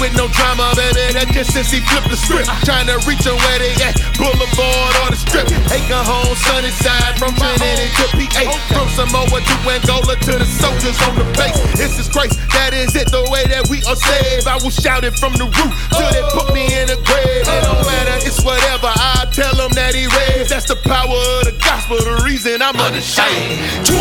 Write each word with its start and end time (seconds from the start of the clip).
with 0.00 0.16
no 0.16 0.26
drama, 0.32 0.72
baby. 0.74 1.12
That 1.12 1.28
just 1.30 1.52
since 1.52 1.68
he 1.70 1.84
flipped 1.84 2.08
the 2.08 2.16
script. 2.16 2.48
Trying 2.64 2.88
to 2.88 2.96
reach 3.04 3.22
them 3.22 3.36
where 3.36 3.60
they 3.60 3.76
at. 3.84 4.00
Boulevard 4.16 4.92
or 5.04 5.12
the 5.12 5.20
strip. 5.20 5.46
Acre 5.68 6.02
home, 6.02 6.32
sunny 6.48 6.72
side 6.72 7.20
from 7.20 7.36
Trinity 7.36 7.88
to 8.00 8.04
PA. 8.16 8.44
From 8.72 8.88
Samoa 8.96 9.38
to 9.38 9.56
Angola 9.68 10.16
to 10.16 10.32
the 10.40 10.48
soldiers 10.48 10.96
on 11.04 11.20
the 11.20 11.26
base. 11.36 11.56
This 11.76 12.00
is 12.00 12.08
Christ, 12.08 12.40
that 12.56 12.72
is 12.72 12.96
it, 12.96 13.12
the 13.12 13.24
way 13.28 13.44
that 13.52 13.68
we 13.68 13.84
are 13.84 13.96
saved. 13.96 14.48
I 14.48 14.56
will 14.64 14.72
shout 14.72 15.04
it 15.04 15.14
from 15.20 15.36
the 15.36 15.46
roof 15.46 15.72
till 15.92 16.10
they 16.10 16.24
put 16.32 16.52
me 16.56 16.64
in 16.72 16.88
the 16.88 16.98
grave. 17.04 17.44
It 17.44 17.60
don't 17.62 17.84
matter, 17.84 18.16
it's 18.24 18.40
whatever. 18.40 18.88
I 18.88 19.28
tell 19.30 19.54
them 19.54 19.70
that 19.76 19.94
he 19.94 20.08
raised. 20.08 20.50
That's 20.50 20.66
the 20.66 20.80
power 20.80 21.12
of 21.12 21.44
the 21.44 21.54
gospel, 21.60 22.00
the 22.00 22.24
reason 22.24 22.64
I'm 22.64 22.76
unashamed. 22.80 23.84
24 23.84 24.00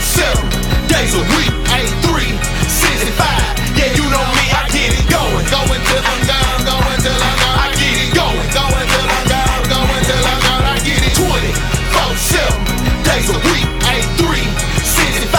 7 0.00 0.88
days 0.88 1.12
a 1.12 1.22
week, 1.36 1.52
8 1.68 1.84
3 2.08 2.32
65. 2.68 3.52
Yeah, 3.76 3.88
you 3.96 4.04
know 4.04 4.24
me, 4.36 4.44
I 4.51 4.51
get 4.51 4.51
it 4.51 4.51
going. 5.12 5.44
Going 5.52 5.82
till 5.84 6.04
I'm 6.08 6.22
gone, 6.24 6.60
going 6.64 7.00
till 7.04 7.20
I'm 7.20 7.36
gone. 7.44 7.58
I 7.60 7.68
get 7.76 7.96
it 8.00 8.10
going. 8.16 8.48
Going 8.56 8.88
till 8.88 9.08
I'm 9.12 9.26
gone, 9.28 9.64
going 9.68 10.04
till 10.08 10.24
I'm 10.24 10.40
gone. 10.40 10.64
I 10.64 10.76
get 10.80 11.00
it 11.04 11.14
24 11.20 12.16
7 12.16 13.04
days 13.04 13.28
a 13.28 13.38
week, 13.52 13.68
8 13.84 14.00
3 14.24 14.40
65. 14.80 15.36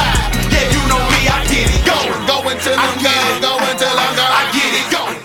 Yeah, 0.54 0.70
you 0.70 0.82
know 0.86 1.02
me, 1.10 1.22
I 1.26 1.42
get 1.50 1.68
it 1.74 1.82
going. 1.82 2.22
Going 2.30 2.58
till 2.62 2.78
I'm 2.78 2.98
gone, 3.02 3.42
going 3.42 3.78
till 3.82 3.98
I'm 3.98 4.14
gone. 4.14 4.34
I 4.38 4.44
get 4.54 4.72
it 4.78 4.88
going. 4.94 5.18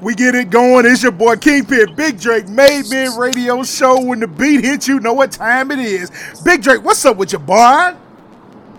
We 0.00 0.14
get 0.14 0.34
it 0.34 0.50
going. 0.50 0.86
It's 0.86 1.02
your 1.02 1.10
boy 1.12 1.36
Kingpin, 1.36 1.94
Big 1.96 2.20
Drake, 2.20 2.48
Made 2.48 2.88
Men 2.90 3.16
Radio 3.18 3.64
Show. 3.64 4.00
When 4.00 4.20
the 4.20 4.28
beat 4.28 4.62
hits, 4.64 4.86
you 4.86 5.00
know 5.00 5.14
what 5.14 5.32
time 5.32 5.72
it 5.72 5.80
is. 5.80 6.10
Big 6.44 6.62
Drake, 6.62 6.84
what's 6.84 7.04
up 7.04 7.16
with 7.16 7.32
your 7.32 7.40
boy? 7.40 7.96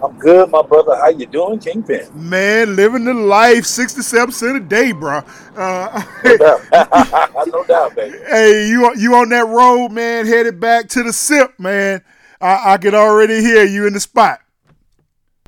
I'm 0.04 0.18
good, 0.20 0.50
my 0.52 0.62
brother. 0.62 0.96
How 0.96 1.10
you 1.10 1.26
doing, 1.26 1.60
Kingpin? 1.60 2.08
Man, 2.14 2.76
living 2.76 3.06
the 3.06 3.14
life, 3.14 3.66
67 3.66 4.32
cent 4.32 4.58
a 4.58 4.60
day, 4.60 4.92
bro. 4.92 5.22
Uh, 5.56 6.04
No 6.24 6.38
doubt, 6.38 6.62
no 7.48 7.64
doubt, 7.64 7.96
baby. 7.96 8.18
hey, 8.30 8.68
you 8.68 8.94
you 8.96 9.16
on 9.16 9.30
that 9.30 9.48
road, 9.48 9.90
man, 9.90 10.28
headed 10.28 10.60
back 10.60 10.88
to 10.90 11.04
the 11.04 11.12
SIP, 11.14 11.60
man. 11.60 12.04
I, 12.40 12.74
I 12.74 12.78
can 12.78 12.94
already 12.94 13.42
hear 13.42 13.64
you 13.66 13.88
in 13.88 13.94
the 13.94 14.00
spot. 14.00 14.40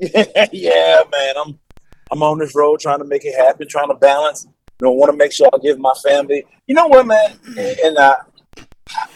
yeah, 0.00 1.02
man. 1.12 1.34
I'm 1.36 1.58
I'm 2.10 2.22
on 2.22 2.38
this 2.38 2.54
road 2.56 2.80
trying 2.80 2.98
to 2.98 3.04
make 3.04 3.24
it 3.24 3.36
happen, 3.36 3.68
trying 3.68 3.88
to 3.88 3.94
balance. 3.94 4.46
You 4.80 4.86
know, 4.86 4.92
want 4.92 5.12
to 5.12 5.16
make 5.16 5.32
sure 5.32 5.48
I 5.52 5.58
give 5.58 5.78
my 5.78 5.92
family. 6.02 6.44
You 6.66 6.74
know 6.74 6.86
what, 6.88 7.06
man? 7.06 7.38
And 7.56 7.96
uh, 7.98 8.16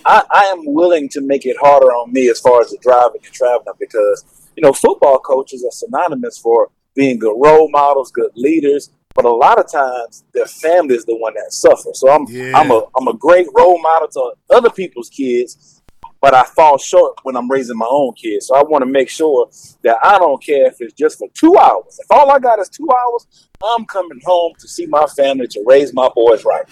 I 0.04 0.22
I 0.30 0.44
am 0.44 0.60
willing 0.66 1.08
to 1.10 1.20
make 1.22 1.46
it 1.46 1.56
harder 1.60 1.86
on 1.86 2.12
me 2.12 2.28
as 2.28 2.38
far 2.38 2.60
as 2.60 2.70
the 2.70 2.78
driving 2.80 3.20
and 3.24 3.32
traveling 3.32 3.74
because 3.80 4.24
you 4.56 4.62
know 4.62 4.72
football 4.72 5.18
coaches 5.18 5.64
are 5.64 5.72
synonymous 5.72 6.38
for 6.38 6.70
being 6.94 7.18
good 7.18 7.36
role 7.36 7.70
models, 7.70 8.10
good 8.10 8.30
leaders. 8.34 8.90
But 9.14 9.26
a 9.26 9.30
lot 9.30 9.60
of 9.60 9.70
times, 9.70 10.24
their 10.32 10.46
family 10.46 10.96
is 10.96 11.04
the 11.04 11.16
one 11.16 11.34
that 11.34 11.52
suffers. 11.52 12.00
So 12.00 12.10
I'm 12.10 12.26
Yeah. 12.28 12.52
I'm 12.58 12.70
a 12.70 12.82
I'm 12.96 13.08
a 13.08 13.14
great 13.14 13.46
role 13.54 13.80
model 13.80 14.08
to 14.08 14.32
other 14.50 14.70
people's 14.70 15.08
kids, 15.08 15.82
but 16.20 16.34
I 16.34 16.42
fall 16.42 16.78
short 16.78 17.18
when 17.22 17.36
I'm 17.36 17.48
raising 17.48 17.76
my 17.76 17.86
own 17.88 18.14
kids. 18.14 18.48
So 18.48 18.56
I 18.56 18.62
want 18.64 18.82
to 18.82 18.90
make 18.90 19.08
sure 19.08 19.48
that 19.82 19.96
I 20.02 20.18
don't 20.18 20.42
care 20.42 20.66
if 20.66 20.76
it's 20.80 20.94
just 20.94 21.18
for 21.18 21.28
two 21.34 21.56
hours. 21.56 21.98
If 22.00 22.10
all 22.10 22.30
I 22.32 22.40
got 22.40 22.58
is 22.58 22.68
two 22.68 22.88
hours, 22.90 23.48
I'm 23.64 23.84
coming 23.84 24.20
home 24.24 24.54
to 24.58 24.66
see 24.66 24.86
my 24.86 25.06
family 25.06 25.46
to 25.48 25.62
raise 25.64 25.92
my 25.92 26.08
boys 26.14 26.44
right. 26.44 26.64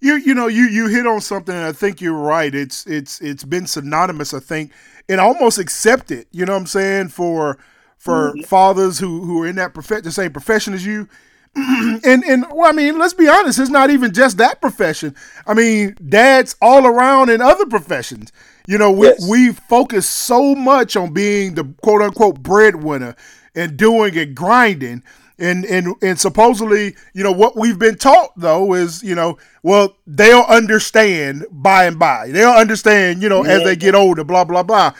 You 0.00 0.16
you 0.16 0.34
know 0.34 0.48
you 0.48 0.64
you 0.64 0.88
hit 0.88 1.06
on 1.06 1.20
something. 1.20 1.54
And 1.54 1.64
I 1.64 1.72
think 1.72 2.00
you're 2.00 2.12
right. 2.12 2.52
It's 2.52 2.86
it's 2.86 3.20
it's 3.20 3.44
been 3.44 3.66
synonymous. 3.66 4.34
I 4.34 4.40
think 4.40 4.72
and 5.08 5.20
almost 5.20 5.58
accept 5.58 6.10
it. 6.10 6.28
You 6.32 6.44
know 6.46 6.52
what 6.52 6.60
I'm 6.60 6.66
saying 6.66 7.08
for 7.08 7.58
for 7.98 8.32
mm-hmm. 8.32 8.42
fathers 8.42 8.98
who 8.98 9.24
who 9.24 9.42
are 9.42 9.46
in 9.46 9.56
that 9.56 9.74
prof- 9.74 10.02
the 10.02 10.12
same 10.12 10.32
profession 10.32 10.74
as 10.74 10.84
you. 10.84 11.08
and 11.56 12.24
and 12.24 12.44
well, 12.52 12.68
I 12.68 12.72
mean, 12.72 12.98
let's 12.98 13.14
be 13.14 13.28
honest. 13.28 13.58
It's 13.58 13.70
not 13.70 13.90
even 13.90 14.12
just 14.12 14.38
that 14.38 14.60
profession. 14.60 15.14
I 15.46 15.54
mean, 15.54 15.96
dads 16.08 16.56
all 16.60 16.86
around 16.86 17.30
in 17.30 17.40
other 17.40 17.66
professions. 17.66 18.32
You 18.66 18.78
know, 18.78 18.90
we 18.90 19.08
Yes. 19.08 19.28
we 19.28 19.52
focus 19.52 20.08
so 20.08 20.54
much 20.54 20.96
on 20.96 21.12
being 21.12 21.54
the 21.54 21.64
quote 21.82 22.02
unquote 22.02 22.42
breadwinner 22.42 23.14
and 23.54 23.76
doing 23.76 24.16
and 24.18 24.34
grinding. 24.34 25.02
And, 25.38 25.64
and 25.64 25.94
and 26.00 26.18
supposedly, 26.18 26.94
you 27.12 27.24
know, 27.24 27.32
what 27.32 27.56
we've 27.56 27.78
been 27.78 27.96
taught 27.96 28.30
though 28.36 28.74
is, 28.74 29.02
you 29.02 29.16
know, 29.16 29.36
well, 29.64 29.96
they'll 30.06 30.42
understand 30.42 31.44
by 31.50 31.86
and 31.86 31.98
by. 31.98 32.28
They'll 32.28 32.50
understand, 32.52 33.20
you 33.22 33.28
know, 33.28 33.42
as 33.42 33.64
they 33.64 33.74
get 33.74 33.94
older, 33.96 34.22
blah 34.22 34.44
blah 34.44 34.62
blah. 34.62 34.92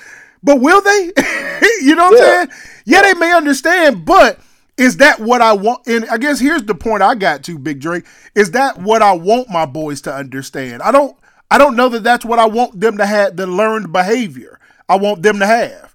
But 0.42 0.60
will 0.60 0.80
they? 0.80 1.12
you 1.82 1.94
know 1.94 2.10
what 2.10 2.18
Yeah. 2.18 2.42
I'm 2.42 2.50
saying? 2.50 2.60
Yeah, 2.84 3.02
they 3.02 3.14
may 3.14 3.32
understand, 3.32 4.04
but 4.04 4.40
is 4.76 4.96
that 4.96 5.20
what 5.20 5.40
I 5.40 5.52
want? 5.52 5.86
And 5.86 6.04
I 6.10 6.18
guess 6.18 6.40
here's 6.40 6.64
the 6.64 6.74
point 6.74 7.02
I 7.02 7.14
got 7.14 7.44
to, 7.44 7.58
Big 7.58 7.80
Drake. 7.80 8.04
Is 8.34 8.50
that 8.52 8.78
what 8.78 9.02
I 9.02 9.12
want 9.12 9.48
my 9.50 9.66
boys 9.66 10.00
to 10.02 10.14
understand? 10.14 10.82
I 10.82 10.90
don't. 10.90 11.16
I 11.50 11.58
don't 11.58 11.76
know 11.76 11.88
that 11.90 12.02
that's 12.02 12.24
what 12.24 12.40
I 12.40 12.46
want 12.46 12.80
them 12.80 12.96
to 12.98 13.06
have. 13.06 13.36
The 13.36 13.46
learned 13.46 13.92
behavior 13.92 14.58
I 14.88 14.96
want 14.96 15.22
them 15.22 15.38
to 15.38 15.46
have. 15.46 15.93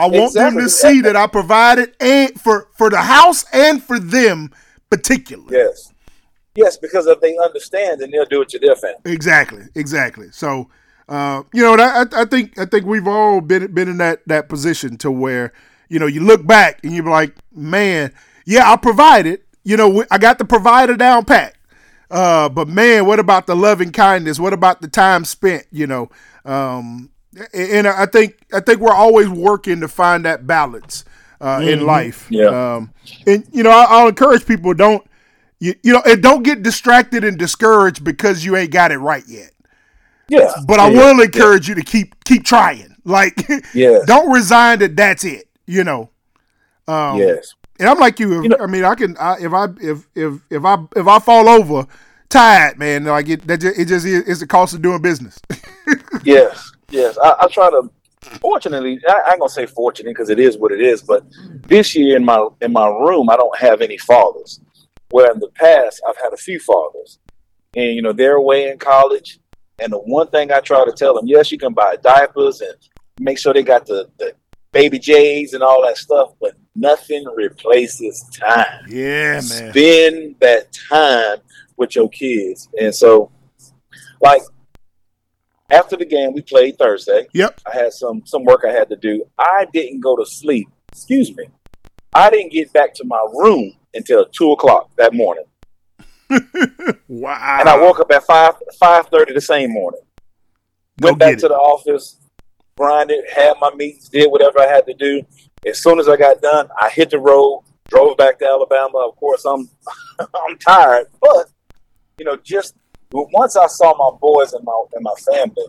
I 0.00 0.06
want 0.06 0.34
them 0.34 0.56
to 0.56 0.68
see 0.68 1.00
that 1.02 1.16
I 1.16 1.26
provided 1.26 1.94
and 2.00 2.40
for 2.40 2.68
for 2.76 2.90
the 2.90 3.02
house 3.02 3.44
and 3.52 3.82
for 3.82 3.98
them 3.98 4.50
particularly. 4.90 5.56
Yes. 5.56 5.92
Yes, 6.56 6.76
because 6.76 7.06
if 7.06 7.20
they 7.20 7.36
understand, 7.38 8.00
then 8.00 8.10
they'll 8.10 8.24
do 8.24 8.42
it 8.42 8.48
to 8.50 8.58
their 8.58 8.74
family. 8.74 9.00
Exactly, 9.04 9.62
exactly. 9.76 10.30
So, 10.32 10.68
uh, 11.08 11.44
you 11.54 11.62
know, 11.62 11.74
I, 11.74 12.04
I 12.12 12.24
think 12.24 12.58
I 12.58 12.64
think 12.64 12.86
we've 12.86 13.06
all 13.06 13.40
been 13.40 13.72
been 13.72 13.88
in 13.88 13.98
that 13.98 14.26
that 14.26 14.48
position 14.48 14.96
to 14.98 15.10
where 15.10 15.52
you 15.88 15.98
know 15.98 16.06
you 16.06 16.22
look 16.22 16.44
back 16.44 16.80
and 16.82 16.92
you're 16.92 17.04
like, 17.04 17.36
man, 17.54 18.12
yeah, 18.44 18.70
I 18.70 18.76
provided. 18.76 19.42
You 19.62 19.76
know, 19.76 20.04
I 20.10 20.18
got 20.18 20.38
the 20.38 20.44
provider 20.44 20.96
down 20.96 21.24
pat. 21.24 21.54
Uh, 22.10 22.48
but 22.48 22.66
man, 22.66 23.06
what 23.06 23.20
about 23.20 23.46
the 23.46 23.54
loving 23.54 23.92
kindness? 23.92 24.40
What 24.40 24.52
about 24.52 24.80
the 24.80 24.88
time 24.88 25.24
spent? 25.24 25.66
You 25.70 25.86
know, 25.86 26.10
um, 26.44 27.10
and 27.52 27.86
I 27.86 28.06
think 28.06 28.38
I 28.52 28.60
think 28.60 28.80
we're 28.80 28.92
always 28.94 29.28
working 29.28 29.80
to 29.80 29.88
find 29.88 30.24
that 30.24 30.46
balance 30.46 31.04
uh, 31.40 31.60
in 31.62 31.86
life. 31.86 32.26
Yeah. 32.30 32.74
Um, 32.76 32.92
and 33.26 33.46
you 33.52 33.62
know, 33.62 33.70
I, 33.70 33.86
I'll 33.88 34.08
encourage 34.08 34.46
people 34.46 34.74
don't 34.74 35.06
you, 35.60 35.74
you 35.82 35.92
know, 35.92 36.02
and 36.06 36.22
don't 36.22 36.42
get 36.42 36.62
distracted 36.62 37.22
and 37.22 37.38
discouraged 37.38 38.02
because 38.02 38.44
you 38.44 38.56
ain't 38.56 38.70
got 38.72 38.90
it 38.92 38.98
right 38.98 39.24
yet. 39.28 39.50
Yeah. 40.28 40.52
But 40.66 40.80
I 40.80 40.88
yeah, 40.90 40.98
will 41.14 41.20
encourage 41.22 41.68
you 41.68 41.74
to 41.74 41.82
keep 41.82 42.24
keep 42.24 42.44
trying. 42.44 42.86
Like, 43.02 43.48
Yes. 43.72 44.04
don't 44.04 44.30
resign 44.30 44.80
that 44.80 44.94
that's 44.94 45.24
it. 45.24 45.48
You 45.66 45.84
know. 45.84 46.10
Um, 46.86 47.16
Yes. 47.18 47.54
And 47.78 47.88
I'm 47.88 47.98
like 47.98 48.20
you. 48.20 48.36
If, 48.38 48.42
You 48.42 48.48
know- 48.50 48.58
I 48.60 48.66
mean, 48.66 48.84
I 48.84 48.94
can. 48.94 49.16
I, 49.18 49.36
if 49.40 49.52
I 49.54 49.68
if 49.80 50.06
if 50.14 50.34
if 50.50 50.64
I 50.66 50.76
if 50.94 51.06
I 51.08 51.18
fall 51.18 51.48
over 51.48 51.86
tired, 52.28 52.78
man, 52.78 53.04
like 53.04 53.28
it 53.30 53.46
that 53.46 53.62
just, 53.62 53.78
it 53.78 53.86
just 53.86 54.04
is 54.04 54.28
it's 54.28 54.40
the 54.40 54.46
cost 54.46 54.74
of 54.74 54.82
doing 54.82 55.00
business. 55.00 55.38
Yes, 56.24 56.72
yes. 56.90 57.18
I, 57.18 57.34
I 57.42 57.48
try 57.48 57.70
to. 57.70 57.90
Fortunately, 58.40 59.00
I, 59.08 59.12
I 59.12 59.30
ain't 59.30 59.40
gonna 59.40 59.48
say 59.48 59.66
fortunate 59.66 60.10
because 60.10 60.28
it 60.28 60.38
is 60.38 60.58
what 60.58 60.72
it 60.72 60.80
is. 60.80 61.02
But 61.02 61.24
this 61.66 61.94
year 61.94 62.16
in 62.16 62.24
my 62.24 62.48
in 62.60 62.72
my 62.72 62.86
room, 62.86 63.30
I 63.30 63.36
don't 63.36 63.58
have 63.58 63.80
any 63.80 63.98
fathers. 63.98 64.60
Where 65.10 65.32
in 65.32 65.40
the 65.40 65.48
past, 65.54 66.02
I've 66.08 66.18
had 66.18 66.32
a 66.32 66.36
few 66.36 66.60
fathers, 66.60 67.18
and 67.74 67.94
you 67.94 68.02
know 68.02 68.12
they're 68.12 68.36
away 68.36 68.70
in 68.70 68.78
college. 68.78 69.40
And 69.80 69.92
the 69.92 69.98
one 69.98 70.28
thing 70.28 70.52
I 70.52 70.60
try 70.60 70.84
to 70.84 70.92
tell 70.92 71.14
them, 71.14 71.26
yes, 71.26 71.50
you 71.50 71.56
can 71.56 71.72
buy 71.72 71.96
diapers 72.02 72.60
and 72.60 72.74
make 73.18 73.38
sure 73.38 73.54
they 73.54 73.62
got 73.62 73.86
the, 73.86 74.10
the 74.18 74.34
baby 74.72 74.98
J's 74.98 75.54
and 75.54 75.62
all 75.62 75.82
that 75.86 75.96
stuff, 75.96 76.32
but 76.40 76.54
nothing 76.74 77.24
replaces 77.34 78.22
time 78.32 78.84
yeah, 78.88 79.34
man. 79.34 79.42
spend 79.42 80.36
that 80.40 80.68
time 80.90 81.38
with 81.76 81.96
your 81.96 82.08
kids. 82.10 82.68
And 82.80 82.94
so, 82.94 83.30
like 84.20 84.42
after 85.70 85.96
the 85.96 86.04
game, 86.04 86.32
we 86.32 86.42
played 86.42 86.78
Thursday. 86.78 87.26
Yep. 87.32 87.60
I 87.66 87.74
had 87.76 87.92
some 87.92 88.22
some 88.26 88.44
work 88.44 88.62
I 88.66 88.72
had 88.72 88.88
to 88.90 88.96
do. 88.96 89.24
I 89.38 89.66
didn't 89.72 90.00
go 90.00 90.16
to 90.16 90.26
sleep. 90.26 90.68
Excuse 90.92 91.34
me. 91.36 91.44
I 92.14 92.28
didn't 92.30 92.52
get 92.52 92.72
back 92.72 92.94
to 92.94 93.04
my 93.04 93.24
room 93.34 93.72
until 93.94 94.24
two 94.26 94.50
o'clock 94.52 94.90
that 94.96 95.14
morning, 95.14 95.44
Wow. 97.08 97.58
and 97.60 97.68
I 97.68 97.76
woke 97.78 98.00
up 98.00 98.10
at 98.12 98.24
five 98.24 98.54
five 98.78 99.06
thirty 99.08 99.32
the 99.32 99.40
same 99.40 99.72
morning. 99.72 100.00
Went 101.00 101.18
back 101.18 101.38
to 101.38 101.46
it. 101.46 101.48
the 101.50 101.54
office, 101.54 102.16
grinded, 102.76 103.24
had 103.34 103.54
my 103.60 103.72
meetings, 103.74 104.08
did 104.08 104.30
whatever 104.30 104.60
I 104.60 104.66
had 104.66 104.86
to 104.86 104.94
do. 104.94 105.22
As 105.66 105.82
soon 105.82 105.98
as 106.00 106.08
I 106.08 106.16
got 106.16 106.40
done, 106.42 106.68
I 106.80 106.90
hit 106.90 107.10
the 107.10 107.18
road, 107.18 107.62
drove 107.88 108.16
back 108.16 108.38
to 108.40 108.46
Alabama. 108.46 108.98
Of 109.08 109.16
course, 109.16 109.44
I'm 109.44 109.68
I'm 110.18 110.58
tired, 110.58 111.06
but 111.20 111.46
you 112.18 112.24
know, 112.24 112.36
just 112.36 112.74
once 113.12 113.56
I 113.56 113.66
saw 113.66 113.94
my 113.96 114.16
boys 114.18 114.52
and 114.52 114.64
my 114.64 114.84
and 114.94 115.02
my 115.02 115.14
family, 115.32 115.66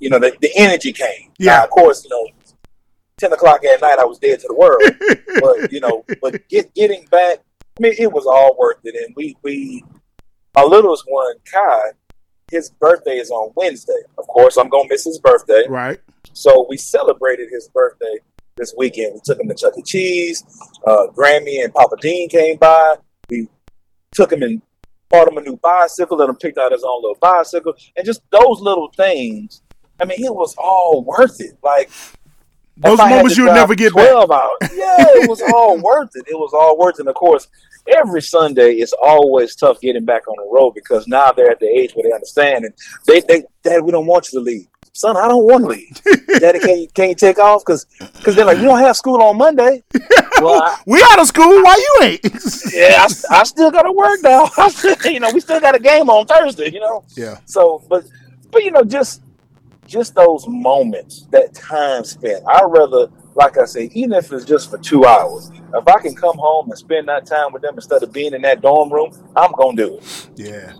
you 0.00 0.10
know, 0.10 0.18
the, 0.18 0.36
the 0.40 0.50
energy 0.56 0.92
came. 0.92 1.30
Yeah. 1.38 1.56
Now, 1.56 1.64
of 1.64 1.70
course, 1.70 2.04
you 2.04 2.10
know, 2.10 2.28
ten 3.18 3.32
o'clock 3.32 3.64
at 3.64 3.80
night, 3.80 3.98
I 3.98 4.04
was 4.04 4.18
dead 4.18 4.40
to 4.40 4.48
the 4.48 4.54
world. 4.54 4.82
but 5.40 5.72
you 5.72 5.80
know, 5.80 6.04
but 6.20 6.48
get, 6.48 6.74
getting 6.74 7.04
back 7.06 7.40
I 7.78 7.82
mean, 7.82 7.94
it 7.98 8.12
was 8.12 8.24
all 8.26 8.56
worth 8.56 8.78
it. 8.84 8.94
And 8.94 9.14
we, 9.16 9.36
we, 9.42 9.84
our 10.54 10.66
littlest 10.66 11.04
one, 11.08 11.34
Kai, 11.50 11.90
his 12.50 12.70
birthday 12.70 13.16
is 13.16 13.30
on 13.30 13.52
Wednesday. 13.56 14.00
Of 14.16 14.26
course, 14.28 14.56
I'm 14.56 14.68
gonna 14.68 14.88
miss 14.88 15.04
his 15.04 15.18
birthday. 15.18 15.64
Right. 15.68 15.98
So 16.32 16.66
we 16.68 16.76
celebrated 16.76 17.48
his 17.50 17.68
birthday 17.68 18.18
this 18.56 18.74
weekend. 18.76 19.14
We 19.14 19.20
took 19.24 19.40
him 19.40 19.48
to 19.48 19.54
Chuck 19.54 19.72
E. 19.76 19.82
Cheese. 19.82 20.44
Uh, 20.86 21.08
Grammy 21.08 21.64
and 21.64 21.74
Papa 21.74 21.96
Dean 22.00 22.28
came 22.28 22.58
by. 22.58 22.94
We 23.28 23.48
took 24.12 24.32
him 24.32 24.42
and 24.42 24.62
bought 25.14 25.28
him 25.28 25.38
a 25.38 25.40
new 25.40 25.56
bicycle. 25.56 26.16
Let 26.16 26.28
him 26.28 26.36
pick 26.36 26.58
out 26.58 26.72
his 26.72 26.84
own 26.84 27.02
little 27.02 27.18
bicycle, 27.20 27.74
and 27.96 28.04
just 28.04 28.22
those 28.30 28.60
little 28.60 28.90
things. 28.96 29.62
I 30.00 30.04
mean, 30.04 30.24
it 30.24 30.34
was 30.34 30.54
all 30.58 31.04
worth 31.04 31.40
it. 31.40 31.56
Like 31.62 31.90
those 32.76 32.98
moments 32.98 33.36
you'll 33.36 33.54
never 33.54 33.74
get 33.74 33.92
12 33.92 34.28
back. 34.28 34.42
Hours, 34.42 34.70
yeah, 34.76 34.96
it 34.98 35.28
was 35.28 35.40
all 35.54 35.78
worth 35.82 36.10
it. 36.14 36.24
It 36.26 36.34
was 36.34 36.52
all 36.52 36.76
worth 36.76 36.96
it. 36.96 37.00
And 37.00 37.08
of 37.08 37.14
course, 37.14 37.46
every 37.86 38.22
Sunday 38.22 38.72
it's 38.74 38.92
always 39.00 39.54
tough 39.54 39.80
getting 39.80 40.04
back 40.04 40.26
on 40.26 40.34
the 40.36 40.50
road 40.52 40.72
because 40.74 41.06
now 41.06 41.30
they're 41.30 41.50
at 41.50 41.60
the 41.60 41.68
age 41.68 41.92
where 41.94 42.08
they 42.08 42.12
understand 42.12 42.64
and 42.64 42.74
they, 43.06 43.20
they, 43.20 43.44
Dad, 43.62 43.82
we 43.82 43.92
don't 43.92 44.06
want 44.06 44.32
you 44.32 44.40
to 44.40 44.44
leave. 44.44 44.66
Son, 44.96 45.16
I 45.16 45.26
don't 45.26 45.44
want 45.44 45.64
to 45.64 45.70
leave. 45.70 46.00
Daddy, 46.40 46.60
can 46.60 46.78
you, 46.78 46.88
can 46.94 47.08
you 47.08 47.14
take 47.16 47.38
off? 47.40 47.62
Because 47.66 47.84
because 47.98 48.36
they're 48.36 48.44
like, 48.44 48.58
we 48.58 48.62
don't 48.62 48.78
have 48.78 48.96
school 48.96 49.20
on 49.22 49.36
Monday. 49.36 49.82
Well, 50.40 50.60
I, 50.60 50.76
we 50.84 51.00
out 51.00 51.20
of 51.20 51.28
school. 51.28 51.62
Why 51.62 51.76
you 51.78 52.06
ain't? 52.06 52.20
yeah, 52.74 53.06
I, 53.06 53.38
I 53.38 53.44
still 53.44 53.70
got 53.70 53.82
to 53.82 53.92
work 53.92 54.20
now. 54.20 54.50
you 55.04 55.20
know, 55.20 55.30
we 55.32 55.38
still 55.38 55.60
got 55.60 55.76
a 55.76 55.78
game 55.78 56.10
on 56.10 56.26
Thursday. 56.26 56.72
You 56.72 56.80
know. 56.80 57.04
Yeah. 57.16 57.38
So, 57.46 57.84
but 57.88 58.04
but 58.50 58.64
you 58.64 58.72
know, 58.72 58.82
just 58.82 59.22
just 59.86 60.16
those 60.16 60.46
moments, 60.48 61.28
that 61.30 61.54
time 61.54 62.02
spent. 62.02 62.42
I'd 62.48 62.64
rather, 62.64 63.06
like 63.36 63.58
I 63.58 63.64
say, 63.64 63.90
even 63.94 64.12
if 64.12 64.32
it's 64.32 64.44
just 64.44 64.70
for 64.70 64.78
two 64.78 65.04
hours, 65.06 65.52
if 65.72 65.86
I 65.86 66.00
can 66.00 66.16
come 66.16 66.36
home 66.36 66.68
and 66.68 66.76
spend 66.76 67.08
that 67.08 67.26
time 67.26 67.52
with 67.52 67.62
them 67.62 67.76
instead 67.76 68.02
of 68.02 68.12
being 68.12 68.34
in 68.34 68.42
that 68.42 68.60
dorm 68.60 68.92
room, 68.92 69.12
I'm 69.36 69.52
gonna 69.52 69.76
do 69.76 69.98
it. 69.98 70.28
Yeah. 70.34 70.72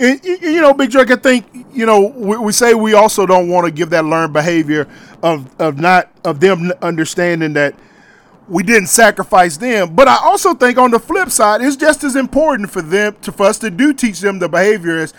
And, 0.00 0.24
you 0.24 0.60
know, 0.60 0.74
Big 0.74 0.90
Drake, 0.90 1.10
I 1.10 1.16
think 1.16 1.46
you 1.72 1.86
know 1.86 2.00
we, 2.00 2.36
we 2.36 2.52
say 2.52 2.74
we 2.74 2.94
also 2.94 3.26
don't 3.26 3.48
want 3.48 3.66
to 3.66 3.70
give 3.72 3.90
that 3.90 4.04
learned 4.04 4.32
behavior 4.32 4.88
of 5.22 5.48
of 5.60 5.78
not 5.78 6.10
of 6.24 6.40
them 6.40 6.72
understanding 6.82 7.52
that 7.54 7.74
we 8.48 8.62
didn't 8.62 8.88
sacrifice 8.88 9.56
them. 9.56 9.94
But 9.94 10.08
I 10.08 10.18
also 10.22 10.54
think 10.54 10.78
on 10.78 10.90
the 10.90 10.98
flip 10.98 11.30
side, 11.30 11.62
it's 11.62 11.76
just 11.76 12.04
as 12.04 12.16
important 12.16 12.70
for 12.70 12.82
them 12.82 13.16
to 13.22 13.32
for 13.32 13.46
us 13.46 13.58
to 13.60 13.70
do 13.70 13.92
teach 13.92 14.20
them 14.20 14.38
the 14.38 14.48
behavior 14.48 14.98
as 14.98 15.14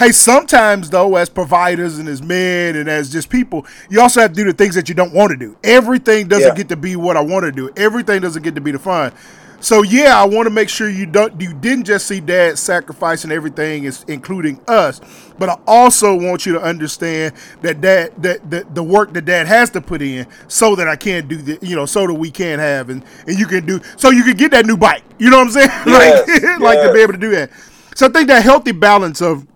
Hey, 0.00 0.12
sometimes 0.12 0.88
though, 0.88 1.16
as 1.16 1.28
providers 1.28 1.98
and 1.98 2.08
as 2.08 2.22
men 2.22 2.74
and 2.74 2.88
as 2.88 3.12
just 3.12 3.28
people, 3.28 3.66
you 3.90 4.00
also 4.00 4.22
have 4.22 4.30
to 4.30 4.34
do 4.34 4.44
the 4.44 4.54
things 4.54 4.74
that 4.74 4.88
you 4.88 4.94
don't 4.94 5.12
want 5.12 5.30
to 5.30 5.36
do. 5.36 5.58
Everything 5.62 6.26
doesn't 6.26 6.48
yeah. 6.48 6.54
get 6.54 6.70
to 6.70 6.76
be 6.76 6.96
what 6.96 7.18
I 7.18 7.20
want 7.20 7.44
to 7.44 7.52
do. 7.52 7.68
Everything 7.76 8.22
doesn't 8.22 8.42
get 8.42 8.54
to 8.54 8.62
be 8.62 8.70
the 8.70 8.78
fun. 8.78 9.12
So 9.60 9.82
yeah, 9.82 10.18
I 10.18 10.24
want 10.24 10.46
to 10.46 10.50
make 10.50 10.70
sure 10.70 10.88
you 10.88 11.04
don't 11.04 11.38
you 11.38 11.52
didn't 11.52 11.84
just 11.84 12.06
see 12.06 12.20
dad 12.20 12.58
sacrificing 12.58 13.30
everything, 13.30 13.84
is 13.84 14.04
including 14.08 14.58
us, 14.66 15.00
but 15.38 15.50
I 15.50 15.58
also 15.66 16.14
want 16.14 16.46
you 16.46 16.54
to 16.54 16.60
understand 16.62 17.34
that 17.60 17.82
dad 17.82 18.14
that, 18.22 18.50
that 18.50 18.74
the 18.74 18.82
work 18.82 19.12
that 19.12 19.26
dad 19.26 19.46
has 19.46 19.68
to 19.70 19.82
put 19.82 20.00
in 20.00 20.26
so 20.48 20.74
that 20.76 20.88
I 20.88 20.96
can 20.96 21.28
do 21.28 21.36
the 21.36 21.58
you 21.60 21.76
know 21.76 21.84
so 21.84 22.06
that 22.06 22.14
we 22.14 22.30
can 22.30 22.58
have 22.58 22.88
and 22.88 23.04
and 23.26 23.38
you 23.38 23.46
can 23.46 23.66
do 23.66 23.80
so 23.98 24.10
you 24.10 24.24
can 24.24 24.36
get 24.36 24.50
that 24.52 24.64
new 24.64 24.78
bike. 24.78 25.04
You 25.18 25.28
know 25.28 25.38
what 25.38 25.48
I'm 25.48 25.52
saying? 25.52 25.68
Yes, 25.68 25.86
like 25.86 26.42
yes. 26.42 26.60
like 26.60 26.78
to 26.80 26.92
be 26.94 27.00
able 27.00 27.12
to 27.12 27.18
do 27.18 27.30
that. 27.32 27.50
So 27.94 28.06
I 28.06 28.08
think 28.08 28.28
that 28.28 28.42
healthy 28.42 28.72
balance 28.72 29.20
of 29.20 29.46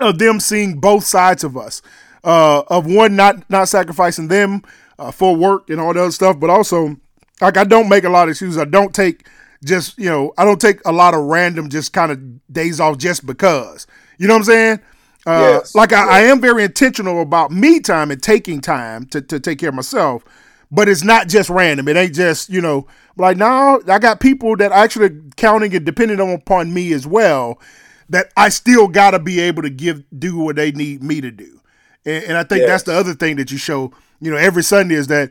of 0.00 0.18
them 0.18 0.40
seeing 0.40 0.80
both 0.80 1.04
sides 1.04 1.44
of 1.44 1.56
us, 1.56 1.80
uh, 2.24 2.62
of 2.66 2.86
one 2.86 3.14
not 3.14 3.48
not 3.48 3.68
sacrificing 3.68 4.26
them 4.26 4.62
uh, 4.98 5.12
for 5.12 5.36
work 5.36 5.70
and 5.70 5.80
all 5.80 5.94
that 5.94 6.00
other 6.00 6.10
stuff, 6.10 6.40
but 6.40 6.50
also 6.50 6.96
like 7.42 7.56
I 7.56 7.64
don't 7.64 7.88
make 7.88 8.04
a 8.04 8.08
lot 8.08 8.24
of 8.24 8.30
excuses. 8.30 8.58
I 8.58 8.64
don't 8.64 8.94
take 8.94 9.26
just 9.64 9.98
you 9.98 10.08
know 10.08 10.32
I 10.38 10.44
don't 10.44 10.60
take 10.60 10.80
a 10.86 10.92
lot 10.92 11.14
of 11.14 11.20
random 11.20 11.68
just 11.68 11.92
kind 11.92 12.10
of 12.10 12.52
days 12.52 12.80
off 12.80 12.98
just 12.98 13.26
because. 13.26 13.86
You 14.18 14.28
know 14.28 14.34
what 14.34 14.40
I'm 14.40 14.44
saying? 14.44 14.80
Uh, 15.26 15.58
yes. 15.58 15.74
Like 15.74 15.92
I, 15.92 16.18
I, 16.18 16.20
am 16.22 16.40
very 16.40 16.64
intentional 16.64 17.22
about 17.22 17.52
me 17.52 17.78
time 17.78 18.10
and 18.10 18.20
taking 18.20 18.60
time 18.60 19.06
to, 19.06 19.20
to 19.20 19.38
take 19.38 19.60
care 19.60 19.68
of 19.68 19.74
myself, 19.74 20.24
but 20.70 20.88
it's 20.88 21.04
not 21.04 21.28
just 21.28 21.48
random. 21.48 21.86
It 21.86 21.96
ain't 21.96 22.14
just 22.14 22.48
you 22.48 22.60
know 22.60 22.86
like 23.16 23.36
now 23.36 23.80
I 23.88 23.98
got 23.98 24.20
people 24.20 24.56
that 24.56 24.72
actually 24.72 25.10
counting 25.36 25.74
and 25.74 25.84
depending 25.84 26.18
upon 26.20 26.72
me 26.72 26.92
as 26.92 27.06
well 27.06 27.60
that 28.08 28.32
I 28.36 28.50
still 28.50 28.88
got 28.88 29.12
to 29.12 29.18
be 29.18 29.40
able 29.40 29.62
to 29.62 29.70
give 29.70 30.02
do 30.16 30.36
what 30.38 30.56
they 30.56 30.72
need 30.72 31.02
me 31.02 31.20
to 31.20 31.30
do. 31.30 31.60
And, 32.04 32.24
and 32.24 32.36
I 32.36 32.44
think 32.44 32.60
yes. 32.60 32.68
that's 32.68 32.82
the 32.84 32.94
other 32.94 33.14
thing 33.14 33.36
that 33.36 33.50
you 33.50 33.58
show, 33.58 33.92
you 34.20 34.30
know, 34.30 34.36
every 34.36 34.62
Sunday 34.62 34.96
is 34.96 35.06
that, 35.06 35.30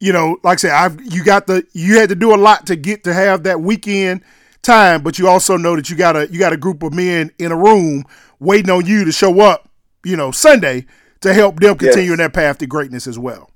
you 0.00 0.12
know, 0.12 0.38
like 0.42 0.58
I 0.58 0.60
said, 0.60 0.70
I've 0.72 1.00
you 1.02 1.24
got 1.24 1.46
the 1.46 1.66
you 1.72 1.98
had 1.98 2.08
to 2.08 2.14
do 2.14 2.34
a 2.34 2.36
lot 2.36 2.66
to 2.66 2.76
get 2.76 3.04
to 3.04 3.14
have 3.14 3.44
that 3.44 3.60
weekend 3.60 4.22
time, 4.62 5.02
but 5.02 5.18
you 5.18 5.28
also 5.28 5.56
know 5.56 5.76
that 5.76 5.90
you 5.90 5.96
got 5.96 6.16
a 6.16 6.28
you 6.30 6.38
got 6.38 6.52
a 6.52 6.56
group 6.56 6.82
of 6.82 6.94
men 6.94 7.30
in 7.38 7.52
a 7.52 7.56
room 7.56 8.04
waiting 8.40 8.70
on 8.70 8.86
you 8.86 9.04
to 9.04 9.12
show 9.12 9.40
up, 9.40 9.68
you 10.04 10.16
know, 10.16 10.30
Sunday 10.30 10.86
to 11.20 11.34
help 11.34 11.60
them 11.60 11.76
continue 11.76 12.10
yes. 12.10 12.12
in 12.12 12.18
that 12.18 12.32
path 12.32 12.58
to 12.58 12.66
greatness 12.66 13.06
as 13.06 13.18
well. 13.18 13.50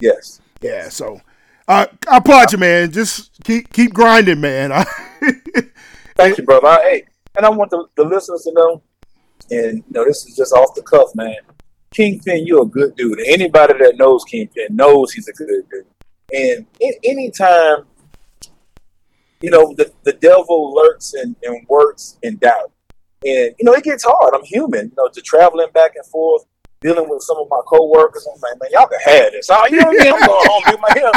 Yes. 0.00 0.40
Yeah. 0.60 0.88
So, 0.88 1.20
uh, 1.68 1.86
I 2.08 2.16
applaud 2.16 2.52
you, 2.52 2.58
man. 2.58 2.90
Just 2.90 3.30
keep 3.44 3.72
keep 3.72 3.94
grinding, 3.94 4.40
man. 4.40 4.70
Thank 6.16 6.38
you, 6.38 6.44
brother. 6.44 6.82
Hey, 6.82 7.04
and 7.36 7.46
I 7.46 7.50
want 7.50 7.70
the, 7.70 7.86
the 7.96 8.04
listeners 8.04 8.42
to 8.42 8.52
know, 8.52 8.82
and 9.50 9.78
you 9.78 9.84
know, 9.90 10.04
this 10.04 10.26
is 10.26 10.36
just 10.36 10.52
off 10.52 10.74
the 10.74 10.82
cuff, 10.82 11.14
man. 11.14 11.36
Kingpin, 11.92 12.46
you're 12.46 12.62
a 12.62 12.66
good 12.66 12.96
dude. 12.96 13.20
Anybody 13.26 13.74
that 13.74 13.96
knows 13.96 14.24
Kingpin 14.24 14.74
knows 14.74 15.12
he's 15.12 15.28
a 15.28 15.32
good 15.32 15.48
dude. 15.70 15.86
And 16.32 16.66
in, 16.80 16.92
anytime, 17.04 17.84
you 19.40 19.50
know, 19.50 19.74
the, 19.76 19.92
the 20.04 20.14
devil 20.14 20.74
lurks 20.74 21.14
and, 21.14 21.36
and 21.42 21.66
works 21.68 22.18
in 22.22 22.36
doubt. 22.36 22.72
And, 23.24 23.54
you 23.58 23.64
know, 23.64 23.74
it 23.74 23.84
gets 23.84 24.04
hard. 24.04 24.34
I'm 24.34 24.44
human, 24.44 24.86
you 24.86 24.94
know, 24.96 25.08
to 25.08 25.20
traveling 25.20 25.70
back 25.72 25.92
and 25.96 26.06
forth, 26.06 26.44
dealing 26.80 27.08
with 27.08 27.22
some 27.22 27.36
of 27.38 27.46
my 27.50 27.60
coworkers. 27.66 28.26
I'm 28.26 28.40
like, 28.40 28.60
man, 28.60 28.70
y'all 28.72 28.88
can 28.88 29.00
have 29.04 29.32
this. 29.32 29.48
Oh, 29.50 29.66
you 29.70 29.76
know 29.76 29.88
what 29.88 30.00
I 30.00 30.04
mean? 30.04 30.14
I'm 30.14 30.26
going 30.26 30.48
home, 30.48 30.62
do 30.66 30.78
my 30.80 30.92
hair. 30.94 31.12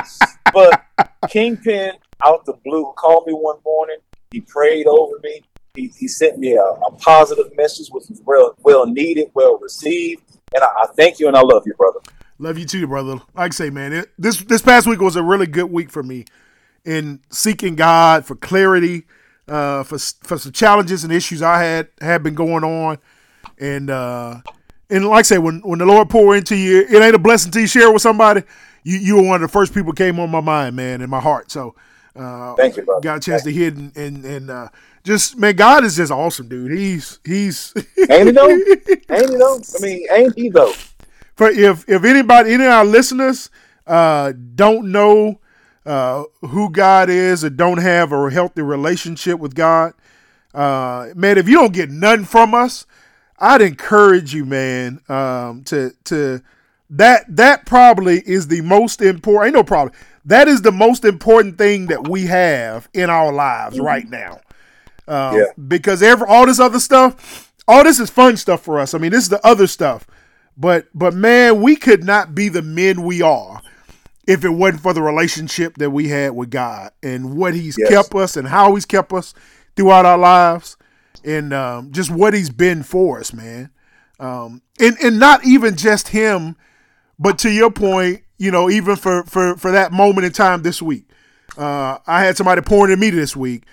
But 0.53 1.29
Kingpin, 1.29 1.94
out 2.24 2.46
the 2.46 2.53
blue, 2.63 2.91
called 2.98 3.27
me 3.27 3.34
one 3.34 3.58
morning. 3.63 3.98
He 4.32 4.41
prayed 4.41 4.88
over 4.88 5.20
me. 5.24 5.41
He, 5.75 5.91
he 5.98 6.08
sent 6.08 6.38
me 6.39 6.53
a, 6.53 6.63
a 6.63 6.91
positive 6.98 7.55
message, 7.55 7.89
which 7.89 8.05
was 8.10 8.22
well, 8.25 8.55
well 8.60 8.86
needed, 8.86 9.32
well 9.34 9.58
received. 9.60 10.22
And 10.53 10.63
I, 10.63 10.67
I, 10.67 10.85
thank 10.95 11.19
you 11.19 11.27
and 11.27 11.35
I 11.35 11.41
love 11.41 11.63
you, 11.65 11.73
brother. 11.73 11.99
Love 12.37 12.57
you 12.57 12.65
too, 12.65 12.85
brother. 12.87 13.21
Like 13.33 13.51
I 13.53 13.55
say, 13.55 13.69
man, 13.69 13.93
it, 13.93 14.11
this 14.17 14.43
this 14.43 14.61
past 14.61 14.87
week 14.87 14.99
was 14.99 15.15
a 15.15 15.23
really 15.23 15.47
good 15.47 15.71
week 15.71 15.89
for 15.89 16.03
me 16.03 16.25
in 16.83 17.21
seeking 17.29 17.75
God 17.75 18.25
for 18.25 18.35
clarity, 18.35 19.05
uh, 19.47 19.83
for 19.83 19.97
for 19.97 20.37
some 20.37 20.51
challenges 20.51 21.03
and 21.03 21.13
issues 21.13 21.41
I 21.41 21.63
had 21.63 21.87
had 22.01 22.23
been 22.23 22.35
going 22.35 22.63
on, 22.63 22.97
and 23.57 23.89
uh, 23.89 24.41
and 24.89 25.07
like 25.07 25.19
I 25.19 25.21
say, 25.23 25.37
when 25.37 25.61
when 25.61 25.79
the 25.79 25.85
Lord 25.85 26.09
pour 26.09 26.35
into 26.35 26.55
you, 26.55 26.81
it 26.81 27.01
ain't 27.01 27.15
a 27.15 27.19
blessing 27.19 27.51
to 27.53 27.67
share 27.67 27.91
with 27.91 28.01
somebody. 28.01 28.43
You 28.83 28.97
you 28.97 29.15
were 29.15 29.23
one 29.23 29.35
of 29.35 29.41
the 29.41 29.51
first 29.51 29.73
people 29.73 29.93
came 29.93 30.19
on 30.19 30.29
my 30.29 30.41
mind, 30.41 30.75
man, 30.75 31.01
in 31.01 31.09
my 31.09 31.21
heart. 31.21 31.51
So 31.51 31.75
uh, 32.15 32.55
thank 32.55 32.77
you, 32.77 32.84
brother. 32.84 33.01
Got 33.01 33.17
a 33.17 33.19
chance 33.19 33.43
thank 33.43 33.55
to 33.55 33.60
hear 33.60 33.69
and 33.69 33.95
and, 33.98 34.25
and 34.25 34.50
uh, 34.50 34.69
just 35.03 35.38
man, 35.38 35.55
God 35.55 35.84
is 35.84 35.98
just 35.98 36.12
awesome, 36.12 36.48
dude. 36.48 36.72
He's 36.72 37.19
he's 37.24 37.74
ain't 38.10 38.27
he 38.27 38.31
though? 38.31 38.50
Ain't 38.50 38.88
he 38.88 38.95
though? 39.38 39.60
I 39.60 39.81
mean, 39.81 40.07
ain't 40.12 40.36
he 40.36 40.50
though? 40.50 40.74
For 41.36 41.50
if 41.50 41.88
if 41.89 42.03
anybody, 42.03 42.53
any 42.53 42.65
of 42.65 42.72
our 42.72 42.86
listeners, 42.86 43.50
uh, 43.86 44.34
don't 44.55 44.91
know 44.91 45.39
uh, 45.86 46.24
who 46.41 46.72
God 46.72 47.10
is 47.10 47.43
or 47.43 47.50
don't 47.50 47.77
have 47.77 48.12
a 48.12 48.29
healthy 48.29 48.62
relationship 48.62 49.39
with 49.39 49.53
God, 49.53 49.93
uh, 50.53 51.10
man, 51.15 51.38
if 51.38 51.50
you 51.50 51.57
don't 51.57 51.74
get 51.74 51.91
nothing 51.91 52.25
from 52.25 52.53
us, 52.53 52.86
I'd 53.38 53.62
encourage 53.62 54.34
you, 54.34 54.45
man, 54.45 55.01
um, 55.10 55.63
to 55.65 55.91
to 56.05 56.41
that 56.89 57.25
that 57.36 57.65
probably 57.65 58.19
is 58.25 58.48
the 58.48 58.62
most 58.62 59.01
important. 59.01 59.48
Ain't 59.48 59.55
no 59.55 59.63
problem. 59.63 59.93
That 60.25 60.48
is 60.48 60.62
the 60.62 60.72
most 60.72 61.05
important 61.05 61.58
thing 61.58 61.88
that 61.88 62.08
we 62.08 62.25
have 62.25 62.89
in 62.94 63.10
our 63.10 63.32
lives 63.32 63.77
mm-hmm. 63.77 63.86
right 63.86 64.10
now. 64.10 64.39
Um, 65.08 65.38
yeah. 65.38 65.46
Because 65.67 66.01
every 66.01 66.27
all 66.27 66.46
this 66.46 66.60
other 66.60 66.79
stuff, 66.79 67.53
all 67.67 67.84
this 67.84 68.00
is 68.00 68.10
fun 68.10 68.38
stuff 68.38 68.62
for 68.62 68.79
us. 68.79 68.94
I 68.94 68.98
mean, 68.98 69.12
this 69.12 69.24
is 69.24 69.29
the 69.29 69.46
other 69.46 69.67
stuff. 69.67 70.08
But 70.58 70.88
but 70.94 71.13
man, 71.13 71.62
we 71.62 71.75
could 71.75 72.03
not 72.03 72.34
be 72.34 72.50
the 72.50 72.62
men 72.62 73.03
we 73.03 73.22
are 73.22 73.62
if 74.27 74.44
it 74.44 74.50
wasn't 74.50 74.82
for 74.82 74.94
the 74.94 75.01
relationship 75.01 75.77
that 75.77 75.91
we 75.91 76.08
had 76.08 76.36
with 76.36 76.50
God 76.50 76.91
and 77.03 77.38
what 77.38 77.53
He's 77.53 77.77
yes. 77.77 77.89
kept 77.89 78.15
us 78.15 78.38
and 78.38 78.48
how 78.48 78.74
He's 78.74 78.86
kept 78.86 79.13
us 79.13 79.34
throughout 79.75 80.05
our 80.05 80.17
lives 80.17 80.77
and 81.24 81.53
um, 81.53 81.91
just 81.91 82.10
what 82.10 82.34
He's 82.34 82.50
been 82.50 82.84
for 82.84 83.20
us, 83.20 83.34
man. 83.34 83.70
Um, 84.20 84.62
and 84.79 84.96
and 85.03 85.20
not 85.20 85.46
even 85.46 85.75
just 85.75 86.08
Him, 86.08 86.55
but 87.20 87.38
to 87.39 87.51
your 87.51 87.70
point, 87.70 88.22
you 88.38 88.51
know, 88.51 88.70
even 88.70 88.96
for 88.96 89.24
for 89.24 89.56
for 89.58 89.72
that 89.72 89.92
moment 89.92 90.25
in 90.25 90.32
time 90.32 90.62
this 90.62 90.82
week, 90.82 91.06
uh, 91.58 91.98
I 92.06 92.24
had 92.24 92.38
somebody 92.38 92.62
pouring 92.62 92.94
in 92.94 93.00
me 93.00 93.10
this 93.10 93.36
week 93.36 93.63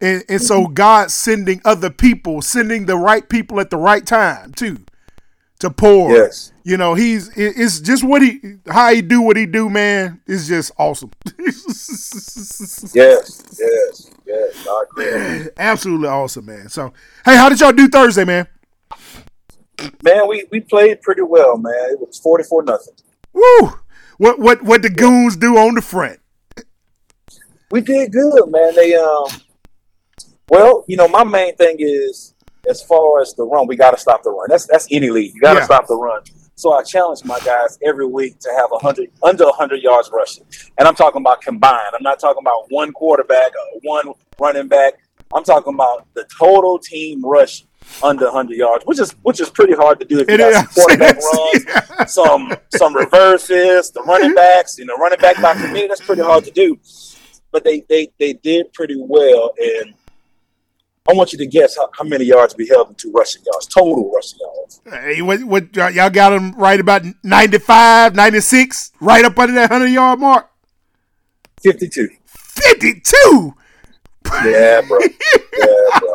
and, 0.00 0.24
and 0.28 0.40
so 0.40 0.64
mm-hmm. 0.64 0.74
God 0.74 1.10
sending 1.10 1.60
other 1.64 1.90
people, 1.90 2.42
sending 2.42 2.86
the 2.86 2.96
right 2.96 3.28
people 3.28 3.60
at 3.60 3.70
the 3.70 3.76
right 3.76 4.06
time 4.06 4.52
too, 4.52 4.78
to 5.58 5.70
pour. 5.70 6.12
Yes. 6.12 6.52
You 6.62 6.76
know, 6.76 6.94
he's 6.94 7.30
it's 7.36 7.80
just 7.80 8.04
what 8.04 8.22
he 8.22 8.40
how 8.68 8.92
he 8.92 9.02
do 9.02 9.22
what 9.22 9.36
he 9.36 9.46
do, 9.46 9.68
man, 9.68 10.20
is 10.26 10.46
just 10.46 10.70
awesome. 10.78 11.10
yes, 11.38 12.92
yes, 12.94 14.10
yes. 14.26 14.66
I 14.68 14.84
agree. 14.90 15.50
Absolutely 15.56 16.08
awesome, 16.08 16.46
man. 16.46 16.68
So, 16.68 16.92
hey, 17.24 17.36
how 17.36 17.48
did 17.48 17.60
y'all 17.60 17.72
do 17.72 17.88
Thursday, 17.88 18.24
man? 18.24 18.46
Man, 20.02 20.28
we, 20.28 20.44
we 20.50 20.60
played 20.60 21.00
pretty 21.02 21.22
well, 21.22 21.56
man. 21.56 21.72
It 21.90 22.00
was 22.00 22.18
forty 22.18 22.44
four 22.44 22.62
nothing. 22.62 22.94
Woo! 23.32 23.72
What 24.18 24.38
what 24.38 24.62
what 24.62 24.82
the 24.82 24.90
goons 24.90 25.36
do 25.36 25.56
on 25.56 25.74
the 25.74 25.82
front? 25.82 26.20
We 27.70 27.80
did 27.80 28.12
good, 28.12 28.42
man. 28.48 28.74
They 28.74 28.94
um, 28.94 29.26
well, 30.50 30.84
you 30.88 30.96
know, 30.96 31.08
my 31.08 31.24
main 31.24 31.54
thing 31.56 31.76
is 31.78 32.34
as 32.68 32.82
far 32.82 33.20
as 33.22 33.34
the 33.34 33.44
run, 33.44 33.66
we 33.66 33.76
got 33.76 33.92
to 33.92 33.96
stop 33.98 34.22
the 34.22 34.30
run. 34.30 34.46
That's 34.48 34.66
that's 34.66 34.86
any 34.90 35.10
league. 35.10 35.34
You 35.34 35.40
got 35.40 35.54
to 35.54 35.60
Yeah. 35.60 35.64
stop 35.64 35.86
the 35.86 35.96
run. 35.96 36.22
So 36.56 36.72
I 36.72 36.82
challenge 36.82 37.24
my 37.24 37.38
guys 37.44 37.78
every 37.86 38.06
week 38.06 38.40
to 38.40 38.50
have 38.56 38.70
a 38.72 38.78
hundred 38.78 39.10
under 39.22 39.44
a 39.44 39.52
hundred 39.52 39.80
yards 39.82 40.10
rushing, 40.12 40.44
and 40.78 40.88
I'm 40.88 40.96
talking 40.96 41.20
about 41.20 41.40
combined. 41.40 41.94
I'm 41.94 42.02
not 42.02 42.18
talking 42.18 42.42
about 42.42 42.64
one 42.70 42.92
quarterback 42.92 43.52
or 43.52 43.80
one 43.84 44.12
running 44.40 44.66
back. 44.66 44.94
I'm 45.32 45.44
talking 45.44 45.74
about 45.74 46.08
the 46.14 46.26
total 46.36 46.78
team 46.80 47.24
rush 47.24 47.64
under 48.02 48.26
100 48.26 48.56
yards, 48.56 48.84
which 48.84 49.00
is 49.00 49.12
which 49.22 49.40
is 49.40 49.50
pretty 49.50 49.74
hard 49.74 49.98
to 50.00 50.06
do 50.06 50.20
if 50.20 50.28
you 50.28 50.34
It 50.34 50.38
got 50.38 50.70
some 50.70 50.84
quarterback 50.84 51.16
runs, 51.98 52.12
some 52.12 52.54
some 52.76 52.94
reverses, 52.94 53.90
the 53.90 54.02
running 54.02 54.34
backs, 54.34 54.78
you 54.78 54.84
know, 54.84 54.96
running 54.96 55.18
back 55.18 55.40
by 55.40 55.54
committee. 55.54 55.88
That's 55.88 56.04
pretty 56.04 56.22
hard 56.22 56.44
to 56.44 56.50
do. 56.50 56.78
But 57.50 57.64
they 57.64 57.84
they 57.88 58.08
they 58.18 58.34
did 58.34 58.72
pretty 58.72 58.96
well, 58.98 59.52
and 59.58 59.94
I 61.08 61.14
want 61.14 61.32
you 61.32 61.38
to 61.38 61.46
guess 61.46 61.76
how, 61.76 61.88
how 61.96 62.04
many 62.04 62.26
yards 62.26 62.54
we 62.56 62.68
held 62.68 62.98
to 62.98 63.10
rushing 63.12 63.42
yards, 63.50 63.66
total 63.66 64.10
rushing 64.14 64.38
yards. 64.40 64.80
Hey, 64.84 65.22
what, 65.22 65.42
what 65.44 65.74
y'all 65.74 65.90
y'all 65.90 66.10
got 66.10 66.30
them 66.30 66.52
right 66.52 66.78
about 66.78 67.02
95, 67.24 68.14
96, 68.14 68.92
right 69.00 69.24
up 69.24 69.38
under 69.38 69.54
that 69.54 69.70
100 69.70 69.86
yard 69.86 70.20
mark? 70.20 70.50
52. 71.62 72.08
52. 72.26 73.54
Yeah, 74.44 74.80
bro. 74.82 74.98
Yeah, 75.58 75.98
bro. 75.98 76.14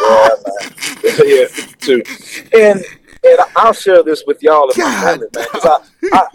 Yeah, 0.00 0.28
man. 0.46 1.16
Yeah, 1.26 1.46
52. 1.46 2.02
And 2.58 2.84
and 3.22 3.38
I'll 3.56 3.72
share 3.72 4.02
this 4.02 4.22
with 4.26 4.42
y'all 4.42 4.70
in 4.70 4.82
my 4.82 5.00
family, 5.02 5.26
man. 5.34 5.46
'cause 5.50 5.64
I, 5.66 5.78
I, 6.12 6.26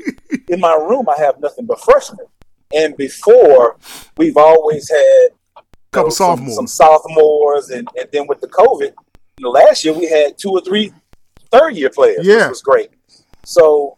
in 0.49 0.59
my 0.59 0.73
room, 0.75 1.07
I 1.09 1.19
have 1.21 1.39
nothing 1.39 1.65
but 1.65 1.79
freshmen. 1.81 2.25
And 2.75 2.95
before, 2.97 3.77
we've 4.17 4.37
always 4.37 4.89
had 4.89 5.29
a 5.57 5.61
Couple 5.91 6.09
know, 6.09 6.09
some- 6.09 6.37
sophomores. 6.37 6.55
some, 6.55 6.67
sophomores, 6.67 7.69
and, 7.71 7.87
and 7.97 8.07
then 8.11 8.27
with 8.27 8.39
the 8.41 8.47
COVID, 8.47 8.91
you 9.37 9.43
know, 9.43 9.49
last 9.49 9.83
year 9.83 9.93
we 9.93 10.07
had 10.07 10.37
two 10.37 10.49
or 10.51 10.61
three 10.61 10.91
third 11.51 11.75
year 11.75 11.89
players, 11.89 12.25
Yeah. 12.25 12.43
which 12.45 12.49
was 12.49 12.61
great. 12.61 12.89
So 13.45 13.97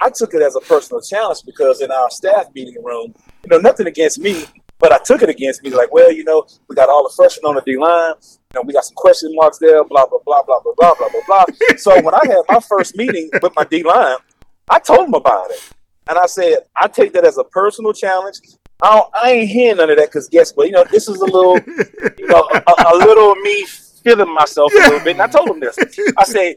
I 0.00 0.10
took 0.10 0.34
it 0.34 0.42
as 0.42 0.56
a 0.56 0.60
personal 0.60 1.00
challenge 1.02 1.40
because 1.46 1.80
in 1.82 1.90
our 1.92 2.10
staff 2.10 2.46
meeting 2.54 2.82
room, 2.82 3.14
you 3.44 3.50
know, 3.50 3.58
nothing 3.58 3.86
against 3.86 4.18
me, 4.18 4.44
but 4.78 4.92
I 4.92 4.98
took 4.98 5.22
it 5.22 5.28
against 5.28 5.62
me. 5.62 5.70
Like, 5.70 5.92
well, 5.92 6.12
you 6.12 6.24
know, 6.24 6.46
we 6.68 6.76
got 6.76 6.88
all 6.88 7.02
the 7.02 7.12
freshmen 7.14 7.48
on 7.48 7.54
the 7.54 7.62
D 7.62 7.76
line. 7.76 8.14
You 8.20 8.60
know, 8.60 8.62
we 8.62 8.72
got 8.72 8.84
some 8.84 8.94
question 8.94 9.30
marks 9.34 9.58
there. 9.58 9.84
Blah 9.84 10.06
blah 10.06 10.18
blah 10.24 10.42
blah 10.42 10.60
blah 10.60 10.72
blah 10.76 10.94
blah 10.94 11.08
blah 11.08 11.20
blah. 11.26 11.44
so 11.76 12.00
when 12.02 12.14
I 12.14 12.20
had 12.26 12.42
my 12.48 12.60
first 12.60 12.96
meeting 12.96 13.30
with 13.42 13.54
my 13.56 13.64
D 13.64 13.82
line, 13.82 14.16
I 14.68 14.78
told 14.78 15.06
them 15.06 15.14
about 15.14 15.50
it, 15.50 15.70
and 16.08 16.18
I 16.18 16.26
said 16.26 16.58
I 16.76 16.88
take 16.88 17.12
that 17.14 17.24
as 17.24 17.38
a 17.38 17.44
personal 17.44 17.92
challenge. 17.92 18.38
I, 18.82 18.96
don't, 18.96 19.10
I 19.22 19.30
ain't 19.30 19.50
hearing 19.50 19.76
none 19.76 19.90
of 19.90 19.96
that 19.96 20.08
because 20.08 20.28
guess 20.28 20.52
what? 20.52 20.66
You 20.66 20.72
know, 20.72 20.84
this 20.90 21.08
is 21.08 21.20
a 21.20 21.24
little, 21.24 21.58
you 22.18 22.26
know, 22.26 22.48
a, 22.52 22.92
a 22.92 22.94
little 22.96 23.34
me 23.36 23.64
feeling 24.04 24.32
myself 24.34 24.72
a 24.72 24.76
little 24.76 25.00
bit. 25.00 25.12
And 25.12 25.22
I 25.22 25.26
told 25.26 25.48
them 25.48 25.60
this. 25.60 25.76
I 26.18 26.24
said, 26.24 26.56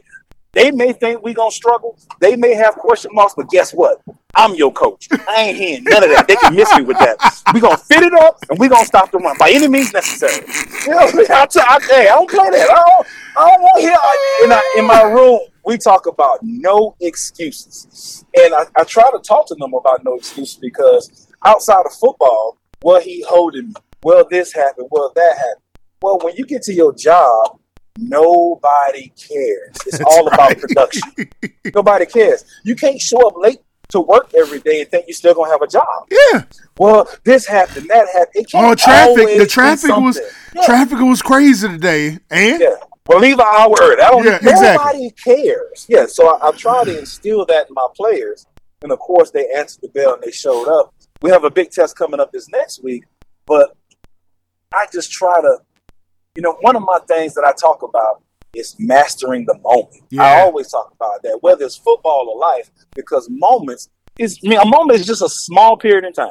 they 0.58 0.72
may 0.72 0.92
think 0.92 1.22
we 1.22 1.34
gonna 1.34 1.52
struggle. 1.52 1.96
They 2.20 2.34
may 2.34 2.54
have 2.54 2.74
question 2.74 3.12
marks, 3.14 3.34
but 3.36 3.48
guess 3.48 3.72
what? 3.72 4.02
I'm 4.34 4.56
your 4.56 4.72
coach. 4.72 5.08
I 5.28 5.42
ain't 5.42 5.56
hearing 5.56 5.84
none 5.84 6.02
of 6.02 6.10
that. 6.10 6.26
They 6.26 6.34
can 6.34 6.54
miss 6.54 6.74
me 6.76 6.82
with 6.82 6.98
that. 6.98 7.16
We 7.54 7.60
gonna 7.60 7.76
fit 7.76 8.02
it 8.02 8.12
up 8.14 8.38
and 8.50 8.58
we 8.58 8.68
gonna 8.68 8.84
stop 8.84 9.12
the 9.12 9.18
run 9.18 9.36
by 9.38 9.50
any 9.50 9.68
means 9.68 9.92
necessary. 9.92 10.44
You 10.84 10.90
know, 10.90 11.24
I, 11.30 11.46
t- 11.46 11.60
I, 11.60 11.78
hey, 11.88 12.08
I 12.08 12.14
don't 12.16 12.28
play 12.28 12.50
that. 12.50 12.70
I 12.70 12.74
don't. 12.74 13.06
I 13.36 13.50
don't 13.50 13.62
want 13.62 13.76
to 13.76 13.82
hear. 13.82 13.90
In, 14.44 14.52
I, 14.52 14.74
in 14.78 14.86
my 14.86 15.02
room, 15.02 15.40
we 15.64 15.78
talk 15.78 16.06
about 16.06 16.40
no 16.42 16.96
excuses, 17.00 18.24
and 18.36 18.52
I, 18.52 18.64
I 18.76 18.82
try 18.82 19.08
to 19.12 19.20
talk 19.20 19.46
to 19.48 19.54
them 19.54 19.74
about 19.74 20.04
no 20.04 20.16
excuses 20.16 20.56
because 20.56 21.28
outside 21.44 21.86
of 21.86 21.92
football, 21.92 22.58
well, 22.82 23.00
he 23.00 23.24
holding 23.28 23.68
me. 23.68 23.74
Well, 24.02 24.26
this 24.28 24.52
happened. 24.52 24.88
Well, 24.90 25.12
that 25.14 25.36
happened. 25.36 25.62
Well, 26.02 26.18
when 26.22 26.34
you 26.36 26.44
get 26.46 26.62
to 26.62 26.72
your 26.72 26.92
job, 26.94 27.60
nobody 27.98 29.12
cares. 29.16 29.76
It's 29.86 30.00
all 30.00 30.28
about 30.28 30.56
production. 30.58 31.02
Nobody 31.74 32.06
cares. 32.06 32.44
You 32.64 32.74
can't 32.76 33.00
show 33.00 33.26
up 33.26 33.34
late 33.36 33.58
to 33.90 34.00
work 34.00 34.32
every 34.34 34.60
day 34.60 34.82
and 34.82 34.90
think 34.90 35.06
you're 35.08 35.14
still 35.14 35.34
gonna 35.34 35.50
have 35.50 35.62
a 35.62 35.66
job. 35.66 35.84
Yeah. 36.10 36.42
Well, 36.78 37.08
this 37.24 37.46
happened, 37.46 37.88
that 37.88 38.06
happened. 38.12 38.46
Oh, 38.54 38.74
traffic. 38.74 39.38
The 39.38 39.46
traffic 39.46 39.90
was. 39.90 40.20
Yeah. 40.54 40.62
traffic 40.64 40.98
was 41.00 41.22
crazy 41.22 41.68
today. 41.68 42.18
And 42.30 42.60
Yeah. 42.60 42.76
Well, 43.06 43.20
leave 43.20 43.38
an 43.38 43.46
hour 43.46 43.74
early. 43.80 44.02
I 44.02 44.10
don't. 44.10 44.24
Yeah, 44.24 44.38
nobody 44.42 45.06
exactly. 45.06 45.10
cares. 45.24 45.86
Yeah. 45.88 46.06
So 46.06 46.28
I, 46.28 46.48
I 46.48 46.52
try 46.52 46.84
to 46.84 46.98
instill 46.98 47.46
that 47.46 47.68
in 47.68 47.74
my 47.74 47.86
players, 47.96 48.46
and 48.82 48.92
of 48.92 48.98
course 48.98 49.30
they 49.30 49.48
answered 49.56 49.80
the 49.82 49.88
bell 49.88 50.14
and 50.14 50.22
they 50.22 50.30
showed 50.30 50.68
up. 50.68 50.94
We 51.22 51.30
have 51.30 51.44
a 51.44 51.50
big 51.50 51.70
test 51.70 51.96
coming 51.96 52.20
up 52.20 52.30
this 52.32 52.48
next 52.50 52.84
week, 52.84 53.04
but 53.46 53.74
I 54.72 54.86
just 54.92 55.10
try 55.10 55.40
to, 55.40 55.58
you 56.38 56.42
know, 56.42 56.56
one 56.60 56.76
of 56.76 56.82
my 56.82 57.00
things 57.08 57.34
that 57.34 57.42
I 57.42 57.50
talk 57.50 57.82
about 57.82 58.22
is 58.54 58.76
mastering 58.78 59.44
the 59.44 59.58
moment. 59.58 60.04
I 60.20 60.40
always 60.42 60.68
talk 60.68 60.92
about 60.94 61.20
that, 61.24 61.38
whether 61.40 61.64
it's 61.64 61.74
football 61.74 62.28
or 62.32 62.38
life, 62.38 62.70
because 62.94 63.26
moments 63.28 63.88
is. 64.20 64.38
I 64.44 64.48
mean, 64.48 64.60
a 64.60 64.64
moment 64.64 65.00
is 65.00 65.06
just 65.08 65.20
a 65.20 65.28
small 65.28 65.76
period 65.76 66.04
in 66.04 66.12
time, 66.12 66.30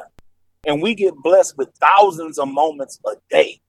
and 0.66 0.80
we 0.80 0.94
get 0.94 1.14
blessed 1.22 1.58
with 1.58 1.68
thousands 1.78 2.38
of 2.38 2.48
moments 2.48 2.98
a 3.06 3.16
day. 3.28 3.60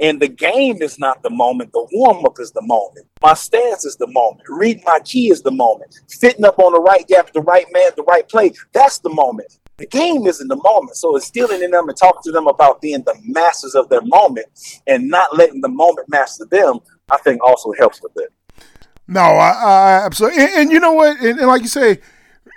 And 0.00 0.22
the 0.22 0.28
game 0.28 0.82
is 0.82 1.00
not 1.00 1.20
the 1.24 1.30
moment. 1.30 1.72
The 1.72 1.84
warm 1.90 2.24
up 2.26 2.36
is 2.38 2.52
the 2.52 2.62
moment. 2.62 3.08
My 3.20 3.34
stance 3.34 3.84
is 3.84 3.96
the 3.96 4.06
moment. 4.06 4.42
Reading 4.48 4.84
my 4.86 5.00
key 5.00 5.32
is 5.32 5.42
the 5.42 5.50
moment. 5.50 5.98
Fitting 6.08 6.44
up 6.44 6.60
on 6.60 6.74
the 6.74 6.80
right 6.80 7.06
gap, 7.08 7.32
the 7.32 7.42
right 7.42 7.66
man, 7.72 7.90
the 7.96 8.04
right 8.04 8.28
play. 8.28 8.52
That's 8.72 9.00
the 9.00 9.10
moment. 9.10 9.58
The 9.82 9.88
game 9.88 10.28
isn't 10.28 10.46
the 10.46 10.54
moment. 10.62 10.94
So 10.94 11.16
instilling 11.16 11.60
in 11.60 11.72
them 11.72 11.88
and 11.88 11.98
talking 11.98 12.22
to 12.22 12.30
them 12.30 12.46
about 12.46 12.80
being 12.80 13.02
the 13.02 13.16
masters 13.24 13.74
of 13.74 13.88
their 13.88 14.00
moment 14.02 14.46
and 14.86 15.08
not 15.08 15.36
letting 15.36 15.60
the 15.60 15.68
moment 15.68 16.08
master 16.08 16.44
them, 16.44 16.78
I 17.10 17.16
think 17.16 17.42
also 17.44 17.72
helps 17.72 18.00
with 18.00 18.12
it. 18.14 18.32
No, 19.08 19.20
I, 19.20 19.50
I 19.50 20.06
absolutely. 20.06 20.40
And, 20.40 20.50
and 20.54 20.70
you 20.70 20.78
know 20.78 20.92
what? 20.92 21.20
And, 21.20 21.36
and 21.36 21.48
like 21.48 21.62
you 21.62 21.68
say, 21.68 21.98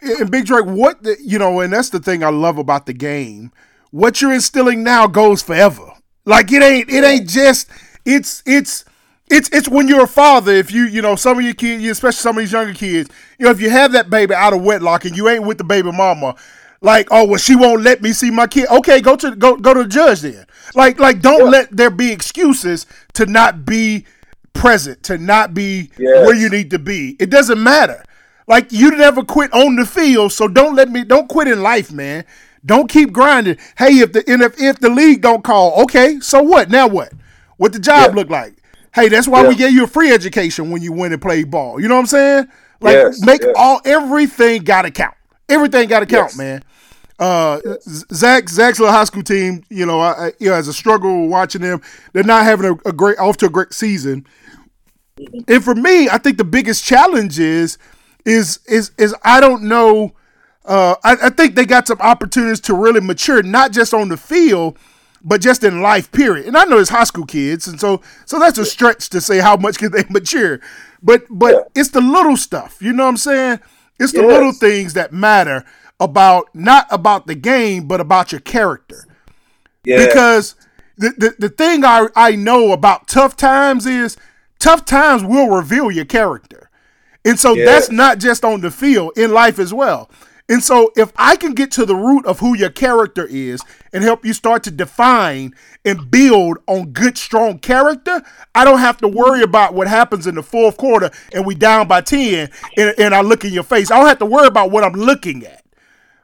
and 0.03 0.29
Big 0.29 0.45
Drake, 0.45 0.67
what 0.67 1.01
the, 1.01 1.17
you 1.19 1.39
know, 1.39 1.61
and 1.61 1.73
that's 1.73 1.89
the 1.89 1.99
thing 1.99 2.23
I 2.23 2.29
love 2.29 2.59
about 2.59 2.85
the 2.85 2.93
game. 2.93 3.51
What 3.89 4.21
you're 4.21 4.31
instilling 4.31 4.83
now 4.83 5.07
goes 5.07 5.41
forever. 5.41 5.93
Like 6.25 6.51
it 6.51 6.61
ain't, 6.61 6.91
it 6.91 7.03
ain't 7.03 7.27
just. 7.27 7.71
It's, 8.05 8.43
it's, 8.45 8.85
it's, 9.31 9.49
it's 9.51 9.67
when 9.67 9.87
you're 9.87 10.03
a 10.03 10.07
father. 10.07 10.51
If 10.51 10.71
you, 10.71 10.83
you 10.83 11.01
know, 11.01 11.15
some 11.15 11.39
of 11.39 11.43
your 11.43 11.55
kids, 11.55 11.83
especially 11.85 12.17
some 12.17 12.37
of 12.37 12.43
these 12.43 12.51
younger 12.51 12.75
kids, 12.75 13.09
you 13.39 13.45
know, 13.45 13.51
if 13.51 13.59
you 13.59 13.71
have 13.71 13.93
that 13.93 14.11
baby 14.11 14.35
out 14.35 14.53
of 14.53 14.61
wedlock 14.61 15.05
and 15.05 15.17
you 15.17 15.27
ain't 15.27 15.43
with 15.43 15.57
the 15.57 15.63
baby 15.63 15.91
mama, 15.91 16.35
like, 16.85 17.07
oh 17.11 17.25
well, 17.25 17.37
she 17.39 17.55
won't 17.55 17.81
let 17.81 18.01
me 18.01 18.13
see 18.13 18.29
my 18.31 18.47
kid. 18.47 18.67
Okay, 18.69 19.01
go 19.01 19.15
to 19.17 19.35
go 19.35 19.55
go 19.57 19.73
to 19.73 19.83
the 19.83 19.89
judge 19.89 20.21
then. 20.21 20.45
Like, 20.75 20.99
like, 20.99 21.19
don't 21.21 21.49
let 21.49 21.75
there 21.75 21.89
be 21.89 22.11
excuses 22.11 22.85
to 23.13 23.25
not 23.25 23.65
be 23.65 24.05
present, 24.53 25.03
to 25.03 25.17
not 25.17 25.53
be 25.53 25.89
Yes. 25.97 26.25
where 26.25 26.35
you 26.35 26.49
need 26.49 26.69
to 26.71 26.79
be. 26.79 27.15
It 27.19 27.29
doesn't 27.29 27.61
matter. 27.61 28.03
Like 28.47 28.71
you 28.71 28.91
never 28.91 29.23
quit 29.23 29.51
on 29.53 29.75
the 29.75 29.85
field, 29.85 30.31
so 30.31 30.47
don't 30.47 30.75
let 30.75 30.89
me 30.89 31.03
don't 31.03 31.27
quit 31.27 31.47
in 31.47 31.63
life, 31.63 31.91
man. 31.91 32.23
Don't 32.63 32.87
keep 32.89 33.11
grinding. 33.11 33.57
Hey, 33.77 33.99
if 33.99 34.13
the 34.13 34.23
and 34.27 34.41
if, 34.43 34.59
if 34.61 34.79
the 34.79 34.89
league 34.89 35.21
don't 35.21 35.43
call, 35.43 35.81
okay, 35.83 36.19
so 36.19 36.41
what? 36.43 36.69
Now 36.69 36.87
what? 36.87 37.11
What 37.57 37.73
the 37.73 37.79
job 37.79 38.11
Yeah. 38.11 38.15
look 38.15 38.29
like? 38.29 38.53
Hey, 38.93 39.09
that's 39.09 39.27
why 39.27 39.41
we 39.41 39.49
Yeah. 39.55 39.67
gave 39.67 39.71
you 39.73 39.83
a 39.85 39.87
free 39.87 40.11
education 40.11 40.69
when 40.69 40.81
you 40.83 40.93
went 40.93 41.13
and 41.13 41.21
played 41.21 41.49
ball. 41.49 41.79
You 41.81 41.87
know 41.87 41.95
what 41.95 42.01
I'm 42.01 42.05
saying? 42.07 42.47
Like 42.81 42.93
Yes, 42.93 43.25
make 43.25 43.41
yes. 43.41 43.53
all 43.57 43.81
everything 43.85 44.63
gotta 44.63 44.91
count. 44.91 45.15
Everything 45.49 45.87
gotta 45.87 46.05
count, 46.05 46.31
Yes. 46.31 46.37
man. 46.37 46.63
Uh, 47.17 47.59
Zach 48.13 48.49
Zach's 48.49 48.79
little 48.79 48.93
high 48.93 49.05
school 49.05 49.23
team, 49.23 49.63
you 49.69 49.85
know, 49.85 49.99
I, 50.01 50.27
I, 50.27 50.31
you 50.39 50.49
know, 50.49 50.55
as 50.55 50.67
a 50.67 50.73
struggle 50.73 51.27
watching 51.29 51.61
them, 51.61 51.81
they're 52.13 52.23
not 52.23 52.43
having 52.43 52.65
a, 52.65 52.89
a 52.89 52.91
great 52.91 53.17
off 53.19 53.37
to 53.37 53.45
a 53.45 53.49
great 53.49 53.73
season. 53.73 54.25
And 55.47 55.63
for 55.63 55.75
me, 55.75 56.09
I 56.09 56.17
think 56.17 56.37
the 56.37 56.43
biggest 56.43 56.83
challenge 56.83 57.39
is 57.39 57.77
is 58.25 58.59
is 58.67 58.91
is 58.97 59.15
I 59.23 59.39
don't 59.39 59.63
know. 59.63 60.13
Uh, 60.65 60.95
I, 61.03 61.15
I 61.23 61.29
think 61.29 61.55
they 61.55 61.65
got 61.65 61.87
some 61.87 62.01
opportunities 62.01 62.59
to 62.61 62.73
really 62.73 62.99
mature, 62.99 63.41
not 63.43 63.71
just 63.71 63.93
on 63.93 64.09
the 64.09 64.17
field, 64.17 64.77
but 65.23 65.39
just 65.39 65.63
in 65.63 65.81
life. 65.81 66.11
Period. 66.11 66.47
And 66.47 66.57
I 66.57 66.65
know 66.65 66.79
it's 66.79 66.89
high 66.89 67.03
school 67.05 67.25
kids, 67.25 67.65
and 67.67 67.79
so 67.79 68.01
so 68.25 68.39
that's 68.39 68.57
a 68.57 68.65
stretch 68.65 69.09
to 69.11 69.21
say 69.21 69.39
how 69.39 69.55
much 69.55 69.77
can 69.77 69.91
they 69.91 70.03
mature. 70.09 70.59
But 71.01 71.23
but 71.29 71.53
Yeah. 71.53 71.61
it's 71.81 71.89
the 71.91 72.01
little 72.01 72.35
stuff. 72.35 72.81
You 72.81 72.91
know 72.91 73.03
what 73.03 73.09
I'm 73.11 73.17
saying? 73.17 73.59
It's 73.99 74.11
the 74.11 74.21
Yes. 74.23 74.27
little 74.31 74.51
things 74.51 74.93
that 74.95 75.13
matter 75.13 75.63
about 75.99 76.53
not 76.53 76.87
about 76.91 77.27
the 77.27 77.35
game, 77.35 77.87
but 77.87 77.99
about 78.01 78.31
your 78.31 78.41
character 78.41 79.05
Yeah. 79.85 80.05
because 80.05 80.55
the, 80.97 81.09
the, 81.17 81.35
the 81.39 81.49
thing 81.49 81.83
I, 81.85 82.07
I 82.15 82.35
know 82.35 82.71
about 82.71 83.07
tough 83.07 83.35
times 83.37 83.85
is 83.85 84.17
tough 84.59 84.85
times 84.85 85.23
will 85.23 85.49
reveal 85.49 85.91
your 85.91 86.05
character. 86.05 86.69
And 87.23 87.39
so 87.39 87.53
Yes. 87.55 87.65
that's 87.67 87.91
not 87.91 88.19
just 88.19 88.43
on 88.45 88.61
the 88.61 88.71
field, 88.71 89.13
in 89.17 89.31
life 89.31 89.57
as 89.59 89.73
well. 89.73 90.09
And 90.47 90.63
so, 90.63 90.91
if 90.95 91.11
I 91.17 91.37
can 91.37 91.55
get 91.55 91.71
to 91.71 91.87
the 91.87 91.95
root 91.95 92.27
of 92.27 92.37
who 92.39 92.55
your 92.55 92.69
character 92.69 93.25
is 93.25 93.63
and 93.93 94.03
help 94.03 94.23
you 94.23 94.31
start 94.31 94.61
to 94.65 94.71
define 94.71 95.55
and 95.83 96.11
build 96.11 96.59
on 96.67 96.91
good, 96.91 97.17
strong 97.17 97.57
character, 97.57 98.21
I 98.53 98.63
don't 98.63 98.77
have 98.77 98.97
to 98.97 99.07
worry 99.07 99.41
about 99.41 99.73
what 99.73 99.87
happens 99.87 100.27
in 100.27 100.35
the 100.35 100.43
fourth 100.43 100.77
quarter 100.77 101.09
and 101.33 101.47
we 101.47 101.55
down 101.55 101.87
by 101.87 102.01
10 102.01 102.51
and, 102.77 102.93
and 102.99 103.15
I 103.15 103.21
look 103.21 103.43
in 103.43 103.53
your 103.53 103.63
face. 103.63 103.89
I 103.89 103.97
don't 103.97 104.07
have 104.07 104.19
to 104.19 104.27
worry 104.27 104.45
about 104.45 104.69
what 104.69 104.83
I'm 104.83 104.93
looking 104.93 105.43
at. 105.47 105.64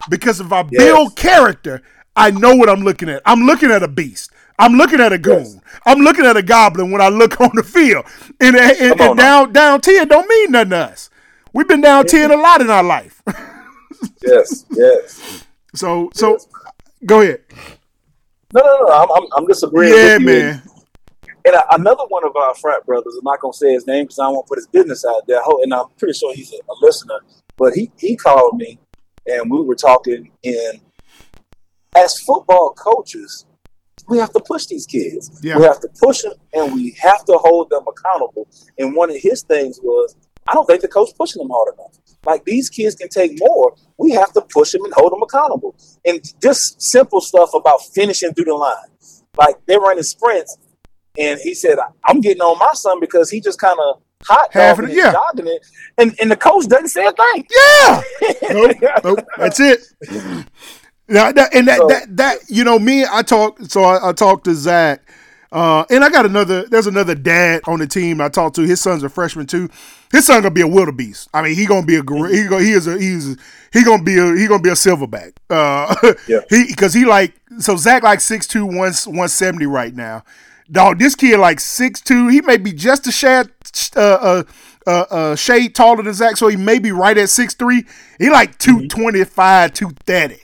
Because 0.10 0.39
if 0.39 0.51
I 0.51 0.63
build 0.63 1.15
character, 1.15 1.81
I 2.15 2.31
know 2.31 2.55
what 2.55 2.70
I'm 2.70 2.81
looking 2.81 3.10
at. 3.10 3.22
I'm 3.25 3.41
looking 3.41 3.72
at 3.72 3.84
a 3.84 3.88
beast. 3.88 4.31
I'm 4.60 4.74
looking 4.74 5.00
at 5.00 5.12
a 5.12 5.17
goon. 5.17 5.43
Yes. 5.43 5.60
I'm 5.86 6.00
looking 6.00 6.25
at 6.25 6.38
a 6.38 6.43
goblin 6.43 6.91
when 6.91 7.01
I 7.01 7.10
look 7.10 7.39
on 7.41 7.51
the 7.53 7.63
field. 7.63 8.05
And, 8.39 8.55
and, 8.55 9.00
and 9.00 9.17
down 9.17 9.51
down 9.53 9.81
10 9.81 10.08
don't 10.08 10.27
mean 10.27 10.51
nothing 10.51 10.70
to 10.72 10.77
us. 10.77 11.10
We've 11.53 11.67
been 11.67 11.81
down 11.81 12.05
10 12.05 12.31
a 12.31 12.38
lot 12.38 12.62
in 12.62 12.70
our 12.70 12.84
life. 12.84 13.22
yes, 14.24 14.65
yes. 14.72 15.46
So, 15.75 16.10
so 16.13 16.34
yes. 16.34 16.48
go 17.05 17.22
ahead. 17.22 17.41
No, 18.53 18.62
no, 18.62 18.86
no. 18.88 18.93
I'm, 18.93 19.12
I'm, 19.12 19.29
I'm 19.38 19.48
just 19.48 19.63
agreeing. 19.63 19.93
Yeah, 19.96 20.17
man. 20.17 20.62
And 21.43 21.55
uh, 21.55 21.63
another 21.72 22.03
one 22.10 22.25
of 22.25 22.36
our 22.36 22.53
frat 22.55 22.86
brothers, 22.86 23.15
I'm 23.15 23.24
not 23.24 23.39
gonna 23.39 23.53
say 23.53 23.74
his 23.74 23.88
name 23.88 24.05
because 24.05 24.20
I 24.20 24.29
to 24.29 24.43
put 24.48 24.58
his 24.58 24.67
business 24.67 25.03
out 25.05 25.25
there. 25.27 25.41
And 25.63 25.74
I'm 25.74 25.86
pretty 25.98 26.13
sure 26.13 26.34
he's 26.36 26.53
a, 26.53 26.58
a 26.58 26.75
listener. 26.81 27.20
But 27.58 27.74
he 27.74 27.91
he 27.98 28.15
called 28.15 28.58
me, 28.58 28.79
and 29.25 29.50
we 29.50 29.62
were 29.62 29.75
talking. 29.75 30.32
And 30.44 30.82
as 31.96 32.20
football 32.20 32.74
coaches, 32.74 33.46
we 34.08 34.18
have 34.18 34.34
to 34.34 34.40
push 34.40 34.66
these 34.66 34.86
kids. 34.86 35.40
Yeah. 35.44 35.58
We 35.58 35.63
have 35.63 35.80
to 35.82 35.90
push 36.01 36.22
them, 36.22 36.34
and 36.54 36.74
we 36.74 36.96
have 37.01 37.24
to 37.25 37.38
hold 37.38 37.70
them 37.70 37.86
accountable. 37.88 38.48
And 38.78 38.96
one 38.96 39.10
of 39.10 39.18
his 39.18 39.44
things 39.44 39.80
was, 39.82 40.16
I 40.48 40.54
don't 40.54 40.66
think 40.66 40.82
the 40.82 40.88
coach 40.88 41.10
pushing 41.18 41.42
them 41.42 41.50
hard 41.50 41.74
enough. 41.75 41.98
Like 42.25 42.46
these 42.46 42.70
kids 42.70 42.96
can 42.96 43.10
take 43.10 43.32
more. 43.40 43.75
We 43.98 44.12
have 44.12 44.34
to 44.34 44.42
push 44.42 44.72
them 44.72 44.84
and 44.84 44.94
hold 44.94 45.12
them 45.12 45.22
accountable. 45.22 45.75
And 46.06 46.22
just 46.42 46.82
simple 46.82 47.22
stuff 47.22 47.54
about 47.54 47.82
finishing 47.94 48.34
through 48.34 48.46
the 48.46 48.54
line. 48.54 48.75
Like 49.38 49.56
they're 49.66 49.80
running 49.80 50.04
sprints, 50.04 50.58
and 51.18 51.40
he 51.40 51.54
said, 51.54 51.78
"I'm 52.06 52.22
getting 52.22 52.42
on 52.42 52.60
my 52.60 52.72
son 52.74 53.00
because 53.00 53.30
he 53.30 53.40
just 53.40 53.60
kind 53.60 53.80
of 53.80 54.01
hot 54.28 54.51
dogging 54.51 54.90
it, 54.90 54.96
yeah. 54.96 55.12
jogging 55.12 55.48
it, 55.48 55.66
and 55.98 56.16
and 56.22 56.32
the 56.32 56.36
coach 56.36 56.68
doesn't 56.68 56.90
say 56.90 57.06
a 57.06 57.12
thing. 57.12 57.48
Yeah, 57.50 58.01
nope, 58.51 58.78
nope, 59.04 59.20
that's 59.38 59.60
it. 59.60 59.80
Now, 61.08 61.32
that, 61.32 61.54
and 61.54 61.68
that, 61.68 61.78
so, 61.78 61.88
that 61.88 62.18
that 62.18 62.38
you 62.48 62.63
know 62.63 62.80
me, 62.80 63.06
I 63.10 63.22
talk. 63.22 63.60
So 63.62 63.84
I, 63.84 64.10
I 64.10 64.13
talked 64.13 64.46
to 64.46 64.56
Zach, 64.56 65.01
uh, 65.51 65.86
and 65.90 66.04
I 66.04 66.10
got 66.10 66.25
another. 66.25 66.63
There's 66.63 66.88
another 66.88 67.16
dad 67.16 67.62
on 67.66 67.80
the 67.80 67.88
team 67.88 68.22
I 68.22 68.30
talked 68.30 68.56
to. 68.58 68.62
His 68.62 68.82
son's 68.82 69.04
a 69.04 69.10
freshman 69.10 69.48
too 69.48 69.70
his 70.12 70.25
son 70.25 70.42
gonna 70.42 70.54
be 70.54 70.62
a 70.62 70.68
wildebeest. 70.68 71.30
I 71.34 71.42
mean, 71.42 71.56
he 71.56 71.66
gonna 71.66 71.86
be 71.86 71.96
a 71.96 72.04
he 72.28 72.48
he 72.66 72.72
is 72.72 72.88
a 72.88 73.00
he's 73.00 73.38
he 73.72 73.84
gonna 73.84 74.04
be 74.04 74.18
a 74.18 74.36
he 74.36 74.48
gonna 74.48 74.62
be 74.62 74.70
a 74.70 74.74
silverback. 74.74 75.34
Uh, 75.50 75.96
yeah. 76.28 76.42
he 76.50 76.66
because 76.68 76.94
he 76.94 77.06
like 77.06 77.34
so 77.60 77.78
Zach 77.78 78.04
like 78.04 78.20
6'2", 78.20 78.63
170 78.66 79.66
right 79.66 79.96
now. 79.96 80.24
Dog, 80.72 81.00
this 81.00 81.16
kid 81.16 81.38
like 81.40 81.60
six 81.60 82.01
two. 82.01 82.28
He 82.28 82.42
may 82.42 82.58
be 82.58 82.72
just 82.72 83.08
a 83.08 83.12
shade 83.12 83.50
uh, 83.96 84.00
uh, 84.00 84.44
uh, 84.88 85.05
uh, 85.10 85.36
shade 85.36 85.75
taller 85.75 86.03
than 86.03 86.14
Zach, 86.14 86.38
so 86.38 86.48
he 86.48 86.57
may 86.57 86.79
be 86.79 86.92
right 86.92 87.18
at 87.18 87.29
six 87.29 87.53
three. 87.53 87.86
He 88.20 88.29
like 88.29 88.57
two 88.57 88.88
twenty 88.88 89.24
five, 89.25 89.74
two 89.74 89.92
thirty. 90.05 90.40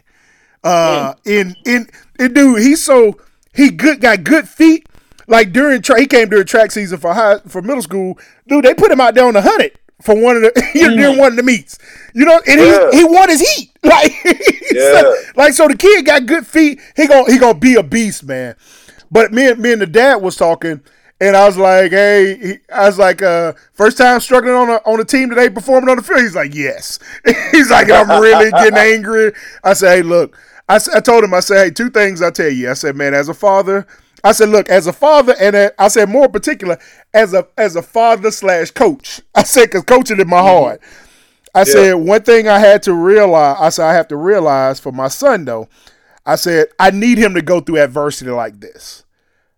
Uh, 0.64 1.14
in 1.26 1.56
in 1.66 1.88
in 2.20 2.34
dude, 2.34 2.60
he's 2.60 2.84
so 2.84 3.18
he 3.54 3.70
good 3.70 4.02
got 4.02 4.24
good 4.24 4.50
feet 4.50 4.88
like 5.28 5.52
during 5.52 5.82
tra- 5.82 6.00
he 6.00 6.08
came 6.08 6.30
during 6.30 6.46
track 6.46 6.72
season 6.72 6.98
for 6.98 7.14
high 7.14 7.40
for 7.48 7.62
middle 7.62 7.82
school. 7.82 8.18
Dude, 8.48 8.66
they 8.66 8.74
put 8.74 8.92
him 8.92 9.02
out 9.02 9.14
there 9.14 9.26
on 9.26 9.34
the 9.34 9.42
hundred 9.42 9.78
for 10.02 10.16
one 10.16 10.38
of 10.38 10.42
the 10.44 10.50
mm. 10.76 10.98
during 10.98 11.18
one 11.18 11.34
of 11.34 11.38
the 11.38 11.44
meets. 11.44 11.78
You 12.14 12.26
know, 12.26 12.40
and 12.48 12.60
yeah. 12.60 12.92
he 12.92 13.00
he 13.00 13.04
won 13.04 13.30
his 13.30 13.42
heat. 13.56 13.72
Like, 13.88 14.12
yeah. 14.26 15.00
so, 15.00 15.16
like 15.38 15.54
so 15.54 15.68
the 15.70 15.78
kid 15.78 16.06
got 16.06 16.26
good 16.26 16.46
feet. 16.46 16.82
He 16.98 17.08
gonna 17.08 17.32
he 17.32 17.38
gonna 17.38 17.58
be 17.58 17.76
a 17.76 17.84
beast, 17.84 18.26
man. 18.26 18.58
But 19.12 19.32
me 19.32 19.50
and 19.50 19.60
me 19.60 19.74
and 19.74 19.82
the 19.82 19.88
dad 19.88 20.16
was 20.16 20.36
talking. 20.36 20.82
And 21.20 21.36
I 21.36 21.48
was 21.48 21.58
like, 21.58 21.92
hey, 21.92 22.38
he, 22.38 22.54
I 22.72 22.86
was 22.86 23.00
like, 23.00 23.24
uh, 23.24 23.54
first 23.74 23.98
time 23.98 24.20
struggling 24.20 24.54
on 24.54 24.70
a 24.70 24.76
on 24.86 25.00
a 25.00 25.06
team 25.06 25.30
today 25.30 25.50
performing 25.50 25.90
on 25.90 25.98
the 25.98 26.04
field. 26.04 26.22
He's 26.22 26.36
like, 26.36 26.54
yes. 26.54 27.00
He's 27.52 27.72
like, 27.72 27.90
I'm 27.90 28.22
really 28.22 28.52
getting 28.52 28.78
angry. 28.78 29.34
I 29.64 29.74
said, 29.74 29.96
hey, 29.96 30.02
look, 30.04 30.38
I, 30.70 30.80
I 30.94 31.00
told 31.00 31.24
him, 31.24 31.34
I 31.34 31.40
said, 31.40 31.64
hey, 31.64 31.72
two 31.72 31.90
things 31.90 32.22
I 32.22 32.30
tell 32.30 32.50
you. 32.50 32.70
I 32.70 32.74
said, 32.74 32.96
man, 32.96 33.16
as 33.16 33.30
a 33.30 33.34
father, 33.34 33.88
I 34.24 34.32
said, 34.32 34.50
look, 34.50 34.70
as 34.70 34.88
a 34.88 34.94
father, 34.94 35.36
and 35.40 35.56
a, 35.56 35.82
I 35.82 35.88
said 35.88 36.10
more 36.10 36.26
in 36.26 36.32
particular, 36.32 36.78
as 37.14 37.34
a 37.34 37.48
as 37.58 37.76
a 37.76 37.82
father 37.82 38.30
slash 38.30 38.72
coach. 38.72 39.22
I 39.34 39.44
said 39.44 39.66
because 39.66 39.84
coaching 39.84 40.20
in 40.20 40.28
my 40.28 40.38
mm-hmm. 40.38 40.48
heart. 40.48 40.82
I 41.56 41.60
yeah. 41.60 41.64
said 41.64 41.94
one 41.94 42.22
thing 42.22 42.48
I 42.48 42.60
had 42.60 42.84
to 42.84 42.94
realize. 42.94 43.58
I 43.60 43.70
said 43.70 43.88
I 43.88 43.94
have 43.94 44.08
to 44.10 44.18
realize 44.18 44.80
for 44.80 44.92
my 44.92 45.08
son 45.08 45.46
though. 45.46 45.68
I 46.28 46.36
said 46.36 46.68
I 46.78 46.92
need 46.92 47.18
him 47.18 47.34
to 47.34 47.42
go 47.42 47.62
through 47.62 47.80
adversity 47.80 48.30
like 48.30 48.60
this. 48.60 49.06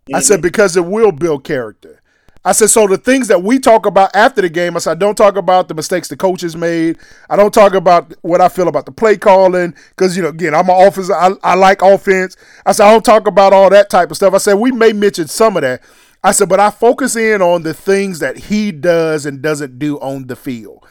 Mm-hmm. 0.04 0.16
I 0.16 0.20
said 0.22 0.36
mm-hmm. 0.36 0.44
because 0.44 0.78
it 0.78 0.86
will 0.86 1.12
build 1.12 1.44
character. 1.44 2.02
I 2.46 2.54
said, 2.54 2.70
so 2.70 2.88
the 2.88 2.98
things 2.98 3.28
that 3.28 3.44
we 3.44 3.60
talk 3.60 3.86
about 3.86 4.16
after 4.16 4.42
the 4.42 4.48
game, 4.48 4.78
I 4.78 4.80
said, 4.80 4.92
I 4.92 4.96
don't 4.96 5.18
talk 5.18 5.36
about 5.36 5.68
the 5.68 5.74
mistakes 5.74 6.08
the 6.08 6.16
coaches 6.16 6.56
made. 6.56 6.98
I 7.30 7.36
don't 7.36 7.54
talk 7.54 7.74
about 7.74 8.14
what 8.22 8.40
I 8.40 8.48
feel 8.48 8.70
about 8.70 8.86
the 8.86 8.94
play 8.94 9.18
calling 9.18 9.76
because, 9.90 10.16
you 10.16 10.24
know, 10.24 10.30
again, 10.30 10.56
I'm 10.56 10.70
an 10.70 10.88
offense. 10.88 11.12
I, 11.12 11.32
I 11.44 11.56
like 11.56 11.82
offense. 11.82 12.38
I 12.66 12.72
said, 12.72 12.88
I 12.88 12.92
don't 12.92 13.04
talk 13.04 13.28
about 13.28 13.52
all 13.52 13.70
that 13.70 13.90
type 13.90 14.10
of 14.10 14.16
stuff. 14.16 14.34
I 14.34 14.38
said, 14.38 14.54
we 14.54 14.72
may 14.72 14.94
mention 14.94 15.28
some 15.28 15.58
of 15.58 15.64
that. 15.64 15.82
I 16.24 16.32
said, 16.32 16.48
but 16.48 16.62
I 16.62 16.70
focus 16.70 17.18
in 17.18 17.42
on 17.42 17.64
the 17.64 17.74
things 17.74 18.20
that 18.20 18.38
he 18.38 18.72
does 18.72 19.26
and 19.26 19.42
doesn't 19.42 19.78
do 19.78 20.00
on 20.00 20.28
the 20.28 20.38
field. 20.38 20.86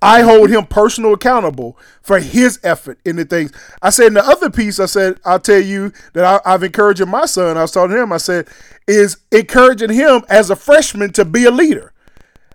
I 0.00 0.22
hold 0.22 0.50
him 0.50 0.66
personal 0.66 1.14
accountable 1.14 1.78
for 2.00 2.18
his 2.20 2.58
effort 2.62 2.98
in 3.04 3.16
the 3.16 3.24
things. 3.24 3.52
I 3.80 3.90
said 3.90 4.08
in 4.08 4.14
the 4.14 4.24
other 4.24 4.50
piece, 4.50 4.80
I 4.80 4.86
said, 4.86 5.18
I'll 5.24 5.40
tell 5.40 5.60
you 5.60 5.92
that 6.14 6.42
I, 6.44 6.50
have 6.50 6.62
encouraged 6.62 7.06
my 7.06 7.26
son. 7.26 7.56
I 7.56 7.62
was 7.62 7.72
telling 7.72 7.90
him, 7.90 8.12
I 8.12 8.16
said, 8.16 8.48
is 8.86 9.18
encouraging 9.30 9.90
him 9.90 10.22
as 10.28 10.50
a 10.50 10.56
freshman 10.56 11.12
to 11.12 11.24
be 11.24 11.44
a 11.44 11.50
leader. 11.50 11.92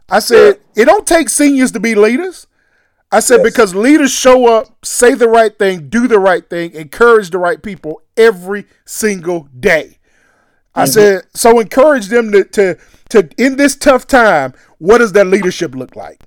I 0.10 0.20
said, 0.20 0.60
yeah. 0.76 0.84
it 0.84 0.86
don't 0.86 1.06
take 1.06 1.30
seniors 1.30 1.72
to 1.74 1.80
be 1.80 1.96
leaders. 1.96 2.48
I 3.12 3.20
said, 3.20 3.38
yes. 3.38 3.44
because 3.44 3.76
leaders 3.76 4.12
show 4.12 4.48
up, 4.48 4.86
say 4.86 5.14
the 5.14 5.30
right 5.30 5.58
thing, 5.58 5.90
do 5.90 6.08
the 6.08 6.20
right 6.20 6.48
thing, 6.50 6.74
encourage 6.74 7.30
the 7.30 7.38
right 7.38 7.62
people 7.62 8.02
every 8.18 8.66
single 8.86 9.48
day. 9.58 9.98
I 10.76 10.84
mm-hmm. 10.84 10.92
said, 10.92 11.22
so 11.34 11.60
encourage 11.60 12.08
them 12.08 12.32
to, 12.34 12.44
to, 12.44 12.78
to, 13.10 13.30
in 13.38 13.56
this 13.56 13.76
tough 13.76 14.08
time, 14.08 14.54
what 14.78 15.00
does 15.00 15.14
that 15.14 15.28
leadership 15.28 15.74
look 15.74 15.96
like? 15.96 16.22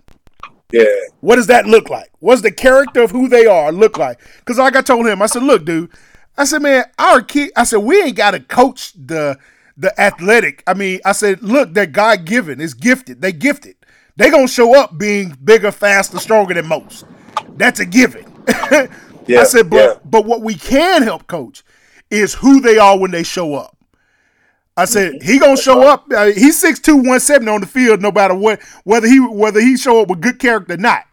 Yeah. 0.72 0.84
What 1.20 1.36
does 1.36 1.46
that 1.48 1.66
look 1.66 1.90
like? 1.90 2.10
What's 2.20 2.42
the 2.42 2.52
character 2.52 3.02
of 3.02 3.10
who 3.10 3.28
they 3.28 3.46
are 3.46 3.72
look 3.72 3.98
like? 3.98 4.20
Because 4.38 4.58
like 4.58 4.76
I 4.76 4.82
told 4.82 5.06
him, 5.06 5.22
I 5.22 5.26
said, 5.26 5.42
look, 5.42 5.64
dude, 5.64 5.90
I 6.36 6.44
said, 6.44 6.62
man, 6.62 6.84
our 6.98 7.22
kid, 7.22 7.50
I 7.56 7.64
said, 7.64 7.78
we 7.78 8.00
ain't 8.02 8.16
got 8.16 8.32
to 8.32 8.40
coach 8.40 8.92
the 8.94 9.38
the 9.76 9.98
athletic. 9.98 10.62
I 10.66 10.74
mean, 10.74 11.00
I 11.04 11.12
said, 11.12 11.42
look, 11.42 11.72
they're 11.72 11.86
God 11.86 12.26
given, 12.26 12.60
is 12.60 12.74
gifted. 12.74 13.22
They 13.22 13.32
gifted. 13.32 13.76
They 14.16 14.30
gonna 14.30 14.48
show 14.48 14.78
up 14.78 14.98
being 14.98 15.36
bigger, 15.42 15.72
faster, 15.72 16.18
stronger 16.18 16.52
than 16.52 16.66
most. 16.66 17.06
That's 17.56 17.80
a 17.80 17.86
given. 17.86 18.24
yeah, 19.26 19.40
I 19.40 19.44
said, 19.44 19.70
but 19.70 19.76
yeah. 19.76 19.94
but 20.04 20.26
what 20.26 20.42
we 20.42 20.54
can 20.54 21.02
help 21.02 21.26
coach 21.26 21.64
is 22.10 22.34
who 22.34 22.60
they 22.60 22.76
are 22.76 22.98
when 22.98 23.10
they 23.10 23.22
show 23.22 23.54
up. 23.54 23.76
I 24.76 24.84
said 24.84 25.22
he 25.22 25.38
gonna 25.38 25.56
show 25.56 25.82
up. 25.86 26.06
He's 26.10 26.62
6'2", 26.62 26.94
170 26.94 27.50
on 27.50 27.60
the 27.60 27.66
field, 27.66 28.00
no 28.00 28.10
matter 28.10 28.34
what, 28.34 28.62
whether 28.84 29.06
he 29.06 29.18
whether 29.20 29.60
he 29.60 29.76
show 29.76 30.00
up 30.00 30.08
with 30.08 30.20
good 30.20 30.38
character 30.38 30.74
or 30.74 30.78
not. 30.78 31.04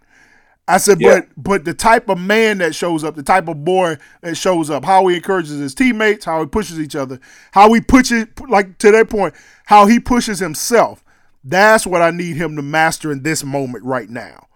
I 0.69 0.77
said, 0.77 0.99
yeah. 0.99 1.21
but 1.21 1.29
but 1.37 1.65
the 1.65 1.73
type 1.73 2.09
of 2.09 2.19
man 2.19 2.57
that 2.57 2.75
shows 2.75 3.03
up, 3.03 3.15
the 3.15 3.23
type 3.23 3.47
of 3.47 3.63
boy 3.63 3.97
that 4.21 4.35
shows 4.35 4.69
up, 4.69 4.83
how 4.83 5.07
he 5.07 5.15
encourages 5.15 5.59
his 5.59 5.73
teammates, 5.73 6.25
how 6.25 6.41
he 6.41 6.45
pushes 6.45 6.79
each 6.79 6.95
other, 6.95 7.19
how 7.51 7.71
he 7.73 7.79
pushes, 7.79 8.25
like 8.49 8.77
to 8.79 8.91
that 8.91 9.09
point, 9.09 9.33
how 9.65 9.85
he 9.85 9.99
pushes 9.99 10.39
himself. 10.39 11.03
That's 11.43 11.87
what 11.87 12.01
I 12.01 12.11
need 12.11 12.35
him 12.35 12.57
to 12.57 12.61
master 12.61 13.11
in 13.11 13.23
this 13.23 13.43
moment 13.43 13.85
right 13.85 14.09
now. 14.09 14.47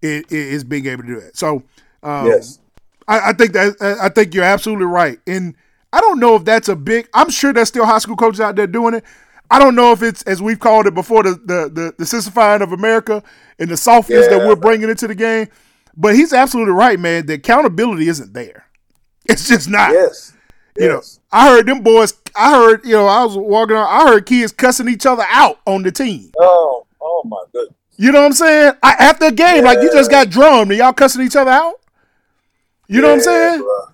It, 0.00 0.30
is 0.30 0.64
being 0.64 0.86
able 0.86 1.02
to 1.02 1.08
do 1.08 1.18
it. 1.18 1.34
So, 1.34 1.62
um, 2.02 2.26
yes, 2.26 2.58
I, 3.08 3.30
I 3.30 3.32
think 3.32 3.52
that 3.52 3.98
I 4.02 4.08
think 4.10 4.34
you're 4.34 4.44
absolutely 4.44 4.86
right. 4.86 5.18
And 5.26 5.54
I 5.94 6.00
don't 6.00 6.18
know 6.18 6.34
if 6.34 6.44
that's 6.44 6.68
a 6.68 6.74
big. 6.74 7.08
I'm 7.14 7.30
sure 7.30 7.52
there's 7.52 7.68
still 7.68 7.86
high 7.86 8.00
school 8.00 8.16
coaches 8.16 8.40
out 8.40 8.56
there 8.56 8.66
doing 8.66 8.94
it. 8.94 9.04
I 9.48 9.60
don't 9.60 9.76
know 9.76 9.92
if 9.92 10.02
it's 10.02 10.22
as 10.22 10.42
we've 10.42 10.58
called 10.58 10.88
it 10.88 10.94
before 10.94 11.22
the 11.22 11.30
the 11.30 11.70
the, 11.72 11.94
the 11.96 12.04
sissifying 12.04 12.62
of 12.62 12.72
America 12.72 13.22
and 13.60 13.70
the 13.70 13.76
softness 13.76 14.26
yeah. 14.28 14.38
that 14.38 14.48
we're 14.48 14.56
bringing 14.56 14.88
into 14.88 15.06
the 15.06 15.14
game. 15.14 15.46
But 15.96 16.16
he's 16.16 16.32
absolutely 16.32 16.72
right, 16.72 16.98
man. 16.98 17.26
The 17.26 17.34
accountability 17.34 18.08
isn't 18.08 18.32
there. 18.34 18.66
It's 19.26 19.48
just 19.48 19.70
not. 19.70 19.90
Yes. 19.90 20.34
You 20.76 20.84
yes. 20.84 21.18
know, 21.32 21.38
I 21.38 21.48
heard 21.48 21.64
them 21.64 21.82
boys. 21.82 22.12
I 22.36 22.50
heard, 22.54 22.84
you 22.84 22.92
know, 22.92 23.06
I 23.06 23.24
was 23.24 23.38
walking 23.38 23.74
on. 23.74 23.86
I 23.88 24.06
heard 24.10 24.26
kids 24.26 24.52
cussing 24.52 24.86
each 24.86 25.06
other 25.06 25.24
out 25.30 25.60
on 25.66 25.82
the 25.82 25.90
team. 25.90 26.30
Oh, 26.38 26.86
oh 27.00 27.22
my 27.24 27.42
goodness. 27.50 27.74
You 27.96 28.12
know 28.12 28.20
what 28.20 28.26
I'm 28.26 28.32
saying? 28.34 28.74
I, 28.82 28.92
after 28.98 29.26
a 29.26 29.32
game, 29.32 29.64
yeah. 29.64 29.70
like 29.70 29.80
you 29.80 29.90
just 29.90 30.10
got 30.10 30.28
drummed 30.28 30.72
and 30.72 30.78
y'all 30.78 30.92
cussing 30.92 31.22
each 31.22 31.36
other 31.36 31.52
out. 31.52 31.80
You 32.86 32.96
yeah, 32.96 33.00
know 33.00 33.08
what 33.08 33.14
I'm 33.14 33.20
saying? 33.22 33.60
Bro. 33.60 33.93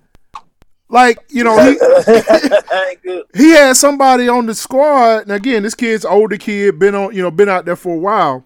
Like, 0.91 1.19
you 1.29 1.43
know, 1.45 1.57
he, 1.57 3.21
he 3.33 3.51
had 3.51 3.77
somebody 3.77 4.27
on 4.27 4.45
the 4.45 4.53
squad. 4.53 5.23
And 5.23 5.31
again, 5.31 5.63
this 5.63 5.73
kid's 5.73 6.03
older 6.03 6.37
kid, 6.37 6.77
been 6.77 6.93
on, 6.93 7.15
you 7.15 7.21
know, 7.21 7.31
been 7.31 7.47
out 7.49 7.63
there 7.63 7.77
for 7.77 7.95
a 7.95 7.97
while. 7.97 8.43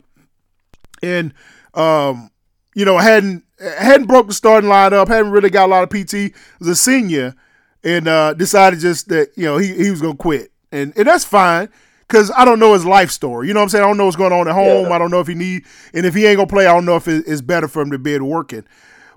And 1.02 1.34
um, 1.74 2.30
you 2.76 2.86
know, 2.86 2.98
hadn't 2.98 3.44
hadn't 3.60 4.06
broke 4.06 4.28
the 4.28 4.34
starting 4.34 4.70
lineup, 4.70 5.08
hadn't 5.08 5.32
really 5.32 5.50
got 5.50 5.66
a 5.66 5.72
lot 5.72 5.84
of 5.84 5.90
PT, 5.90 6.34
was 6.60 6.68
a 6.68 6.76
senior, 6.76 7.36
and 7.84 8.08
uh, 8.08 8.34
decided 8.34 8.80
just 8.80 9.10
that 9.10 9.30
you 9.36 9.46
know 9.46 9.58
he, 9.58 9.74
he 9.74 9.90
was 9.90 10.02
gonna 10.02 10.16
quit, 10.16 10.52
and 10.72 10.94
and 10.96 11.08
that's 11.08 11.26
fine 11.26 11.70
because 12.08 12.32
I 12.32 12.46
don't 12.46 12.60
know 12.60 12.74
his 12.74 12.86
life 12.86 13.12
story. 13.12 13.48
You 13.48 13.54
know 13.54 13.60
what 13.60 13.66
I'm 13.66 13.70
saying? 13.70 13.84
I 13.84 13.88
don't 13.88 13.98
know 13.98 14.06
what's 14.06 14.18
going 14.18 14.34
on 14.34 14.48
at 14.48 14.54
home. 14.54 14.86
Yeah. 14.86 14.94
I 14.94 14.98
don't 14.98 15.12
know 15.12 15.20
if 15.20 15.28
he 15.28 15.36
need, 15.36 15.66
and 15.94 16.06
if 16.06 16.14
he 16.14 16.26
ain't 16.26 16.38
gonna 16.38 16.48
play, 16.48 16.68
I 16.68 16.74
don't 16.74 16.86
know 16.86 16.96
if 16.96 17.08
it's 17.08 17.42
better 17.42 17.68
for 17.68 17.82
him 17.82 17.92
to 17.92 17.98
be 17.98 18.18
working. 18.20 18.66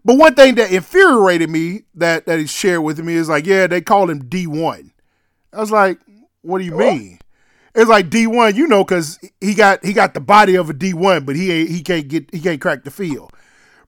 But 0.04 0.16
one 0.16 0.34
thing 0.34 0.54
that 0.56 0.72
infuriated 0.72 1.50
me 1.50 1.82
that 1.94 2.26
that 2.26 2.38
he 2.38 2.46
shared 2.46 2.82
with 2.82 2.98
me 3.00 3.14
is 3.14 3.28
like, 3.28 3.46
yeah, 3.46 3.66
they 3.66 3.80
call 3.80 4.08
him 4.08 4.24
D1. 4.24 4.90
I 5.52 5.60
was 5.60 5.70
like, 5.70 5.98
what 6.42 6.58
do 6.58 6.64
you 6.64 6.76
mean? 6.76 7.18
It's 7.74 7.88
like 7.88 8.08
D1, 8.08 8.54
you 8.54 8.66
know, 8.66 8.84
because 8.84 9.18
he 9.40 9.54
got 9.54 9.84
he 9.84 9.92
got 9.92 10.14
the 10.14 10.20
body 10.20 10.56
of 10.56 10.70
a 10.70 10.74
D1, 10.74 11.26
but 11.26 11.36
he 11.36 11.52
ain't 11.52 11.70
he 11.70 11.82
can't 11.82 12.08
get 12.08 12.32
he 12.32 12.40
can't 12.40 12.60
crack 12.60 12.84
the 12.84 12.90
field. 12.90 13.32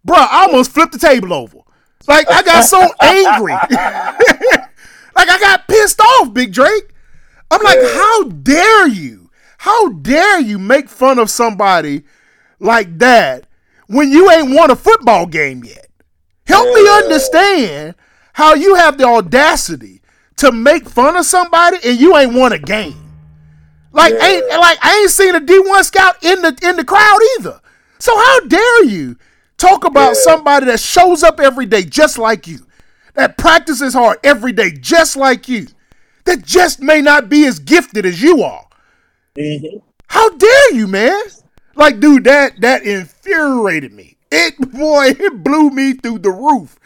Bro, 0.05 0.17
I 0.17 0.47
almost 0.47 0.73
flipped 0.73 0.93
the 0.93 0.99
table 0.99 1.33
over. 1.33 1.59
Like 2.07 2.31
I 2.31 2.43
got 2.43 2.63
so 2.63 2.79
angry. 3.03 3.53
like 5.17 5.29
I 5.29 5.39
got 5.41 5.69
pissed 5.69 6.01
off, 6.01 6.33
Big 6.33 6.53
Drake. 6.53 6.95
I'm 7.51 7.63
like, 7.63 7.81
how 7.81 8.25
dare 8.25 8.89
you? 8.89 9.31
How 9.59 9.89
dare 9.91 10.41
you 10.41 10.59
make 10.59 10.89
fun 10.89 11.19
of 11.19 11.29
somebody 11.29 12.05
like 12.61 12.99
that 12.99 13.47
when 13.89 14.11
you 14.11 14.31
ain't 14.31 14.55
won 14.55 14.71
a 14.71 14.77
football 14.77 15.27
game 15.27 15.65
yet? 15.65 15.90
Help 16.51 16.75
me 16.75 16.89
understand 16.89 17.95
how 18.33 18.55
you 18.55 18.75
have 18.75 18.99
the 18.99 19.05
audacity 19.05 20.03
to 20.37 20.53
make 20.53 20.89
fun 20.89 21.17
of 21.17 21.25
somebody 21.25 21.79
and 21.85 22.01
you 22.01 22.17
ain't 22.17 22.35
won 22.35 22.53
a 22.53 22.59
game. 22.59 22.97
Like 23.93 24.13
yeah. 24.15 24.27
ain't 24.27 24.49
like 24.49 24.79
I 24.83 25.01
ain't 25.01 25.11
seen 25.11 25.35
a 25.35 25.41
D1 25.41 25.85
scout 25.85 26.23
in 26.23 26.43
the 26.43 26.59
in 26.63 26.77
the 26.77 26.85
crowd 26.85 27.19
either. 27.39 27.61
So 27.99 28.17
how 28.17 28.41
dare 28.41 28.85
you 28.85 29.17
talk 29.59 29.85
about 29.85 30.15
yeah. 30.15 30.23
somebody 30.23 30.67
that 30.67 30.81
shows 30.81 31.23
up 31.23 31.39
every 31.41 31.67
day 31.67 31.83
just 31.83 32.19
like 32.19 32.47
you, 32.47 32.67
that 33.15 33.37
practices 33.37 33.95
hard 33.95 34.19
every 34.25 34.53
day 34.53 34.71
just 34.71 35.17
like 35.17 35.49
you, 35.49 35.67
that 36.25 36.43
just 36.43 36.81
may 36.81 37.01
not 37.01 37.29
be 37.29 37.47
as 37.47 37.59
gifted 37.59 38.07
as 38.07 38.23
you 38.23 38.43
are. 38.43 38.67
Mm-hmm. 39.37 39.79
How 40.07 40.31
dare 40.31 40.75
you, 40.75 40.87
man? 40.87 41.21
Like, 41.77 42.01
dude, 42.01 42.25
that 42.25 42.61
that 42.61 42.83
infuriated 42.83 43.93
me. 43.93 44.17
It 44.31 44.57
boy, 44.59 45.07
it 45.19 45.43
blew 45.43 45.71
me 45.71 45.95
through 45.95 46.21
the 46.21 46.31
roof. 46.31 46.79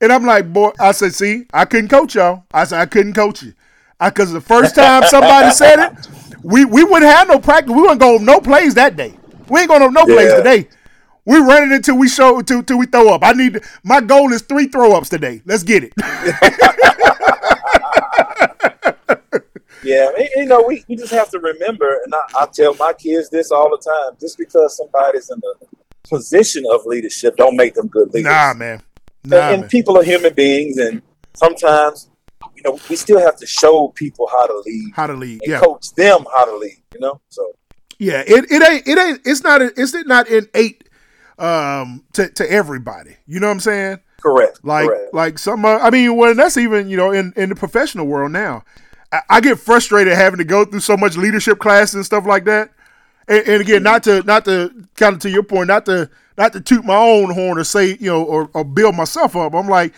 And 0.00 0.12
I'm 0.12 0.24
like, 0.24 0.52
boy, 0.52 0.70
I 0.78 0.92
said, 0.92 1.12
see, 1.14 1.46
I 1.52 1.64
couldn't 1.64 1.88
coach 1.88 2.14
y'all. 2.14 2.44
I 2.52 2.64
said 2.64 2.80
I 2.80 2.86
couldn't 2.86 3.14
coach 3.14 3.42
you. 3.42 3.54
Because 4.00 4.32
the 4.32 4.40
first 4.40 4.76
time 4.76 5.02
somebody 5.04 5.50
said 5.50 5.80
it, 5.80 6.08
we 6.44 6.64
we 6.64 6.84
wouldn't 6.84 7.10
have 7.10 7.26
no 7.26 7.40
practice. 7.40 7.74
We 7.74 7.80
wouldn't 7.80 8.00
go 8.00 8.18
no 8.18 8.40
plays 8.40 8.74
that 8.74 8.96
day. 8.96 9.18
We 9.48 9.60
ain't 9.60 9.68
going 9.68 9.80
to 9.80 9.90
no 9.90 10.06
yeah. 10.06 10.14
plays 10.14 10.34
today. 10.34 10.68
We 11.24 11.38
run 11.38 11.64
it 11.64 11.74
until 11.74 11.98
we 11.98 12.08
show 12.08 12.38
until, 12.38 12.60
until 12.60 12.78
we 12.78 12.86
throw 12.86 13.12
up. 13.12 13.24
I 13.24 13.32
need 13.32 13.60
my 13.82 14.00
goal 14.00 14.32
is 14.32 14.42
three 14.42 14.68
throw 14.68 14.96
ups 14.96 15.08
today. 15.08 15.42
Let's 15.44 15.64
get 15.64 15.84
it. 15.84 15.92
Yeah, 19.84 20.10
you 20.36 20.44
know, 20.44 20.64
we, 20.66 20.84
we 20.88 20.96
just 20.96 21.12
have 21.12 21.30
to 21.30 21.38
remember, 21.38 22.00
and 22.04 22.12
I, 22.12 22.42
I, 22.42 22.46
tell 22.52 22.74
my 22.74 22.92
kids 22.92 23.30
this 23.30 23.50
all 23.50 23.70
the 23.70 23.78
time: 23.78 24.18
just 24.20 24.36
because 24.36 24.76
somebody's 24.76 25.30
in 25.30 25.40
the 25.40 25.54
position 26.08 26.64
of 26.72 26.84
leadership, 26.86 27.36
don't 27.36 27.56
make 27.56 27.74
them 27.74 27.88
good 27.88 28.12
leaders. 28.12 28.30
Nah, 28.30 28.54
man. 28.54 28.82
Nah, 29.24 29.36
and, 29.36 29.54
and 29.54 29.60
man. 29.62 29.70
people 29.70 29.98
are 29.98 30.02
human 30.02 30.34
beings, 30.34 30.78
and 30.78 31.02
sometimes, 31.34 32.08
you 32.54 32.62
know, 32.64 32.78
we 32.88 32.96
still 32.96 33.20
have 33.20 33.36
to 33.36 33.46
show 33.46 33.88
people 33.88 34.28
how 34.30 34.46
to 34.46 34.62
lead, 34.64 34.92
how 34.94 35.06
to 35.06 35.14
lead, 35.14 35.40
yeah, 35.44 35.60
coach 35.60 35.92
them 35.94 36.24
how 36.34 36.44
to 36.44 36.56
lead. 36.56 36.78
You 36.94 37.00
know, 37.00 37.20
so 37.28 37.52
yeah, 37.98 38.22
it, 38.26 38.50
it 38.50 38.62
ain't 38.68 38.86
it 38.86 38.98
ain't 38.98 39.20
it's 39.24 39.42
not 39.42 39.60
it's 39.62 39.94
not 40.06 40.28
innate 40.28 40.84
um 41.38 42.04
to 42.14 42.28
to 42.30 42.50
everybody. 42.50 43.16
You 43.26 43.40
know 43.40 43.48
what 43.48 43.54
I'm 43.54 43.60
saying? 43.60 43.98
Correct. 44.20 44.60
Like 44.64 44.88
correct. 44.88 45.14
like 45.14 45.38
some 45.38 45.64
uh, 45.64 45.78
I 45.78 45.90
mean, 45.90 46.16
well, 46.16 46.34
that's 46.34 46.56
even 46.56 46.88
you 46.88 46.96
know 46.96 47.12
in 47.12 47.32
in 47.36 47.48
the 47.48 47.56
professional 47.56 48.06
world 48.06 48.32
now. 48.32 48.64
I, 49.12 49.20
I 49.30 49.40
get 49.40 49.58
frustrated 49.58 50.14
having 50.14 50.38
to 50.38 50.44
go 50.44 50.64
through 50.64 50.80
so 50.80 50.96
much 50.96 51.16
leadership 51.16 51.58
classes 51.58 51.94
and 51.94 52.04
stuff 52.04 52.26
like 52.26 52.44
that. 52.44 52.70
And, 53.28 53.46
and, 53.46 53.60
again, 53.60 53.82
not 53.82 54.02
to 54.04 54.22
not 54.22 54.44
to 54.46 54.72
kind 54.96 55.14
of 55.14 55.20
to 55.20 55.30
your 55.30 55.42
point, 55.42 55.68
not 55.68 55.84
to 55.86 56.10
not 56.36 56.52
to 56.54 56.60
toot 56.60 56.84
my 56.84 56.96
own 56.96 57.32
horn 57.32 57.58
or 57.58 57.64
say 57.64 57.96
you 58.00 58.10
know 58.10 58.22
or, 58.24 58.50
or 58.54 58.64
build 58.64 58.94
myself 58.94 59.36
up. 59.36 59.54
I'm 59.54 59.68
like, 59.68 59.92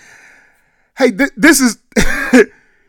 hey, 0.99 1.13
th- 1.13 1.31
this 1.37 1.61
is 1.61 1.79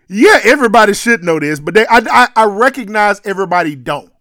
yeah, 0.08 0.40
everybody 0.44 0.94
should 0.94 1.24
know 1.24 1.40
this, 1.40 1.60
but 1.60 1.74
they 1.74 1.86
I, 1.86 2.02
I, 2.10 2.28
I 2.36 2.46
recognize 2.46 3.22
everybody 3.24 3.76
don't. 3.76 4.12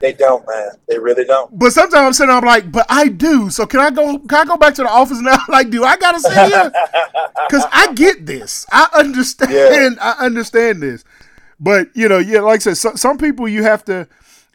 They 0.00 0.14
don't, 0.14 0.46
man. 0.48 0.70
They 0.88 0.98
really 0.98 1.26
don't. 1.26 1.56
But 1.58 1.72
sometimes 1.72 2.06
I'm 2.06 2.12
sitting, 2.14 2.34
I'm 2.34 2.44
like, 2.44 2.72
but 2.72 2.86
I 2.88 3.08
do. 3.08 3.50
So 3.50 3.66
can 3.66 3.80
I 3.80 3.90
go? 3.90 4.18
Can 4.18 4.38
I 4.38 4.44
go 4.46 4.56
back 4.56 4.74
to 4.76 4.82
the 4.82 4.88
office 4.88 5.20
now? 5.20 5.38
like, 5.48 5.68
do 5.68 5.84
I 5.84 5.96
gotta 5.96 6.20
say 6.20 6.48
here? 6.48 6.72
Because 7.48 7.66
I 7.72 7.92
get 7.94 8.26
this. 8.26 8.64
I 8.70 8.88
understand. 8.94 9.52
Yeah. 9.52 9.90
I 10.00 10.24
understand 10.24 10.82
this. 10.82 11.04
But 11.58 11.88
you 11.94 12.08
know, 12.08 12.18
yeah, 12.18 12.40
like 12.40 12.60
I 12.60 12.72
said, 12.72 12.76
so, 12.76 12.94
some 12.94 13.18
people 13.18 13.48
you 13.48 13.62
have 13.62 13.84
to. 13.86 14.06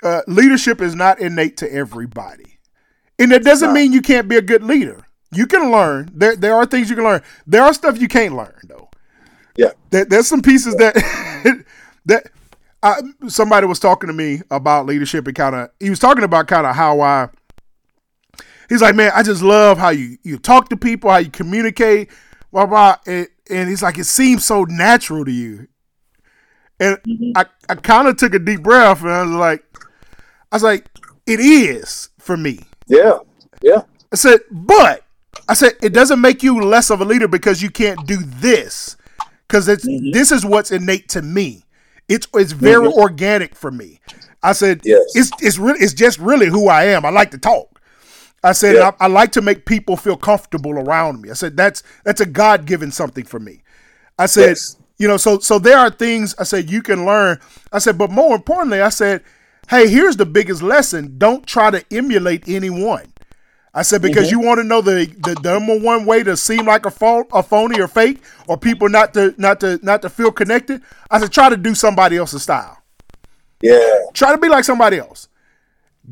Uh, 0.06 0.22
leadership 0.28 0.82
is 0.82 0.94
not 0.94 1.20
innate 1.20 1.58
to 1.58 1.74
everybody, 1.74 2.60
and 3.18 3.32
it 3.32 3.44
doesn't 3.44 3.74
mean 3.74 3.92
you 3.92 4.04
can't 4.04 4.28
be 4.28 4.36
a 4.36 4.42
good 4.42 4.64
leader. 4.64 5.04
You 5.32 5.48
can 5.48 5.72
learn. 5.72 6.12
There, 6.14 6.36
there 6.36 6.54
are 6.54 6.68
things 6.68 6.92
you 6.92 6.96
can 6.96 7.06
learn. 7.06 7.24
There 7.48 7.64
are 7.64 7.74
stuff 7.74 8.00
you 8.00 8.08
can't 8.08 8.36
learn 8.36 8.56
though. 8.66 8.88
Yeah, 9.58 9.72
there, 9.90 10.06
there's 10.06 10.28
some 10.28 10.44
pieces 10.44 10.76
yeah. 10.80 10.92
that 10.92 11.66
that 12.06 12.30
I, 12.84 13.02
somebody 13.28 13.66
was 13.66 13.80
talking 13.80 14.06
to 14.06 14.14
me 14.14 14.42
about 14.52 14.86
leadership 14.86 15.26
and 15.26 15.36
kind 15.36 15.56
of 15.56 15.72
he 15.80 15.90
was 15.90 15.98
talking 15.98 16.24
about 16.24 16.46
kind 16.46 16.68
of 16.68 16.76
how 16.76 17.02
I. 17.02 17.30
He's 18.70 18.84
like, 18.84 18.94
man, 18.94 19.12
I 19.16 19.24
just 19.24 19.42
love 19.42 19.80
how 19.80 19.90
you 19.90 20.20
you 20.22 20.38
talk 20.38 20.70
to 20.70 20.78
people, 20.78 21.10
how 21.10 21.18
you 21.18 21.32
communicate, 21.32 22.12
blah 22.52 22.68
blah, 22.68 22.98
and, 23.08 23.28
and 23.50 23.70
he's 23.70 23.82
like, 23.82 23.98
it 23.98 24.06
seems 24.06 24.46
so 24.46 24.66
natural 24.66 25.26
to 25.26 25.32
you. 25.32 25.68
And 26.80 26.98
mm-hmm. 26.98 27.32
I, 27.36 27.46
I 27.70 27.74
kind 27.74 28.08
of 28.08 28.18
took 28.18 28.36
a 28.36 28.40
deep 28.40 28.62
breath 28.62 29.02
and 29.02 29.12
I 29.12 29.24
was 29.24 29.32
like, 29.32 29.66
I 30.56 30.58
was 30.58 30.64
like, 30.64 30.86
it 31.28 31.42
is 31.42 32.08
for 32.18 32.38
me. 32.38 32.60
Yeah. 32.88 33.18
Yeah. 33.62 33.82
I 34.14 34.16
said, 34.16 34.40
but 34.50 35.04
I 35.50 35.54
said, 35.54 35.74
it 35.84 35.90
doesn't 35.90 36.22
make 36.22 36.44
you 36.44 36.62
less 36.64 36.90
of 36.90 37.02
a 37.02 37.04
leader 37.04 37.28
because 37.28 37.62
you 37.62 37.70
can't 37.70 38.08
do 38.08 38.16
this. 38.16 38.96
Because 39.46 39.68
it's 39.68 39.86
mm-hmm. 39.86 40.12
this 40.12 40.32
is 40.32 40.46
what's 40.46 40.72
innate 40.72 41.10
to 41.10 41.22
me. 41.22 41.66
It's 42.08 42.26
it's 42.36 42.54
very 42.54 42.88
mm-hmm. 42.88 42.98
organic 42.98 43.54
for 43.54 43.70
me. 43.70 44.00
I 44.42 44.54
said, 44.54 44.80
yes. 44.86 45.02
it's 45.14 45.30
it's 45.42 45.58
really 45.58 45.80
it's 45.80 45.94
just 45.94 46.20
really 46.20 46.48
who 46.48 46.70
I 46.70 46.86
am. 46.86 47.04
I 47.04 47.10
like 47.10 47.32
to 47.32 47.38
talk. 47.38 47.82
I 48.42 48.54
said 48.54 48.76
yeah. 48.76 48.92
I, 49.02 49.06
I, 49.06 49.08
like 49.08 49.34
to 49.34 49.42
make 49.42 49.66
people 49.66 49.98
feel 49.98 50.16
comfortable 50.16 50.72
around 50.72 51.22
me. 51.22 51.32
I 51.32 51.34
said 51.34 51.58
that's 51.58 51.84
that's 52.06 52.22
a 52.22 52.26
God 52.26 52.66
given 52.66 52.92
something 52.92 53.26
for 53.26 53.42
me. 53.42 53.62
I 54.18 54.28
said 54.28 54.52
yes. 54.52 54.78
You 54.98 55.10
know, 55.10 55.18
so 55.18 55.40
so 55.40 55.60
there 55.60 55.78
are 55.78 55.90
things 55.90 56.36
I 56.40 56.44
said 56.44 56.70
you 56.70 56.82
can 56.82 57.06
learn. 57.06 57.40
I 57.72 57.80
said, 57.80 57.98
but 57.98 58.12
more 58.12 58.36
importantly, 58.36 58.82
I 58.82 58.90
said, 58.90 59.24
hey, 59.70 59.90
here's 59.90 60.18
the 60.18 60.26
biggest 60.26 60.62
lesson: 60.62 61.18
don't 61.18 61.46
try 61.46 61.72
to 61.72 61.84
emulate 61.92 62.48
anyone. 62.48 63.12
I 63.74 63.82
said 63.82 64.02
because 64.02 64.28
mm-hmm. 64.28 64.40
you 64.40 64.48
want 64.48 64.60
to 64.60 64.64
know 64.64 64.80
the, 64.80 65.06
the 65.20 65.38
number 65.44 65.78
one 65.78 66.06
way 66.06 66.24
to 66.24 66.38
seem 66.38 66.66
like 66.66 66.86
a 66.86 67.26
a 67.34 67.44
phony 67.44 67.82
or 67.82 67.88
fake, 67.88 68.22
or 68.48 68.58
people 68.58 68.88
not 68.88 69.14
to 69.16 69.36
not 69.38 69.60
to 69.60 69.80
not 69.84 70.02
to 70.04 70.10
feel 70.10 70.32
connected. 70.32 70.82
I 71.12 71.20
said 71.20 71.32
try 71.32 71.50
to 71.50 71.58
do 71.58 71.76
somebody 71.76 72.18
else's 72.18 72.44
style. 72.44 72.82
Yeah. 73.62 74.00
Try 74.14 74.32
to 74.32 74.38
be 74.38 74.48
like 74.48 74.64
somebody 74.64 74.98
else. 74.98 75.28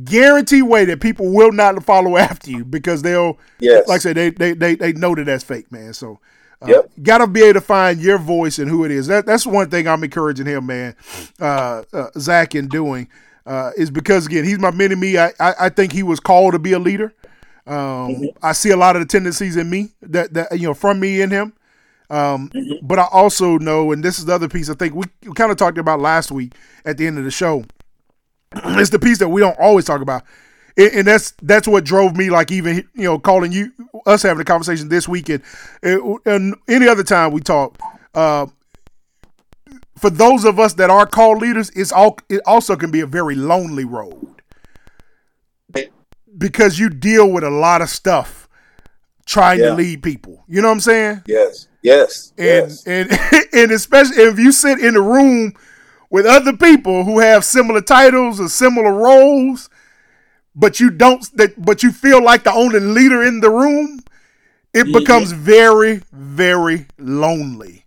Guarantee 0.03 0.61
way 0.61 0.85
that 0.85 1.01
people 1.01 1.31
will 1.31 1.51
not 1.51 1.81
follow 1.83 2.17
after 2.17 2.51
you 2.51 2.65
because 2.65 3.01
they'll, 3.01 3.37
yes. 3.59 3.87
like 3.87 3.97
I 3.97 3.99
said, 3.99 4.17
they 4.17 4.29
they 4.31 4.53
they, 4.53 4.75
they 4.75 4.93
know 4.93 5.15
that 5.15 5.25
that's 5.25 5.43
fake, 5.43 5.71
man. 5.71 5.93
So 5.93 6.19
uh, 6.63 6.67
yep. 6.67 6.91
Got 7.01 7.17
to 7.19 7.27
be 7.27 7.41
able 7.43 7.53
to 7.55 7.61
find 7.61 7.99
your 7.99 8.17
voice 8.17 8.57
and 8.57 8.69
who 8.69 8.85
it 8.85 8.91
is. 8.91 9.07
That, 9.07 9.25
that's 9.25 9.45
one 9.45 9.69
thing 9.69 9.87
I'm 9.87 10.03
encouraging 10.03 10.45
him, 10.45 10.65
man, 10.65 10.95
uh, 11.39 11.83
uh, 11.91 12.09
Zach, 12.17 12.55
in 12.55 12.67
doing 12.67 13.09
uh, 13.45 13.71
is 13.77 13.91
because 13.91 14.25
again 14.25 14.45
he's 14.45 14.59
my 14.59 14.71
mini 14.71 14.95
me. 14.95 15.17
I, 15.17 15.33
I, 15.39 15.53
I 15.61 15.69
think 15.69 15.91
he 15.91 16.03
was 16.03 16.19
called 16.19 16.53
to 16.53 16.59
be 16.59 16.73
a 16.73 16.79
leader. 16.79 17.13
Um, 17.65 17.75
mm-hmm. 17.75 18.25
I 18.41 18.51
see 18.51 18.71
a 18.71 18.77
lot 18.77 18.95
of 18.95 19.01
the 19.01 19.07
tendencies 19.07 19.57
in 19.57 19.69
me 19.69 19.89
that 20.01 20.33
that 20.33 20.59
you 20.59 20.67
know 20.67 20.73
from 20.73 20.99
me 20.99 21.21
in 21.21 21.31
him. 21.31 21.53
Um, 22.09 22.49
mm-hmm. 22.49 22.85
But 22.85 22.99
I 22.99 23.07
also 23.11 23.57
know, 23.57 23.91
and 23.91 24.03
this 24.03 24.19
is 24.19 24.25
the 24.25 24.33
other 24.33 24.49
piece 24.49 24.69
I 24.69 24.73
think 24.73 24.93
we 24.93 25.05
kind 25.35 25.51
of 25.51 25.57
talked 25.57 25.77
about 25.77 25.99
last 25.99 26.31
week 26.31 26.53
at 26.85 26.97
the 26.97 27.07
end 27.07 27.17
of 27.17 27.23
the 27.23 27.31
show. 27.31 27.63
it's 28.55 28.91
the 28.91 28.99
piece 28.99 29.17
that 29.19 29.29
we 29.29 29.41
don't 29.41 29.57
always 29.59 29.85
talk 29.85 30.01
about 30.01 30.23
and 30.77 31.05
that's 31.05 31.31
that's 31.41 31.67
what 31.67 31.83
drove 31.83 32.15
me 32.15 32.29
like 32.29 32.51
even 32.51 32.77
you 32.95 33.03
know 33.03 33.19
calling 33.19 33.51
you 33.51 33.71
us 34.05 34.23
having 34.23 34.41
a 34.41 34.45
conversation 34.45 34.89
this 34.89 35.07
weekend 35.07 35.41
and 35.83 36.55
any 36.67 36.87
other 36.87 37.03
time 37.03 37.31
we 37.31 37.41
talk 37.41 37.77
uh, 38.15 38.45
for 40.03 40.09
those 40.09 40.43
of 40.43 40.59
us 40.59 40.73
that 40.73 40.89
are 40.89 41.05
called 41.05 41.41
leaders 41.41 41.69
it's 41.69 41.93
all 41.93 42.17
it 42.27 42.41
also 42.45 42.75
can 42.75 42.91
be 42.91 42.99
a 42.99 43.07
very 43.07 43.35
lonely 43.35 43.85
road 43.85 44.41
because 46.37 46.77
you 46.77 46.89
deal 46.89 47.31
with 47.31 47.41
a 47.41 47.49
lot 47.49 47.81
of 47.81 47.87
stuff 47.87 48.49
trying 49.25 49.61
yeah. 49.61 49.67
to 49.67 49.75
lead 49.75 50.03
people 50.03 50.43
you 50.45 50.61
know 50.61 50.67
what 50.67 50.73
i'm 50.73 50.79
saying 50.81 51.21
yes 51.25 51.69
yes 51.81 52.33
and 52.37 52.69
yes. 52.69 52.83
and 52.85 53.11
and 53.53 53.71
especially 53.71 54.23
if 54.23 54.37
you 54.37 54.51
sit 54.51 54.77
in 54.79 54.95
the 54.95 55.01
room 55.01 55.53
with 56.09 56.25
other 56.25 56.51
people 56.51 57.05
who 57.05 57.19
have 57.19 57.45
similar 57.45 57.79
titles 57.79 58.41
or 58.41 58.49
similar 58.49 58.91
roles 58.91 59.69
but 60.53 60.81
you 60.81 60.89
don't 60.89 61.25
that 61.37 61.53
but 61.63 61.81
you 61.81 61.93
feel 61.93 62.21
like 62.21 62.43
the 62.43 62.51
only 62.51 62.81
leader 62.81 63.23
in 63.23 63.39
the 63.39 63.49
room 63.49 64.03
it 64.73 64.91
becomes 64.91 65.31
very, 65.31 66.01
very 66.11 66.87
lonely. 66.97 67.82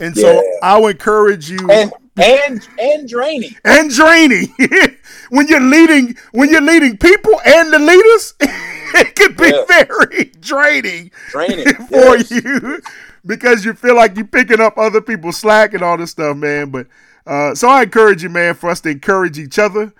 And 0.00 0.16
so 0.16 0.32
Yeah. 0.34 0.40
I 0.62 0.78
would 0.78 0.96
encourage 0.96 1.48
you 1.50 1.58
and 1.70 1.92
and 2.18 2.66
and 2.80 3.08
draining. 3.08 3.54
and 3.64 3.90
draining 3.90 4.54
when 5.30 5.48
you're 5.48 5.60
leading 5.60 6.16
when 6.32 6.48
you're 6.50 6.60
leading 6.62 6.96
people 6.96 7.38
and 7.44 7.72
the 7.72 7.78
leaders 7.78 8.34
it 8.40 9.14
can 9.14 9.34
be 9.34 9.48
Yeah. 9.50 9.64
very 9.66 10.24
draining 10.40 11.10
Draining, 11.30 11.74
for 11.90 12.16
yes. 12.16 12.30
you 12.30 12.80
because 13.26 13.64
you 13.64 13.74
feel 13.74 13.96
like 13.96 14.16
you're 14.16 14.24
picking 14.26 14.60
up 14.60 14.78
other 14.78 15.00
people's 15.02 15.36
slack 15.36 15.74
and 15.74 15.82
all 15.82 15.96
this 15.98 16.12
stuff 16.12 16.36
man 16.36 16.70
but 16.70 16.86
uh, 17.26 17.54
so 17.54 17.68
i 17.68 17.82
encourage 17.82 18.22
you 18.22 18.28
man 18.30 18.54
for 18.54 18.70
us 18.70 18.80
to 18.82 18.88
encourage 18.90 19.38
each 19.38 19.58
other 19.58 19.92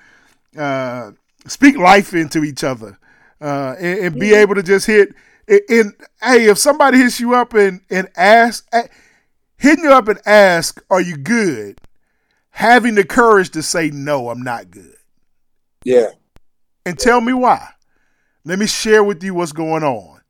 uh, 0.56 1.10
speak 1.46 1.76
life 1.76 2.14
into 2.14 2.44
each 2.44 2.64
other 2.64 2.98
uh, 3.42 3.74
and, 3.78 3.98
and 4.00 4.20
be 4.20 4.32
able 4.32 4.54
to 4.54 4.62
just 4.62 4.86
hit 4.86 5.14
and, 5.48 5.60
and 5.68 5.92
hey 6.22 6.46
if 6.48 6.56
somebody 6.58 6.96
hits 6.98 7.20
you 7.20 7.34
up 7.34 7.52
and 7.54 7.80
and 7.90 8.08
ask 8.16 8.66
eh, 8.72 8.86
hitting 9.58 9.84
you 9.84 9.92
up 9.92 10.08
and 10.08 10.20
ask 10.26 10.82
are 10.90 11.00
you 11.00 11.16
good? 11.16 11.80
Having 12.50 12.94
the 12.94 13.04
courage 13.04 13.50
to 13.50 13.62
say 13.62 13.90
no 13.90 14.30
i'm 14.30 14.42
not 14.42 14.70
good. 14.70 14.96
Yeah. 15.84 16.10
and 16.84 16.98
tell 16.98 17.20
me 17.20 17.32
why. 17.32 17.68
Let 18.44 18.58
me 18.58 18.66
share 18.66 19.04
with 19.04 19.22
you 19.22 19.34
what's 19.34 19.52
going 19.52 19.82
on. 19.82 20.20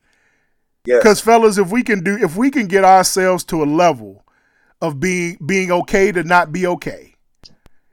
Yeah. 0.85 0.97
because 0.97 1.19
fellas 1.19 1.57
if 1.57 1.69
we 1.71 1.83
can 1.83 2.03
do 2.03 2.17
if 2.17 2.35
we 2.37 2.49
can 2.49 2.67
get 2.67 2.85
ourselves 2.85 3.43
to 3.45 3.61
a 3.61 3.65
level 3.65 4.23
of 4.81 4.99
being 5.01 5.37
being 5.45 5.69
okay 5.71 6.11
to 6.13 6.23
not 6.23 6.53
be 6.53 6.65
okay 6.65 7.13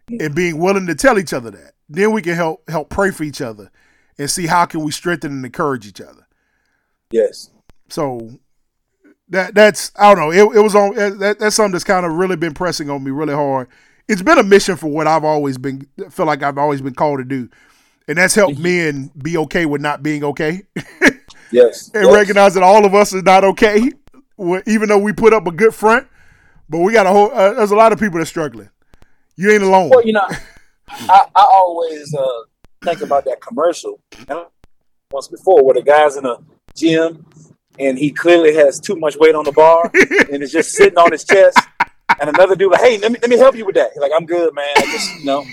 and 0.09 0.33
being 0.35 0.59
willing 0.59 0.87
to 0.87 0.94
tell 0.94 1.18
each 1.18 1.33
other 1.33 1.51
that 1.51 1.73
then 1.88 2.12
we 2.12 2.23
can 2.23 2.35
help 2.35 2.68
help 2.70 2.90
pray 2.90 3.11
for 3.11 3.25
each 3.25 3.40
other 3.40 3.70
and 4.18 4.31
see 4.31 4.47
how 4.47 4.64
can 4.64 4.83
we 4.83 4.92
strengthen 4.92 5.33
and 5.33 5.44
encourage 5.44 5.87
each 5.87 6.01
other. 6.01 6.27
Yes. 7.11 7.51
so 7.88 8.31
that 9.29 9.55
that's 9.55 9.91
I 9.97 10.15
don't 10.15 10.19
know. 10.19 10.33
It, 10.33 10.57
it 10.57 10.61
was 10.61 10.75
on 10.75 10.95
that, 10.95 11.39
that's 11.39 11.57
something 11.57 11.73
that's 11.73 11.85
kind 11.85 12.05
of 12.05 12.13
really 12.13 12.37
been 12.37 12.55
pressing 12.55 12.91
on 12.91 13.03
me 13.03 13.11
really 13.11 13.35
hard. 13.35 13.69
It's 14.09 14.23
been 14.23 14.39
a 14.39 14.43
mission 14.43 14.77
for 14.77 14.89
what 14.89 15.07
I've 15.07 15.25
always 15.25 15.59
been 15.59 15.87
feel 16.11 16.27
like 16.27 16.43
I've 16.43 16.59
always 16.59 16.83
been 16.83 16.95
called 16.95 17.19
to 17.19 17.25
do, 17.25 17.49
and 18.07 18.19
that's 18.19 18.35
helped 18.35 18.59
men 18.59 19.11
be 19.21 19.37
okay 19.39 19.67
with 19.67 19.81
not 19.81 20.03
being 20.03 20.25
okay 20.25 20.63
Yes. 21.55 21.91
and 21.95 22.05
yes. 22.05 22.15
recognize 22.15 22.55
that 22.55 22.63
all 22.63 22.85
of 22.85 22.95
us 22.95 23.13
is 23.13 23.23
not 23.23 23.45
okay, 23.45 23.91
even 24.67 24.89
though 24.89 24.99
we 24.99 25.13
put 25.13 25.33
up 25.33 25.47
a 25.47 25.53
good 25.53 25.75
front. 25.75 26.07
But 26.69 26.79
we 26.79 26.93
got 26.93 27.07
a 27.07 27.11
whole. 27.11 27.31
Uh, 27.31 27.55
there's 27.55 27.71
a 27.71 27.77
lot 27.77 27.93
of 27.93 28.01
people 28.01 28.19
that's 28.19 28.31
struggling. 28.31 28.71
You 29.37 29.53
ain't 29.53 29.63
alone. 29.63 29.91
Well, 29.91 30.05
you 30.05 30.15
know, 30.15 30.27
I, 30.89 31.27
I 31.35 31.49
always 31.53 32.15
uh, 32.15 32.43
think 32.83 33.03
about 33.03 33.25
that 33.27 33.41
commercial 33.41 34.01
you 34.19 34.25
know, 34.29 34.49
once 35.11 35.29
before 35.29 35.63
where 35.65 35.75
the 35.75 35.83
guy's 35.83 36.17
in 36.17 36.25
a 36.25 36.39
gym 36.75 37.25
and 37.79 37.99
he 37.99 38.11
clearly 38.11 38.55
has 38.55 38.81
too 38.81 38.97
much 38.97 39.17
weight 39.17 39.35
on 39.35 39.45
the 39.45 39.53
bar 39.53 39.91
and 39.95 40.43
it's 40.43 40.53
just 40.53 40.73
sitting 40.73 40.99
on 40.99 41.13
his 41.13 41.25
chest. 41.25 41.59
And 42.21 42.29
another 42.29 42.55
dude 42.55 42.71
like, 42.71 42.81
hey, 42.81 42.99
let 42.99 43.13
me 43.13 43.19
let 43.21 43.31
me 43.31 43.39
help 43.39 43.57
you 43.57 43.65
with 43.65 43.75
that. 43.77 43.97
Like, 43.97 44.13
I'm 44.15 44.27
good, 44.27 44.55
man. 44.55 44.69
I 44.77 44.83
just 44.83 45.19
you 45.19 45.25
know, 45.25 45.45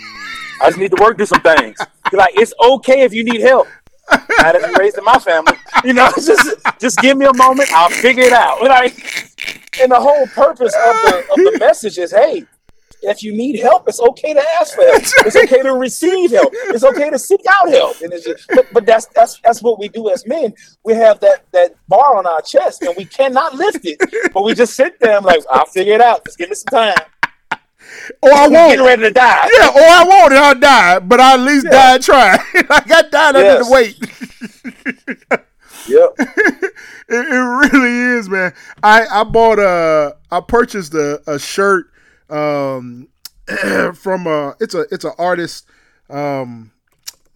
I 0.62 0.68
just 0.68 0.78
need 0.78 0.92
to 0.92 1.02
work 1.02 1.18
through 1.18 1.28
some 1.28 1.42
things. 1.42 1.78
He's 2.10 2.18
like, 2.18 2.34
it's 2.36 2.54
okay 2.62 3.02
if 3.02 3.14
you 3.14 3.24
need 3.24 3.42
help. 3.42 3.68
I 4.10 4.52
didn't 4.52 4.78
raised 4.78 4.98
in 4.98 5.04
my 5.06 5.18
family. 5.18 5.54
You 5.84 5.94
know, 5.94 6.12
just 6.16 6.56
just 6.80 7.00
give 7.00 7.18
me 7.18 7.26
a 7.26 7.34
moment, 7.34 7.72
I'll 7.74 7.90
figure 7.90 8.24
it 8.24 8.34
out. 8.34 8.60
Like 8.72 8.94
and 9.82 9.92
the 9.92 10.00
whole 10.00 10.28
purpose 10.28 10.74
of 10.76 10.96
the 11.04 11.26
of 11.32 11.38
the 11.38 11.58
message 11.60 11.98
is, 11.98 12.12
hey, 12.12 12.46
if 13.04 13.24
you 13.24 13.34
need 13.36 13.60
help, 13.60 13.88
it's 13.88 14.00
okay 14.00 14.34
to 14.34 14.44
ask 14.60 14.76
for 14.76 14.84
help. 14.84 15.02
It's 15.26 15.36
okay 15.36 15.62
to 15.62 15.74
receive 15.74 16.32
help. 16.32 16.50
It's 16.54 16.84
okay 16.84 17.10
to 17.10 17.18
seek 17.20 17.42
out 17.50 17.70
help. 17.70 18.00
And 18.02 18.14
it's 18.14 18.26
just, 18.26 18.48
but, 18.50 18.68
but 18.74 18.86
that's 18.86 19.08
that's 19.08 19.40
that's 19.44 19.62
what 19.62 19.80
we 19.80 19.88
do 19.90 20.10
as 20.10 20.26
men. 20.28 20.54
We 20.84 20.94
have 20.94 21.20
that 21.22 21.46
that 21.52 21.76
bar 21.88 22.18
on 22.18 22.26
our 22.26 22.42
chest, 22.42 22.82
and 22.84 22.94
we 22.98 23.06
cannot 23.06 23.56
lift 23.56 23.80
it. 23.86 24.00
But 24.34 24.44
we 24.44 24.54
just 24.54 24.76
sit 24.76 25.00
there 25.00 25.18
and 25.18 25.26
like, 25.26 25.42
I'll 25.52 25.66
figure 25.66 25.94
it 25.94 26.02
out. 26.02 26.26
Just 26.26 26.38
give 26.38 26.50
me 26.50 26.56
some 26.56 26.72
time. 26.72 26.96
or 28.22 28.32
I 28.34 28.48
won't. 28.48 28.72
getting 28.72 28.86
ready 28.86 29.02
to 29.04 29.12
die. 29.12 29.50
Yeah, 29.58 29.68
or 29.70 29.82
I 29.82 30.06
won't, 30.08 30.34
and 30.34 30.40
I'll 30.44 30.60
die. 30.60 31.00
But 31.00 31.20
I 31.20 31.34
at 31.34 31.40
least 31.42 31.66
Yeah. 31.70 31.98
die 31.98 31.98
trying. 31.98 32.40
I 32.70 32.84
got 32.88 33.12
died 33.12 33.36
under 33.36 33.42
Yes. 33.42 33.68
the 33.68 33.72
weight. 33.74 35.42
Yep. 35.88 36.14
it, 36.20 36.74
it 37.10 37.72
really 37.74 38.18
is, 38.20 38.30
man. 38.30 38.54
I 38.84 39.06
I 39.08 39.24
bought 39.24 39.60
a 39.60 40.16
I 40.30 40.40
purchased 40.42 40.94
a, 40.94 41.22
a 41.28 41.40
shirt 41.40 41.91
um 42.32 43.08
from 43.96 44.28
a 44.28 44.56
it's 44.60 44.74
a 44.74 44.86
it's 44.92 45.04
an 45.06 45.14
artist 45.18 45.66
um 46.10 46.72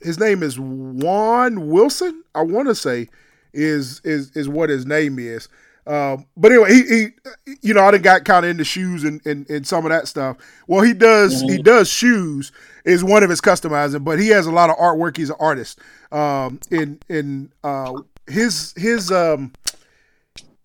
his 0.05 0.19
name 0.19 0.43
is 0.43 0.59
Juan 0.59 1.67
Wilson. 1.69 2.23
I 2.33 2.43
want 2.43 2.67
to 2.67 2.75
say 2.75 3.09
is 3.53 4.01
is 4.03 4.31
is 4.35 4.47
what 4.47 4.69
his 4.69 4.85
name 4.85 5.17
is. 5.19 5.49
Um, 5.87 6.25
but 6.35 6.51
anyway, 6.51 6.73
he, 6.73 6.83
he 6.83 7.55
you 7.61 7.73
know 7.73 7.83
I 7.83 7.91
done 7.91 8.01
got 8.01 8.25
kind 8.25 8.45
of 8.45 8.51
into 8.51 8.63
shoes 8.63 9.03
and, 9.03 9.23
and 9.25 9.49
and 9.49 9.67
some 9.67 9.85
of 9.85 9.91
that 9.91 10.07
stuff. 10.07 10.37
Well, 10.67 10.81
he 10.83 10.93
does 10.93 11.41
he 11.41 11.57
does 11.57 11.89
shoes 11.89 12.51
is 12.85 13.03
one 13.03 13.23
of 13.23 13.29
his 13.29 13.41
customizing, 13.41 14.03
but 14.03 14.19
he 14.19 14.29
has 14.29 14.45
a 14.45 14.51
lot 14.51 14.69
of 14.69 14.77
artwork. 14.77 15.17
He's 15.17 15.29
an 15.29 15.37
artist. 15.39 15.79
Um, 16.11 16.59
in 16.71 16.99
in 17.09 17.51
uh 17.63 17.93
his 18.27 18.73
his 18.77 19.11
um 19.11 19.53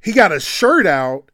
he 0.02 0.12
got 0.12 0.32
a 0.32 0.40
shirt 0.40 0.86
out 0.86 1.24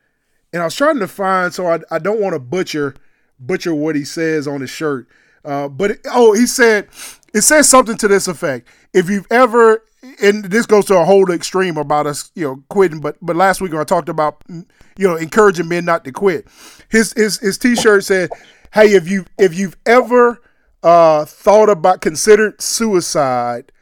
and 0.52 0.62
I 0.62 0.64
was 0.66 0.74
trying 0.74 0.98
to 0.98 1.08
find 1.08 1.52
so 1.52 1.66
I, 1.66 1.80
I 1.90 1.98
don't 1.98 2.20
want 2.20 2.34
to 2.34 2.38
butcher 2.38 2.94
butcher 3.38 3.74
what 3.74 3.96
he 3.96 4.04
says 4.04 4.46
on 4.48 4.60
his 4.60 4.70
shirt. 4.70 5.06
Uh, 5.44 5.68
but 5.68 5.92
it, 5.92 6.00
oh, 6.06 6.32
he 6.32 6.46
said 6.46 6.88
it 7.34 7.42
says 7.42 7.68
something 7.68 7.96
to 7.98 8.08
this 8.08 8.28
effect. 8.28 8.68
If 8.92 9.10
you've 9.10 9.26
ever 9.30 9.82
and 10.22 10.44
this 10.44 10.66
goes 10.66 10.84
to 10.86 10.96
a 10.96 11.04
whole 11.04 11.30
extreme 11.30 11.76
about 11.76 12.06
us, 12.06 12.30
you 12.34 12.44
know, 12.44 12.62
quitting. 12.68 13.00
But 13.00 13.16
but 13.20 13.36
last 13.36 13.60
week 13.60 13.74
I 13.74 13.84
talked 13.84 14.08
about 14.08 14.42
you 14.48 14.64
know 14.98 15.16
encouraging 15.16 15.68
men 15.68 15.84
not 15.84 16.04
to 16.04 16.12
quit, 16.12 16.46
his 16.88 17.12
his 17.12 17.38
his 17.38 17.58
t-shirt 17.58 18.04
said, 18.04 18.30
"Hey, 18.72 18.94
if 18.94 19.08
you 19.08 19.24
if 19.38 19.54
you've 19.54 19.76
ever 19.86 20.40
uh, 20.82 21.24
thought 21.24 21.68
about 21.68 22.00
considered 22.00 22.60
suicide, 22.60 23.72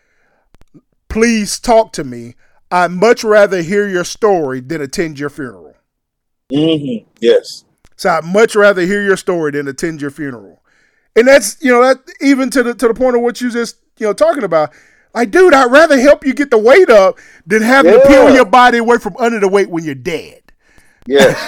please 1.08 1.58
talk 1.58 1.92
to 1.94 2.04
me. 2.04 2.34
I'd 2.70 2.90
much 2.90 3.22
rather 3.22 3.62
hear 3.62 3.88
your 3.88 4.04
story 4.04 4.60
than 4.60 4.80
attend 4.80 5.18
your 5.18 5.30
funeral." 5.30 5.63
Hmm 6.52 7.04
Yes. 7.20 7.64
So 7.96 8.10
I'd 8.10 8.24
much 8.24 8.56
rather 8.56 8.82
hear 8.82 9.02
your 9.02 9.16
story 9.16 9.52
than 9.52 9.68
attend 9.68 10.00
your 10.00 10.10
funeral. 10.10 10.60
And 11.16 11.28
that's 11.28 11.62
you 11.62 11.70
know 11.70 11.82
that 11.82 12.00
even 12.20 12.50
to 12.50 12.62
the 12.62 12.74
to 12.74 12.88
the 12.88 12.94
point 12.94 13.16
of 13.16 13.22
what 13.22 13.40
you 13.40 13.50
just 13.50 13.76
you 13.98 14.06
know 14.06 14.12
talking 14.12 14.44
about. 14.44 14.72
Like, 15.14 15.30
dude, 15.30 15.54
I'd 15.54 15.70
rather 15.70 15.98
help 15.98 16.26
you 16.26 16.34
get 16.34 16.50
the 16.50 16.58
weight 16.58 16.90
up 16.90 17.18
than 17.46 17.62
having 17.62 17.92
to 17.92 18.00
peel 18.08 18.34
your 18.34 18.44
body 18.44 18.78
away 18.78 18.98
from 18.98 19.16
under 19.16 19.38
the 19.38 19.46
weight 19.46 19.70
when 19.70 19.84
you're 19.84 19.94
dead. 19.94 20.42
Yes. 21.06 21.38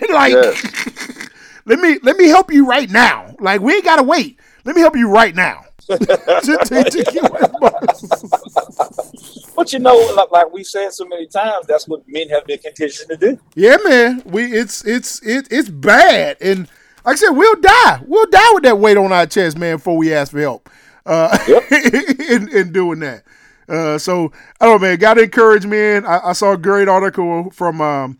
like, 0.12 0.32
yes. 0.32 1.28
let 1.66 1.80
me 1.80 1.98
let 2.04 2.16
me 2.16 2.28
help 2.28 2.52
you 2.52 2.68
right 2.68 2.88
now. 2.88 3.34
Like, 3.40 3.62
we 3.62 3.74
ain't 3.74 3.84
gotta 3.84 4.04
wait. 4.04 4.38
Let 4.64 4.76
me 4.76 4.82
help 4.82 4.96
you 4.96 5.10
right 5.10 5.34
now. 5.34 5.64
But 9.54 9.72
you 9.72 9.78
know, 9.78 9.96
like, 10.16 10.30
like 10.30 10.52
we 10.52 10.64
said 10.64 10.92
so 10.92 11.06
many 11.06 11.26
times, 11.26 11.66
that's 11.66 11.88
what 11.88 12.02
men 12.06 12.28
have 12.28 12.44
been 12.44 12.58
conditioned 12.58 13.10
to 13.10 13.16
do. 13.16 13.38
yeah, 13.54 13.76
man. 13.84 14.22
We 14.26 14.52
it's 14.52 14.84
it's 14.84 15.22
it, 15.26 15.48
it's 15.50 15.68
bad. 15.68 16.36
And 16.40 16.68
like 17.04 17.14
I 17.14 17.16
said, 17.16 17.30
we'll 17.30 17.60
die. 17.60 18.02
We'll 18.06 18.26
die 18.26 18.50
with 18.54 18.64
that 18.64 18.78
weight 18.78 18.96
on 18.96 19.12
our 19.12 19.26
chest, 19.26 19.56
man, 19.56 19.76
before 19.76 19.96
we 19.96 20.12
ask 20.12 20.32
for 20.32 20.40
help. 20.40 20.68
Uh, 21.04 21.38
in, 21.70 22.48
in 22.48 22.72
doing 22.72 22.98
that. 22.98 23.22
Uh, 23.68 23.96
so 23.96 24.32
I 24.60 24.66
don't 24.66 24.80
know, 24.80 24.88
man. 24.88 24.98
Got 24.98 25.14
to 25.14 25.22
encourage, 25.22 25.64
man. 25.64 26.04
I, 26.04 26.20
I 26.24 26.32
saw 26.32 26.52
a 26.52 26.56
great 26.56 26.88
article 26.88 27.50
from 27.50 27.80
um, 27.80 28.18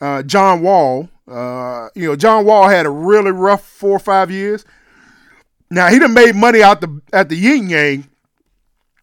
uh, 0.00 0.22
John 0.22 0.62
Wall. 0.62 1.08
Uh, 1.26 1.88
you 1.94 2.08
know, 2.08 2.16
John 2.16 2.44
Wall 2.44 2.68
had 2.68 2.86
a 2.86 2.90
really 2.90 3.30
rough 3.30 3.66
four 3.66 3.92
or 3.92 4.00
five 4.00 4.30
years. 4.30 4.64
Now 5.70 5.88
he 5.88 5.98
done 5.98 6.14
made 6.14 6.34
money 6.34 6.62
out 6.62 6.80
the 6.80 7.00
at 7.12 7.28
the 7.28 7.36
yin 7.36 7.68
yang 7.70 8.06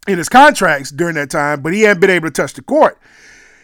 in 0.10 0.18
his 0.18 0.30
contracts 0.30 0.92
during 0.92 1.16
that 1.16 1.30
time, 1.30 1.62
but 1.62 1.74
he 1.74 1.82
hadn't 1.82 2.02
been 2.02 2.10
able 2.10 2.28
to 2.28 2.34
touch 2.34 2.54
the 2.54 2.62
court. 2.62 2.98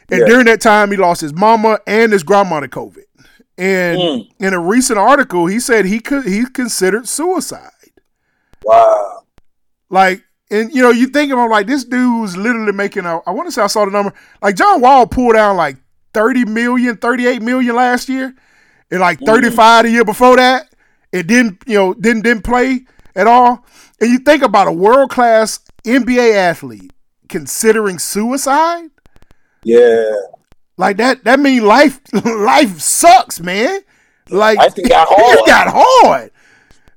And 0.10 0.22
Yeah. 0.22 0.26
during 0.28 0.46
that 0.46 0.62
time, 0.62 0.92
he 0.92 0.98
lost 0.98 1.22
his 1.22 1.34
mama 1.34 1.80
and 1.88 2.12
his 2.12 2.24
grandma 2.24 2.60
to 2.60 2.68
COVID. 2.68 3.04
And 3.58 4.00
mm. 4.00 4.30
in 4.40 4.54
a 4.54 4.60
recent 4.60 5.00
article, 5.00 5.46
he 5.46 5.60
said 5.60 5.86
he 5.86 6.00
could 6.00 6.26
he 6.26 6.46
considered 6.46 7.08
suicide. 7.08 7.72
Wow. 8.64 9.24
Like, 9.90 10.24
and 10.52 10.74
you 10.74 10.82
know, 10.82 10.92
you 10.92 11.08
think 11.08 11.32
about 11.32 11.50
like 11.50 11.68
this 11.68 11.86
dude 11.86 12.22
was 12.22 12.36
literally 12.36 12.74
making 12.74 13.06
a. 13.06 13.20
I 13.26 13.32
want 13.32 13.48
to 13.48 13.52
say 13.52 13.62
I 13.62 13.68
saw 13.68 13.86
the 13.86 13.92
number. 13.92 14.14
Like 14.42 14.56
John 14.56 14.82
Wall 14.82 15.08
pulled 15.08 15.36
down 15.36 15.56
like 15.56 15.78
30 16.14 16.46
million, 16.46 16.98
38 16.98 17.42
million 17.42 17.76
last 17.76 18.10
year, 18.10 18.36
and 18.92 19.00
like 19.00 19.20
mm. 19.20 19.26
35 19.26 19.86
the 19.86 19.92
year 19.92 20.06
before 20.06 20.36
that. 20.36 20.70
It 21.12 21.28
didn't, 21.28 21.64
you 21.66 21.76
know, 21.76 21.94
didn't 21.94 22.24
didn't 22.24 22.44
play 22.44 22.86
at 23.16 23.26
all. 23.26 23.66
And 24.02 24.12
you 24.12 24.20
think 24.20 24.44
about 24.44 24.68
a 24.68 24.72
world 24.72 25.10
class 25.10 25.60
NBA 25.86 26.36
athlete 26.36 26.92
considering 27.30 28.00
suicide. 28.00 28.90
Yeah. 29.64 30.12
Like 30.78 30.98
that, 30.98 31.24
that 31.24 31.40
mean 31.40 31.66
life, 31.66 32.02
life 32.26 32.80
sucks, 32.80 33.40
man. 33.40 33.82
Like 34.30 34.58
Life 34.58 34.76
got 34.88 35.08
hard. 35.12 35.40
it 35.40 35.48
got 35.48 35.68
hard. 35.70 36.32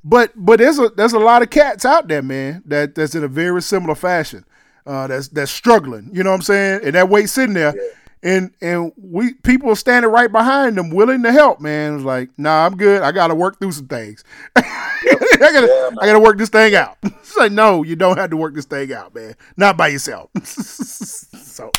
But 0.05 0.33
but 0.35 0.59
there's 0.59 0.79
a 0.79 0.89
there's 0.91 1.13
a 1.13 1.19
lot 1.19 1.43
of 1.43 1.51
cats 1.51 1.85
out 1.85 2.09
there, 2.09 2.23
man, 2.23 2.63
that 2.67 2.95
that's 2.95 3.15
in 3.15 3.25
a 3.25 3.29
very 3.29 3.61
similar 3.61 3.95
fashion. 3.95 4.45
Uh, 4.87 5.07
that's 5.07 5.29
that's 5.29 5.51
struggling. 5.51 6.09
You 6.13 6.23
know 6.23 6.31
what 6.31 6.37
I'm 6.37 6.43
saying? 6.43 6.81
And 6.85 6.95
that 6.95 7.11
weight 7.11 7.29
sitting 7.29 7.55
there, 7.55 7.75
and 8.23 8.51
and 8.63 8.93
we 8.97 9.35
people 9.35 9.77
standing 9.77 10.11
right 10.11 10.33
behind 10.33 10.79
them, 10.79 10.91
willing 10.91 11.23
to 11.25 11.33
help. 11.33 11.61
Man, 11.61 11.93
it 11.93 11.97
was 11.97 12.05
like, 12.05 12.31
nah, 12.39 12.65
I'm 12.65 12.77
good. 12.77 13.03
I 13.03 13.13
got 13.13 13.27
to 13.27 13.35
work 13.35 13.59
through 13.59 13.73
some 13.73 13.89
things. 13.89 14.25
I 15.11 15.37
gotta, 15.39 15.67
Yeah, 15.67 15.91
I 16.01 16.07
gotta 16.07 16.21
work 16.21 16.39
this 16.39 16.49
thing 16.49 16.75
out. 16.75 16.99
it's 17.03 17.37
like, 17.37 17.53
no, 17.53 17.83
you 17.83 17.97
don't 17.97 18.17
have 18.17 18.31
to 18.31 18.37
work 18.37 18.55
this 18.55 18.65
thing 18.65 18.93
out, 18.93 19.15
man. 19.15 19.35
Not 19.57 19.77
by 19.77 19.89
yourself. 19.89 20.31
so, 20.45 21.71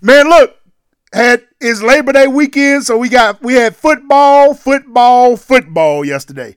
man, 0.00 0.28
look, 0.28 0.56
had 1.12 1.44
is 1.60 1.82
Labor 1.82 2.12
Day 2.12 2.26
weekend, 2.26 2.84
so 2.84 2.98
we 2.98 3.08
got 3.08 3.42
we 3.42 3.54
had 3.54 3.76
football, 3.76 4.54
football, 4.54 5.36
football 5.36 6.04
yesterday. 6.04 6.56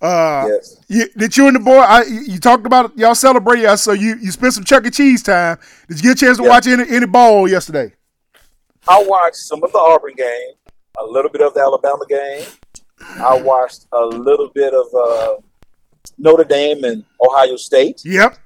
Uh, 0.00 0.44
Yes. 0.48 0.76
you, 0.88 1.08
did 1.16 1.36
you 1.36 1.46
and 1.46 1.56
the 1.56 1.60
boy? 1.60 1.78
I, 1.78 2.04
you 2.04 2.38
talked 2.38 2.66
about 2.66 2.96
y'all 2.96 3.14
celebrating. 3.14 3.74
So 3.76 3.92
you 3.92 4.16
you 4.20 4.30
spent 4.30 4.54
some 4.54 4.64
Chuck 4.64 4.86
E. 4.86 4.90
Cheese 4.90 5.22
time. 5.22 5.58
Did 5.88 5.98
you 5.98 6.02
get 6.02 6.22
a 6.22 6.26
chance 6.26 6.36
to 6.38 6.44
watch 6.44 6.66
any 6.66 6.84
any 6.88 7.06
ball 7.06 7.48
yesterday? 7.48 7.92
I 8.88 9.02
watched 9.02 9.36
some 9.36 9.64
of 9.64 9.72
the 9.72 9.78
Auburn 9.78 10.14
game, 10.16 10.52
a 10.98 11.04
little 11.04 11.30
bit 11.30 11.40
of 11.40 11.54
the 11.54 11.60
Alabama 11.60 12.04
game. 12.08 12.46
I 13.00 13.40
watched 13.40 13.86
a 13.92 14.04
little 14.04 14.48
bit 14.48 14.72
of 14.74 14.86
uh, 14.94 15.36
Notre 16.18 16.44
Dame 16.44 16.84
and 16.84 17.04
Ohio 17.20 17.56
State. 17.56 18.02
Yep. 18.04 18.38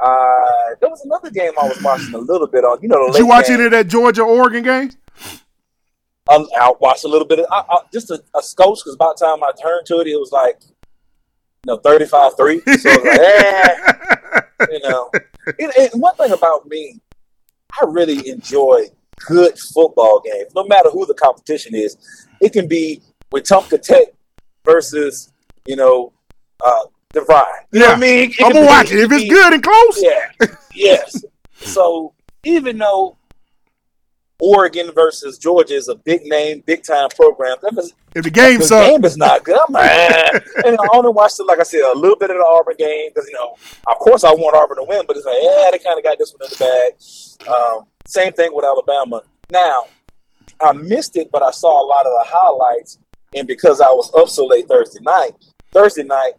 Uh, 0.00 0.74
there 0.80 0.88
was 0.88 1.04
another 1.04 1.30
game 1.30 1.52
I 1.60 1.68
was 1.68 1.82
watching 1.82 2.14
a 2.14 2.18
little 2.18 2.46
bit 2.46 2.64
on. 2.64 2.80
You 2.80 2.88
know, 2.88 3.06
the 3.06 3.12
Did 3.12 3.18
you 3.18 3.26
watch 3.26 3.46
game. 3.46 3.56
any 3.56 3.64
of 3.66 3.70
that 3.72 3.88
Georgia 3.88 4.22
Oregon 4.22 4.62
game? 4.62 4.90
I, 6.28 6.44
I 6.60 6.72
watched 6.80 7.04
a 7.04 7.08
little 7.08 7.26
bit 7.26 7.40
of 7.40 7.46
I, 7.50 7.64
I, 7.68 7.78
just 7.92 8.10
a, 8.10 8.22
a 8.36 8.42
scotch 8.42 8.78
because 8.84 8.96
by 8.96 9.12
the 9.18 9.26
time 9.26 9.42
I 9.42 9.50
turned 9.60 9.86
to 9.86 9.98
it, 9.98 10.06
it 10.06 10.16
was 10.16 10.32
like, 10.32 10.60
you 10.62 11.66
know, 11.66 11.76
35 11.78 12.36
3. 12.36 12.60
So 12.78 12.90
I 12.90 12.96
was 12.96 13.04
like, 13.04 13.18
eh, 13.18 14.68
you 14.70 14.88
know. 14.88 15.10
And, 15.58 15.72
and 15.78 16.00
one 16.00 16.14
thing 16.16 16.32
about 16.32 16.66
me, 16.68 17.00
I 17.80 17.84
really 17.86 18.28
enjoy 18.28 18.84
good 19.26 19.58
football 19.58 20.22
games, 20.24 20.52
no 20.54 20.64
matter 20.64 20.88
who 20.90 21.04
the 21.04 21.14
competition 21.14 21.74
is. 21.74 21.96
It 22.40 22.52
can 22.52 22.68
be 22.68 23.02
with 23.32 23.44
Tumka 23.44 23.80
Tech 23.80 24.08
versus, 24.64 25.32
you 25.66 25.76
know, 25.76 26.12
uh, 26.64 26.84
Ride. 27.28 27.64
You 27.72 27.80
know 27.80 27.86
what 27.88 27.96
I 27.96 28.00
mean? 28.00 28.32
I'm 28.40 28.52
gonna 28.52 28.66
watch 28.66 28.92
it 28.92 29.00
if 29.00 29.10
it's 29.10 29.28
good 29.28 29.52
and 29.52 29.62
close. 29.62 30.02
yeah. 30.02 30.56
Yes. 30.74 31.24
So 31.62 32.14
even 32.42 32.78
though 32.78 33.18
Oregon 34.40 34.92
versus 34.94 35.36
Georgia 35.36 35.74
is 35.74 35.88
a 35.88 35.94
big 35.94 36.22
name, 36.24 36.62
big 36.64 36.82
time 36.82 37.10
program, 37.10 37.56
that 37.62 37.74
was, 37.74 37.92
If 38.14 38.24
the 38.24 38.30
game 38.30 38.60
the 38.60 38.64
sucks, 38.64 38.88
game 38.88 39.04
is 39.04 39.16
not 39.18 39.44
good. 39.44 39.60
Like, 39.68 39.90
eh. 39.90 40.38
and 40.64 40.78
I 40.80 40.86
only 40.94 41.10
watched 41.10 41.38
it, 41.38 41.42
like 41.44 41.60
I 41.60 41.64
said, 41.64 41.82
a 41.82 41.98
little 41.98 42.16
bit 42.16 42.30
of 42.30 42.36
the 42.38 42.44
Auburn 42.44 42.76
game 42.78 43.10
because 43.14 43.28
you 43.28 43.34
know, 43.34 43.56
of 43.86 43.98
course, 43.98 44.24
I 44.24 44.32
want 44.32 44.56
Auburn 44.56 44.78
to 44.78 44.84
win, 44.88 45.04
but 45.06 45.18
it's 45.18 45.26
like, 45.26 45.36
yeah, 45.42 45.68
they 45.70 45.78
kind 45.78 45.98
of 45.98 46.02
got 46.04 46.18
this 46.18 46.32
one 46.32 46.48
in 46.48 46.56
the 46.56 47.46
bag. 47.46 47.54
Um, 47.54 47.84
same 48.06 48.32
thing 48.32 48.50
with 48.54 48.64
Alabama. 48.64 49.22
Now, 49.50 49.84
I 50.62 50.72
missed 50.72 51.16
it, 51.16 51.30
but 51.30 51.42
I 51.42 51.50
saw 51.50 51.84
a 51.84 51.86
lot 51.86 52.06
of 52.06 52.12
the 52.12 52.24
highlights, 52.26 52.98
and 53.36 53.46
because 53.46 53.80
I 53.80 53.86
was 53.88 54.12
up 54.14 54.28
so 54.28 54.46
late 54.46 54.66
Thursday 54.68 55.00
night, 55.02 55.32
Thursday 55.72 56.02
night, 56.04 56.32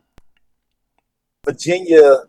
Virginia, 1.46 2.24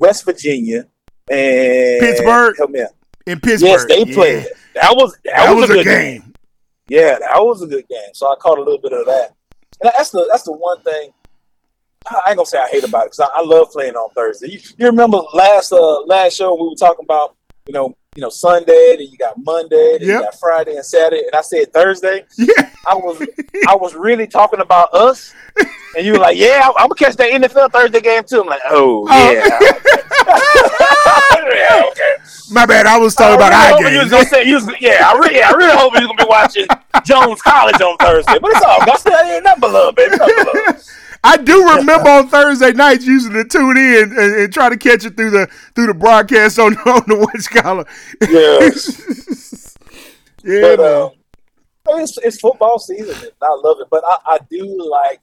West 0.00 0.24
Virginia, 0.24 0.86
and 1.30 2.00
Pittsburgh? 2.00 2.54
Help 2.56 2.70
me 2.70 2.82
out. 2.82 2.90
in 3.26 3.40
Pittsburgh, 3.40 3.70
Yes, 3.70 3.84
they 3.86 4.04
yeah. 4.04 4.14
played. 4.14 4.46
That 4.74 4.94
was 4.96 5.16
that, 5.24 5.36
That, 5.36 5.52
was, 5.54 5.68
was 5.68 5.70
a 5.70 5.74
good 5.74 5.84
game. 5.84 6.20
game. 6.20 6.32
Yeah, 6.88 7.18
that 7.18 7.38
was 7.38 7.62
a 7.62 7.66
good 7.66 7.86
game. 7.88 8.10
So 8.14 8.28
I 8.30 8.36
caught 8.36 8.58
a 8.58 8.62
little 8.62 8.80
bit 8.80 8.92
of 8.92 9.06
that. 9.06 9.32
And 9.82 9.92
that's 9.96 10.10
the 10.10 10.26
that's 10.32 10.44
the 10.44 10.52
one 10.52 10.80
thing 10.82 11.10
I 12.08 12.22
ain't 12.28 12.36
gonna 12.36 12.46
say 12.46 12.58
I 12.58 12.68
hate 12.68 12.84
about 12.84 13.02
it 13.06 13.12
because 13.12 13.20
I, 13.20 13.40
I 13.40 13.42
love 13.42 13.70
playing 13.72 13.94
on 13.94 14.10
Thursday. 14.14 14.48
You, 14.52 14.60
you 14.78 14.86
remember 14.86 15.18
last 15.34 15.72
uh 15.72 16.02
last 16.04 16.34
show 16.36 16.54
we 16.54 16.68
were 16.68 16.74
talking 16.76 17.04
about 17.04 17.36
you 17.66 17.74
know 17.74 17.96
you 18.16 18.22
know 18.22 18.30
Sunday, 18.30 18.96
then 18.98 19.06
you 19.10 19.16
got 19.18 19.34
Monday, 19.42 19.98
then 19.98 20.08
Yep. 20.08 20.18
you 20.18 20.24
got 20.24 20.34
Friday 20.40 20.74
and 20.76 20.84
Saturday, 20.84 21.22
and 21.26 21.34
I 21.34 21.42
said 21.42 21.72
Thursday. 21.72 22.24
Yeah, 22.38 22.70
I 22.86 22.94
was 22.94 23.20
I 23.68 23.74
was 23.76 23.94
really 23.94 24.26
talking 24.26 24.60
about 24.60 24.92
us, 24.94 25.32
and 25.96 26.04
you 26.06 26.12
were 26.12 26.18
like, 26.18 26.36
"Yeah, 26.36 26.66
I'm, 26.78 26.88
gonna 26.88 26.94
catch 26.94 27.16
that 27.16 27.30
NFL 27.30 27.70
Thursday 27.72 28.00
game 28.00 28.22
too." 28.24 28.40
I'm 28.40 28.46
like, 28.48 28.62
"Oh, 28.66 29.06
Oh. 29.08 29.32
yeah." 29.32 29.58
yeah, 31.54 31.82
okay. 31.90 32.14
my 32.50 32.66
bad. 32.66 32.86
I 32.86 32.98
was 32.98 33.14
talking 33.14 33.36
about 33.36 33.52
I 33.52 33.72
our 33.72 33.78
really 33.80 33.82
hoping 33.82 33.92
you 33.94 34.00
was 34.00 34.10
gonna 34.10 34.26
say 34.26 34.44
you 34.44 34.54
was, 34.56 34.68
yeah, 34.80 35.10
I 35.12 35.18
really, 35.18 35.42
I 35.42 35.50
really 35.50 35.76
hope 35.76 35.92
you're 35.94 36.02
gonna 36.08 36.14
be 36.16 36.24
watching 36.28 36.66
Jones 37.04 37.42
College 37.42 37.80
on 37.80 37.96
Thursday, 37.98 38.38
but 38.40 38.50
it's 38.52 38.62
all. 38.64 38.80
I 38.82 38.96
still 38.96 39.12
ain't 39.18 39.44
nothing 39.44 39.72
love, 39.72 39.94
baby. 39.94 40.16
Nothing 40.16 40.36
love. 40.66 40.82
I 41.26 41.36
do 41.38 41.68
remember 41.70 42.08
on 42.08 42.28
Thursday 42.28 42.72
nights 42.72 43.04
using 43.04 43.32
to 43.32 43.44
tune 43.44 43.76
in 43.76 44.12
and, 44.16 44.34
and 44.36 44.52
try 44.52 44.68
to 44.68 44.76
catch 44.76 45.04
it 45.04 45.16
through 45.16 45.30
the 45.30 45.48
through 45.74 45.88
the 45.88 45.94
broadcast 45.94 46.56
on 46.60 46.76
on 46.86 47.02
the 47.08 47.28
West 47.32 47.50
Collar. 47.50 47.84
Yes, 48.22 49.76
yeah, 50.44 50.76
but 50.76 50.80
um, 50.80 51.10
it's, 52.00 52.16
it's 52.18 52.38
football 52.38 52.78
season, 52.78 53.16
and 53.16 53.32
I 53.42 53.60
love 53.64 53.78
it. 53.80 53.88
But 53.90 54.04
I, 54.06 54.16
I 54.26 54.38
do 54.48 54.88
like 54.88 55.20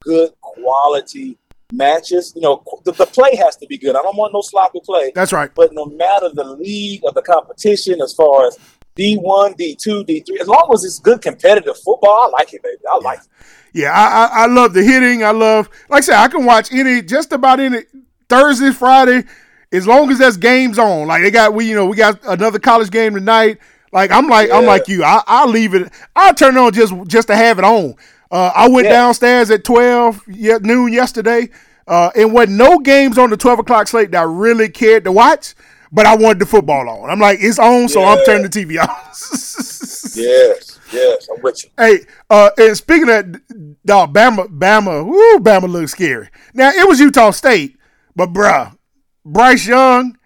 good 0.00 0.30
quality 0.40 1.36
matches. 1.72 2.32
You 2.36 2.42
know, 2.42 2.62
the, 2.84 2.92
the 2.92 3.06
play 3.06 3.34
has 3.34 3.56
to 3.56 3.66
be 3.66 3.78
good. 3.78 3.96
I 3.96 4.02
don't 4.02 4.16
want 4.16 4.32
no 4.32 4.42
sloppy 4.42 4.78
play. 4.84 5.10
that's 5.12 5.32
right. 5.32 5.50
But 5.52 5.72
no 5.72 5.86
matter 5.86 6.28
the 6.32 6.44
league 6.44 7.00
or 7.02 7.10
the 7.10 7.22
competition, 7.22 8.00
as 8.00 8.14
far 8.14 8.46
as 8.46 8.58
D 8.94 9.16
one, 9.16 9.54
D 9.54 9.74
two, 9.74 10.04
D 10.04 10.20
three, 10.20 10.38
as 10.40 10.46
long 10.46 10.70
as 10.72 10.84
it's 10.84 11.00
good 11.00 11.20
competitive 11.20 11.76
football, 11.78 12.26
I 12.26 12.28
like 12.28 12.54
it, 12.54 12.62
baby. 12.62 12.76
I 12.88 12.98
like 12.98 13.18
it. 13.18 13.26
Yeah, 13.72 13.90
I, 13.92 14.24
I 14.42 14.42
I 14.42 14.46
love 14.46 14.74
the 14.74 14.82
hitting. 14.82 15.24
I 15.24 15.30
love, 15.30 15.68
like 15.88 15.98
I 15.98 16.06
said, 16.06 16.16
I 16.16 16.28
can 16.28 16.44
watch 16.44 16.72
any 16.72 17.00
just 17.02 17.32
about 17.32 17.58
any 17.60 17.80
Thursday, 18.28 18.70
Friday, 18.70 19.24
as 19.72 19.86
long 19.86 20.10
as 20.10 20.18
that's 20.18 20.36
games 20.36 20.78
on. 20.78 21.06
Like 21.08 21.22
they 21.22 21.30
got 21.30 21.54
we, 21.54 21.68
you 21.68 21.74
know, 21.74 21.86
we 21.86 21.96
got 21.96 22.20
another 22.24 22.58
college 22.58 22.90
game 22.90 23.14
tonight. 23.14 23.58
Like 23.92 24.10
I'm 24.10 24.28
like 24.28 24.50
I'm 24.50 24.66
like 24.66 24.88
you. 24.88 25.04
I 25.04 25.22
I'll 25.26 25.48
leave 25.48 25.74
it. 25.74 25.90
I'll 26.14 26.34
turn 26.34 26.56
it 26.56 26.60
on 26.60 26.72
just 26.72 26.92
just 27.06 27.28
to 27.28 27.36
have 27.36 27.58
it 27.58 27.64
on. 27.64 27.94
Uh, 28.30 28.50
I 28.54 28.68
went 28.68 28.86
Yeah. 28.86 28.92
downstairs 28.92 29.50
at 29.50 29.64
twelve 29.64 30.26
noon 30.28 30.92
yesterday, 30.92 31.48
uh, 31.86 32.10
and 32.14 32.32
wasn't 32.32 32.56
no 32.58 32.78
games 32.78 33.16
on 33.18 33.30
the 33.30 33.36
twelve 33.36 33.58
o'clock 33.58 33.88
slate 33.88 34.10
that 34.12 34.20
I 34.20 34.24
really 34.24 34.68
cared 34.68 35.04
to 35.04 35.12
watch. 35.12 35.54
But 35.94 36.06
I 36.06 36.16
wanted 36.16 36.38
the 36.38 36.46
football 36.46 36.88
on. 36.88 37.10
I'm 37.10 37.20
like, 37.20 37.38
it's 37.42 37.58
on, 37.58 37.86
so 37.90 38.02
I'm 38.02 38.24
turning 38.24 38.44
the 38.44 38.48
TV 38.48 38.78
off. 38.82 40.16
Yes, 40.16 40.71
yes, 40.92 41.28
I'm 41.34 41.42
with 41.42 41.64
you. 41.64 41.70
Hey, 41.78 42.00
uh, 42.30 42.50
and 42.58 42.76
speaking 42.76 43.08
of 43.08 43.40
dog, 43.84 44.14
Bama, 44.14 44.46
Bama, 44.48 45.04
woo, 45.04 45.38
Bama 45.40 45.68
looks 45.68 45.92
scary. 45.92 46.28
Now 46.54 46.70
it 46.70 46.88
was 46.88 47.00
Utah 47.00 47.30
State, 47.30 47.76
but 48.14 48.32
bruh, 48.32 48.76
Bryce 49.24 49.66
Young, 49.66 50.16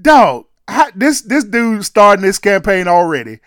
dog, 0.00 0.46
how, 0.68 0.90
this 0.94 1.22
this 1.22 1.44
dude 1.44 1.84
starting 1.84 2.24
this 2.24 2.38
campaign 2.38 2.88
already. 2.88 3.40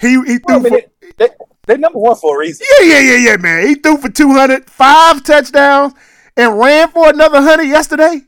He 0.00 0.20
he 0.26 0.38
threw 0.38 0.56
I 0.56 0.58
mean, 0.58 0.72
for, 0.72 0.80
they, 1.18 1.28
they, 1.66 1.76
number 1.76 1.98
one 1.98 2.16
for 2.16 2.36
a 2.36 2.38
reason. 2.40 2.66
yeah 2.80 2.86
yeah 2.86 3.00
yeah 3.00 3.30
yeah 3.30 3.36
man. 3.36 3.66
He 3.66 3.74
threw 3.76 3.96
for 3.96 4.08
200, 4.08 4.68
five 4.68 5.22
touchdowns, 5.24 5.94
and 6.36 6.58
ran 6.58 6.88
for 6.88 7.08
another 7.10 7.40
hundred 7.40 7.64
yesterday. 7.64 8.22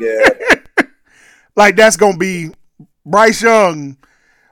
Yeah, 0.00 0.28
Like 1.56 1.76
that's 1.76 1.96
gonna 1.96 2.16
be 2.16 2.50
Bryce 3.04 3.42
Young. 3.42 3.96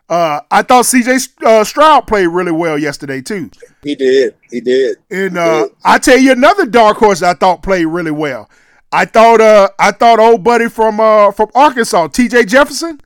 Uh, 0.09 0.40
I 0.52 0.62
thought 0.62 0.86
C.J. 0.86 1.16
Uh, 1.44 1.64
Stroud 1.64 2.07
played 2.07 2.26
really 2.28 2.52
well 2.52 2.78
yesterday 2.78 3.20
too. 3.20 3.50
he 3.82 3.94
did. 3.96 4.36
He 4.50 4.61
did. 4.61 4.98
And 5.11 5.36
uh, 5.36 5.40
Yeah. 5.40 5.64
I 5.84 5.98
tell 5.98 6.16
you 6.18 6.30
another 6.32 6.64
dark 6.66 6.96
horse 6.98 7.22
I 7.22 7.34
thought 7.34 7.62
played 7.62 7.86
really 7.86 8.12
well. 8.12 8.48
I 8.92 9.04
thought 9.04 9.40
uh 9.40 9.68
I 9.80 9.90
thought 9.90 10.20
old 10.20 10.44
buddy 10.44 10.68
from 10.68 11.00
uh 11.00 11.32
from 11.32 11.50
Arkansas, 11.57 12.07
T.J. 12.09 12.44
Jefferson. 12.44 13.00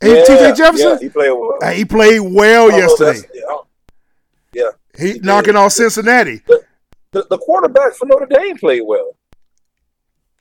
Hey, 0.00 0.16
Yeah, 0.20 0.24
T.J. 0.24 0.54
Jefferson, 0.54 0.88
Yeah, 0.92 0.98
he 1.00 1.08
played 1.10 1.30
well. 1.32 1.72
He 1.74 1.84
played 1.84 2.20
well 2.20 2.72
Oh, 2.72 2.76
yesterday. 2.76 3.28
yeah. 3.34 3.42
Yeah. 4.54 4.70
He 4.98 5.12
did. 5.14 5.24
knocking 5.24 5.54
off 5.54 5.72
Cincinnati. 5.72 6.40
The, 7.12 7.26
the 7.28 7.38
quarterback 7.38 7.92
for 7.94 8.06
Notre 8.06 8.26
Dame 8.26 8.56
played 8.56 8.82
well. 8.86 9.10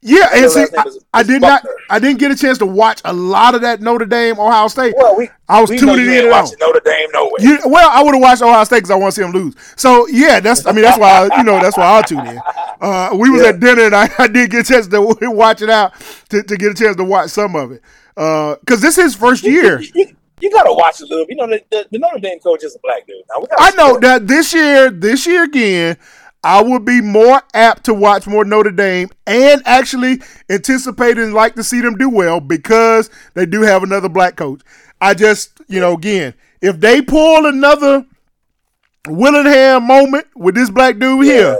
Yeah, 0.01 0.27
and 0.31 0.51
see, 0.51 0.59
I, 0.77 0.83
is- 0.85 1.03
I 1.11 1.23
did 1.23 1.41
not 1.41 1.65
I 1.89 1.97
didn't 1.97 2.19
get 2.19 2.29
a 2.31 2.35
chance 2.35 2.59
to 2.59 2.65
watch 2.67 3.01
a 3.03 3.11
lot 3.11 3.55
of 3.55 3.61
that 3.61 3.81
Notre 3.81 4.05
Dame 4.05 4.39
Ohio 4.39 4.67
State. 4.67 4.93
Well, 4.95 5.17
we 5.17 5.27
I 5.49 5.59
was 5.59 5.71
we 5.71 5.77
tuning 5.79 6.05
in 6.05 6.25
and 6.25 6.27
out. 6.27 6.43
watching 6.43 6.57
Notre 6.59 6.79
Dame 6.85 7.09
no 7.13 7.25
way. 7.25 7.31
You, 7.39 7.59
well, 7.65 7.89
I 7.91 8.03
would 8.03 8.13
have 8.13 8.21
watched 8.21 8.41
Ohio 8.43 8.63
State 8.63 8.77
because 8.77 8.91
I 8.91 8.95
want 8.95 9.15
to 9.15 9.19
see 9.19 9.23
them 9.23 9.31
lose. 9.31 9.55
So 9.75 10.07
yeah, 10.07 10.39
that's 10.39 10.65
I 10.67 10.71
mean 10.71 10.83
that's 10.83 10.99
why 10.99 11.27
I, 11.31 11.37
you 11.37 11.43
know 11.43 11.59
that's 11.59 11.77
why 11.77 11.85
I'll 11.85 12.03
tune 12.03 12.25
in. 12.27 12.39
Uh, 12.79 13.09
we 13.13 13.29
was 13.31 13.41
Yeah. 13.41 13.49
at 13.49 13.59
dinner 13.59 13.83
and 13.85 13.95
I, 13.95 14.07
I 14.19 14.27
did 14.27 14.51
get 14.51 14.69
a 14.69 14.71
chance 14.71 14.87
to 14.87 15.01
watch 15.31 15.61
it 15.63 15.69
out 15.69 15.93
to, 16.29 16.43
to 16.43 16.57
get 16.57 16.71
a 16.71 16.75
chance 16.75 16.95
to 16.97 17.03
watch 17.03 17.31
some 17.31 17.55
of 17.55 17.71
it 17.71 17.81
because 18.15 18.81
this 18.81 18.97
is 18.99 19.03
his 19.05 19.15
first 19.15 19.43
year. 19.43 19.81
You 20.39 20.51
gotta 20.51 20.71
watch 20.71 21.01
a 21.01 21.05
little. 21.05 21.25
You 21.27 21.35
know, 21.37 21.47
the, 21.47 21.63
the, 21.71 21.87
the 21.91 21.97
Notre 21.97 22.19
Dame 22.19 22.39
coach 22.39 22.63
is 22.63 22.75
a 22.75 22.79
black 22.83 23.07
dude. 23.07 23.15
Now, 23.29 23.47
I 23.57 23.71
know 23.71 23.97
that 23.99 24.27
this 24.27 24.53
year, 24.53 24.91
this 24.91 25.25
year 25.25 25.45
again, 25.45 25.97
I 26.47 26.61
would 26.61 26.85
be 26.85 27.01
more 27.01 27.41
apt 27.53 27.83
to 27.85 27.93
watch 27.93 28.25
more 28.25 28.45
Notre 28.45 28.71
Dame 28.71 29.09
and 29.25 29.61
actually 29.65 30.21
anticipate 30.49 31.17
and 31.17 31.33
like 31.33 31.55
to 31.55 31.63
see 31.63 31.81
them 31.81 31.97
do 31.97 32.09
well 32.09 32.39
because 32.39 33.09
they 33.33 33.45
do 33.45 33.63
have 33.63 33.83
another 33.83 34.07
black 34.07 34.37
coach. 34.37 34.61
I 35.01 35.13
just, 35.13 35.59
you 35.67 35.81
know, 35.81 35.93
again, 35.95 36.35
if 36.61 36.79
they 36.79 37.01
pull 37.01 37.47
another 37.47 38.05
Willingham 39.09 39.83
moment 39.87 40.27
with 40.37 40.55
this 40.55 40.69
black 40.69 40.99
dude 40.99 41.25
here, 41.25 41.57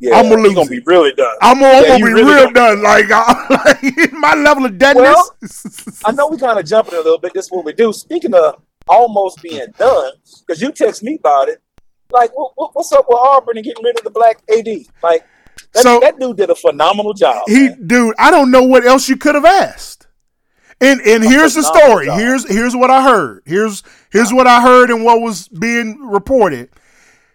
Yeah, 0.00 0.16
I'm 0.16 0.30
gonna 0.30 0.40
lose. 0.40 0.54
gonna 0.54 0.70
be 0.70 0.80
really 0.86 1.12
done. 1.12 1.36
I'm 1.42 1.60
gonna, 1.60 1.74
I'm 1.76 1.82
Yeah, 1.82 1.88
gonna 1.98 2.06
be 2.06 2.12
really 2.14 2.34
real 2.34 2.50
done. 2.52 2.82
Like, 2.82 3.06
I, 3.10 3.82
like 3.82 4.12
my 4.14 4.34
level 4.34 4.64
of 4.64 4.78
deadness. 4.78 5.30
Well, 5.42 5.98
I 6.06 6.12
know 6.12 6.28
we 6.30 6.38
kind 6.38 6.58
of 6.58 6.64
jumping 6.64 6.94
a 6.94 6.98
little 6.98 7.18
bit. 7.18 7.34
This 7.34 7.44
is 7.46 7.50
what 7.52 7.66
we 7.66 7.74
do. 7.74 7.92
Speaking 7.92 8.32
of 8.32 8.62
almost 8.88 9.42
being 9.42 9.66
done, 9.78 10.12
because 10.46 10.62
you 10.62 10.72
text 10.72 11.02
me 11.02 11.16
about 11.20 11.50
it. 11.50 11.60
Like, 12.10 12.36
what, 12.36 12.52
what, 12.54 12.70
what's 12.74 12.92
up 12.92 13.06
with 13.08 13.18
Auburn 13.18 13.56
and 13.56 13.64
getting 13.64 13.84
rid 13.84 13.98
of 13.98 14.04
the 14.04 14.10
black 14.10 14.42
AD? 14.56 14.66
Like, 15.02 15.26
that, 15.72 15.82
So- 15.82 16.00
that 16.00 16.18
dude 16.18 16.36
did 16.36 16.50
a 16.50 16.54
phenomenal 16.54 17.14
job. 17.14 17.42
he, 17.46 17.68
man. 17.68 17.86
dude, 17.86 18.14
I 18.18 18.30
don't 18.30 18.50
know 18.50 18.62
what 18.62 18.84
else 18.84 19.08
you 19.08 19.16
could 19.16 19.34
have 19.34 19.44
asked. 19.44 20.06
And 20.80 21.00
and 21.00 21.24
here's 21.24 21.54
the 21.54 21.62
story. 21.62 22.06
job. 22.06 22.18
Here's 22.18 22.48
here's 22.48 22.76
what 22.76 22.90
I 22.90 23.02
heard. 23.02 23.42
Here's 23.46 23.82
here's 24.10 24.30
what 24.30 24.46
I 24.46 24.60
heard 24.60 24.90
and 24.90 25.04
what 25.04 25.22
was 25.22 25.48
being 25.48 25.98
reported. 26.00 26.68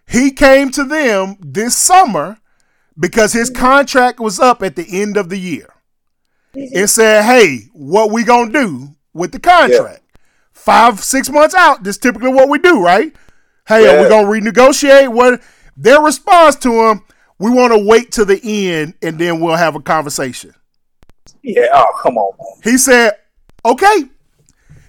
He 0.08 0.30
came 0.32 0.70
to 0.72 0.84
them 0.84 1.38
this 1.40 1.76
summer 1.76 2.38
because 3.00 3.34
his 3.34 3.50
mm-hmm. 3.50 3.62
contract 3.62 4.20
was 4.20 4.40
up 4.40 4.62
at 4.62 4.76
the 4.76 5.02
end 5.02 5.18
of 5.18 5.30
the 5.30 5.40
year. 5.40 5.74
Mm-hmm. 6.54 6.78
And 6.78 6.90
said, 6.90 7.24
"Hey, 7.24 7.70
what 7.74 8.12
we 8.12 8.24
gonna 8.24 8.52
do 8.52 8.90
with 9.14 9.32
the 9.32 9.40
contract? 9.40 10.04
Five, 10.52 11.04
six 11.04 11.30
months 11.30 11.56
out. 11.56 11.84
This 11.84 11.98
typically 11.98 12.32
what 12.32 12.50
we 12.50 12.60
do, 12.60 12.84
right? 12.84 13.16
Hey, 13.68 13.88
are 13.88 13.98
we 13.98 14.04
Yeah. 14.04 14.10
gonna 14.10 14.28
renegotiate? 14.28 15.10
What 15.10 15.42
their 15.78 16.02
response 16.02 16.56
to 16.58 16.72
him? 16.90 17.02
We 17.40 17.50
want 17.50 17.74
to 17.74 17.80
wait 17.80 18.12
to 18.14 18.26
the 18.26 18.40
end 18.44 18.94
and 19.02 19.18
then 19.18 19.40
we'll 19.40 19.56
have 19.56 19.76
a 19.76 19.80
conversation. 19.80 20.54
Yeah. 21.44 21.68
Oh, 21.74 21.86
come 22.02 22.18
on, 22.18 22.34
man. 22.40 22.62
He 22.64 22.78
said, 22.78 23.14
"Okay," 23.66 24.06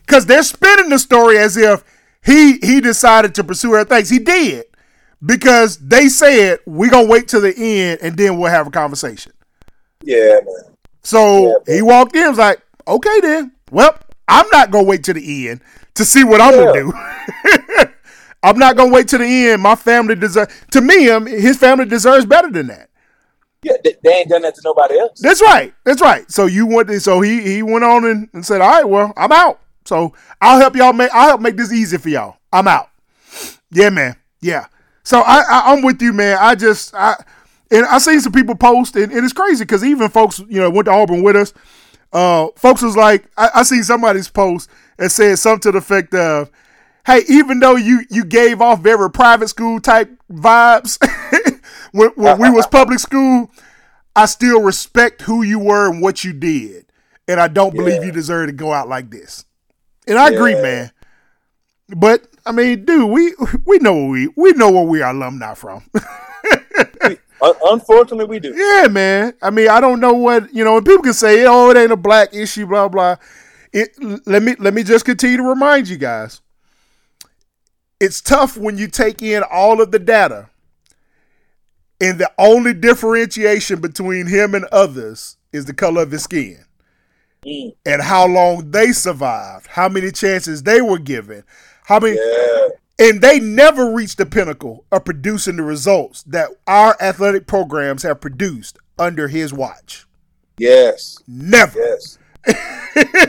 because 0.06 0.26
they're 0.26 0.42
spinning 0.42 0.90
the 0.90 0.98
story 0.98 1.38
as 1.38 1.56
if 1.56 1.82
he 2.22 2.58
he 2.62 2.80
decided 2.80 3.34
to 3.36 3.44
pursue 3.44 3.72
her 3.72 3.84
things. 3.84 4.10
He 4.10 4.18
did 4.18 4.64
because 5.24 5.78
they 5.78 6.08
said 6.08 6.58
we're 6.66 6.90
gonna 6.90 7.08
wait 7.08 7.28
to 7.28 7.40
the 7.40 7.54
end 7.56 8.00
and 8.02 8.16
then 8.16 8.38
we'll 8.38 8.50
have 8.50 8.66
a 8.66 8.70
conversation. 8.70 9.32
Yeah, 10.02 10.34
man. 10.44 10.74
So 11.02 11.54
Yeah, 11.66 11.74
he 11.76 11.82
walked 11.82 12.14
in, 12.16 12.28
was 12.28 12.38
like, 12.38 12.60
"Okay, 12.86 13.20
then. 13.20 13.52
Well, 13.70 13.94
I'm 14.28 14.46
not 14.52 14.70
gonna 14.70 14.84
wait 14.84 15.04
to 15.04 15.12
the 15.14 15.48
end 15.48 15.60
to 15.94 16.04
see 16.04 16.22
what 16.24 16.40
I'm 16.40 16.52
gonna 16.54 16.72
do. 16.74 16.92
I'm 18.42 18.58
not 18.58 18.76
gonna 18.76 18.92
wait 18.92 19.08
to 19.08 19.18
the 19.18 19.24
end. 19.24 19.62
My 19.62 19.74
family 19.74 20.14
deserves. 20.14 20.52
To 20.72 20.80
me, 20.80 21.08
um, 21.10 21.26
his 21.26 21.56
family 21.56 21.84
deserves 21.86 22.26
better 22.26 22.50
than 22.50 22.68
that. 22.68 22.90
Yeah, 23.62 23.74
they, 23.84 23.94
they 24.02 24.10
ain't 24.10 24.28
done 24.28 24.42
that 24.42 24.56
to 24.56 24.62
nobody 24.64 24.98
else. 24.98 25.20
That's 25.20 25.40
right. 25.40 25.72
That's 25.84 26.00
right. 26.00 26.28
So 26.30 26.46
you 26.46 26.66
went. 26.66 26.90
So 27.02 27.20
he 27.20 27.40
he 27.42 27.62
went 27.62 27.84
on 27.84 28.04
and, 28.04 28.28
and 28.32 28.44
said, 28.44 28.60
"All 28.60 28.68
right, 28.68 28.88
well, 28.88 29.12
I'm 29.16 29.30
out. 29.30 29.60
So 29.84 30.12
I'll 30.40 30.58
help 30.58 30.74
y'all 30.74 30.92
make. 30.92 31.10
I'll 31.14 31.28
help 31.28 31.40
make 31.40 31.56
this 31.56 31.72
easy 31.72 31.98
for 31.98 32.08
y'all. 32.08 32.36
I'm 32.52 32.66
out. 32.66 32.90
Yeah, 33.70 33.90
man. 33.90 34.16
Yeah. 34.40 34.66
So 35.04 35.20
I, 35.20 35.42
I 35.48 35.72
I'm 35.72 35.82
with 35.82 36.02
you, 36.02 36.12
man. 36.12 36.38
I 36.40 36.54
just 36.56 36.94
I 36.94 37.14
and 37.70 37.86
I 37.86 37.98
seen 37.98 38.20
some 38.20 38.32
people 38.32 38.54
post 38.56 38.96
and, 38.96 39.12
and 39.12 39.24
it's 39.24 39.32
crazy 39.32 39.64
because 39.64 39.84
even 39.84 40.08
folks 40.10 40.40
you 40.40 40.60
know 40.60 40.70
went 40.70 40.86
to 40.86 40.92
Auburn 40.92 41.22
with 41.22 41.36
us. 41.36 41.52
Uh, 42.12 42.48
folks 42.56 42.82
was 42.82 42.96
like, 42.96 43.24
I, 43.38 43.50
I 43.54 43.62
seen 43.62 43.82
somebody's 43.82 44.28
post 44.28 44.68
and 44.98 45.10
said 45.10 45.38
something 45.38 45.60
to 45.60 45.72
the 45.72 45.78
effect 45.78 46.14
of, 46.14 46.50
"Hey, 47.06 47.22
even 47.28 47.60
though 47.60 47.76
you 47.76 48.04
you 48.10 48.24
gave 48.24 48.60
off 48.60 48.80
very 48.80 49.10
private 49.10 49.48
school 49.48 49.80
type 49.80 50.10
vibes 50.32 50.98
when, 51.92 52.10
when 52.10 52.38
we 52.38 52.50
was 52.50 52.66
public 52.66 52.98
school, 52.98 53.50
I 54.14 54.26
still 54.26 54.60
respect 54.62 55.22
who 55.22 55.42
you 55.42 55.58
were 55.58 55.90
and 55.90 56.00
what 56.02 56.24
you 56.24 56.32
did, 56.32 56.86
and 57.28 57.40
I 57.40 57.48
don't 57.48 57.74
believe 57.74 58.00
Yeah. 58.00 58.06
you 58.06 58.12
deserve 58.12 58.48
to 58.48 58.52
go 58.52 58.72
out 58.72 58.88
like 58.88 59.10
this." 59.10 59.44
And 60.06 60.18
I 60.18 60.30
agree, 60.30 60.54
man. 60.54 60.90
But 61.88 62.26
I 62.46 62.52
mean, 62.52 62.84
dude, 62.84 63.10
we 63.10 63.34
we 63.66 63.78
know 63.78 63.94
where 63.94 64.08
we 64.08 64.28
we 64.36 64.52
know 64.52 64.70
where 64.70 64.84
we 64.84 65.02
are 65.02 65.10
alumni 65.14 65.54
from. 65.54 65.82
Unfortunately, 67.64 68.24
we 68.26 68.38
do. 68.38 68.54
yeah, 68.54 68.86
man. 68.88 69.34
I 69.42 69.50
mean, 69.50 69.68
I 69.68 69.80
don't 69.80 69.98
know 69.98 70.12
what 70.12 70.54
you 70.54 70.62
know. 70.64 70.76
And 70.76 70.86
people 70.86 71.02
can 71.02 71.12
say, 71.12 71.44
"Oh, 71.46 71.70
it 71.70 71.76
ain't 71.76 71.90
a 71.90 71.96
black 71.96 72.32
issue," 72.34 72.66
blah 72.66 72.86
blah. 72.88 73.16
It 73.72 73.96
let 74.26 74.42
me 74.42 74.54
let 74.60 74.72
me 74.74 74.82
just 74.84 75.04
continue 75.04 75.38
to 75.38 75.42
remind 75.42 75.88
you 75.88 75.96
guys. 75.96 76.40
It's 78.02 78.20
tough 78.20 78.56
when 78.56 78.78
you 78.78 78.88
take 78.88 79.22
in 79.22 79.44
all 79.48 79.80
of 79.80 79.92
the 79.92 79.98
data, 80.00 80.48
and 82.00 82.18
the 82.18 82.30
only 82.36 82.74
differentiation 82.74 83.80
between 83.80 84.26
him 84.26 84.56
and 84.56 84.64
others 84.72 85.36
is 85.52 85.66
the 85.66 85.72
color 85.74 86.02
of 86.02 86.10
his 86.10 86.24
skin 86.24 86.64
Mm. 87.46 87.74
and 87.86 88.02
how 88.02 88.26
long 88.26 88.72
they 88.72 88.90
survived, 88.90 89.68
how 89.68 89.88
many 89.88 90.10
chances 90.10 90.64
they 90.64 90.80
were 90.80 90.98
given, 90.98 91.44
how 91.84 92.00
many 92.00 92.16
Yeah. 92.16 92.68
and 92.98 93.20
they 93.20 93.38
never 93.38 93.92
reached 93.92 94.18
the 94.18 94.26
pinnacle 94.26 94.84
of 94.90 95.04
producing 95.04 95.56
the 95.56 95.62
results 95.62 96.24
that 96.24 96.48
our 96.66 96.96
athletic 97.00 97.46
programs 97.46 98.02
have 98.02 98.20
produced 98.20 98.78
under 98.98 99.28
his 99.28 99.52
watch. 99.52 100.06
Yes. 100.58 101.18
Never. 101.28 101.78
Yes. 101.78 102.18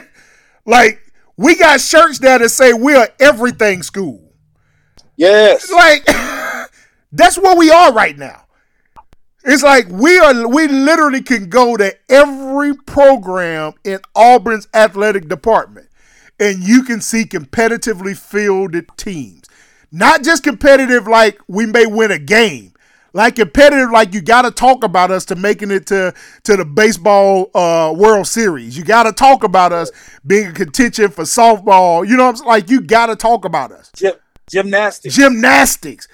Like 0.65 0.99
we 1.35 1.55
got 1.57 1.81
shirts 1.81 2.19
there 2.19 2.39
that 2.39 2.49
say 2.49 2.73
we're 2.73 3.07
everything 3.19 3.83
school. 3.83 4.22
Yes. 5.15 5.71
Like 5.71 6.05
that's 7.11 7.37
where 7.37 7.55
we 7.55 7.69
are 7.71 7.93
right 7.93 8.17
now. 8.17 8.45
It's 9.45 9.63
like 9.63 9.87
we 9.89 10.17
are 10.19 10.47
we 10.47 10.67
literally 10.67 11.21
can 11.21 11.49
go 11.49 11.75
to 11.75 11.93
every 12.09 12.75
program 12.75 13.73
in 13.83 13.99
Auburn's 14.15 14.67
athletic 14.73 15.27
department 15.27 15.89
and 16.39 16.63
you 16.63 16.83
can 16.83 17.01
see 17.01 17.25
competitively 17.25 18.17
fielded 18.17 18.87
teams. 18.97 19.43
Not 19.91 20.23
just 20.23 20.43
competitive 20.43 21.07
like 21.07 21.39
we 21.47 21.65
may 21.65 21.85
win 21.85 22.11
a 22.11 22.19
game. 22.19 22.73
Like 23.15 23.35
competitive 23.35 23.91
like 23.91 24.13
you 24.13 24.21
got 24.21 24.41
to 24.41 24.51
talk 24.51 24.83
about 24.83 25.11
us 25.11 25.25
to 25.25 25.35
making 25.35 25.69
it 25.69 25.85
to 25.87 26.13
to 26.45 26.57
the 26.57 26.65
baseball 26.65 27.51
uh, 27.53 27.93
World 27.95 28.25
Series. 28.27 28.75
You 28.75 28.83
got 28.83 29.03
to 29.03 29.11
talk 29.11 29.43
about 29.43 29.71
us 29.71 29.91
being 30.25 30.47
a 30.47 30.51
contention 30.53 31.09
for 31.11 31.23
softball. 31.23 32.07
You 32.07 32.17
know 32.17 32.23
what 32.23 32.29
I'm 32.29 32.35
saying? 32.37 32.47
Like 32.47 32.69
you 32.71 32.81
got 32.81 33.07
to 33.07 33.15
talk 33.15 33.45
about 33.45 33.71
us 33.71 33.91
Gym- 33.93 34.15
gymnastics. 34.53 35.15
gymnastics. 35.15 36.07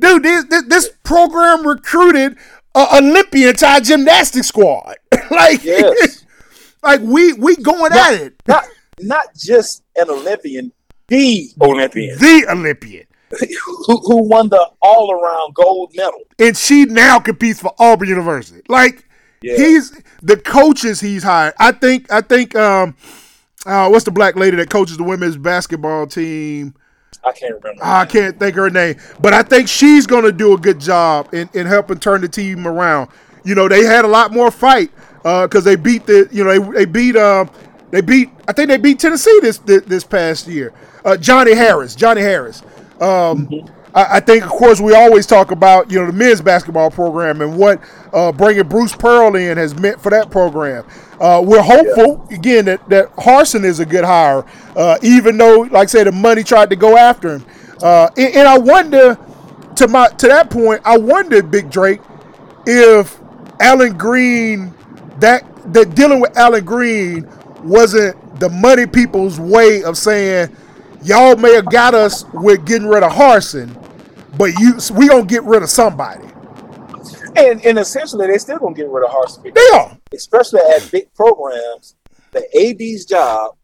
Dude, 0.00 0.22
this 0.22 0.44
this, 0.46 0.62
this 0.64 0.90
program 1.04 1.66
recruited 1.66 2.36
an 2.74 3.04
Olympian 3.10 3.54
to 3.56 3.66
our 3.66 3.80
gymnastics 3.80 4.48
squad. 4.48 4.96
like, 5.30 5.62
Yes. 5.62 6.24
like 6.82 7.00
we 7.02 7.32
we 7.34 7.54
going 7.56 7.92
at 7.92 8.14
it. 8.14 8.34
not 8.48 8.64
not 9.00 9.26
just 9.36 9.82
an 9.96 10.10
Olympian, 10.10 10.72
the 11.08 11.50
Olympian 11.60 12.18
The 12.18 12.46
Olympian. 12.50 13.06
who, 13.86 13.96
who 13.98 14.28
won 14.28 14.48
the 14.50 14.70
all 14.82 15.10
around 15.12 15.54
gold 15.54 15.92
medal. 15.94 16.20
And 16.38 16.54
she 16.56 16.84
now 16.84 17.18
competes 17.18 17.60
for 17.60 17.72
Auburn 17.78 18.08
University. 18.08 18.60
Like 18.68 19.06
Yeah. 19.42 19.56
he's 19.56 19.90
the 20.22 20.36
coaches 20.36 21.00
he's 21.00 21.22
hired. 21.22 21.54
I 21.58 21.72
think 21.72 22.10
I 22.12 22.20
think 22.20 22.54
um 22.56 22.94
uh, 23.64 23.88
what's 23.88 24.04
the 24.04 24.10
black 24.10 24.34
lady 24.36 24.56
that 24.56 24.68
coaches 24.70 24.96
the 24.96 25.04
women's 25.04 25.36
basketball 25.36 26.06
team? 26.08 26.74
I 27.24 27.32
can't 27.32 27.54
remember. 27.54 27.84
I 27.84 28.04
can't 28.04 28.38
think 28.38 28.56
of 28.56 28.64
her 28.64 28.70
name, 28.70 28.96
but 29.20 29.32
I 29.32 29.42
think 29.42 29.68
she's 29.68 30.06
going 30.06 30.24
to 30.24 30.32
do 30.32 30.54
a 30.54 30.58
good 30.58 30.80
job 30.80 31.32
in, 31.32 31.48
in 31.54 31.66
helping 31.66 31.98
turn 31.98 32.20
the 32.20 32.28
team 32.28 32.66
around. 32.66 33.10
You 33.44 33.54
know, 33.54 33.68
they 33.68 33.84
had 33.84 34.04
a 34.04 34.08
lot 34.08 34.32
more 34.32 34.50
fight 34.50 34.90
because 35.22 35.64
they 35.64 35.76
beat 35.76 36.06
the, 36.06 36.28
you 36.32 36.44
know, 36.44 36.58
they, 36.58 36.78
they 36.78 36.84
beat, 36.84 37.16
uh, 37.16 37.44
they 37.90 38.00
beat, 38.00 38.30
I 38.48 38.52
think 38.52 38.68
they 38.68 38.76
beat 38.76 38.98
Tennessee 38.98 39.38
this 39.40 39.58
this, 39.58 39.82
this 39.82 40.04
past 40.04 40.46
year. 40.48 40.72
Uh, 41.04 41.16
Johnnie 41.16 41.54
Harris, 41.54 41.94
Johnnie 41.94 42.22
Harris. 42.22 42.62
Um, 43.00 43.48
I, 43.94 44.16
I 44.16 44.20
think, 44.20 44.44
of 44.44 44.50
course, 44.50 44.80
we 44.80 44.94
always 44.94 45.26
talk 45.26 45.50
about 45.50 45.90
you 45.90 46.00
know 46.00 46.06
the 46.06 46.12
men's 46.12 46.40
basketball 46.40 46.90
program 46.90 47.40
and 47.40 47.56
what 47.56 47.80
uh, 48.12 48.32
bringing 48.32 48.66
Bruce 48.68 48.94
Pearl 48.94 49.34
in 49.36 49.58
has 49.58 49.74
meant 49.78 50.00
for 50.00 50.10
that 50.10 50.30
program. 50.30 50.84
Uh, 51.22 51.40
we're 51.40 51.62
hopeful 51.62 52.26
again 52.32 52.64
that 52.64 52.86
that 52.88 53.14
Harsin 53.14 53.62
is 53.62 53.78
a 53.78 53.86
good 53.86 54.04
hire, 54.04 54.44
uh, 54.74 54.98
even 55.02 55.38
though, 55.38 55.60
like 55.70 55.84
I 55.84 55.86
said, 55.86 56.08
the 56.08 56.12
money 56.12 56.42
tried 56.42 56.68
to 56.70 56.76
go 56.76 56.96
after 56.96 57.36
him. 57.36 57.44
Uh, 57.80 58.10
and, 58.16 58.34
and 58.34 58.48
I 58.48 58.58
wonder, 58.58 59.16
to 59.76 59.86
my 59.86 60.08
to 60.08 60.26
that 60.26 60.50
point, 60.50 60.82
I 60.84 60.98
wonder, 60.98 61.40
Big 61.40 61.70
Drake, 61.70 62.00
if 62.66 63.20
Allen 63.60 63.96
Greene 63.96 64.74
that 65.20 65.44
that 65.72 65.94
dealing 65.94 66.18
with 66.18 66.36
Allen 66.36 66.64
Greene 66.64 67.28
wasn't 67.62 68.40
the 68.40 68.48
money 68.48 68.86
people's 68.86 69.38
way 69.38 69.84
of 69.84 69.96
saying 69.96 70.54
y'all 71.04 71.36
may 71.36 71.54
have 71.54 71.70
got 71.70 71.94
us 71.94 72.24
with 72.32 72.66
getting 72.66 72.88
rid 72.88 73.04
of 73.04 73.12
Harsin, 73.12 73.70
but 74.36 74.58
you 74.58 74.74
we 74.92 75.06
gonna 75.06 75.24
get 75.24 75.44
rid 75.44 75.62
of 75.62 75.70
somebody. 75.70 76.31
And 77.36 77.64
and 77.64 77.78
essentially, 77.78 78.26
they 78.26 78.38
still 78.38 78.58
gonna 78.58 78.74
get 78.74 78.88
rid 78.88 79.04
of 79.04 79.10
Harsin, 79.10 79.54
They 79.54 79.76
are 79.76 79.98
especially 80.14 80.60
at 80.60 80.88
big 80.90 81.12
programs. 81.14 81.96
The 82.32 82.44
AD's 82.56 83.04
job 83.04 83.56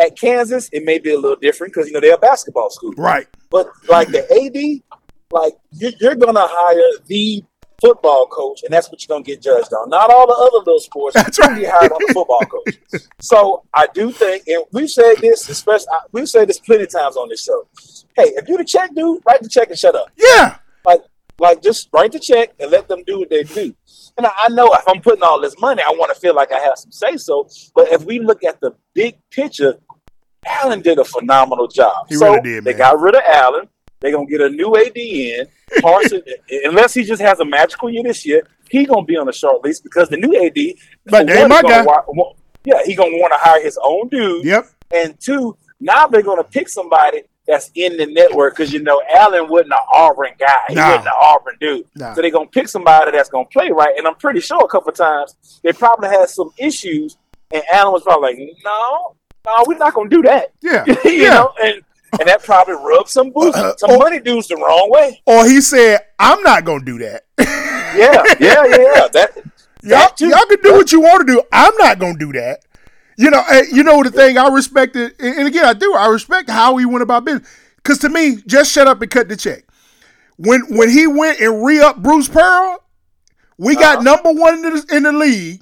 at 0.00 0.16
Kansas, 0.18 0.68
it 0.72 0.84
may 0.84 0.98
be 0.98 1.12
a 1.12 1.18
little 1.18 1.36
different 1.36 1.72
because 1.72 1.88
you 1.88 1.92
know 1.92 2.00
they're 2.00 2.14
a 2.14 2.18
basketball 2.18 2.70
school. 2.70 2.92
right. 2.96 3.26
But 3.50 3.68
like 3.88 4.08
the 4.08 4.22
AD, 4.30 4.98
like 5.30 5.54
you're, 5.72 5.92
you're 6.00 6.14
gonna 6.14 6.46
hire 6.46 7.02
the 7.06 7.44
football 7.80 8.26
coach, 8.26 8.62
and 8.62 8.72
that's 8.72 8.90
what 8.90 9.02
you're 9.02 9.14
gonna 9.14 9.24
get 9.24 9.40
judged 9.42 9.72
on. 9.72 9.88
Not 9.88 10.10
all 10.10 10.26
the 10.26 10.34
other 10.34 10.58
little 10.64 10.80
sports. 10.80 11.14
That's 11.14 11.38
right. 11.38 11.60
get 11.60 11.70
hired 11.72 11.92
on 11.92 11.98
the 12.06 12.14
football 12.14 12.40
coach. 12.50 13.02
So 13.20 13.64
I 13.74 13.86
do 13.94 14.12
think, 14.12 14.46
and 14.46 14.64
we've 14.72 14.90
said 14.90 15.16
this, 15.20 15.48
especially 15.48 15.86
we've 16.12 16.28
said 16.28 16.48
this 16.48 16.58
plenty 16.60 16.84
of 16.84 16.90
times 16.90 17.16
on 17.16 17.28
this 17.28 17.44
show. 17.44 17.66
Hey, 18.16 18.32
if 18.36 18.48
you 18.48 18.56
the 18.56 18.64
check 18.64 18.94
dude, 18.94 19.22
write 19.26 19.42
the 19.42 19.48
check 19.48 19.70
and 19.70 19.78
shut 19.78 19.94
up. 19.94 20.08
Yeah, 20.16 20.56
Like 20.84 21.00
Like, 21.40 21.62
just 21.62 21.88
write 21.92 22.12
the 22.12 22.18
check 22.18 22.52
and 22.60 22.70
let 22.70 22.86
them 22.86 23.02
do 23.06 23.18
what 23.20 23.30
they 23.30 23.44
do. 23.44 23.74
And 24.18 24.26
I, 24.26 24.30
I 24.40 24.48
know 24.50 24.72
if 24.74 24.86
I'm 24.86 25.00
putting 25.00 25.22
all 25.22 25.40
this 25.40 25.58
money, 25.58 25.82
I 25.82 25.90
want 25.90 26.14
to 26.14 26.20
feel 26.20 26.34
like 26.34 26.52
I 26.52 26.58
have 26.58 26.76
some 26.76 26.92
say 26.92 27.16
so. 27.16 27.48
But 27.74 27.90
if 27.90 28.04
we 28.04 28.18
look 28.18 28.44
at 28.44 28.60
the 28.60 28.74
big 28.92 29.16
picture, 29.30 29.78
Allen 30.46 30.82
did 30.82 30.98
a 30.98 31.04
phenomenal 31.04 31.66
job. 31.66 32.08
He 32.10 32.16
so 32.16 32.34
really 32.34 32.42
did, 32.42 32.64
they 32.64 32.74
got 32.74 33.00
rid 33.00 33.14
of 33.14 33.22
Allen. 33.26 33.68
They're 34.00 34.12
gonna 34.12 34.26
get 34.26 34.42
a 34.42 34.50
new 34.50 34.76
AD 34.76 34.96
in. 34.96 35.46
Harsin, 35.78 36.22
unless 36.64 36.92
he 36.92 37.04
just 37.04 37.22
has 37.22 37.40
a 37.40 37.44
magical 37.44 37.88
year 37.90 38.02
this 38.02 38.26
year, 38.26 38.42
he 38.70 38.84
gonna 38.84 39.04
be 39.04 39.16
on 39.16 39.26
the 39.26 39.32
short 39.32 39.64
list 39.64 39.82
because 39.82 40.10
the 40.10 40.18
new 40.18 40.34
AD. 40.44 40.76
But 41.06 41.26
they 41.26 41.46
my 41.46 41.62
guy. 41.62 41.86
yeah, 42.64 42.82
he 42.84 42.94
gonna 42.94 43.16
want 43.16 43.32
to 43.32 43.38
hire 43.38 43.62
his 43.62 43.78
own 43.82 44.08
dude. 44.08 44.44
Yep. 44.44 44.66
And 44.94 45.18
two, 45.18 45.56
now 45.80 46.06
they're 46.06 46.22
gonna 46.22 46.44
pick 46.44 46.68
somebody 46.68 47.22
that's 47.50 47.70
in 47.74 47.96
the 47.96 48.06
network 48.06 48.56
because 48.56 48.72
you 48.72 48.80
know 48.82 49.02
Allen 49.14 49.48
wasn't 49.48 49.72
an 49.72 49.78
Auburn 49.92 50.32
guy. 50.38 50.54
He 50.68 50.76
wasn't 50.76 51.06
an 51.06 51.12
Auburn 51.20 51.56
dude. 51.60 51.86
So 51.98 52.14
they're 52.16 52.30
gonna 52.30 52.46
pick 52.46 52.68
somebody 52.68 53.10
that's 53.10 53.28
gonna 53.28 53.46
play 53.46 53.70
right. 53.70 53.94
And 53.96 54.06
I'm 54.06 54.14
pretty 54.14 54.40
sure 54.40 54.64
a 54.64 54.68
couple 54.68 54.92
times 54.92 55.60
they 55.62 55.72
probably 55.72 56.08
had 56.08 56.28
some 56.28 56.50
issues, 56.56 57.16
and 57.52 57.62
Allen 57.72 57.92
was 57.92 58.02
probably 58.02 58.30
like, 58.30 58.56
"No, 58.64 59.16
no, 59.46 59.64
we're 59.66 59.78
not 59.78 59.94
gonna 59.94 60.08
do 60.08 60.22
that." 60.22 60.52
Yeah. 60.62 60.84
you 60.86 61.10
yeah. 61.10 61.30
know, 61.30 61.52
and 61.62 61.82
and 62.18 62.28
that 62.28 62.42
probably 62.42 62.74
rubbed 62.74 63.08
some 63.08 63.30
boost, 63.30 63.56
Uh, 63.56 63.76
some 63.76 63.90
oh. 63.92 63.98
money 63.98 64.20
dudes 64.20 64.48
the 64.48 64.56
wrong 64.56 64.90
way. 64.90 65.20
Or 65.26 65.46
he 65.46 65.60
said, 65.60 66.00
I'm 66.18 66.42
not 66.42 66.64
gonna 66.64 66.84
do 66.84 66.98
that. 66.98 67.24
Yeah, 67.90 68.22
yeah, 68.38 68.64
yeah, 68.66 68.76
yeah. 68.76 69.08
That, 69.12 69.30
y'all, 69.82 69.98
that 69.98 70.20
y'all 70.20 70.46
can 70.46 70.58
do 70.62 70.74
what 70.74 70.92
you 70.92 71.00
want 71.00 71.26
to 71.26 71.34
do. 71.34 71.42
I'm 71.50 71.76
not 71.78 71.98
gonna 71.98 72.16
do 72.16 72.32
that. 72.34 72.62
You 73.20 73.28
know, 73.30 73.42
you 73.70 73.82
know 73.82 74.02
the 74.02 74.10
thing 74.10 74.38
I 74.38 74.48
respected, 74.48 75.14
and 75.18 75.36
and 75.40 75.46
again 75.46 75.66
I 75.66 75.74
do. 75.74 75.94
I 75.94 76.06
respect 76.08 76.48
how 76.48 76.76
he 76.78 76.86
went 76.86 77.02
about 77.02 77.26
business. 77.26 77.46
Because 77.76 77.98
to 77.98 78.08
me, 78.08 78.36
just 78.46 78.72
shut 78.72 78.88
up 78.88 79.02
and 79.02 79.10
cut 79.10 79.28
the 79.28 79.36
check. 79.36 79.64
When 80.38 80.62
when 80.74 80.88
he 80.88 81.06
went 81.06 81.38
and 81.38 81.62
re 81.62 81.80
up 81.80 82.02
Bruce 82.02 82.28
Pearl, 82.28 82.82
we 83.58 83.74
got 83.74 83.96
Uh-huh. 83.98 84.02
number 84.04 84.32
one 84.32 84.54
in 84.54 84.62
the, 84.62 84.86
in 84.96 85.02
the 85.02 85.12
league. 85.12 85.60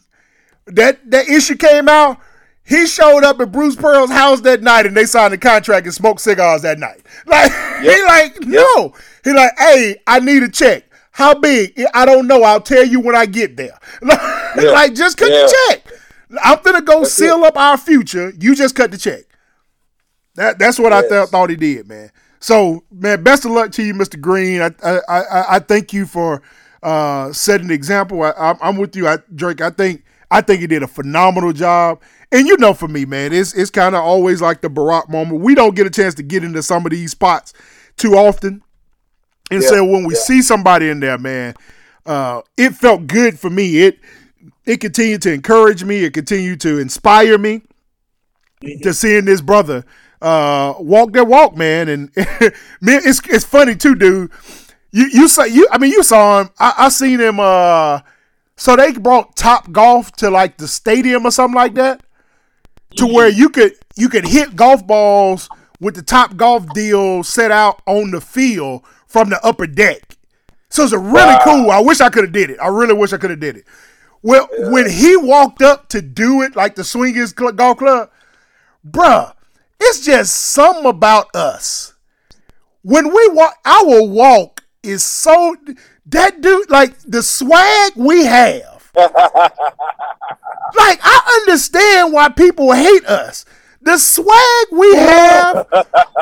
That 0.66 1.10
that 1.10 1.28
issue 1.28 1.56
came 1.56 1.88
out. 1.88 2.18
He 2.62 2.86
showed 2.86 3.24
up 3.24 3.40
at 3.40 3.50
Bruce 3.50 3.74
Pearl's 3.74 4.10
house 4.10 4.42
that 4.42 4.62
night, 4.62 4.86
and 4.86 4.96
they 4.96 5.06
signed 5.06 5.34
a 5.34 5.38
contract 5.38 5.84
and 5.86 5.94
smoked 5.94 6.20
cigars 6.20 6.62
that 6.62 6.78
night. 6.78 7.02
Like 7.26 7.50
he 7.80 8.02
like 8.04 8.40
no, 8.42 8.92
he 9.24 9.32
like 9.32 9.50
hey, 9.58 9.96
I 10.06 10.20
need 10.20 10.44
a 10.44 10.48
check. 10.48 10.84
How 11.10 11.34
big? 11.34 11.82
I 11.92 12.04
don't 12.04 12.28
know. 12.28 12.44
I'll 12.44 12.60
tell 12.60 12.84
you 12.84 13.00
when 13.00 13.16
I 13.16 13.26
get 13.26 13.56
there. 13.56 13.76
like 14.02 14.94
just 14.94 15.16
cut 15.16 15.28
the 15.28 15.56
check. 15.70 15.92
I'm 16.42 16.60
gonna 16.62 16.82
go 16.82 17.04
seal 17.04 17.44
up 17.44 17.56
our 17.56 17.76
future. 17.76 18.32
You 18.38 18.54
just 18.54 18.74
cut 18.74 18.90
the 18.90 18.98
check. 18.98 19.24
That 20.34 20.58
that's 20.58 20.78
what 20.78 20.92
I 20.92 21.02
th- 21.02 21.28
thought 21.30 21.50
he 21.50 21.56
did, 21.56 21.88
man. 21.88 22.10
So, 22.40 22.84
man, 22.90 23.22
best 23.22 23.44
of 23.44 23.50
luck 23.50 23.72
to 23.72 23.82
you, 23.82 23.94
Mr. 23.94 24.20
Greene. 24.20 24.60
I 24.62 24.70
I 24.82 25.00
I, 25.08 25.44
I 25.56 25.58
thank 25.58 25.92
you 25.92 26.06
for 26.06 26.42
uh, 26.82 27.32
setting 27.32 27.68
the 27.68 27.74
example. 27.74 28.22
I, 28.22 28.32
I'm, 28.36 28.56
I'm 28.60 28.76
with 28.76 28.94
you, 28.94 29.08
I, 29.08 29.18
Drake. 29.34 29.60
I 29.60 29.70
think 29.70 30.04
I 30.30 30.40
think 30.40 30.60
he 30.60 30.66
did 30.66 30.82
a 30.82 30.86
phenomenal 30.88 31.52
job. 31.52 32.00
And 32.30 32.46
you 32.46 32.56
know, 32.58 32.74
for 32.74 32.88
me, 32.88 33.04
man, 33.04 33.32
it's 33.32 33.54
it's 33.54 33.70
kind 33.70 33.94
of 33.96 34.02
always 34.04 34.40
like 34.40 34.60
the 34.60 34.68
Barack 34.68 35.08
moment. 35.08 35.40
We 35.42 35.54
don't 35.54 35.74
get 35.74 35.86
a 35.86 35.90
chance 35.90 36.14
to 36.16 36.22
get 36.22 36.44
into 36.44 36.62
some 36.62 36.86
of 36.86 36.90
these 36.92 37.10
spots 37.12 37.52
too 37.96 38.14
often. 38.14 38.62
And 39.50 39.62
Yeah, 39.62 39.68
so 39.68 39.84
when 39.84 40.04
we 40.04 40.14
yeah. 40.14 40.20
see 40.20 40.42
somebody 40.42 40.88
in 40.90 41.00
there, 41.00 41.18
man, 41.18 41.54
uh, 42.06 42.42
it 42.56 42.74
felt 42.74 43.06
good 43.06 43.38
for 43.38 43.50
me. 43.50 43.78
It 43.78 43.98
it 44.68 44.80
continued 44.80 45.22
to 45.22 45.32
encourage 45.32 45.82
me. 45.82 46.04
It 46.04 46.12
continued 46.12 46.60
to 46.60 46.78
inspire 46.78 47.38
me 47.38 47.62
to 48.82 48.92
seeing 48.92 49.24
this 49.24 49.40
brother 49.40 49.84
uh, 50.20 50.74
walk 50.78 51.12
that 51.12 51.26
walk, 51.26 51.56
man. 51.56 51.88
And 51.88 52.10
man, 52.16 53.00
it's 53.04 53.20
it's 53.28 53.44
funny 53.44 53.74
too, 53.74 53.94
dude. 53.94 54.30
You 54.92 55.06
you 55.06 55.26
saw 55.26 55.44
you 55.44 55.66
I 55.72 55.78
mean 55.78 55.92
you 55.92 56.02
saw 56.02 56.42
him. 56.42 56.50
I, 56.58 56.74
I 56.76 56.88
seen 56.90 57.18
him. 57.18 57.40
Uh, 57.40 58.00
so 58.56 58.76
they 58.76 58.92
brought 58.92 59.36
Top 59.36 59.72
Golf 59.72 60.12
to 60.16 60.30
like 60.30 60.58
the 60.58 60.68
stadium 60.68 61.24
or 61.24 61.30
something 61.30 61.56
like 61.56 61.74
that, 61.74 62.02
to 62.96 63.06
where 63.06 63.28
you 63.28 63.48
could 63.48 63.72
you 63.96 64.10
could 64.10 64.26
hit 64.26 64.54
golf 64.54 64.86
balls 64.86 65.48
with 65.80 65.94
the 65.94 66.02
Top 66.02 66.36
Golf 66.36 66.74
deal 66.74 67.22
set 67.22 67.50
out 67.50 67.80
on 67.86 68.10
the 68.10 68.20
field 68.20 68.82
from 69.06 69.30
the 69.30 69.42
upper 69.42 69.66
deck. 69.66 70.16
So 70.68 70.82
it's 70.82 70.92
a 70.92 70.98
really 70.98 71.36
cool. 71.42 71.70
I 71.70 71.80
wish 71.80 72.02
I 72.02 72.10
could 72.10 72.24
have 72.24 72.32
did 72.32 72.50
it. 72.50 72.58
I 72.60 72.68
really 72.68 72.92
wish 72.92 73.14
I 73.14 73.16
could 73.16 73.30
have 73.30 73.40
did 73.40 73.56
it. 73.56 73.64
Well, 74.22 74.48
when 74.58 74.90
he 74.90 75.16
walked 75.16 75.62
up 75.62 75.88
to 75.90 76.02
do 76.02 76.42
it, 76.42 76.56
like 76.56 76.74
the 76.74 76.84
Swingers 76.84 77.34
Cl- 77.36 77.52
Golf 77.52 77.78
Club, 77.78 78.10
bruh, 78.88 79.32
it's 79.80 80.04
just 80.04 80.34
something 80.34 80.86
about 80.86 81.34
us. 81.34 81.94
When 82.82 83.12
we 83.12 83.28
walk, 83.28 83.54
our 83.64 84.04
walk 84.04 84.64
is 84.82 85.04
so 85.04 85.56
that 86.06 86.40
dude, 86.40 86.70
like 86.70 86.98
the 87.00 87.22
swag 87.22 87.92
we 87.96 88.24
have. 88.24 88.90
like 88.96 89.12
I 91.02 91.42
understand 91.42 92.12
why 92.12 92.28
people 92.30 92.72
hate 92.72 93.04
us. 93.06 93.44
The 93.82 93.98
swag 93.98 94.66
we 94.72 94.96
have 94.96 95.66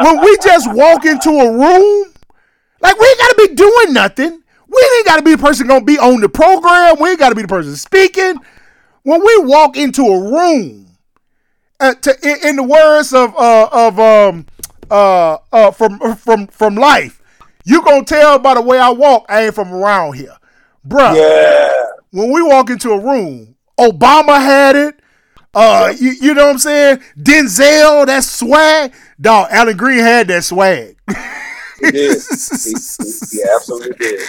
when 0.01 0.21
we 0.21 0.37
just 0.43 0.73
walk 0.75 1.05
into 1.07 1.31
a 1.31 1.53
room, 1.53 2.13
like 2.81 2.99
we 2.99 3.07
ain't 3.07 3.19
gotta 3.19 3.49
be 3.49 3.55
doing 3.55 3.93
nothing. 3.93 4.43
We 4.69 4.91
ain't 4.97 5.07
gotta 5.07 5.23
be 5.23 5.33
the 5.33 5.39
person 5.39 5.67
gonna 5.67 5.85
be 5.85 5.99
on 5.99 6.21
the 6.21 6.29
program. 6.29 6.97
We 7.01 7.11
ain't 7.11 7.19
gotta 7.19 7.35
be 7.35 7.43
the 7.43 7.49
person 7.49 7.77
speaking. 7.77 8.37
When 9.03 9.21
we 9.25 9.39
walk 9.45 9.77
into 9.77 10.03
a 10.03 10.31
room, 10.33 10.89
uh, 11.79 11.95
to, 11.95 12.17
in, 12.23 12.49
in 12.49 12.57
the 12.57 12.63
words 12.63 13.13
of 13.13 13.35
uh, 13.37 13.69
of 13.71 14.01
um 14.01 14.47
uh 14.91 15.39
uh 15.53 15.71
from 15.71 15.99
from 16.17 16.47
from 16.49 16.75
life, 16.75 17.21
you 17.65 17.83
gonna 17.83 18.05
tell 18.05 18.39
by 18.39 18.55
the 18.55 18.63
way 18.63 18.79
I 18.79 18.91
walk, 18.91 19.27
I 19.29 19.47
ain't 19.47 19.55
from 19.55 19.73
around 19.73 20.15
here, 20.15 20.37
bruh. 20.87 21.15
Yeah. 21.15 21.73
When 22.11 22.33
we 22.33 22.43
walk 22.43 22.71
into 22.71 22.91
a 22.91 22.99
room, 22.99 23.57
Obama 23.79 24.39
had 24.39 24.75
it. 24.77 25.01
Uh, 25.55 25.93
you, 25.99 26.11
you 26.21 26.35
know 26.35 26.47
what 26.47 26.53
I'm 26.53 26.59
saying? 26.59 27.03
Denzel, 27.19 28.07
that 28.07 28.25
swag. 28.25 28.93
Dog, 29.19 29.49
Allen 29.51 29.77
Greene 29.77 30.01
had 30.01 30.29
that 30.29 30.45
swag. 30.45 30.97
He 31.81 31.91
did. 31.91 32.23
He, 32.23 32.71
he, 32.71 33.13
he 33.39 33.45
absolutely 33.55 33.93
did. 33.99 34.21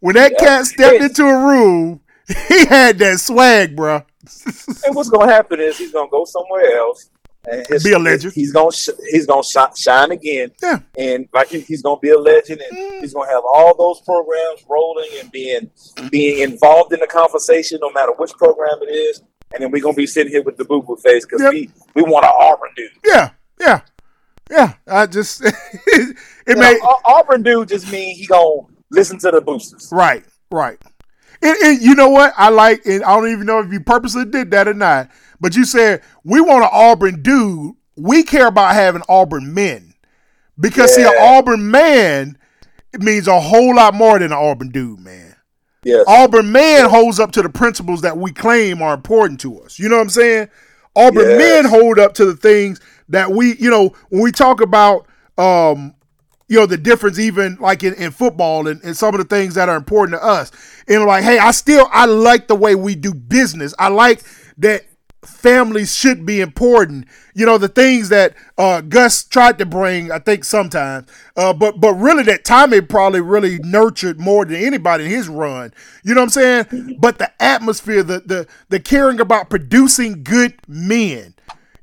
when 0.00 0.14
that 0.16 0.32
Yeah. 0.32 0.38
cat 0.46 0.66
stepped 0.66 0.98
Hey. 0.98 1.04
into 1.04 1.24
a 1.24 1.46
room, 1.46 2.00
he 2.48 2.66
had 2.66 2.98
that 2.98 3.20
swag, 3.20 3.76
bruh. 3.76 4.04
And 4.86 4.94
what's 4.94 5.10
gonna 5.10 5.30
happen 5.30 5.60
is 5.60 5.76
he's 5.78 5.92
gonna 5.92 6.10
go 6.10 6.24
somewhere 6.24 6.76
else. 6.78 7.10
And 7.46 7.66
his, 7.66 7.84
Be 7.84 7.92
a 7.92 7.98
legend. 7.98 8.32
He's 8.32 8.52
gonna 8.52 8.72
sh- 8.72 8.88
he's 9.10 9.26
gonna 9.26 9.42
sh- 9.42 9.78
shine 9.78 10.12
again. 10.12 10.50
Yeah. 10.62 10.78
And 10.96 11.28
like 11.34 11.48
he's 11.48 11.82
gonna 11.82 12.00
be 12.00 12.08
a 12.08 12.18
legend, 12.18 12.62
and 12.62 12.76
mm. 12.78 13.00
he's 13.00 13.12
gonna 13.12 13.30
have 13.30 13.42
all 13.44 13.76
those 13.76 14.00
programs 14.00 14.64
rolling 14.66 15.10
and 15.20 15.30
being 15.30 15.70
being 16.10 16.38
involved 16.40 16.94
in 16.94 17.00
the 17.00 17.06
conversation, 17.06 17.78
no 17.82 17.90
matter 17.92 18.12
which 18.16 18.32
program 18.32 18.78
it 18.80 18.90
is. 18.90 19.20
And 19.52 19.62
then 19.62 19.70
we're 19.70 19.82
gonna 19.82 19.94
be 19.94 20.06
sitting 20.06 20.32
here 20.32 20.42
with 20.42 20.56
the 20.56 20.64
boo 20.64 20.80
boo 20.82 20.96
face 20.96 21.26
because 21.26 21.42
Yep. 21.42 21.52
we 21.52 21.70
we 21.94 22.02
want 22.02 22.24
an 22.24 22.32
Auburn 22.34 22.70
dude. 22.74 22.90
Yeah, 23.04 23.30
yeah, 23.60 23.80
yeah. 24.50 24.74
I 24.86 25.06
just 25.06 25.42
it 25.44 26.16
You 26.46 26.56
made 26.56 26.78
Au- 26.82 27.00
Auburn 27.04 27.42
dude 27.42 27.68
just 27.68 27.90
mean 27.90 28.14
he 28.16 28.26
gonna 28.26 28.62
listen 28.90 29.18
to 29.20 29.30
the 29.30 29.40
boosters. 29.40 29.88
right, 29.92 30.24
right. 30.50 30.78
You 31.42 31.94
know 31.94 32.08
what 32.08 32.32
I 32.38 32.48
like, 32.48 32.86
and 32.86 33.04
I 33.04 33.14
don't 33.16 33.30
even 33.30 33.44
know 33.44 33.58
if 33.60 33.70
you 33.70 33.80
purposely 33.80 34.24
did 34.24 34.50
that 34.52 34.66
or 34.66 34.72
not. 34.74 35.10
But 35.40 35.54
you 35.56 35.64
said 35.64 36.02
we 36.24 36.40
want 36.40 36.64
an 36.64 36.70
Auburn 36.72 37.22
dude. 37.22 37.74
We 37.96 38.22
care 38.22 38.46
about 38.46 38.74
having 38.74 39.02
Auburn 39.08 39.52
men 39.52 39.94
because 40.58 40.94
see, 40.94 41.02
an 41.02 41.12
Auburn 41.20 41.70
man 41.70 42.38
it 42.94 43.02
means 43.02 43.26
a 43.26 43.40
whole 43.40 43.74
lot 43.74 43.92
more 43.92 44.18
than 44.18 44.32
an 44.32 44.38
Auburn 44.38 44.70
dude, 44.70 45.00
man. 45.00 45.34
Yes. 45.82 46.04
Auburn 46.06 46.50
man 46.50 46.88
holds 46.88 47.20
up 47.20 47.32
to 47.32 47.42
the 47.42 47.48
principles 47.48 48.00
that 48.02 48.16
we 48.16 48.32
claim 48.32 48.80
are 48.80 48.94
important 48.94 49.40
to 49.40 49.60
us. 49.60 49.78
You 49.78 49.88
know 49.88 49.96
what 49.96 50.02
I'm 50.02 50.08
saying? 50.10 50.48
Auburn 50.96 51.28
Yes. 51.30 51.38
men 51.38 51.64
hold 51.64 51.98
up 51.98 52.14
to 52.14 52.24
the 52.24 52.36
things 52.36 52.80
that 53.08 53.30
we, 53.30 53.56
you 53.56 53.70
know, 53.70 53.94
when 54.10 54.22
we 54.22 54.32
talk 54.32 54.60
about, 54.60 55.06
um, 55.38 55.94
you 56.48 56.58
know, 56.58 56.66
the 56.66 56.76
difference 56.76 57.18
even 57.18 57.56
like 57.60 57.82
in, 57.82 57.94
in 57.94 58.10
football 58.10 58.68
and, 58.68 58.82
and 58.84 58.96
some 58.96 59.14
of 59.14 59.18
the 59.18 59.24
things 59.26 59.54
that 59.54 59.68
are 59.68 59.76
important 59.76 60.20
to 60.20 60.24
us. 60.24 60.52
And 60.88 61.04
like, 61.04 61.24
hey, 61.24 61.38
I 61.38 61.50
still 61.52 61.88
I 61.92 62.06
like 62.06 62.48
the 62.48 62.54
way 62.54 62.74
we 62.74 62.94
do 62.94 63.14
business. 63.14 63.74
I 63.78 63.88
like 63.88 64.22
that 64.58 64.84
families 65.26 65.94
should 65.94 66.24
be 66.24 66.40
important. 66.40 67.06
You 67.34 67.46
know, 67.46 67.58
the 67.58 67.68
things 67.68 68.08
that 68.10 68.34
uh, 68.58 68.80
Gus 68.80 69.24
tried 69.24 69.58
to 69.58 69.66
bring, 69.66 70.10
I 70.12 70.18
think 70.18 70.44
sometimes, 70.44 71.10
uh, 71.36 71.52
but 71.52 71.80
but 71.80 71.94
really 71.94 72.22
that 72.24 72.44
Tommy 72.44 72.80
probably 72.80 73.20
really 73.20 73.58
nurtured 73.58 74.20
more 74.20 74.44
than 74.44 74.56
anybody 74.56 75.04
in 75.04 75.10
his 75.10 75.28
run. 75.28 75.72
You 76.02 76.14
know 76.14 76.20
what 76.20 76.36
I'm 76.36 76.66
saying? 76.70 76.96
But 77.00 77.18
the 77.18 77.30
atmosphere, 77.42 78.02
the 78.02 78.20
the 78.20 78.46
the 78.68 78.80
caring 78.80 79.20
about 79.20 79.50
producing 79.50 80.22
good 80.22 80.54
men. 80.68 81.34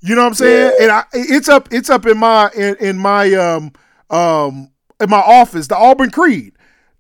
You 0.02 0.16
know 0.16 0.22
what 0.22 0.30
I'm 0.30 0.34
saying? 0.34 0.74
And 0.82 0.92
I, 0.92 1.04
it's 1.14 1.50
up 1.50 1.68
it's 1.72 1.90
up 1.90 2.06
in 2.06 2.18
my 2.18 2.50
in, 2.56 2.76
in 2.80 2.98
my 2.98 3.34
um 3.34 3.72
um 4.10 4.72
in 5.00 5.10
my 5.10 5.20
office, 5.20 5.68
the 5.68 5.78
Auburn 5.78 6.12
Creed. 6.12 6.54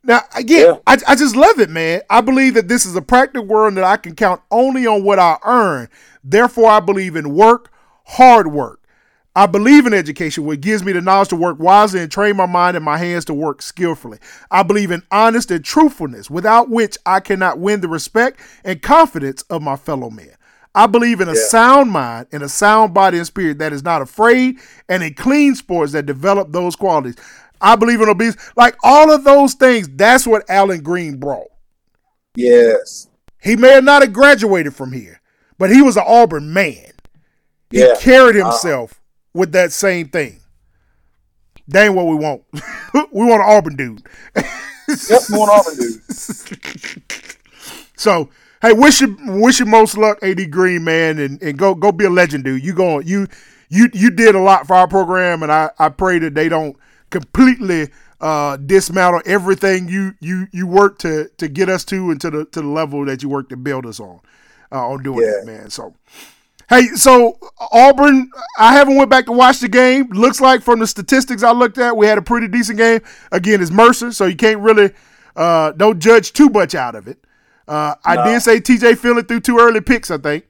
Now 0.03 0.21
again, 0.35 0.65
Yeah. 0.67 0.77
I, 0.87 0.97
I 1.09 1.15
just 1.15 1.35
love 1.35 1.59
it, 1.59 1.69
man. 1.69 2.01
I 2.09 2.21
believe 2.21 2.55
that 2.55 2.67
this 2.67 2.85
is 2.85 2.95
a 2.95 3.01
practical 3.01 3.45
world 3.45 3.75
that 3.75 3.83
I 3.83 3.97
can 3.97 4.15
count 4.15 4.41
only 4.49 4.87
on 4.87 5.03
what 5.03 5.19
I 5.19 5.37
earn. 5.45 5.89
Therefore, 6.23 6.69
I 6.69 6.79
believe 6.79 7.15
in 7.15 7.35
work, 7.35 7.71
hard 8.05 8.51
work. 8.51 8.79
I 9.33 9.45
believe 9.45 9.85
in 9.85 9.93
education, 9.93 10.43
which 10.45 10.59
gives 10.59 10.83
me 10.83 10.91
the 10.91 10.99
knowledge 10.99 11.29
to 11.29 11.37
work 11.37 11.57
wisely 11.57 12.01
and 12.01 12.11
train 12.11 12.35
my 12.35 12.45
mind 12.45 12.75
and 12.75 12.83
my 12.83 12.97
hands 12.97 13.23
to 13.25 13.33
work 13.33 13.61
skillfully. 13.61 14.17
I 14.49 14.61
believe 14.63 14.91
in 14.91 15.03
honesty 15.09 15.55
and 15.55 15.63
truthfulness, 15.63 16.29
without 16.29 16.69
which 16.69 16.97
I 17.05 17.21
cannot 17.21 17.57
win 17.57 17.79
the 17.79 17.87
respect 17.87 18.41
and 18.65 18.81
confidence 18.81 19.43
of 19.43 19.61
my 19.61 19.77
fellow 19.77 20.09
men. 20.09 20.31
I 20.75 20.87
believe 20.87 21.21
in 21.21 21.29
a 21.29 21.33
Yeah. 21.33 21.45
sound 21.47 21.91
mind 21.91 22.27
and 22.33 22.43
a 22.43 22.49
sound 22.49 22.93
body 22.93 23.17
and 23.19 23.27
spirit 23.27 23.59
that 23.59 23.71
is 23.71 23.83
not 23.83 24.01
afraid 24.01 24.57
and 24.89 25.01
in 25.03 25.13
clean 25.13 25.55
sports 25.55 25.93
that 25.93 26.05
develop 26.05 26.51
those 26.51 26.75
qualities. 26.75 27.15
I 27.61 27.75
believe 27.75 28.01
in 28.01 28.09
obedience. 28.09 28.41
Like 28.55 28.75
all 28.83 29.11
of 29.11 29.23
those 29.23 29.53
things, 29.53 29.89
that's 29.89 30.27
what 30.27 30.49
Allen 30.49 30.81
Greene 30.81 31.17
brought. 31.17 31.47
Yes. 32.35 33.07
He 33.41 33.55
may 33.55 33.73
have 33.73 33.83
not 33.83 34.01
have 34.01 34.13
graduated 34.13 34.75
from 34.75 34.91
here, 34.91 35.21
but 35.57 35.69
he 35.69 35.81
was 35.81 35.97
an 35.97 36.03
Auburn 36.05 36.53
man. 36.53 36.91
He 37.69 37.79
Yeah. 37.79 37.95
carried 37.99 38.37
uh-huh. 38.37 38.51
himself 38.51 39.01
with 39.33 39.51
that 39.53 39.71
same 39.71 40.09
thing. 40.09 40.37
That 41.67 41.85
ain't 41.85 41.95
what 41.95 42.07
we 42.07 42.15
want. 42.15 42.43
we 43.11 43.25
want 43.25 43.41
an 43.41 43.49
Auburn 43.49 43.75
dude. 43.75 44.03
Yep, 44.35 45.21
going 45.29 45.49
Auburn 45.49 45.75
dude. 45.77 46.01
So 48.01 48.29
hey, 48.63 48.73
wish 48.73 48.99
you 48.99 49.15
wish 49.19 49.59
you 49.59 49.67
most 49.67 49.95
luck, 49.95 50.17
AD 50.23 50.49
Greene 50.49 50.83
man, 50.83 51.19
and, 51.19 51.39
and 51.43 51.55
go 51.55 51.75
go 51.75 51.91
be 51.91 52.05
a 52.05 52.09
legend, 52.09 52.43
dude. 52.43 52.63
You 52.63 52.73
going 52.73 53.05
you 53.05 53.27
you 53.69 53.89
you 53.93 54.09
did 54.09 54.33
a 54.33 54.39
lot 54.39 54.65
for 54.65 54.75
our 54.75 54.87
program, 54.87 55.43
and 55.43 55.51
I 55.51 55.69
I 55.77 55.89
pray 55.89 56.17
that 56.17 56.33
they 56.33 56.49
don't 56.49 56.75
completely 57.11 57.89
uh, 58.19 58.57
dismantle 58.57 59.21
everything 59.25 59.87
you 59.87 60.13
you 60.19 60.47
you 60.51 60.65
worked 60.67 61.01
to 61.01 61.29
to 61.37 61.47
get 61.47 61.69
us 61.69 61.83
to 61.85 62.11
and 62.11 62.19
to 62.21 62.29
the 62.31 62.45
to 62.45 62.61
the 62.61 62.67
level 62.67 63.05
that 63.05 63.21
you 63.23 63.29
worked 63.29 63.49
to 63.49 63.57
build 63.57 63.85
us 63.85 63.99
on 63.99 64.19
uh, 64.71 64.87
on 64.87 65.03
doing 65.03 65.19
Yeah. 65.25 65.33
that, 65.39 65.45
man. 65.45 65.69
So. 65.69 65.93
Hey, 66.69 66.87
so 66.95 67.37
Auburn, 67.73 68.31
I 68.57 68.71
haven't 68.71 68.95
went 68.95 69.09
back 69.09 69.25
to 69.25 69.33
watch 69.33 69.59
the 69.59 69.67
game. 69.67 70.07
Looks 70.11 70.39
like 70.39 70.61
from 70.61 70.79
the 70.79 70.87
statistics 70.87 71.43
I 71.43 71.51
looked 71.51 71.77
at, 71.77 71.97
we 71.97 72.07
had 72.07 72.17
a 72.17 72.21
pretty 72.21 72.47
decent 72.47 72.77
game. 72.77 73.01
Again, 73.29 73.61
it's 73.61 73.71
Mercer, 73.71 74.13
so 74.13 74.25
you 74.25 74.37
can't 74.37 74.59
really 74.61 74.91
uh, 75.35 75.73
don't 75.73 75.99
judge 75.99 76.31
too 76.31 76.47
much 76.47 76.73
out 76.73 76.95
of 76.95 77.09
it. 77.09 77.17
Uh, 77.67 77.95
I 78.05 78.15
No. 78.15 78.23
did 78.23 78.41
say 78.41 78.61
TJ 78.61 78.97
Phillip 78.97 79.27
threw 79.27 79.41
two 79.41 79.59
early 79.59 79.81
picks, 79.81 80.09
I 80.09 80.17
think. 80.17 80.45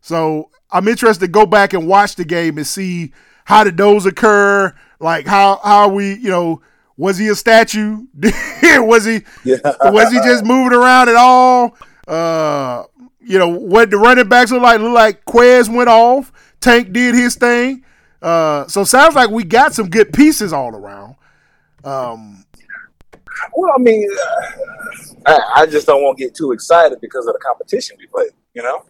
So 0.00 0.50
I'm 0.70 0.86
interested 0.86 1.26
to 1.26 1.32
go 1.32 1.44
back 1.44 1.72
and 1.72 1.88
watch 1.88 2.14
the 2.14 2.24
game 2.24 2.56
and 2.56 2.66
see 2.66 3.12
how 3.46 3.64
did 3.64 3.76
those 3.76 4.06
occur. 4.06 4.72
Like 5.00 5.26
how 5.26 5.60
how 5.62 5.88
we 5.88 6.14
you 6.14 6.30
know 6.30 6.60
was 6.96 7.16
he 7.18 7.28
a 7.28 7.34
statue? 7.34 7.98
was 8.62 9.04
he 9.04 9.20
Yeah. 9.44 9.56
was 9.84 10.10
he 10.10 10.18
just 10.18 10.44
moving 10.44 10.76
around 10.76 11.08
at 11.08 11.16
all? 11.16 11.76
Uh, 12.06 12.84
you 13.20 13.38
know 13.38 13.48
what 13.48 13.90
the 13.90 13.98
running 13.98 14.28
backs 14.28 14.50
look 14.50 14.62
like? 14.62 14.80
Look 14.80 14.92
like 14.94 15.24
Quez 15.24 15.72
went 15.74 15.88
off. 15.88 16.32
Tank 16.60 16.92
did 16.92 17.14
his 17.14 17.36
thing. 17.36 17.84
Uh, 18.20 18.66
so 18.66 18.82
sounds 18.82 19.14
like 19.14 19.30
we 19.30 19.44
got 19.44 19.72
some 19.74 19.88
good 19.88 20.12
pieces 20.12 20.52
all 20.52 20.74
around. 20.74 21.14
Um, 21.84 22.44
Well, 23.54 23.72
I 23.76 23.80
mean, 23.80 24.08
I, 25.24 25.38
I 25.56 25.66
just 25.66 25.86
don't 25.86 26.02
want 26.02 26.18
to 26.18 26.24
get 26.24 26.34
too 26.34 26.50
excited 26.50 27.00
because 27.00 27.26
of 27.28 27.34
the 27.34 27.38
competition 27.38 27.96
we 28.00 28.06
play. 28.08 28.24
You 28.54 28.62
know, 28.64 28.82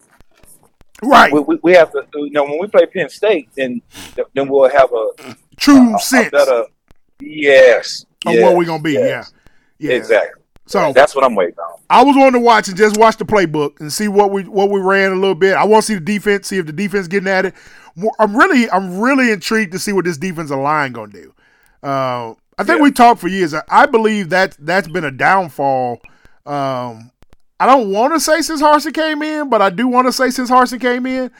right, 1.02 1.30
we, 1.30 1.40
we, 1.40 1.58
we 1.62 1.72
have 1.72 1.92
to. 1.92 2.06
You 2.14 2.30
know, 2.30 2.44
when 2.44 2.58
we 2.58 2.68
play 2.68 2.86
Penn 2.86 3.10
State, 3.10 3.50
then 3.54 3.82
then 4.34 4.48
we'll 4.48 4.70
have 4.70 4.90
a, 4.92 5.36
true 5.58 5.96
a 5.96 5.98
sense 5.98 6.30
better. 6.30 6.64
Yes. 7.20 8.04
on 8.26 8.34
yes, 8.34 8.42
what 8.42 8.56
we're 8.56 8.64
gonna 8.64 8.82
be. 8.82 8.92
yes. 8.92 9.32
Yeah, 9.78 9.90
yeah. 9.90 9.96
Exactly. 9.96 10.42
So 10.66 10.92
That's 10.92 11.14
what 11.14 11.24
I'm 11.24 11.34
waiting 11.34 11.54
on. 11.58 11.78
I 11.88 12.04
was 12.04 12.14
wanting 12.14 12.34
to 12.34 12.44
watch 12.44 12.68
and 12.68 12.76
just 12.76 12.98
watch 12.98 13.16
the 13.16 13.24
playbook 13.24 13.80
and 13.80 13.90
see 13.92 14.06
what 14.08 14.30
we 14.30 14.42
what 14.44 14.70
we 14.70 14.80
ran 14.80 15.12
a 15.12 15.14
little 15.14 15.34
bit. 15.34 15.54
I 15.54 15.64
want 15.64 15.82
to 15.84 15.86
see 15.86 15.94
the 15.94 16.00
defense, 16.00 16.48
see 16.48 16.58
if 16.58 16.66
the 16.66 16.72
defense 16.72 17.08
getting 17.08 17.28
at 17.28 17.46
it. 17.46 17.54
I'm 18.18 18.36
really 18.36 18.70
I'm 18.70 19.00
really 19.00 19.30
intrigued 19.32 19.72
to 19.72 19.78
see 19.78 19.92
what 19.92 20.04
this 20.04 20.18
defensive 20.18 20.58
line 20.58 20.92
gonna 20.92 21.10
do. 21.12 21.34
Uh, 21.82 22.34
I 22.58 22.64
think 22.64 22.78
Yeah. 22.78 22.82
we 22.82 22.90
talked 22.92 23.20
for 23.20 23.28
years. 23.28 23.54
I- 23.54 23.62
I 23.70 23.86
believe 23.86 24.28
that 24.30 24.56
that's 24.58 24.88
been 24.88 25.04
a 25.04 25.10
downfall. 25.10 26.00
Um, 26.44 27.12
I 27.60 27.66
don't 27.66 27.90
want 27.90 28.12
to 28.14 28.20
say 28.20 28.40
since 28.42 28.60
Harsin 28.60 28.92
came 28.92 29.22
in, 29.22 29.48
but 29.48 29.62
I 29.62 29.70
do 29.70 29.88
want 29.88 30.06
to 30.06 30.12
say 30.12 30.30
since 30.30 30.50
Harsin 30.50 30.80
came 30.80 31.06
in. 31.06 31.30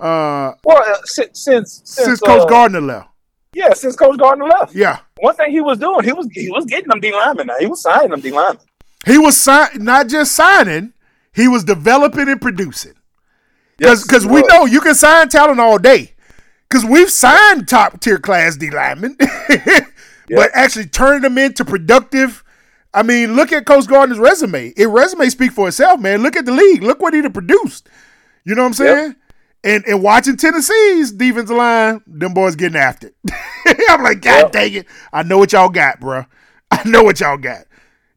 Uh, 0.00 0.52
Well, 0.64 0.78
uh, 0.78 0.94
since 1.04 1.40
since 1.40 1.82
since 1.84 2.20
Coach 2.20 2.42
uh, 2.42 2.46
Garner 2.46 2.80
left, 2.80 3.08
yeah, 3.54 3.72
since 3.74 3.96
Coach 3.96 4.18
Garner 4.18 4.44
left, 4.46 4.74
yeah, 4.74 4.98
one 5.20 5.34
thing 5.34 5.50
he 5.50 5.60
was 5.60 5.78
doing, 5.78 6.04
he 6.04 6.12
was 6.12 6.28
he 6.32 6.50
was 6.50 6.64
getting 6.66 6.88
them 6.88 7.00
D 7.00 7.12
linemen. 7.12 7.46
Now 7.48 7.54
he 7.58 7.66
was 7.66 7.82
signing 7.82 8.10
them 8.10 8.20
D 8.20 8.30
linemen. 8.30 8.62
he 9.06 9.18
was 9.18 9.36
sign- 9.36 9.82
not 9.84 10.08
just 10.08 10.32
signing, 10.32 10.92
he 11.34 11.48
was 11.48 11.64
developing 11.64 12.28
and 12.28 12.40
producing. 12.40 12.94
Yes, 13.78 14.02
Because 14.02 14.24
he 14.24 14.28
we 14.30 14.42
know 14.42 14.66
you 14.66 14.80
can 14.80 14.94
sign 14.94 15.28
talent 15.28 15.60
all 15.60 15.78
day. 15.78 16.14
Because 16.68 16.84
we've 16.84 17.10
signed 17.10 17.66
top 17.68 18.00
tier 18.00 18.18
class 18.18 18.56
D 18.56 18.70
linemen, 18.70 19.16
but 20.28 20.50
actually 20.52 20.86
turning 20.86 21.22
them 21.22 21.38
into 21.38 21.64
productive. 21.64 22.44
I 22.92 23.02
mean, 23.02 23.36
look 23.36 23.52
at 23.52 23.64
Coach 23.66 23.86
Garner's 23.86 24.18
resume. 24.18 24.72
It 24.76 24.86
resume 24.86 25.28
speak 25.30 25.52
for 25.52 25.68
itself, 25.68 26.00
man. 26.00 26.22
Look 26.22 26.36
at 26.36 26.44
the 26.44 26.52
league. 26.52 26.82
Look 26.82 27.00
what 27.00 27.14
he 27.14 27.26
produced. 27.28 27.88
You 28.44 28.54
know 28.54 28.62
what 28.62 28.68
I'm 28.68 28.74
saying? 28.74 29.16
And 29.64 29.84
and 29.86 30.02
watching 30.02 30.36
Tennessee's 30.36 31.12
defensive 31.12 31.56
line, 31.56 32.00
them 32.06 32.32
boys 32.32 32.54
getting 32.56 32.76
after 32.78 33.08
it. 33.08 33.86
I'm 33.88 34.02
like, 34.02 34.22
God 34.22 34.44
Yep. 34.44 34.52
dang 34.52 34.74
it. 34.74 34.86
I 35.12 35.22
know 35.24 35.38
what 35.38 35.52
y'all 35.52 35.68
got, 35.68 36.00
bro. 36.00 36.24
I 36.70 36.88
know 36.88 37.02
what 37.02 37.20
y'all 37.20 37.36
got. 37.36 37.64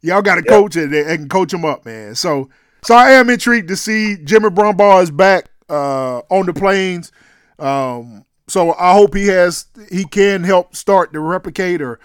Y'all 0.01 0.21
got 0.21 0.37
a 0.37 0.43
coach 0.43 0.75
that 0.75 0.89
that 0.91 1.05
can 1.17 1.29
coach 1.29 1.51
them 1.51 1.65
up, 1.65 1.85
man. 1.85 2.15
So 2.15 2.49
so 2.83 2.95
I 2.95 3.11
am 3.11 3.29
intrigued 3.29 3.67
to 3.69 3.75
see 3.75 4.17
Jimmy 4.23 4.49
Brumbaugh 4.49 5.03
is 5.03 5.11
back 5.11 5.49
uh, 5.69 6.19
on 6.29 6.45
the 6.45 6.53
plains. 6.53 7.11
Um, 7.59 8.25
so 8.47 8.73
I 8.73 8.93
hope 8.93 9.15
he 9.15 9.27
has 9.27 9.65
he 9.91 10.05
can 10.05 10.43
help 10.43 10.75
start 10.75 11.13
to 11.13 11.19
replicate 11.19 11.81
or 11.81 11.99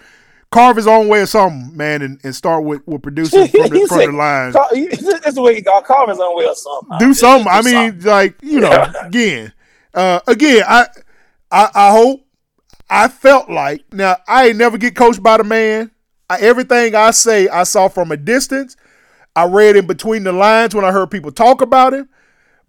carve 0.51 0.77
his 0.77 0.87
own 0.87 1.07
way 1.07 1.21
or 1.21 1.25
something, 1.25 1.75
man, 1.75 2.01
and, 2.01 2.19
and 2.23 2.35
start 2.35 2.63
with, 2.63 2.81
with 2.87 3.01
producing 3.01 3.47
from 3.47 3.69
the, 3.69 3.75
He 3.79 3.85
from 3.87 3.97
said, 3.99 4.07
the 4.07 4.11
line. 4.13 4.53
Call- 4.53 4.69
That's 5.21 5.35
the 5.35 5.41
way 5.41 5.55
he 5.55 5.61
got 5.61 5.85
call 5.85 6.07
his 6.07 6.19
own 6.19 6.37
way 6.37 6.45
or 6.45 6.55
something. 6.55 6.97
Do 6.99 7.13
something. 7.13 7.47
I 7.49 7.61
mean, 7.61 7.91
something. 7.91 8.07
like 8.09 8.35
you 8.41 8.59
know, 8.61 8.69
Yeah. 8.69 8.93
again, 9.05 9.53
uh, 9.93 10.19
again, 10.27 10.63
I, 10.67 10.87
I, 11.51 11.69
I 11.73 11.91
hope. 11.91 12.21
I 12.89 13.09
felt 13.09 13.49
like 13.49 13.83
now 13.91 14.15
I 14.29 14.47
ain't 14.47 14.57
never 14.57 14.77
get 14.77 14.95
coached 14.95 15.21
by 15.21 15.35
the 15.37 15.43
man. 15.43 15.91
I, 16.29 16.37
everything 16.39 16.95
I 16.95 17.11
say, 17.11 17.49
I 17.49 17.63
saw 17.63 17.89
from 17.89 18.11
a 18.13 18.17
distance. 18.17 18.77
I 19.35 19.43
read 19.45 19.75
in 19.75 19.87
between 19.87 20.23
the 20.23 20.31
lines 20.31 20.73
when 20.73 20.85
I 20.85 20.91
heard 20.93 21.11
people 21.11 21.31
talk 21.33 21.61
about 21.61 21.93
him. 21.93 22.07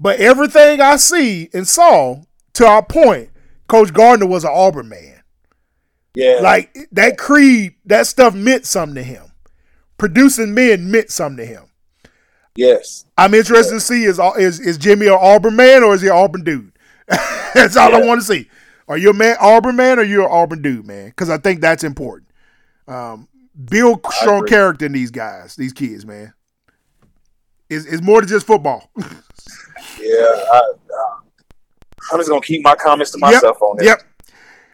But 0.00 0.18
everything 0.18 0.80
I 0.80 0.96
see 0.96 1.48
and 1.54 1.66
saw, 1.68 2.22
to 2.54 2.66
our 2.66 2.84
point, 2.84 3.30
Coach 3.68 3.92
Garner 3.92 4.26
was 4.26 4.42
an 4.44 4.50
Auburn 4.52 4.88
man. 4.88 5.17
Yeah, 6.18 6.40
Like 6.40 6.76
that 6.90 7.16
creed, 7.16 7.76
that 7.84 8.08
stuff 8.08 8.34
meant 8.34 8.66
something 8.66 8.96
to 8.96 9.04
him. 9.04 9.30
Producing 9.98 10.52
men 10.52 10.90
meant 10.90 11.10
something 11.10 11.36
to 11.36 11.46
him. 11.46 11.64
yes, 12.56 13.04
I'm 13.16 13.34
interested 13.34 13.74
to 13.74 13.80
see 13.80 14.02
is 14.02 14.18
is 14.36 14.58
is 14.58 14.78
Jimmy 14.78 15.06
an 15.06 15.16
Auburn 15.20 15.54
man 15.54 15.84
or 15.84 15.94
is 15.94 16.00
he 16.00 16.08
an 16.08 16.14
Auburn 16.14 16.42
dude? 16.42 16.72
that's 17.54 17.76
all 17.76 17.94
I 17.94 18.04
want 18.04 18.20
to 18.20 18.26
see. 18.26 18.50
Are 18.88 18.98
you 18.98 19.10
a 19.10 19.14
man 19.14 19.36
Auburn 19.40 19.76
man 19.76 20.00
or 20.00 20.02
you 20.02 20.24
an 20.24 20.28
Auburn 20.28 20.60
dude, 20.60 20.86
man? 20.86 21.06
Because 21.06 21.30
I 21.30 21.38
think 21.38 21.60
that's 21.60 21.84
important. 21.84 22.28
Um, 22.88 23.28
build 23.70 24.04
strong 24.10 24.44
character 24.46 24.86
in 24.86 24.92
these 24.92 25.12
guys, 25.12 25.54
these 25.54 25.72
kids, 25.72 26.04
man. 26.04 26.34
It's, 27.70 27.84
it's 27.84 28.02
more 28.02 28.20
than 28.22 28.28
just 28.28 28.46
football. 28.46 28.90
yeah. 28.96 29.06
I, 30.00 30.58
uh, 30.58 31.16
I'm 32.10 32.18
just 32.18 32.28
gonna 32.28 32.40
keep 32.40 32.64
my 32.64 32.74
comments 32.74 33.12
to 33.12 33.18
myself 33.18 33.62
on 33.62 33.76
this. 33.76 33.86
Yep. 33.86 34.02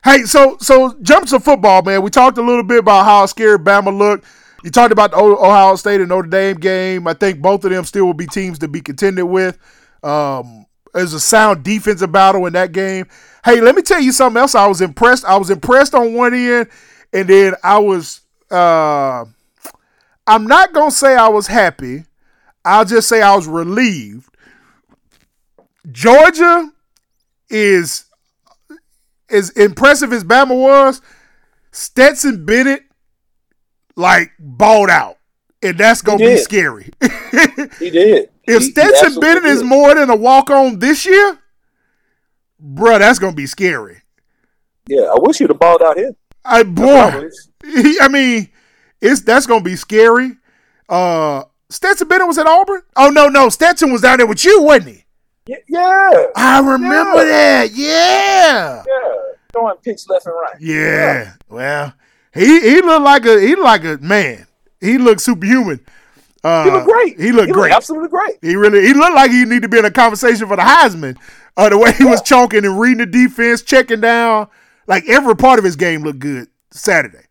Hey, 0.05 0.25
so 0.25 0.59
so 0.61 0.95
jump 1.01 1.27
to 1.29 1.41
football, 1.41 1.81
man. 1.81 2.03
We 2.03 2.11
talked 2.11 2.37
a 2.37 2.43
little 2.43 2.63
bit 2.63 2.81
about 2.81 3.07
how 3.07 3.25
scared 3.25 3.65
Bama 3.65 3.97
looked. 3.97 4.27
You 4.63 4.71
talked 4.71 4.93
about 4.93 5.13
the 5.13 5.17
Ohio 5.17 5.77
State 5.77 6.01
and 6.01 6.11
Notre 6.11 6.29
Dame 6.29 6.57
game. 6.57 7.07
I 7.07 7.15
think 7.15 7.41
both 7.41 7.65
of 7.65 7.71
them 7.71 7.85
still 7.85 8.05
will 8.05 8.13
be 8.13 8.27
teams 8.27 8.59
to 8.59 8.69
be 8.69 8.83
contended 8.83 9.25
with. 9.25 9.59
Um, 10.03 10.67
there's 10.93 11.15
a 11.15 11.21
sound 11.21 11.65
defensive 11.65 12.13
battle 12.13 12.45
in 12.45 12.53
that 12.53 12.73
game. 12.73 13.07
Hey, 13.47 13.63
let 13.63 13.75
me 13.75 13.81
tell 13.81 14.01
you 14.01 14.13
something 14.13 14.39
else. 14.39 14.55
I 14.55 14.67
was 14.67 14.83
impressed. 14.83 15.25
I 15.25 15.39
was 15.39 15.49
impressed 15.49 15.95
on 15.95 16.13
one 16.13 16.35
end, 16.35 16.69
and 17.15 17.27
then 17.27 17.55
I 17.65 17.79
was. 17.79 18.21
Uh, 18.51 19.25
I'm 20.27 20.47
not 20.47 20.75
gonna 20.75 20.91
say 20.91 21.17
I 21.17 21.29
was 21.29 21.47
happy. 21.47 22.05
I'll 22.63 22.85
just 22.85 23.09
say 23.09 23.23
I 23.23 23.35
was 23.35 23.47
relieved. 23.47 24.29
Georgia 25.91 26.71
is 27.49 28.05
as 29.31 29.51
impressive 29.51 30.13
as 30.13 30.25
Bama 30.25 30.55
was, 30.59 31.01
Stetson 31.73 32.45
Bennett 32.45 32.83
like 33.97 34.33
balled 34.39 34.91
out. 34.91 35.17
And 35.63 35.79
that's 35.79 36.03
gonna 36.03 36.19
be 36.19 36.37
scary. 36.37 36.91
He 37.81 37.91
did. 37.91 38.29
if 38.47 38.61
He- 38.61 38.65
he 38.67 38.71
Stetson 38.71 39.07
absolutely 39.07 39.21
Bennett 39.21 39.45
is 39.47 39.63
more 39.63 39.95
than 39.95 40.11
a 40.11 40.15
walk 40.17 40.51
on 40.51 40.79
this 40.79 41.07
year, 41.07 41.39
bruh, 42.63 42.99
that's 42.99 43.19
gonna 43.19 43.35
be 43.35 43.47
scary. 43.47 44.03
yeah, 44.87 45.03
I 45.05 45.17
wish 45.19 45.41
you'd 45.41 45.51
have 45.51 45.59
balled 45.59 45.83
out 45.83 45.97
here. 45.97 46.13
I 46.45 46.63
boy, 46.63 47.29
he, 47.65 47.99
I 48.01 48.09
mean, 48.09 48.51
it's 49.01 49.23
that's 49.23 49.47
gonna 49.47 49.65
be 49.65 49.77
scary. 49.77 50.33
Uh 50.89 51.45
Stetson 51.71 52.07
Bennett 52.09 52.29
was 52.29 52.39
at 52.39 52.47
Auburn. 52.47 52.83
Oh 52.97 53.09
no, 53.09 53.29
no, 53.29 53.49
Stetson 53.49 53.91
was 53.91 54.03
down 54.03 54.19
there 54.19 54.27
with 54.27 54.45
you, 54.45 54.63
wasn't 54.63 54.89
he? 54.97 55.04
Yeah, 55.47 55.57
yeah, 55.69 56.27
I 56.37 56.61
remember 56.61 57.25
Yeah. 57.27 57.65
that. 57.67 57.71
Yeah. 57.73 58.83
yeah. 58.87 59.15
throwing 59.53 59.77
picks 59.85 60.09
left 60.09 60.27
and 60.27 60.35
right. 60.35 60.55
Yeah. 60.61 61.35
Well, 61.49 61.93
he 62.33 62.61
he 62.61 62.81
looked 62.83 63.05
like 63.05 63.27
a 63.27 63.41
he 63.41 63.55
like 63.55 63.85
a 63.85 63.99
man. 63.99 64.47
He 64.81 64.99
looked 64.99 65.21
superhuman. 65.21 65.81
Uh, 66.43 66.65
He 66.65 66.71
looked 66.71 66.87
great. 66.87 67.21
He 67.21 67.33
looked 67.33 67.47
he 67.49 67.53
great. 67.53 67.63
Looked 67.71 67.75
absolutely 67.75 68.09
great. 68.09 68.37
He 68.43 68.57
really 68.57 68.87
he 68.87 68.95
looked 68.95 69.15
like 69.15 69.31
he 69.31 69.45
needed 69.45 69.63
to 69.63 69.69
be 69.69 69.79
in 69.79 69.85
a 69.85 69.91
conversation 69.91 70.47
for 70.49 70.57
the 70.57 70.63
Heisman. 70.63 71.17
Uh, 71.57 71.69
the 71.69 71.79
way 71.79 71.93
he 71.93 72.05
was 72.05 72.21
chunking 72.23 72.65
and 72.65 72.81
reading 72.81 72.99
the 72.99 73.07
defense, 73.07 73.63
checking 73.63 74.01
down, 74.01 74.49
like 74.89 75.05
every 75.09 75.37
part 75.37 75.59
of 75.59 75.65
his 75.65 75.77
game 75.77 76.03
looked 76.03 76.19
good 76.19 76.49
Saturday. 76.71 77.25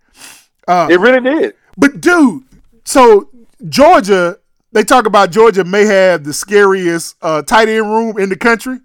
it 0.67 0.99
really 0.99 1.19
did. 1.19 1.55
But 1.77 1.99
dude, 1.99 2.43
so 2.85 3.29
Georgia, 3.67 4.37
they 4.73 4.83
talk 4.83 5.05
about 5.05 5.31
Georgia 5.31 5.63
may 5.63 5.85
have 5.85 6.23
the 6.23 6.33
scariest 6.33 7.15
uh, 7.21 7.41
tight 7.41 7.69
end 7.69 7.89
room 7.89 8.17
in 8.17 8.29
the 8.29 8.35
country. 8.35 8.79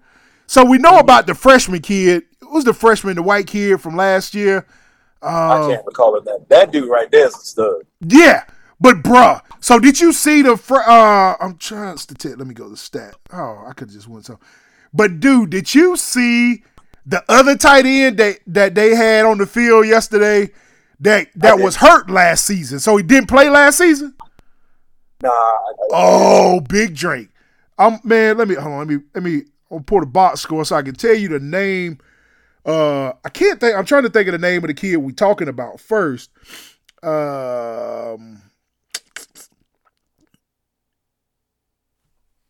So 0.47 0.63
we 0.63 0.77
know 0.77 0.97
about 0.99 1.27
the 1.27 1.35
freshman 1.35 1.81
kid. 1.81 2.23
Who's 2.41 2.63
the 2.63 2.73
freshman, 2.73 3.15
the 3.15 3.23
white 3.23 3.47
kid 3.47 3.81
from 3.81 3.95
last 3.95 4.33
year? 4.33 4.65
I 5.21 5.67
can't 5.67 5.85
recall 5.85 6.15
it 6.15 6.25
that. 6.25 6.47
That 6.49 6.71
dude 6.71 6.89
right 6.89 7.11
there 7.11 7.27
is 7.27 7.35
a 7.35 7.39
stud. 7.39 7.81
Yeah, 8.01 8.45
but 8.79 9.03
bruh. 9.03 9.41
So 9.59 9.79
did 9.79 9.99
you 9.99 10.13
see 10.13 10.41
the? 10.41 10.55
Fr- 10.55 10.77
uh, 10.77 11.35
I'm 11.39 11.57
trying 11.57 11.97
to 11.97 12.15
t- 12.15 12.29
let 12.29 12.47
me 12.47 12.53
go 12.53 12.65
to 12.65 12.69
the 12.71 12.77
stat. 12.77 13.15
Oh, 13.33 13.65
I 13.67 13.73
could 13.73 13.89
just 13.89 14.07
went 14.07 14.25
so. 14.25 14.39
But 14.93 15.19
dude, 15.19 15.49
did 15.49 15.75
you 15.75 15.97
see 15.97 16.63
the 17.05 17.23
other 17.27 17.57
tight 17.57 17.85
end 17.85 18.17
that 18.17 18.39
that 18.47 18.75
they 18.75 18.95
had 18.95 19.25
on 19.25 19.37
the 19.37 19.45
field 19.45 19.85
yesterday? 19.87 20.51
That 21.01 21.27
that 21.35 21.59
was 21.59 21.77
hurt 21.77 22.09
last 22.09 22.45
season, 22.45 22.79
so 22.79 22.97
he 22.97 23.03
didn't 23.03 23.29
play 23.29 23.49
last 23.49 23.77
season. 23.77 24.15
Nah, 25.21 25.31
Oh, 25.91 26.61
Big 26.61 26.95
Drake. 26.95 27.29
Um, 27.77 27.99
man, 28.03 28.37
let 28.37 28.47
me 28.47 28.55
hold 28.55 28.73
on. 28.73 28.79
Let 28.79 28.87
me 28.87 29.03
let 29.13 29.23
me. 29.23 29.43
I'll 29.71 29.79
pull 29.81 29.99
the 29.99 30.05
box 30.05 30.41
score 30.41 30.65
so 30.65 30.75
I 30.75 30.81
can 30.81 30.95
tell 30.95 31.13
you 31.13 31.27
the 31.29 31.39
name. 31.39 31.99
Uh, 32.65 33.13
I 33.23 33.29
can't 33.29 33.59
think. 33.59 33.77
I'm 33.77 33.85
trying 33.85 34.03
to 34.03 34.09
think 34.09 34.27
of 34.27 34.33
the 34.33 34.37
name 34.37 34.63
of 34.63 34.67
the 34.67 34.73
kid 34.73 34.97
we 34.97 35.13
talking 35.13 35.47
about 35.47 35.79
first. 35.79 36.29
Um. 37.03 38.41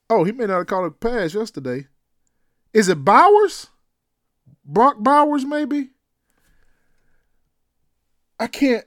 Oh, 0.09 0.23
he 0.23 0.31
may 0.31 0.45
not 0.45 0.57
have 0.57 0.67
called 0.67 0.87
a 0.87 0.91
pass 0.91 1.33
yesterday. 1.35 1.87
Is 2.73 2.89
it 2.89 3.03
Bowers? 3.05 3.67
Brock 4.65 4.97
Bowers, 4.99 5.45
maybe. 5.45 5.89
I 8.39 8.47
can't. 8.47 8.85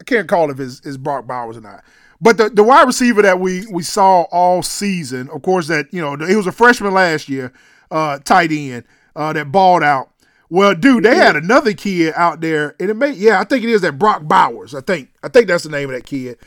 I 0.00 0.04
can't 0.04 0.28
call 0.28 0.50
if 0.50 0.58
it's, 0.58 0.80
it's 0.84 0.96
Brock 0.96 1.26
Bowers 1.26 1.56
or 1.56 1.60
not. 1.60 1.84
But 2.22 2.36
the, 2.36 2.48
the 2.48 2.62
wide 2.62 2.86
receiver 2.86 3.20
that 3.22 3.40
we 3.40 3.66
we 3.66 3.82
saw 3.82 4.22
all 4.30 4.62
season, 4.62 5.28
of 5.30 5.42
course, 5.42 5.66
that 5.66 5.92
you 5.92 6.00
know 6.00 6.16
he 6.24 6.36
was 6.36 6.46
a 6.46 6.52
freshman 6.52 6.94
last 6.94 7.28
year, 7.28 7.52
uh, 7.90 8.20
tight 8.20 8.52
end 8.52 8.84
uh, 9.16 9.32
that 9.32 9.50
balled 9.50 9.82
out. 9.82 10.08
Well, 10.48 10.76
dude, 10.76 11.02
they 11.02 11.16
had 11.16 11.34
another 11.34 11.72
kid 11.72 12.12
out 12.14 12.40
there, 12.40 12.76
and 12.78 12.90
it 12.90 12.94
may 12.94 13.10
yeah, 13.10 13.40
I 13.40 13.44
think 13.44 13.64
it 13.64 13.70
is 13.70 13.80
that 13.80 13.98
Brock 13.98 14.22
Bowers. 14.22 14.72
I 14.72 14.82
think 14.82 15.10
I 15.24 15.28
think 15.28 15.48
that's 15.48 15.64
the 15.64 15.70
name 15.70 15.90
of 15.90 15.96
that 15.96 16.06
kid. 16.06 16.38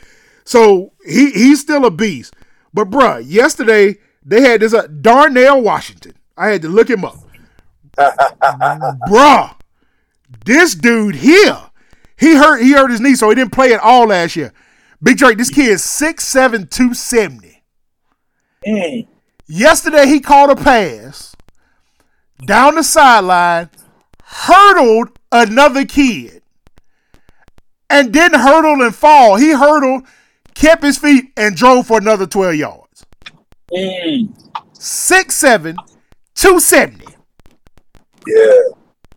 So 0.44 0.92
he 1.04 1.30
he's 1.32 1.60
still 1.60 1.84
a 1.84 1.90
beast. 1.90 2.34
But 2.72 2.88
bruh, 2.88 3.22
yesterday 3.26 3.96
they 4.24 4.40
had 4.40 4.62
this 4.62 4.72
uh, 4.72 4.86
Darnell 4.86 5.60
Washington. 5.60 6.14
I 6.38 6.48
had 6.48 6.62
to 6.62 6.68
look 6.68 6.88
him 6.88 7.04
up. 7.04 7.18
bruh, 7.98 9.54
this 10.46 10.74
dude 10.74 11.16
here, 11.16 11.60
he 12.16 12.34
hurt 12.34 12.62
he 12.62 12.72
hurt 12.72 12.90
his 12.90 13.02
knee, 13.02 13.14
so 13.14 13.28
he 13.28 13.34
didn't 13.34 13.52
play 13.52 13.74
at 13.74 13.80
all 13.80 14.06
last 14.06 14.36
year. 14.36 14.54
Big 15.06 15.18
Drake, 15.18 15.38
this 15.38 15.50
kid 15.50 15.68
is 15.68 15.82
6'7", 15.82 16.68
270. 16.68 17.62
Mm. 18.66 19.06
Yesterday 19.46 20.08
he 20.08 20.18
caught 20.18 20.50
a 20.50 20.56
pass 20.56 21.36
down 22.44 22.74
the 22.74 22.82
sideline, 22.82 23.70
hurdled 24.24 25.16
another 25.30 25.84
kid, 25.84 26.42
and 27.88 28.12
didn't 28.12 28.40
hurdle 28.40 28.82
and 28.82 28.92
fall. 28.92 29.36
He 29.36 29.52
hurdled, 29.52 30.08
kept 30.54 30.82
his 30.82 30.98
feet, 30.98 31.26
and 31.36 31.54
drove 31.54 31.86
for 31.86 31.98
another 31.98 32.26
12 32.26 32.56
yards. 32.56 33.06
Mm. 33.72 34.36
6'7", 34.72 35.76
270. 36.34 37.06
Yeah. 38.26 38.52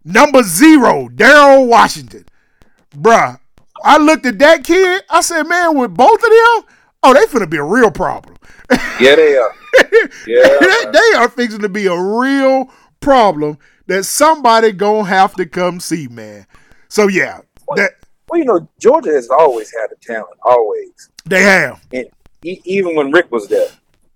Number 0.06 0.44
zero, 0.44 1.10
Daryl 1.10 1.66
Washington. 1.66 2.28
Bruh, 2.92 3.40
I 3.84 3.98
looked 3.98 4.26
at 4.26 4.40
that 4.40 4.64
kid. 4.64 5.04
I 5.10 5.22
said, 5.22 5.44
man, 5.44 5.78
with 5.78 5.94
both 5.94 6.16
of 6.22 6.22
them, 6.30 6.74
oh, 7.04 7.14
they 7.14 7.26
finna 7.26 7.50
be 7.50 7.58
a 7.58 7.64
real 7.64 7.92
problem. 7.92 8.36
Yeah, 9.00 9.16
they 9.16 9.38
are. 9.38 9.54
Yeah. 10.28 10.58
they, 10.60 10.92
they 10.92 11.18
are 11.18 11.30
fixing 11.30 11.62
to 11.62 11.70
be 11.70 11.86
a 11.88 11.96
real 12.00 12.70
problem 13.00 13.58
that 13.88 14.04
somebody 14.04 14.72
gonna 14.72 15.06
have 15.08 15.34
to 15.36 15.46
come 15.46 15.80
see, 15.80 16.08
man. 16.08 16.46
So 16.90 17.08
yeah, 17.08 17.42
that 17.76 17.92
Well, 18.30 18.40
you 18.40 18.46
know, 18.46 18.68
Georgia 18.80 19.12
has 19.12 19.30
always 19.30 19.72
had 19.72 19.88
the 19.90 19.96
talent, 20.02 20.38
always. 20.44 21.10
they 21.26 21.42
have. 21.44 21.82
And 21.94 22.08
e- 22.44 22.62
even 22.66 22.96
when 22.96 23.12
Richt 23.12 23.32
was 23.32 23.48
there. 23.48 23.68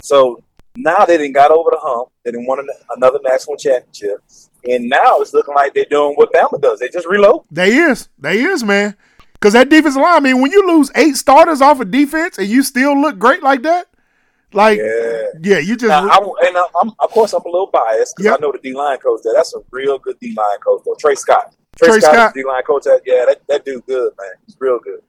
So 0.01 0.43
now 0.76 1.05
they 1.05 1.18
didn't 1.18 1.34
got 1.34 1.51
over 1.51 1.70
the 1.72 1.80
hump. 1.82 2.09
They 2.24 2.32
didn't 2.32 2.47
won 2.47 2.59
an- 2.59 2.68
another 2.95 3.20
national 3.24 3.57
championship. 3.57 4.20
And 4.66 4.89
now 4.89 5.20
it's 5.22 5.34
looking 5.34 5.55
like 5.55 5.74
they're 5.74 5.86
doing 5.89 6.14
what 6.16 6.32
Bama 6.34 6.61
does. 6.61 6.80
They 6.80 6.89
just 6.89 7.07
reload. 7.07 7.43
They 7.51 7.76
is. 7.76 8.09
They 8.18 8.41
is, 8.43 8.64
man. 8.64 8.95
Cause 9.44 9.54
that 9.54 9.68
defensive 9.70 10.02
line, 10.02 10.16
I 10.16 10.20
mean, 10.22 10.41
when 10.41 10.52
you 10.54 10.66
lose 10.66 10.89
eight 10.96 11.18
starters 11.18 11.60
off 11.62 11.82
of 11.82 11.91
defense 11.91 12.38
and 12.38 12.48
you 12.48 12.64
still 12.64 12.98
look 13.00 13.20
great 13.20 13.44
like 13.44 13.62
that, 13.64 13.88
like 14.54 14.80
yeah, 14.80 15.24
Yeah. 15.41 15.58
you 15.60 15.76
just 15.76 15.89
Now, 15.89 16.08
I, 16.10 16.18
and 16.48 16.56
I'm, 16.82 16.91
of 16.98 17.10
course, 17.12 17.34
I'm 17.34 17.41
a 17.41 17.50
little 17.50 17.68
biased 17.68 18.16
because 18.16 18.30
Yep. 18.32 18.39
I 18.39 18.41
know 18.41 18.52
the 18.54 18.60
D 18.60 18.74
line 18.74 18.98
coach 19.00 19.20
there. 19.24 19.34
That's 19.36 19.54
a 19.54 19.60
real 19.72 20.00
good 20.00 20.18
D 20.22 20.34
line 20.38 20.60
coach, 20.66 20.84
though. 20.86 20.96
Tray 20.98 21.16
Scott. 21.16 21.54
Tray, 21.78 21.89
Tray 21.89 22.00
Scott, 22.00 22.14
Scott. 22.14 22.34
D 22.36 22.44
line 22.46 22.64
coach. 22.64 22.84
That, 22.86 23.02
yeah, 23.06 23.26
that, 23.28 23.41
that 23.50 23.66
dude 23.66 23.86
good, 23.86 24.14
man. 24.18 24.30
He's 24.46 24.56
real 24.60 24.80
good. 24.80 25.02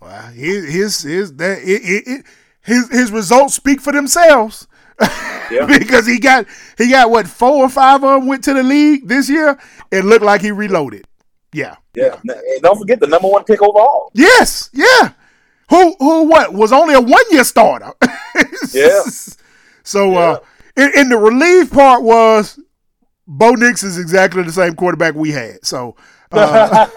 Well, 0.00 0.22
his 0.32 0.72
his 0.72 1.02
his 1.02 1.36
that 1.36 1.58
it, 1.58 1.82
it, 1.82 2.02
it, 2.06 2.26
his 2.62 2.88
his 2.90 3.12
results 3.12 3.54
speak 3.54 3.80
for 3.80 3.92
themselves. 3.92 4.66
Yeah. 5.50 5.66
because 5.66 6.06
he 6.06 6.18
got 6.18 6.46
he 6.78 6.88
got 6.88 7.10
what 7.10 7.26
four 7.28 7.64
or 7.64 7.68
five 7.68 8.02
of 8.02 8.20
them 8.20 8.26
went 8.26 8.42
to 8.44 8.54
the 8.54 8.62
league 8.62 9.06
this 9.06 9.28
year. 9.28 9.58
It 9.90 10.02
looked 10.02 10.24
like 10.24 10.40
he 10.40 10.50
reloaded. 10.50 11.04
Yeah. 11.52 11.76
Yeah. 11.94 12.16
And 12.24 12.62
don't 12.62 12.78
forget 12.78 13.00
the 13.00 13.06
number 13.06 13.28
one 13.28 13.44
pick 13.44 13.62
overall. 13.62 14.10
Yes. 14.14 14.70
Yeah. 14.72 15.12
Who 15.70 15.94
who 15.98 16.24
what 16.24 16.52
was 16.52 16.72
only 16.72 16.94
a 16.94 17.00
one 17.00 17.24
year 17.30 17.44
starter. 17.44 17.92
Yeah. 18.72 19.02
So 19.82 20.14
uh 20.14 20.38
and, 20.76 20.94
and 20.94 21.10
the 21.12 21.18
relief 21.18 21.70
part 21.72 22.02
was 22.02 22.58
Bo 23.26 23.50
Nix 23.50 23.82
is 23.82 23.98
exactly 23.98 24.42
the 24.42 24.52
same 24.52 24.74
quarterback 24.74 25.14
we 25.14 25.30
had. 25.30 25.64
So 25.64 25.96
uh, 26.30 26.86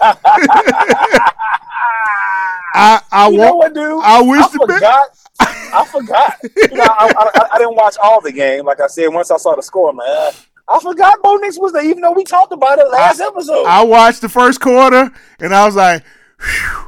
I 2.74 3.00
I 3.10 3.28
You 3.28 3.38
want 3.38 3.74
what? 3.74 4.04
I 4.04 4.22
wish 4.22 4.42
I 4.42 4.48
forgot. 4.48 5.08
I 5.40 5.84
forgot. 5.90 6.34
You 6.42 6.76
know, 6.76 6.84
I, 6.84 7.12
I, 7.34 7.48
I 7.54 7.58
didn't 7.58 7.74
watch 7.74 7.96
all 8.02 8.20
the 8.20 8.32
game. 8.32 8.64
Like 8.64 8.80
I 8.80 8.86
said, 8.86 9.08
once 9.08 9.30
I 9.30 9.36
saw 9.36 9.54
the 9.54 9.62
score, 9.62 9.92
man, 9.92 10.06
uh, 10.08 10.32
I 10.68 10.80
forgot 10.80 11.22
Bo 11.22 11.36
Nix 11.36 11.58
was 11.58 11.72
there, 11.72 11.84
even 11.84 12.00
though 12.00 12.12
we 12.12 12.24
talked 12.24 12.52
about 12.52 12.78
it 12.78 12.88
last 12.90 13.20
episode. 13.20 13.64
I 13.66 13.84
watched 13.84 14.20
the 14.20 14.28
first 14.28 14.60
quarter 14.60 15.12
and 15.38 15.54
I 15.54 15.64
was 15.64 15.76
like, 15.76 16.02
"Phew, 16.38 16.78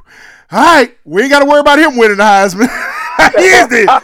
all 0.50 0.60
right, 0.60 0.96
we 1.04 1.22
ain't 1.22 1.30
got 1.30 1.40
to 1.40 1.44
worry 1.44 1.60
about 1.60 1.78
him 1.78 1.96
winning 1.96 2.16
the 2.16 2.22
Heisman. 2.22 2.68
he 3.18 3.44
is 3.44 3.68
the 3.68 4.02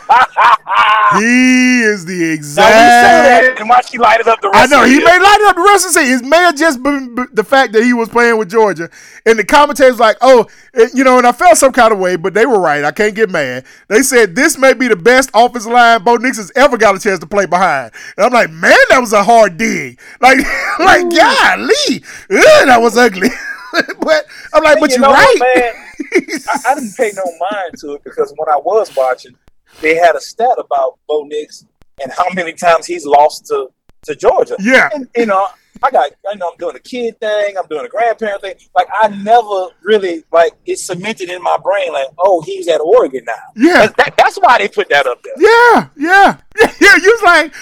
he 1.18 1.82
is 1.82 2.04
the 2.04 2.32
exact. 2.32 3.60
and 3.60 3.68
watch 3.68 3.90
he 3.90 3.98
lighted 3.98 4.26
up 4.26 4.40
the 4.40 4.50
I 4.52 4.66
know 4.66 4.84
he 4.84 4.98
may 4.98 5.18
light 5.18 5.40
up 5.46 5.54
the 5.54 5.62
rest 5.62 5.86
of 5.86 5.94
the 5.94 6.00
season. 6.00 6.26
It 6.26 6.28
may 6.28 6.38
have 6.38 6.56
just 6.56 6.82
been 6.82 7.28
the 7.32 7.44
fact 7.44 7.72
that 7.74 7.84
he 7.84 7.92
was 7.92 8.08
playing 8.08 8.38
with 8.38 8.50
Georgia, 8.50 8.90
and 9.24 9.38
the 9.38 9.44
commentators 9.44 10.00
like, 10.00 10.16
oh, 10.20 10.46
you 10.92 11.04
know, 11.04 11.18
and 11.18 11.26
I 11.26 11.32
felt 11.32 11.58
some 11.58 11.72
kind 11.72 11.92
of 11.92 11.98
way, 11.98 12.16
but 12.16 12.34
they 12.34 12.44
were 12.44 12.58
right. 12.58 12.84
I 12.84 12.90
can't 12.90 13.14
get 13.14 13.30
mad. 13.30 13.64
They 13.88 14.02
said 14.02 14.34
this 14.34 14.58
may 14.58 14.74
be 14.74 14.88
the 14.88 14.96
best 14.96 15.30
offensive 15.32 15.70
line 15.70 16.02
Bo 16.02 16.16
Nix 16.16 16.36
has 16.38 16.50
ever 16.56 16.76
got 16.76 16.96
a 16.96 16.98
chance 16.98 17.20
to 17.20 17.26
play 17.26 17.46
behind, 17.46 17.92
and 18.16 18.26
I'm 18.26 18.32
like, 18.32 18.50
man, 18.50 18.76
that 18.90 18.98
was 18.98 19.12
a 19.12 19.22
hard 19.22 19.56
dig. 19.56 20.00
Like, 20.24 20.38
like, 20.78 21.02
golly, 21.10 22.02
Ugh, 22.30 22.66
that 22.66 22.78
was 22.80 22.96
ugly. 22.96 23.28
but 24.00 24.26
I'm 24.54 24.62
like, 24.62 24.80
but 24.80 24.90
you 24.90 24.96
you're 24.96 25.02
know 25.02 25.12
right. 25.12 25.36
what? 25.38 25.83
I, 26.00 26.58
I 26.68 26.74
didn't 26.74 26.96
pay 26.96 27.12
no 27.14 27.24
mind 27.24 27.74
to 27.80 27.94
it 27.94 28.04
because 28.04 28.32
when 28.36 28.48
I 28.48 28.56
was 28.56 28.94
watching, 28.96 29.34
they 29.80 29.96
had 29.96 30.14
a 30.14 30.20
stat 30.20 30.56
about 30.58 30.98
Bo 31.08 31.24
Nix 31.24 31.66
and 32.02 32.12
how 32.12 32.26
many 32.32 32.52
times 32.52 32.86
he's 32.86 33.06
lost 33.06 33.46
to, 33.46 33.68
to 34.04 34.14
Georgia. 34.14 34.56
Yeah. 34.60 34.88
And, 34.92 35.08
you 35.16 35.26
know, 35.26 35.46
I 35.82 35.90
got, 35.90 36.12
I 36.30 36.34
know 36.36 36.50
I'm 36.50 36.56
doing 36.56 36.76
a 36.76 36.80
kid 36.80 37.18
thing, 37.20 37.56
I'm 37.58 37.66
doing 37.66 37.84
a 37.84 37.88
grandparent 37.88 38.40
thing. 38.40 38.54
Like, 38.74 38.86
I 38.92 39.08
never 39.08 39.68
really, 39.82 40.24
like, 40.32 40.52
it's 40.66 40.84
cemented 40.84 41.30
in 41.30 41.42
my 41.42 41.58
brain, 41.62 41.92
like, 41.92 42.08
oh, 42.18 42.40
he's 42.42 42.68
at 42.68 42.80
Oregon 42.80 43.24
now. 43.26 43.34
Yeah. 43.56 43.86
That, 43.96 44.14
that's 44.16 44.36
why 44.36 44.58
they 44.58 44.68
put 44.68 44.88
that 44.90 45.06
up 45.06 45.22
there. 45.22 45.34
Yeah, 45.38 45.88
yeah, 45.96 46.36
yeah. 46.80 46.96
You 46.96 47.18
was 47.18 47.22
like, 47.24 47.54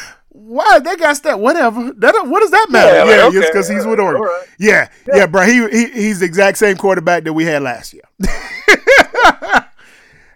why 0.45 0.78
they 0.80 0.97
got 0.97 1.22
that? 1.22 1.38
Whatever. 1.38 1.93
That 1.95 2.14
what 2.26 2.40
does 2.40 2.51
that 2.51 2.66
matter? 2.70 2.93
Yeah, 2.97 3.16
Yeah, 3.16 3.26
okay, 3.26 3.40
because 3.40 3.68
he's 3.68 3.86
with 3.86 4.01
Oregon. 4.01 4.22
right. 4.22 4.47
Yeah, 4.59 4.88
yeah, 5.14 5.26
bro. 5.26 5.43
He, 5.47 5.68
he 5.68 5.86
he's 5.90 6.20
the 6.20 6.26
exact 6.26 6.59
same 6.59 6.76
quarterback 6.76 7.24
that 7.24 7.32
we 7.32 7.45
had 7.45 7.62
last 7.62 7.93
year. 7.95 8.03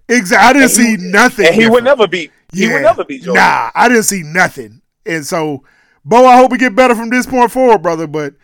exactly. 0.09 0.49
I 0.49 0.53
didn't 0.53 0.69
see 0.71 0.97
nothing. 0.99 1.47
And 1.47 1.55
he 1.55 1.69
would 1.69 1.85
never 1.85 2.07
beat, 2.07 2.31
he 2.53 2.69
would 2.69 2.83
never 2.83 3.05
Georgia. 3.05 3.33
Nah, 3.33 3.71
I 3.75 3.89
didn't 3.89 4.05
see 4.05 4.23
nothing. 4.23 4.81
And 5.05 5.27
so, 5.27 5.65
Bo, 6.05 6.25
I 6.27 6.37
hope 6.37 6.53
we 6.53 6.59
get 6.59 6.75
better 6.75 6.95
from 6.95 7.11
this 7.11 7.27
point 7.27 7.51
forward, 7.51 7.83
brother. 7.83 8.07
But 8.07 8.35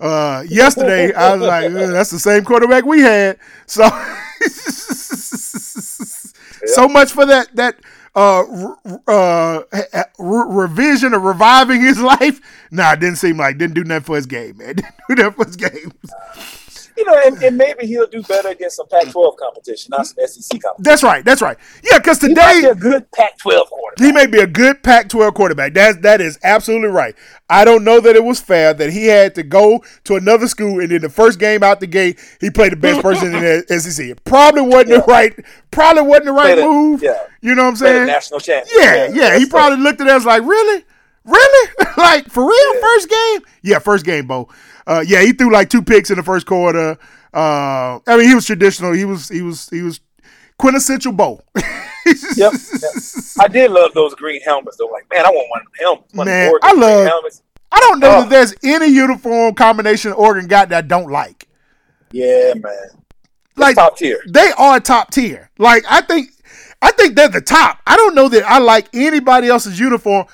Uh, 0.00 0.44
yesterday, 0.48 1.12
I 1.14 1.36
was 1.36 1.46
like, 1.46 1.72
that's 1.72 2.10
the 2.10 2.18
same 2.18 2.44
quarterback 2.44 2.84
we 2.84 3.00
had. 3.00 3.38
So, 3.66 3.88
so 6.66 6.88
much 6.88 7.12
for 7.12 7.24
that 7.26 7.54
that 7.54 7.76
uh, 8.14 8.42
uh, 9.08 9.62
revision 10.18 11.14
or 11.14 11.18
reviving 11.20 11.80
his 11.80 12.00
life. 12.02 12.40
Nah, 12.70 12.92
it 12.92 13.00
didn't 13.00 13.16
seem 13.16 13.36
like 13.38 13.58
didn't 13.58 13.74
do 13.74 13.84
nothing 13.84 14.04
for 14.04 14.16
his 14.16 14.26
game, 14.26 14.58
man. 14.58 14.74
Didn't 14.76 14.94
do 15.08 15.14
nothing 15.16 15.32
for 15.32 15.44
his 15.44 15.56
game 15.56 15.92
you 16.96 17.04
know, 17.04 17.20
and, 17.24 17.42
and, 17.42 17.56
maybe 17.56 17.86
he'll 17.86 18.06
do 18.06 18.22
better 18.22 18.48
against 18.48 18.76
some 18.76 18.88
Pac-12 18.88 19.36
competition, 19.36 19.90
not 19.90 20.06
some 20.06 20.16
SEC 20.26 20.60
competition. 20.60 20.74
That's 20.78 21.02
right. 21.02 21.24
That's 21.24 21.42
right. 21.42 21.56
Yeah, 21.82 21.98
because 21.98 22.18
today 22.18 22.60
he 22.60 22.66
a 22.66 22.74
good 22.74 23.10
Pac-12 23.12 23.66
quarterback. 23.68 24.04
He 24.04 24.12
may 24.12 24.26
be 24.26 24.38
a 24.38 24.46
good 24.46 24.82
Pac-12 24.82 25.34
quarterback. 25.34 25.74
That 25.74 26.02
that 26.02 26.20
is 26.20 26.38
absolutely 26.42 26.88
right. 26.88 27.14
I 27.48 27.64
don't 27.64 27.84
know 27.84 28.00
that 28.00 28.16
it 28.16 28.24
was 28.24 28.40
fair 28.40 28.74
that 28.74 28.92
he 28.92 29.06
had 29.06 29.34
to 29.34 29.42
go 29.42 29.84
to 30.04 30.16
another 30.16 30.48
school 30.48 30.80
and 30.80 30.90
in 30.92 31.02
the 31.02 31.08
first 31.08 31.38
game 31.38 31.62
out 31.62 31.80
the 31.80 31.86
gate 31.86 32.18
he 32.40 32.50
played 32.50 32.72
the 32.72 32.76
best 32.76 33.02
person 33.02 33.34
in 33.34 33.40
the 33.40 33.78
SEC. 33.80 34.06
It 34.06 34.24
probably 34.24 34.62
wasn't 34.62 34.90
yeah. 34.90 34.96
the 34.98 35.04
right. 35.04 35.44
Probably 35.70 36.02
wasn't 36.02 36.26
the 36.26 36.32
right 36.32 36.58
move. 36.58 37.02
Yeah. 37.02 37.18
You 37.40 37.54
know 37.54 37.64
what 37.64 37.70
I'm 37.70 37.76
saying? 37.76 38.06
National 38.06 38.40
champ. 38.40 38.66
Yeah, 38.72 39.06
yeah. 39.06 39.10
yeah. 39.12 39.38
He 39.38 39.46
probably 39.46 39.78
looked 39.78 40.00
at 40.00 40.08
us 40.08 40.24
like, 40.24 40.42
really. 40.42 40.84
Really? 41.26 41.70
like 41.96 42.28
for 42.30 42.46
real? 42.46 42.74
Yeah. 42.74 42.80
First 42.82 43.08
game? 43.08 43.40
Yeah, 43.62 43.78
first 43.78 44.04
game, 44.04 44.26
Bo. 44.26 44.50
Uh, 44.86 45.04
yeah, 45.06 45.22
he 45.22 45.32
threw 45.32 45.52
like 45.52 45.70
two 45.70 45.82
picks 45.82 46.10
in 46.10 46.16
the 46.16 46.22
first 46.22 46.46
quarter. 46.46 46.98
Uh, 47.32 47.98
I 48.06 48.16
mean, 48.16 48.28
he 48.28 48.34
was 48.34 48.46
traditional. 48.46 48.92
He 48.92 49.04
was 49.04 49.28
he 49.28 49.42
was 49.42 49.68
he 49.70 49.82
was 49.82 50.00
quintessential 50.58 51.12
Bo. 51.12 51.42
yep, 52.36 52.52
yep, 52.52 52.52
I 53.40 53.48
did 53.48 53.70
love 53.70 53.92
those 53.94 54.14
green 54.14 54.40
helmets 54.42 54.76
though. 54.76 54.86
Like, 54.86 55.06
man, 55.12 55.26
I 55.26 55.30
want 55.30 55.50
one 55.50 55.60
of 55.60 55.66
them 55.66 55.72
helmets. 55.80 56.14
One 56.14 56.26
man, 56.26 56.52
I 56.62 56.72
love. 56.74 57.06
Helmets. 57.06 57.42
I 57.72 57.80
don't 57.80 57.98
know 57.98 58.20
that 58.20 58.30
there's 58.30 58.54
any 58.62 58.86
uniform 58.86 59.54
combination 59.54 60.12
Oregon 60.12 60.46
got 60.46 60.68
that 60.68 60.84
I 60.84 60.86
don't 60.86 61.10
like. 61.10 61.48
Yeah, 62.12 62.54
man. 62.54 62.72
like 63.56 63.74
top 63.74 63.96
tier. 63.96 64.22
They 64.28 64.52
are 64.56 64.78
top 64.78 65.10
tier. 65.10 65.50
Like 65.58 65.84
I 65.90 66.00
think 66.02 66.30
I 66.80 66.92
think 66.92 67.16
they're 67.16 67.28
the 67.28 67.40
top. 67.40 67.80
I 67.86 67.96
don't 67.96 68.14
know 68.14 68.28
that 68.28 68.44
I 68.44 68.58
like 68.58 68.88
anybody 68.94 69.48
else's 69.48 69.80
uniform. 69.80 70.26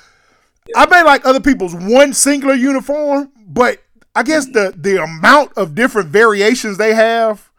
Yeah. 0.67 0.81
I 0.81 0.85
may 0.85 1.01
like 1.01 1.25
other 1.25 1.39
people's 1.39 1.73
one 1.73 2.13
singular 2.13 2.53
uniform, 2.53 3.31
but 3.47 3.81
I 4.15 4.23
guess 4.23 4.45
the 4.47 4.73
the 4.75 5.01
amount 5.01 5.53
of 5.57 5.75
different 5.75 6.09
variations 6.09 6.77
they 6.77 6.93
have, 6.93 7.49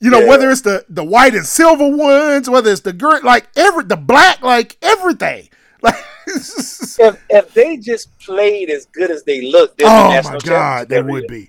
you 0.00 0.10
know, 0.10 0.20
yeah. 0.20 0.28
whether 0.28 0.50
it's 0.50 0.62
the 0.62 0.84
the 0.88 1.04
white 1.04 1.34
and 1.34 1.46
silver 1.46 1.88
ones, 1.88 2.48
whether 2.48 2.70
it's 2.70 2.82
the 2.82 2.92
green, 2.92 3.22
like 3.22 3.48
every 3.56 3.84
the 3.84 3.96
black, 3.96 4.42
like 4.42 4.76
everything. 4.82 5.48
Like 5.82 5.96
if 6.26 7.24
if 7.30 7.54
they 7.54 7.78
just 7.78 8.16
played 8.18 8.68
as 8.68 8.84
good 8.84 9.10
as 9.10 9.24
they 9.24 9.50
look, 9.50 9.74
oh 9.82 10.22
my 10.22 10.38
god, 10.44 10.90
they 10.90 11.00
would 11.00 11.26
be. 11.26 11.48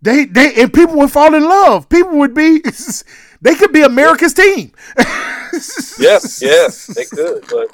They 0.00 0.24
they 0.24 0.54
and 0.62 0.72
people 0.72 0.96
would 0.96 1.12
fall 1.12 1.34
in 1.34 1.44
love. 1.44 1.88
People 1.90 2.16
would 2.18 2.32
be. 2.34 2.62
They 3.40 3.54
could 3.54 3.72
be 3.72 3.82
America's 3.82 4.34
team. 4.34 4.72
yes, 4.98 6.40
yes, 6.42 6.86
they 6.86 7.04
could. 7.04 7.44
But 7.48 7.68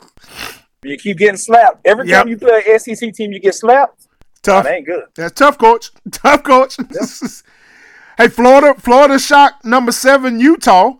you 0.82 0.98
keep 0.98 1.16
getting 1.16 1.38
slapped 1.38 1.86
every 1.86 2.08
yep. 2.08 2.22
time 2.22 2.28
you 2.28 2.36
play 2.36 2.62
an 2.68 2.78
SEC 2.78 3.14
team. 3.14 3.32
You 3.32 3.40
get 3.40 3.54
slapped. 3.54 4.06
Tough. 4.44 4.64
That 4.64 4.72
ain't 4.74 4.86
good. 4.86 5.04
That's 5.14 5.32
tough, 5.32 5.58
coach. 5.58 5.90
Tough, 6.12 6.42
coach. 6.44 6.76
Yep. 6.78 6.88
hey, 8.18 8.28
Florida, 8.28 8.78
Florida 8.78 9.18
shocked 9.18 9.64
number 9.64 9.90
seven 9.90 10.38
Utah. 10.38 10.92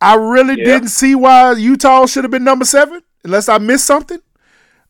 I 0.00 0.14
really 0.14 0.56
yep. 0.56 0.64
didn't 0.64 0.88
see 0.88 1.14
why 1.16 1.52
Utah 1.52 2.06
should 2.06 2.22
have 2.24 2.30
been 2.30 2.44
number 2.44 2.64
seven, 2.64 3.02
unless 3.24 3.48
I 3.48 3.58
missed 3.58 3.86
something. 3.86 4.20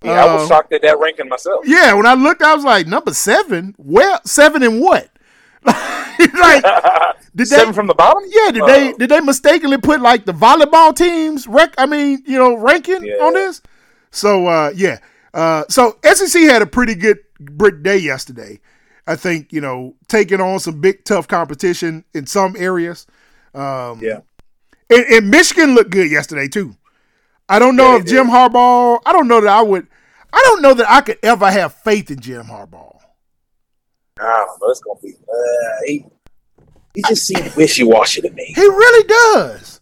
Yeah, 0.04 0.24
uh, 0.24 0.26
I 0.26 0.34
was 0.34 0.44
uh, 0.44 0.54
shocked 0.54 0.72
at 0.74 0.82
that 0.82 0.98
ranking 0.98 1.28
myself. 1.28 1.66
Yeah, 1.66 1.94
when 1.94 2.04
I 2.04 2.14
looked, 2.14 2.42
I 2.42 2.54
was 2.54 2.64
like, 2.64 2.86
number 2.86 3.14
seven? 3.14 3.74
Well, 3.78 4.20
seven 4.24 4.62
and 4.62 4.80
what? 4.80 5.08
like 5.64 6.64
did 7.36 7.46
seven 7.46 7.68
they, 7.68 7.72
from 7.72 7.86
the 7.86 7.94
bottom? 7.94 8.24
Yeah, 8.26 8.50
did 8.50 8.62
uh, 8.62 8.66
they 8.66 8.92
did 8.94 9.10
they 9.10 9.20
mistakenly 9.20 9.78
put 9.78 10.00
like 10.00 10.24
the 10.24 10.32
volleyball 10.32 10.94
teams 10.94 11.46
rec 11.46 11.72
I 11.78 11.86
mean, 11.86 12.22
you 12.26 12.36
know, 12.36 12.56
ranking 12.56 13.04
yeah. 13.04 13.14
on 13.22 13.34
this? 13.34 13.62
So 14.10 14.48
uh 14.48 14.72
yeah. 14.74 14.98
Uh 15.34 15.64
so 15.68 15.98
SEC 16.04 16.42
had 16.42 16.62
a 16.62 16.66
pretty 16.66 16.94
good 16.94 17.18
brick 17.40 17.82
day 17.82 17.98
yesterday. 17.98 18.60
I 19.06 19.16
think 19.16 19.52
you 19.52 19.60
know 19.60 19.94
taking 20.08 20.40
on 20.40 20.60
some 20.60 20.80
big 20.80 21.04
tough 21.04 21.28
competition 21.28 22.04
in 22.14 22.26
some 22.26 22.54
areas. 22.56 23.06
Um, 23.54 24.00
yeah, 24.00 24.20
and, 24.88 25.04
and, 25.04 25.30
Michigan 25.30 25.74
looked 25.74 25.90
good 25.90 26.10
yesterday 26.10 26.48
too. 26.48 26.74
I 27.48 27.58
don't 27.58 27.76
know 27.76 27.92
yeah, 27.92 27.98
if 27.98 28.06
Jim 28.06 28.26
did. 28.26 28.32
Harbaugh. 28.32 29.00
I 29.04 29.12
don't 29.12 29.28
know 29.28 29.40
that 29.40 29.50
I 29.50 29.62
would. 29.62 29.86
I 30.32 30.40
don't 30.46 30.62
know 30.62 30.72
that 30.74 30.88
I 30.88 31.02
could 31.02 31.18
ever 31.22 31.50
have 31.50 31.74
faith 31.74 32.10
in 32.10 32.20
Jim 32.20 32.46
Harbaugh. 32.46 32.98
I 34.18 34.24
don't 34.24 34.60
know. 34.60 34.70
It's 34.70 34.80
gonna 34.80 35.00
be. 35.02 35.14
Uh, 35.14 35.86
he, 35.86 36.06
he 36.94 37.02
just 37.08 37.26
seems 37.26 37.54
wishy 37.56 37.84
washy 37.84 38.22
to 38.22 38.30
me. 38.30 38.54
He 38.54 38.62
really 38.62 39.06
does. 39.06 39.80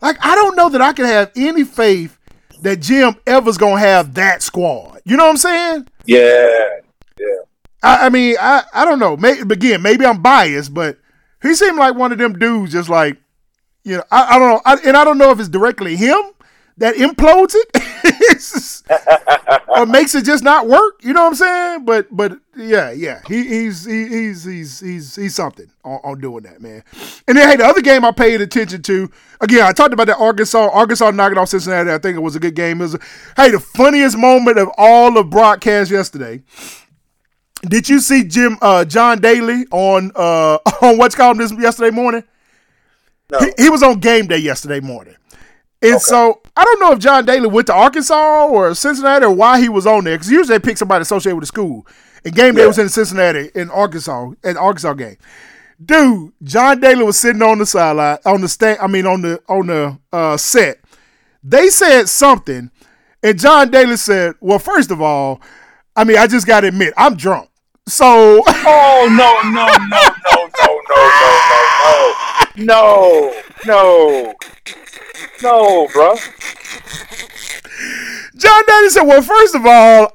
Like 0.00 0.24
I 0.24 0.34
don't 0.34 0.56
know 0.56 0.68
that 0.68 0.80
I 0.80 0.92
can 0.92 1.06
have 1.06 1.32
any 1.34 1.64
faith 1.64 2.18
that 2.62 2.80
Jim 2.80 3.16
ever's 3.26 3.58
gonna 3.58 3.80
have 3.80 4.14
that 4.14 4.42
squad. 4.42 5.00
You 5.04 5.16
know 5.16 5.24
what 5.24 5.30
I'm 5.30 5.36
saying? 5.36 5.88
Yeah, 6.04 6.68
yeah. 7.18 7.26
I, 7.82 8.06
I 8.06 8.08
mean, 8.08 8.36
I, 8.40 8.62
I 8.72 8.84
don't 8.84 8.98
know. 8.98 9.16
Maybe 9.16 9.40
again, 9.52 9.82
maybe 9.82 10.04
I'm 10.04 10.22
biased, 10.22 10.74
but 10.74 10.98
he 11.42 11.54
seemed 11.54 11.78
like 11.78 11.94
one 11.94 12.12
of 12.12 12.18
them 12.18 12.38
dudes, 12.38 12.72
just 12.72 12.88
like 12.88 13.18
you 13.84 13.96
know. 13.96 14.04
I, 14.10 14.36
I 14.36 14.38
don't 14.38 14.48
know, 14.50 14.60
I, 14.64 14.76
and 14.84 14.96
I 14.96 15.04
don't 15.04 15.18
know 15.18 15.30
if 15.30 15.40
it's 15.40 15.48
directly 15.48 15.96
him 15.96 16.20
that 16.80 16.96
implodes 16.96 17.54
it 17.54 17.70
or 19.68 19.86
makes 19.86 20.14
it 20.14 20.24
just 20.24 20.42
not 20.42 20.66
work. 20.66 21.00
You 21.02 21.12
know 21.12 21.22
what 21.22 21.28
I'm 21.28 21.34
saying? 21.34 21.84
But 21.84 22.08
but 22.10 22.38
yeah, 22.56 22.90
yeah, 22.90 23.20
he, 23.28 23.46
he's 23.46 23.84
he, 23.84 24.08
he's 24.08 24.44
he's 24.44 24.80
he's 24.80 25.16
he's 25.16 25.34
something 25.34 25.70
on, 25.84 26.00
on, 26.02 26.20
doing 26.20 26.44
that, 26.44 26.60
man. 26.60 26.82
And 27.28 27.36
then 27.36 27.48
hey, 27.48 27.56
the 27.56 27.66
other 27.66 27.82
game 27.82 28.04
I 28.04 28.12
paid 28.12 28.40
attention 28.40 28.82
to 28.82 29.10
again, 29.40 29.62
I 29.62 29.72
talked 29.72 29.92
about 29.92 30.06
that 30.06 30.18
Arkansas 30.18 30.70
Arkansas 30.72 31.10
knocking 31.10 31.38
off 31.38 31.50
Cincinnati. 31.50 31.92
I 31.92 31.98
think 31.98 32.16
it 32.16 32.20
was 32.20 32.34
a 32.34 32.40
good 32.40 32.54
game. 32.54 32.80
It 32.80 32.84
was 32.84 32.96
hey, 33.36 33.50
the 33.50 33.60
funniest 33.60 34.16
moment 34.16 34.58
of 34.58 34.70
all 34.76 35.12
the 35.12 35.22
broadcast 35.22 35.90
yesterday. 35.90 36.42
Did 37.62 37.90
you 37.90 38.00
see 38.00 38.24
Jim 38.24 38.56
uh, 38.62 38.86
John 38.86 39.20
Daly 39.20 39.66
on 39.70 40.12
uh, 40.14 40.58
on 40.82 40.96
what's 40.96 41.14
called 41.14 41.38
this 41.38 41.52
yesterday 41.52 41.94
morning? 41.94 42.24
No. 43.30 43.38
He, 43.38 43.64
he 43.64 43.70
was 43.70 43.82
on 43.82 44.00
game 44.00 44.26
day 44.26 44.38
yesterday 44.38 44.80
morning. 44.80 45.14
And 45.82 45.94
okay. 45.94 45.98
so 46.00 46.40
I 46.56 46.64
don't 46.64 46.80
know 46.80 46.92
if 46.92 46.98
John 46.98 47.24
Daly 47.24 47.48
went 47.48 47.66
to 47.68 47.74
Arkansas 47.74 48.46
or 48.46 48.74
Cincinnati 48.74 49.24
or 49.24 49.34
why 49.34 49.60
he 49.60 49.68
was 49.68 49.86
on 49.86 50.04
there 50.04 50.14
because 50.14 50.30
usually 50.30 50.58
they 50.58 50.62
pick 50.62 50.76
somebody 50.76 51.02
associated 51.02 51.36
with 51.36 51.42
the 51.42 51.46
school. 51.46 51.86
And 52.24 52.34
game 52.34 52.54
day 52.54 52.62
yeah. 52.62 52.66
was 52.66 52.78
in 52.78 52.88
Cincinnati 52.88 53.50
in 53.54 53.70
Arkansas 53.70 54.32
at 54.44 54.56
Arkansas 54.56 54.92
game. 54.94 55.16
Dude, 55.82 56.32
John 56.42 56.80
Daly 56.80 57.02
was 57.02 57.18
sitting 57.18 57.40
on 57.40 57.58
the 57.58 57.64
sideline 57.64 58.18
on 58.26 58.42
the 58.42 58.48
stand. 58.48 58.78
I 58.80 58.86
mean 58.86 59.06
on 59.06 59.22
the 59.22 59.40
on 59.48 59.68
the 59.68 59.98
uh, 60.12 60.36
set. 60.36 60.78
They 61.42 61.68
said 61.68 62.10
something, 62.10 62.70
and 63.22 63.40
John 63.40 63.70
Daly 63.70 63.96
said, 63.96 64.34
"Well, 64.40 64.58
first 64.58 64.90
of 64.90 65.00
all, 65.00 65.40
I 65.96 66.04
mean 66.04 66.18
I 66.18 66.26
just 66.26 66.46
got 66.46 66.60
to 66.60 66.68
admit 66.68 66.92
I'm 66.98 67.16
drunk." 67.16 67.48
So 67.88 68.42
oh 68.46 69.08
no, 69.10 69.50
no 69.50 69.66
no 69.66 70.02
no 70.26 70.50
no 70.58 70.80
no 70.90 71.06
no 72.56 72.66
no 72.66 72.66
no 72.66 73.42
no 73.66 74.34
no 74.34 74.34
no, 75.42 75.88
bro. 75.92 76.16
John 78.36 78.62
Daly 78.66 78.88
said, 78.90 79.02
"Well, 79.02 79.22
first 79.22 79.54
of 79.54 79.66
all, 79.66 80.12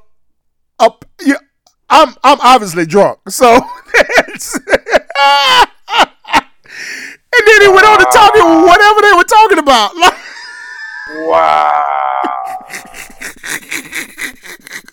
uh, 0.78 0.90
yeah, 1.22 1.36
I'm 1.90 2.14
I'm 2.22 2.38
obviously 2.40 2.86
drunk, 2.86 3.18
so." 3.28 3.54
and 7.36 7.46
then 7.46 7.62
he 7.62 7.68
went 7.68 7.86
on 7.86 7.98
to 7.98 8.06
talk 8.12 8.34
whatever 8.34 9.00
they 9.00 9.12
were 9.16 9.24
talking 9.24 9.58
about. 9.58 9.94
wow. 11.26 11.84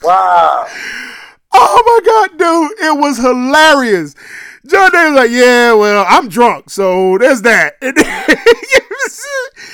wow. 0.03 0.67
Oh 1.53 1.83
my 1.85 1.99
god, 2.05 2.37
dude, 2.37 2.71
it 2.79 2.97
was 2.99 3.17
hilarious. 3.17 4.15
John 4.65 4.91
Daly 4.91 5.11
was 5.11 5.15
like, 5.17 5.31
"Yeah, 5.31 5.73
well, 5.73 6.05
I'm 6.07 6.29
drunk, 6.29 6.69
so 6.69 7.17
there's 7.17 7.41
that." 7.41 7.75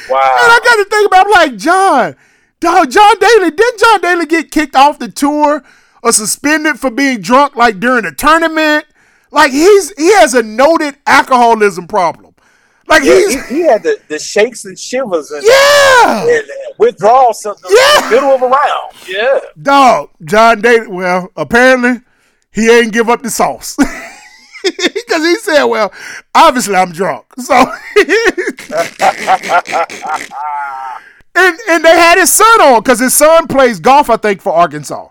Wow. 0.10 0.20
And 0.20 0.52
I 0.52 0.60
got 0.64 0.76
to 0.76 0.90
think 0.90 1.08
about, 1.08 1.26
I'm 1.26 1.32
like, 1.32 1.58
John, 1.58 2.16
dog, 2.60 2.92
John 2.92 3.20
Daly, 3.20 3.52
didn't 3.52 3.80
John 3.80 4.02
Daly 4.02 4.26
get 4.26 4.52
kicked 4.52 4.76
off 4.76 5.00
the 5.00 5.10
tour 5.10 5.64
or 6.04 6.12
suspended 6.12 6.80
for 6.80 6.90
being 6.92 7.22
drunk 7.22 7.56
like 7.56 7.80
during 7.80 8.06
a 8.06 8.12
tournament? 8.12 8.86
Like 9.32 9.52
he's 9.52 9.96
he 9.96 10.12
has 10.16 10.34
a 10.34 10.42
noted 10.42 10.98
alcoholism 11.06 11.88
problem. 11.88 12.34
Like 12.88 13.04
yeah, 13.04 13.46
he, 13.48 13.56
he, 13.56 13.62
had 13.62 13.84
the, 13.84 14.00
the 14.08 14.18
shakes 14.18 14.66
and 14.66 14.78
shivers 14.78 15.30
and, 15.30 15.44
yeah. 15.44 16.28
and 16.28 16.48
withdrawal 16.80 17.34
symptoms 17.34 17.72
yeah. 17.78 17.98
in 17.98 18.04
the 18.04 18.16
middle 18.16 18.30
of 18.32 18.42
a 18.42 18.48
round. 18.48 18.94
Yeah. 19.08 19.40
Dog, 19.62 20.10
John 20.26 20.62
Daly, 20.62 20.88
well, 20.88 21.30
apparently 21.36 22.02
he 22.52 22.68
ain't 22.72 22.92
give 22.92 23.08
up 23.08 23.22
the 23.22 23.30
sauce. 23.30 23.78
Because 25.10 25.24
he 25.26 25.36
said, 25.38 25.64
well, 25.66 25.92
obviously 26.36 26.76
I'm 26.76 26.92
drunk. 26.92 27.26
So 27.40 27.54
and 31.36 31.58
and 31.70 31.86
they 31.86 31.96
had 31.96 32.18
his 32.18 32.32
son 32.32 32.62
on 32.62 32.82
because 32.82 33.00
his 33.00 33.14
son 33.16 33.48
plays 33.48 33.80
golf, 33.80 34.10
I 34.10 34.18
think, 34.18 34.42
for 34.42 34.54
Arkansas. 34.54 35.08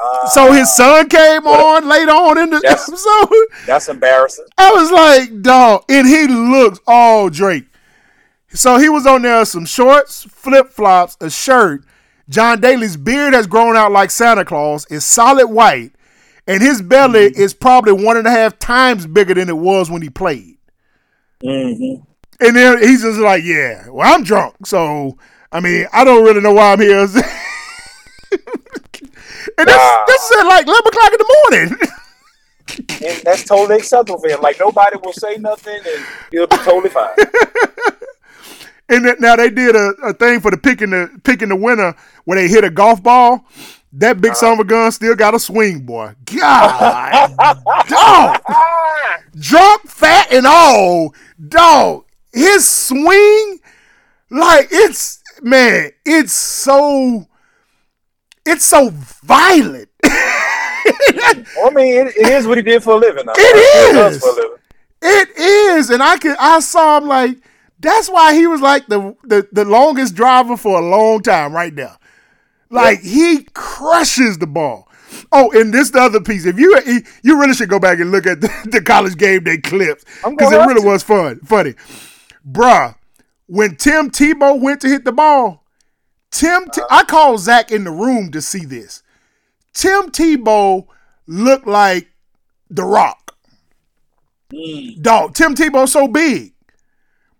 Uh, 0.00 0.28
So 0.28 0.52
his 0.52 0.74
son 0.74 1.08
came 1.08 1.46
on 1.46 1.88
later 1.88 2.10
on 2.10 2.38
in 2.38 2.50
the 2.50 2.60
That's- 2.60 2.88
episode. 2.88 3.46
that's 3.66 3.88
embarrassing. 3.88 4.46
I 4.58 4.70
was 4.72 4.90
like, 4.90 5.42
dog, 5.42 5.84
and 5.88 6.06
he 6.06 6.26
looks 6.26 6.80
all 6.86 7.30
Drake. 7.30 7.66
So 8.50 8.78
he 8.78 8.88
was 8.88 9.06
on 9.06 9.22
there 9.22 9.44
some 9.44 9.66
shorts, 9.66 10.24
flip 10.24 10.68
flops, 10.70 11.16
a 11.20 11.30
shirt. 11.30 11.84
John 12.28 12.60
Daly's 12.60 12.96
beard 12.96 13.34
has 13.34 13.46
grown 13.46 13.76
out 13.76 13.92
like 13.92 14.10
Santa 14.10 14.44
Claus. 14.44 14.86
It's 14.90 15.04
solid 15.04 15.48
white, 15.48 15.92
and 16.46 16.62
his 16.62 16.82
belly 16.82 17.30
Mm-hmm. 17.30 17.40
is 17.40 17.54
probably 17.54 17.92
one 17.92 18.16
and 18.16 18.26
a 18.26 18.30
half 18.30 18.58
times 18.58 19.06
bigger 19.06 19.34
than 19.34 19.48
it 19.48 19.56
was 19.56 19.90
when 19.90 20.02
he 20.02 20.10
played. 20.10 20.56
Mm-hmm. 21.42 22.02
And 22.40 22.56
then 22.56 22.78
he's 22.82 23.02
just 23.02 23.18
like, 23.18 23.42
"Yeah, 23.44 23.88
well, 23.90 24.12
I'm 24.12 24.24
drunk, 24.24 24.66
so 24.66 25.16
I 25.52 25.60
mean, 25.60 25.86
I 25.92 26.04
don't 26.04 26.24
really 26.24 26.40
know 26.40 26.52
why 26.52 26.72
I'm 26.72 26.80
here." 26.80 27.00
and 29.58 29.68
this, 29.68 29.76
Wow. 29.76 30.04
this 30.06 30.22
is 30.30 30.36
at 30.40 30.46
like 30.46 30.66
eleven 30.66 30.86
o'clock 30.88 31.12
in 31.12 31.18
the 31.18 31.36
morning. 31.50 31.78
And 33.06 33.22
that's 33.22 33.44
totally 33.44 33.76
acceptable 33.78 34.18
for 34.18 34.28
him. 34.28 34.40
Like 34.40 34.58
nobody 34.58 34.96
will 35.02 35.12
say 35.12 35.36
nothing, 35.36 35.78
and 35.86 36.04
he'll 36.30 36.46
be 36.46 36.56
totally 36.58 36.90
fine. 36.90 37.14
And 38.86 39.16
now 39.18 39.34
they 39.34 39.48
did 39.48 39.74
a, 39.74 39.94
a 40.04 40.12
thing 40.12 40.40
for 40.40 40.50
the 40.50 40.58
picking 40.58 40.90
the 40.90 41.08
picking 41.24 41.48
the 41.48 41.56
winner 41.56 41.94
where 42.24 42.36
they 42.38 42.48
hit 42.48 42.64
a 42.64 42.70
golf 42.70 43.02
ball. 43.02 43.42
That 43.96 44.20
big 44.20 44.34
son 44.34 44.54
of 44.54 44.58
a 44.58 44.64
gun 44.64 44.90
still 44.90 45.14
got 45.14 45.34
a 45.34 45.38
swing, 45.38 45.86
boy. 45.86 46.14
God, 46.24 47.36
dog, 47.88 48.40
drunk, 49.38 49.82
fat, 49.82 50.32
and 50.32 50.46
all, 50.48 51.14
dog. 51.48 52.04
His 52.32 52.68
swing, 52.68 53.60
like 54.30 54.66
it's 54.72 55.22
man, 55.42 55.92
it's 56.04 56.32
so, 56.32 57.28
it's 58.44 58.64
so 58.64 58.90
violent. 58.90 59.88
I 60.04 61.44
mean, 61.72 62.08
it, 62.08 62.16
it 62.16 62.32
is 62.32 62.48
what 62.48 62.56
he 62.56 62.64
did 62.64 62.82
for 62.82 62.94
a 62.94 62.96
living. 62.96 63.26
Now. 63.26 63.34
It 63.36 63.94
does 63.94 64.16
is. 64.16 64.22
for 64.22 64.30
a 64.30 64.32
living. 64.32 64.56
It 65.02 65.28
is, 65.38 65.90
and 65.90 66.02
I 66.02 66.16
can 66.16 66.34
I 66.40 66.58
saw 66.58 66.98
him 66.98 67.06
like 67.06 67.38
that's 67.78 68.08
why 68.08 68.34
he 68.34 68.48
was 68.48 68.60
like 68.60 68.88
the 68.88 69.14
the, 69.22 69.46
the 69.52 69.64
longest 69.64 70.16
driver 70.16 70.56
for 70.56 70.80
a 70.80 70.84
long 70.84 71.22
time 71.22 71.52
right 71.52 71.74
there. 71.76 71.96
Like 72.74 73.00
he 73.02 73.44
crushes 73.54 74.38
the 74.38 74.46
ball. 74.46 74.88
Oh, 75.32 75.50
and 75.52 75.72
this 75.72 75.90
the 75.90 76.00
other 76.00 76.20
piece. 76.20 76.44
If 76.44 76.58
you 76.58 76.76
you 77.22 77.40
really 77.40 77.54
should 77.54 77.68
go 77.68 77.78
back 77.78 78.00
and 78.00 78.10
look 78.10 78.26
at 78.26 78.40
the, 78.42 78.50
the 78.70 78.82
college 78.82 79.16
game 79.16 79.44
day 79.44 79.58
clips 79.58 80.04
because 80.28 80.52
it 80.52 80.60
really 80.60 80.82
to. 80.82 80.86
was 80.86 81.02
fun, 81.02 81.40
funny, 81.40 81.74
bruh. 82.48 82.96
When 83.46 83.76
Tim 83.76 84.10
Tebow 84.10 84.58
went 84.58 84.80
to 84.80 84.88
hit 84.88 85.04
the 85.04 85.12
ball, 85.12 85.64
Tim 86.30 86.68
T- 86.70 86.80
I 86.90 87.04
called 87.04 87.40
Zach 87.40 87.70
in 87.70 87.84
the 87.84 87.90
room 87.90 88.32
to 88.32 88.40
see 88.40 88.64
this. 88.64 89.02
Tim 89.74 90.10
Tebow 90.10 90.86
looked 91.26 91.66
like 91.66 92.08
The 92.70 92.84
Rock. 92.84 93.36
Dog, 95.00 95.34
Tim 95.34 95.54
Tebow 95.54 95.86
so 95.86 96.08
big. 96.08 96.54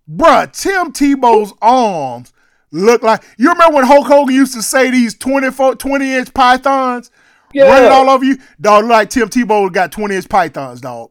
Bruh, 0.08 0.52
Tim 0.52 0.92
Tebow's 0.92 1.54
arms 1.62 2.33
look 2.74 3.02
like 3.02 3.22
you 3.38 3.48
remember 3.50 3.76
when 3.76 3.84
Hulk 3.86 4.06
Hogan 4.06 4.34
used 4.34 4.52
to 4.54 4.62
say 4.62 4.90
these 4.90 5.14
24, 5.14 5.76
20 5.76 6.12
inch 6.14 6.34
pythons 6.34 7.10
Yeah. 7.52 7.64
running 7.68 7.90
all 7.90 8.10
over 8.10 8.24
you? 8.24 8.36
Dog, 8.60 8.84
look 8.84 8.92
like 8.92 9.10
Tim 9.10 9.28
Tebow 9.28 9.72
got 9.72 9.92
20 9.92 10.14
inch 10.16 10.28
pythons, 10.28 10.80
dog. 10.80 11.10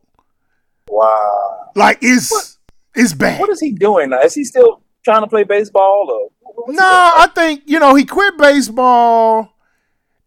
Wow. 0.90 1.72
Like 1.76 2.00
it's 2.02 2.58
it's 2.96 3.14
bad. 3.14 3.40
What 3.40 3.50
is 3.50 3.60
he 3.60 3.72
doing 3.72 4.10
now? 4.10 4.20
Is 4.22 4.34
he 4.36 4.44
still 4.44 4.82
trying 5.04 5.22
to 5.22 5.28
play 5.28 5.44
baseball 5.44 6.08
or? 6.10 6.30
what's 6.66 6.78
No, 6.78 6.86
I 6.86 7.28
think, 7.34 7.64
you 7.66 7.80
know, 7.80 7.96
he 7.96 8.06
quit 8.06 8.38
baseball 8.38 9.50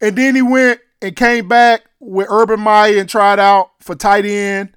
and 0.00 0.16
then 0.16 0.34
he 0.34 0.42
went 0.42 0.80
and 1.00 1.14
came 1.14 1.46
back 1.48 1.82
with 2.00 2.26
Urban 2.30 2.60
Meyer 2.60 2.98
and 2.98 3.08
tried 3.08 3.38
out 3.38 3.70
for 3.80 3.94
tight 3.94 4.24
end 4.24 4.70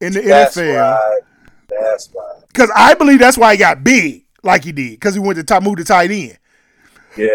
in 0.00 0.12
the? 0.14 0.20
That's 0.22 0.56
NFL. 0.56 0.80
right. 0.80 1.20
That's 1.68 2.08
right. 2.16 2.42
Because 2.48 2.70
I 2.74 2.94
believe 2.94 3.18
that's 3.18 3.36
why 3.36 3.52
he 3.52 3.58
got 3.58 3.84
big 3.84 4.24
like 4.48 4.64
he 4.64 4.72
did. 4.72 4.92
Because 4.92 5.14
he 5.14 5.20
went 5.20 5.36
to 5.36 5.44
top, 5.44 5.62
moved 5.62 5.78
to 5.78 5.84
tight 5.84 6.10
end. 6.10 6.38
Yeah. 7.16 7.28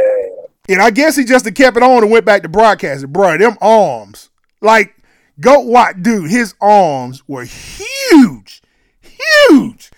And 0.68 0.82
I 0.82 0.90
guess 0.92 1.16
he 1.16 1.24
just 1.24 1.46
kept 1.56 1.78
it 1.78 1.84
on 1.84 2.04
and 2.04 2.12
went 2.12 2.26
back 2.26 2.42
to 2.44 2.50
broadcasting. 2.50 3.12
Bro, 3.12 3.38
them 3.38 3.58
arms. 3.62 4.30
Like, 4.62 4.96
go 5.40 5.60
watch. 5.60 5.96
Dude, 6.02 6.30
his 6.30 6.56
arms 6.62 7.22
were 7.28 7.44
huge. 7.46 8.62
Huge. 9.02 9.92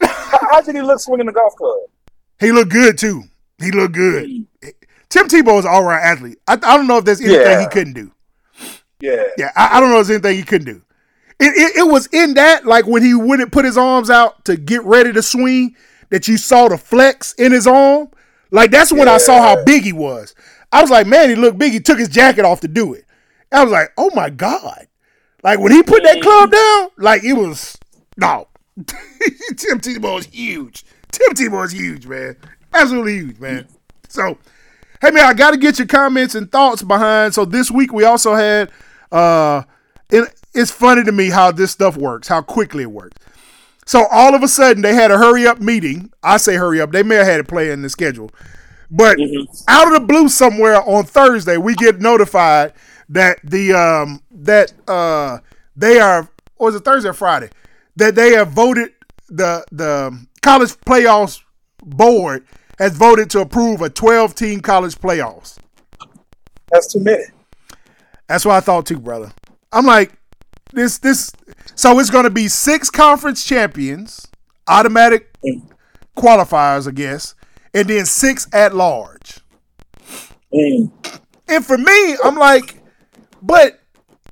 How, 0.00 0.60
did 0.60 0.74
he 0.74 0.82
look 0.82 1.00
swinging 1.00 1.26
the 1.26 1.32
golf 1.32 1.54
club? 1.56 1.78
He 2.40 2.52
looked 2.52 2.72
good, 2.72 2.98
too. 2.98 3.24
He 3.58 3.70
looked 3.70 3.94
good. 3.94 4.46
Tim 5.08 5.28
Tebow 5.28 5.58
is 5.58 5.64
an 5.64 5.70
all-around 5.72 6.02
athlete. 6.02 6.38
I, 6.46 6.54
I 6.54 6.76
don't 6.76 6.86
know 6.86 6.98
if 6.98 7.04
there's 7.04 7.20
anything 7.20 7.40
Yeah. 7.40 7.60
he 7.60 7.66
couldn't 7.68 7.92
do. 7.94 8.10
Yeah. 9.00 9.24
Yeah, 9.36 9.50
I, 9.54 9.76
I 9.76 9.80
don't 9.80 9.90
know 9.90 10.00
if 10.00 10.06
there's 10.06 10.18
anything 10.24 10.36
he 10.36 10.44
couldn't 10.44 10.66
do. 10.66 10.82
It, 11.40 11.52
it, 11.56 11.76
it 11.78 11.90
was 11.90 12.06
in 12.12 12.34
that, 12.34 12.64
like 12.64 12.86
when 12.86 13.02
he 13.02 13.14
wouldn't 13.14 13.52
put 13.52 13.64
his 13.64 13.76
arms 13.76 14.10
out 14.10 14.44
to 14.44 14.56
get 14.56 14.82
ready 14.84 15.12
to 15.12 15.22
swing, 15.22 15.74
that 16.14 16.28
you 16.28 16.36
saw 16.36 16.68
the 16.68 16.78
flex 16.78 17.32
in 17.32 17.50
his 17.50 17.66
arm. 17.66 18.08
Like 18.52 18.70
that's 18.70 18.92
when 18.92 19.08
I 19.08 19.18
saw 19.18 19.42
how 19.42 19.64
big 19.64 19.82
he 19.82 19.92
was. 19.92 20.32
I 20.70 20.80
was 20.80 20.88
like, 20.88 21.08
man, 21.08 21.28
he 21.28 21.34
looked 21.34 21.58
big. 21.58 21.72
He 21.72 21.80
took 21.80 21.98
his 21.98 22.08
jacket 22.08 22.44
off 22.44 22.60
to 22.60 22.68
do 22.68 22.94
it. 22.94 23.04
I 23.50 23.64
was 23.64 23.72
like, 23.72 23.92
oh 23.98 24.10
my 24.14 24.30
god! 24.30 24.86
Like 25.42 25.58
when 25.58 25.72
he 25.72 25.82
put 25.82 26.04
that 26.04 26.22
club 26.22 26.52
down, 26.52 26.90
like 26.98 27.24
it 27.24 27.32
was 27.32 27.76
no. 28.16 28.46
Tim 28.76 29.80
Tebow 29.80 30.20
is 30.20 30.26
huge. 30.26 30.84
Tim 31.10 31.34
Tebow 31.34 31.64
is 31.64 31.72
huge, 31.72 32.06
man. 32.06 32.36
Absolutely 32.72 33.14
huge, 33.16 33.40
man. 33.40 33.66
So, 34.08 34.38
hey 35.00 35.10
man, 35.10 35.24
I 35.26 35.34
got 35.34 35.50
to 35.50 35.56
get 35.56 35.78
your 35.80 35.88
comments 35.88 36.36
and 36.36 36.50
thoughts 36.50 36.82
behind. 36.84 37.34
So 37.34 37.44
this 37.44 37.72
week 37.72 37.92
we 37.92 38.04
also 38.04 38.34
had. 38.36 38.70
uh 39.10 39.64
it, 40.10 40.32
It's 40.54 40.70
funny 40.70 41.02
to 41.02 41.10
me 41.10 41.30
how 41.30 41.50
this 41.50 41.72
stuff 41.72 41.96
works, 41.96 42.28
how 42.28 42.40
quickly 42.40 42.84
it 42.84 42.92
works. 42.92 43.16
So 43.84 44.06
all 44.10 44.34
of 44.34 44.42
a 44.42 44.48
sudden 44.48 44.82
they 44.82 44.94
had 44.94 45.10
a 45.10 45.18
hurry 45.18 45.46
up 45.46 45.60
meeting. 45.60 46.12
I 46.22 46.36
say 46.38 46.54
hurry 46.56 46.80
up. 46.80 46.92
They 46.92 47.02
may 47.02 47.16
have 47.16 47.26
had 47.26 47.40
it 47.40 47.48
play 47.48 47.70
in 47.70 47.82
the 47.82 47.88
schedule. 47.88 48.30
But 48.90 49.18
out 49.68 49.88
of 49.88 49.94
the 49.94 50.06
blue 50.06 50.28
somewhere 50.28 50.80
on 50.82 51.04
Thursday, 51.04 51.56
we 51.56 51.74
get 51.74 52.00
notified 52.00 52.72
that 53.08 53.38
the 53.44 53.72
um 53.72 54.22
that 54.30 54.72
uh 54.88 55.38
they 55.76 55.98
are 56.00 56.28
or 56.56 56.68
is 56.70 56.74
it 56.74 56.84
Thursday 56.84 57.08
or 57.08 57.14
Friday? 57.14 57.50
That 57.96 58.14
they 58.14 58.32
have 58.32 58.48
voted 58.48 58.92
the 59.28 59.64
the 59.72 60.26
college 60.42 60.70
playoffs 60.86 61.42
board 61.84 62.46
has 62.78 62.96
voted 62.96 63.30
to 63.30 63.40
approve 63.40 63.82
a 63.82 63.90
12 63.90 64.34
team 64.34 64.60
college 64.60 64.96
playoffs. 64.96 65.58
That's 66.70 66.92
too 66.92 67.00
many. 67.00 67.24
That's 68.28 68.44
what 68.44 68.54
I 68.56 68.60
thought 68.60 68.86
too, 68.86 68.98
brother. 68.98 69.32
I'm 69.72 69.86
like, 69.86 70.12
this 70.74 70.98
this 70.98 71.32
so 71.74 71.98
it's 71.98 72.10
gonna 72.10 72.30
be 72.30 72.48
six 72.48 72.90
conference 72.90 73.44
champions, 73.44 74.26
automatic 74.68 75.32
qualifiers, 76.16 76.88
I 76.88 76.92
guess, 76.92 77.34
and 77.72 77.88
then 77.88 78.06
six 78.06 78.46
at 78.52 78.74
large. 78.74 79.40
Mm. 80.52 80.90
And 81.48 81.66
for 81.66 81.76
me, 81.76 82.16
I'm 82.24 82.36
like, 82.36 82.80
but 83.42 83.80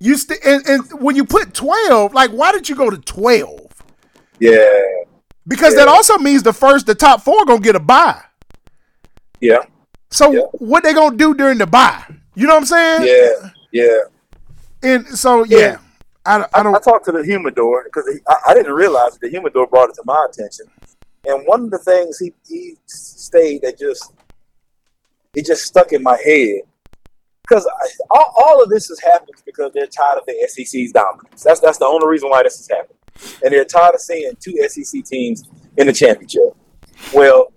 you 0.00 0.16
st- 0.16 0.40
and, 0.44 0.66
and 0.66 1.00
when 1.00 1.16
you 1.16 1.24
put 1.24 1.52
12, 1.54 2.14
like 2.14 2.30
why 2.30 2.52
did 2.52 2.68
you 2.68 2.74
go 2.76 2.90
to 2.90 2.98
12? 2.98 3.60
Yeah. 4.38 4.80
Because 5.46 5.74
that 5.74 5.88
also 5.88 6.18
means 6.18 6.42
the 6.42 6.52
first 6.52 6.86
the 6.86 6.94
top 6.94 7.22
four 7.22 7.44
gonna 7.44 7.60
get 7.60 7.76
a 7.76 7.80
buy. 7.80 8.20
Yeah. 9.40 9.58
So 10.10 10.32
Yeah. 10.32 10.40
what 10.52 10.84
they 10.84 10.94
gonna 10.94 11.16
do 11.16 11.34
during 11.34 11.58
the 11.58 11.66
buy? 11.66 12.04
You 12.34 12.46
know 12.46 12.54
what 12.54 12.60
I'm 12.60 12.66
saying? 12.66 13.08
Yeah. 13.08 13.50
Yeah. 13.72 13.98
And 14.82 15.06
so 15.18 15.44
yeah, 15.44 15.58
Yeah. 15.58 15.76
I, 16.24 16.40
I 16.40 16.46
I, 16.54 16.62
don't 16.62 16.74
I 16.74 16.80
talked 16.80 17.04
to 17.06 17.12
the 17.12 17.24
humidor 17.24 17.84
because 17.84 18.08
I, 18.28 18.34
I 18.48 18.54
didn't 18.54 18.72
realize 18.72 19.18
the 19.18 19.28
humidor 19.28 19.66
brought 19.66 19.90
it 19.90 19.94
to 19.96 20.02
my 20.04 20.26
attention. 20.28 20.66
And 21.24 21.46
one 21.46 21.64
of 21.64 21.70
the 21.70 21.78
things 21.78 22.18
he, 22.18 22.32
he 22.46 22.76
stayed 22.86 23.62
that 23.62 23.78
just 23.78 24.12
it 25.34 25.46
just 25.46 25.64
stuck 25.64 25.92
in 25.92 26.02
my 26.02 26.18
head 26.24 26.62
because 27.42 27.68
all, 28.10 28.34
all 28.44 28.62
of 28.62 28.68
this 28.68 28.90
is 28.90 29.00
happening 29.00 29.34
because 29.44 29.72
they're 29.72 29.86
tired 29.86 30.18
of 30.18 30.26
the 30.26 30.46
SEC's 30.48 30.92
dominance. 30.92 31.42
That's 31.42 31.60
that's 31.60 31.78
the 31.78 31.86
only 31.86 32.06
reason 32.06 32.28
why 32.30 32.42
this 32.42 32.60
is 32.60 32.68
happening, 32.68 32.98
and 33.42 33.52
they're 33.52 33.64
tired 33.64 33.94
of 33.94 34.00
seeing 34.00 34.32
two 34.40 34.56
SEC 34.68 35.04
teams 35.04 35.44
in 35.76 35.86
the 35.86 35.92
championship. 35.92 36.56
Well, 37.14 37.52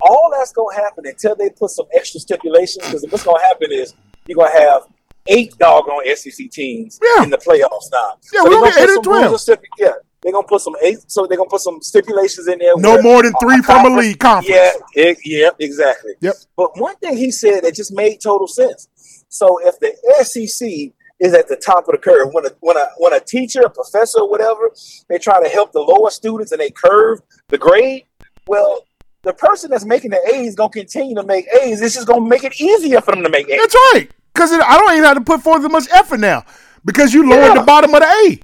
all 0.00 0.30
that's 0.32 0.52
gonna 0.52 0.74
happen 0.74 1.06
until 1.06 1.36
they 1.36 1.50
put 1.50 1.70
some 1.70 1.86
extra 1.94 2.20
stipulations. 2.20 2.84
Because 2.86 3.06
what's 3.10 3.24
gonna 3.24 3.42
happen 3.42 3.70
is 3.70 3.94
you're 4.26 4.36
gonna 4.36 4.58
have 4.58 4.82
eight 5.28 5.56
doggone 5.58 6.02
SEC 6.16 6.50
teams 6.50 6.98
Yeah. 7.16 7.22
in 7.24 7.30
the 7.30 7.38
playoffs 7.38 7.90
now. 7.92 8.16
Yeah, 8.32 8.42
So 8.42 8.44
we're 8.44 8.50
they're 8.50 8.60
gonna 8.60 8.72
put 8.72 8.80
eight 8.82 8.86
some 8.86 8.94
and 8.96 9.04
12. 9.04 9.24
rules 9.26 9.46
stipu- 9.46 9.62
Yeah, 9.78 9.92
they're 10.22 10.32
gonna 10.32 10.46
put 10.46 10.60
some 10.62 10.76
eight. 10.82 10.98
So 11.06 11.26
they're 11.26 11.36
gonna 11.36 11.48
put 11.50 11.60
some 11.60 11.80
stipulations 11.82 12.48
in 12.48 12.58
there. 12.58 12.76
no 12.76 13.00
more 13.02 13.22
than 13.22 13.32
three 13.40 13.60
from 13.62 13.86
a 13.92 13.96
league 13.96 14.18
conference. 14.18 14.48
Yeah, 14.48 14.72
it, 15.10 15.18
yeah, 15.24 15.50
exactly. 15.58 16.12
Yep. 16.20 16.34
But 16.56 16.78
one 16.80 16.96
thing 16.96 17.16
he 17.16 17.30
said 17.30 17.62
that 17.64 17.74
just 17.74 17.92
made 17.92 18.20
total 18.20 18.46
sense. 18.48 18.88
So 19.28 19.58
if 19.66 19.78
the 19.80 19.94
SEC 20.24 20.92
is 21.20 21.34
at 21.34 21.46
the 21.48 21.56
top 21.56 21.86
of 21.88 21.92
the 21.92 21.98
curve, 21.98 22.28
when 22.32 22.44
a 22.46 22.50
when 22.60 22.76
a 22.76 22.86
when 22.98 23.12
a 23.12 23.20
teacher, 23.20 23.60
a 23.60 23.70
professor, 23.70 24.20
or 24.20 24.28
whatever, 24.28 24.70
they 25.08 25.18
try 25.18 25.40
to 25.42 25.48
help 25.48 25.72
the 25.72 25.80
lower 25.80 26.10
students 26.10 26.50
and 26.52 26.60
they 26.60 26.70
curve 26.70 27.20
the 27.48 27.56
grade, 27.58 28.04
well, 28.48 28.84
the 29.22 29.32
person 29.32 29.70
that's 29.70 29.84
making 29.84 30.10
the 30.10 30.20
A's 30.34 30.56
gonna 30.56 30.68
continue 30.70 31.14
to 31.14 31.22
make 31.22 31.46
A's. 31.62 31.80
It's 31.80 31.94
just 31.94 32.08
gonna 32.08 32.26
make 32.26 32.42
it 32.42 32.60
easier 32.60 33.00
for 33.00 33.12
them 33.12 33.22
to 33.22 33.30
make 33.30 33.48
A's. 33.48 33.60
That's 33.60 33.76
right. 33.94 34.10
Because 34.34 34.52
I 34.52 34.78
don't 34.78 34.92
even 34.92 35.04
have 35.04 35.16
to 35.16 35.24
put 35.24 35.42
forth 35.42 35.64
as 35.64 35.70
much 35.70 35.88
effort 35.92 36.20
now 36.20 36.44
because 36.84 37.12
you 37.14 37.28
lowered 37.28 37.54
Yeah. 37.54 37.60
the 37.60 37.66
bottom 37.66 37.94
of 37.94 38.00
the 38.00 38.06
A. 38.06 38.40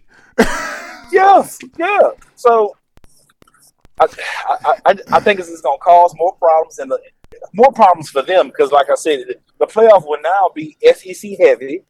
Yeah, 1.11 1.47
yeah. 1.79 2.11
So 2.37 2.77
I, 3.99 4.07
I, 4.49 4.75
I, 4.87 4.95
I 5.13 5.21
think 5.21 5.39
this 5.39 5.49
is 5.49 5.61
going 5.63 5.79
to 5.79 5.83
cause 5.83 6.15
more 6.17 6.35
problems 6.35 6.79
and 6.79 6.93
more 7.55 7.73
problems 7.73 8.11
for 8.11 8.23
them 8.23 8.49
because, 8.49 8.71
like 8.73 8.91
I 8.91 8.95
said, 8.95 9.21
the 9.59 9.67
playoff 9.67 10.07
will 10.07 10.21
now 10.23 10.51
be 10.55 10.77
SEC 10.95 11.31
heavy, 11.39 11.83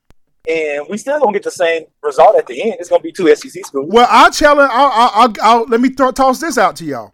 and 0.48 0.86
we 0.88 0.96
still 0.98 1.18
don't 1.20 1.32
get 1.32 1.42
the 1.42 1.50
same 1.50 1.84
result 2.02 2.36
at 2.36 2.46
the 2.46 2.62
end. 2.62 2.76
It's 2.80 2.88
gonna 2.88 3.02
be 3.02 3.12
two 3.12 3.34
SEC 3.34 3.66
schools. 3.66 3.90
Well, 3.92 4.06
I'll 4.10 4.30
challenge. 4.30 4.70
I'll, 4.72 4.90
I'll, 4.92 5.10
I'll, 5.14 5.34
I'll 5.42 5.64
let 5.66 5.80
me 5.80 5.90
throw, 5.90 6.10
toss 6.12 6.40
this 6.40 6.56
out 6.58 6.76
to 6.76 6.84
y'all. 6.84 7.12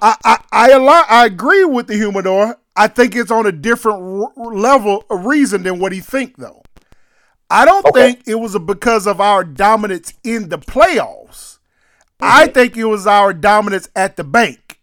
I, 0.00 0.16
I, 0.24 0.38
I, 0.52 1.04
I 1.08 1.26
agree 1.26 1.64
with 1.64 1.86
the 1.86 1.94
humidor. 1.94 2.56
I 2.76 2.88
think 2.88 3.14
it's 3.14 3.30
on 3.30 3.46
a 3.46 3.52
different 3.52 3.98
r- 4.36 4.52
level 4.52 5.04
of 5.10 5.26
reason 5.26 5.62
than 5.62 5.78
what 5.78 5.92
he 5.92 6.00
think 6.00 6.36
though. 6.36 6.62
I 7.50 7.64
don't 7.64 7.86
Okay. 7.86 8.14
think 8.14 8.22
it 8.26 8.36
was 8.36 8.58
because 8.58 9.06
of 9.06 9.20
our 9.20 9.44
dominance 9.44 10.14
in 10.24 10.48
the 10.48 10.58
playoffs. 10.58 11.58
I 12.20 12.44
mm-hmm. 12.44 12.52
think 12.52 12.76
it 12.76 12.84
was 12.84 13.06
our 13.06 13.32
dominance 13.32 13.88
at 13.94 14.16
the 14.16 14.24
bank 14.24 14.78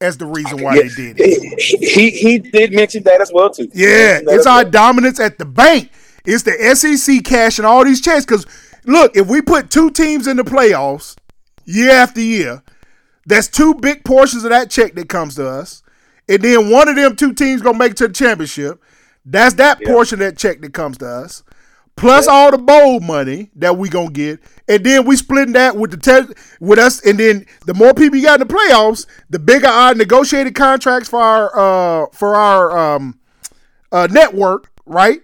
as 0.00 0.16
the 0.16 0.26
reason 0.26 0.62
why 0.62 0.76
they 0.76 0.88
did 0.88 1.16
it. 1.18 1.60
He, 1.60 1.76
he 1.86 2.10
he 2.10 2.38
did 2.38 2.72
mention 2.72 3.02
that 3.04 3.20
as 3.20 3.30
well 3.32 3.50
too. 3.50 3.70
Yeah, 3.72 4.20
it's 4.22 4.46
our 4.46 4.62
well. 4.62 4.70
dominance 4.70 5.20
at 5.20 5.38
the 5.38 5.44
bank. 5.44 5.90
It's 6.24 6.42
the 6.42 6.52
SEC 6.74 7.24
cash 7.24 7.58
and 7.58 7.66
all 7.66 7.84
these 7.84 8.00
checks. 8.00 8.24
Because 8.24 8.46
look, 8.84 9.16
if 9.16 9.26
we 9.28 9.40
put 9.40 9.70
two 9.70 9.90
teams 9.90 10.26
in 10.26 10.36
the 10.36 10.42
playoffs 10.42 11.16
year 11.64 11.90
after 11.90 12.20
year, 12.20 12.62
that's 13.26 13.48
two 13.48 13.74
big 13.74 14.04
portions 14.04 14.44
of 14.44 14.50
that 14.50 14.70
check 14.70 14.94
that 14.94 15.08
comes 15.08 15.36
to 15.36 15.46
us. 15.48 15.82
And 16.30 16.40
then 16.42 16.70
one 16.70 16.88
of 16.88 16.96
them 16.96 17.16
two 17.16 17.34
teams 17.34 17.60
gonna 17.60 17.76
make 17.78 17.90
it 17.92 17.96
to 17.98 18.08
the 18.08 18.14
championship. 18.14 18.80
That's 19.24 19.56
that 19.56 19.78
Yeah. 19.80 19.88
portion 19.88 20.16
of 20.16 20.20
that 20.20 20.38
check 20.38 20.60
that 20.62 20.72
comes 20.72 20.96
to 20.98 21.06
us. 21.06 21.42
Plus 21.96 22.26
all 22.26 22.50
the 22.50 22.56
bowl 22.56 23.00
money 23.00 23.50
that 23.56 23.76
we 23.76 23.90
gonna 23.90 24.10
get, 24.10 24.38
and 24.68 24.82
then 24.84 25.04
we 25.04 25.16
splitting 25.16 25.52
that 25.52 25.76
with 25.76 25.90
the 25.90 25.96
te- 25.98 26.32
with 26.58 26.78
us, 26.78 27.00
and 27.04 27.18
then 27.18 27.44
the 27.66 27.74
more 27.74 27.92
people 27.92 28.16
you 28.16 28.24
got 28.24 28.40
in 28.40 28.46
the 28.46 28.54
playoffs, 28.54 29.04
the 29.28 29.38
bigger 29.38 29.66
our 29.66 29.94
negotiated 29.94 30.54
contracts 30.54 31.10
for 31.10 31.20
our 31.20 31.50
uh 31.58 32.06
for 32.14 32.36
our 32.36 32.78
um 32.78 33.18
uh 33.92 34.08
network, 34.10 34.70
right? 34.86 35.20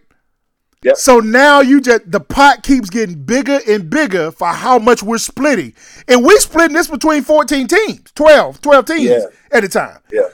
Yep. 0.82 0.96
So 0.98 1.20
now 1.20 1.60
you 1.62 1.80
just 1.80 2.10
the 2.10 2.20
pot 2.20 2.62
keeps 2.62 2.90
getting 2.90 3.22
bigger 3.24 3.60
and 3.66 3.88
bigger 3.88 4.30
for 4.30 4.48
how 4.48 4.78
much 4.78 5.02
we're 5.02 5.16
splitting. 5.18 5.72
And 6.08 6.24
we 6.24 6.36
splitting 6.38 6.74
this 6.76 6.88
between 6.88 7.22
14 7.22 7.66
teams, 7.68 8.12
12, 8.14 8.60
12 8.60 8.84
teams 8.84 9.02
Yeah. 9.04 9.20
at 9.50 9.64
a 9.64 9.68
time. 9.68 9.98
Yeah. 10.12 10.28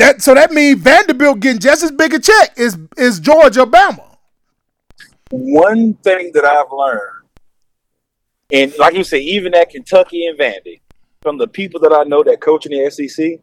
That 0.00 0.22
so 0.22 0.32
that 0.34 0.50
means 0.50 0.80
Vanderbilt 0.80 1.40
getting 1.40 1.60
just 1.60 1.82
as 1.82 1.90
big 1.90 2.14
a 2.14 2.18
check 2.18 2.58
as 2.58 2.78
is 2.96 3.20
Georgia, 3.20 3.60
Alabama. 3.60 4.02
One 5.30 5.92
thing 5.92 6.30
that 6.32 6.42
I've 6.42 6.72
learned, 6.72 7.26
and 8.50 8.72
like 8.78 8.94
you 8.94 9.04
say, 9.04 9.18
even 9.18 9.54
at 9.54 9.68
Kentucky 9.68 10.24
and 10.24 10.38
Vandy, 10.38 10.80
from 11.20 11.36
the 11.36 11.46
people 11.46 11.80
that 11.80 11.92
I 11.92 12.04
know 12.04 12.22
that 12.22 12.40
coach 12.40 12.64
in 12.64 12.72
the 12.72 12.90
SEC, 12.90 13.40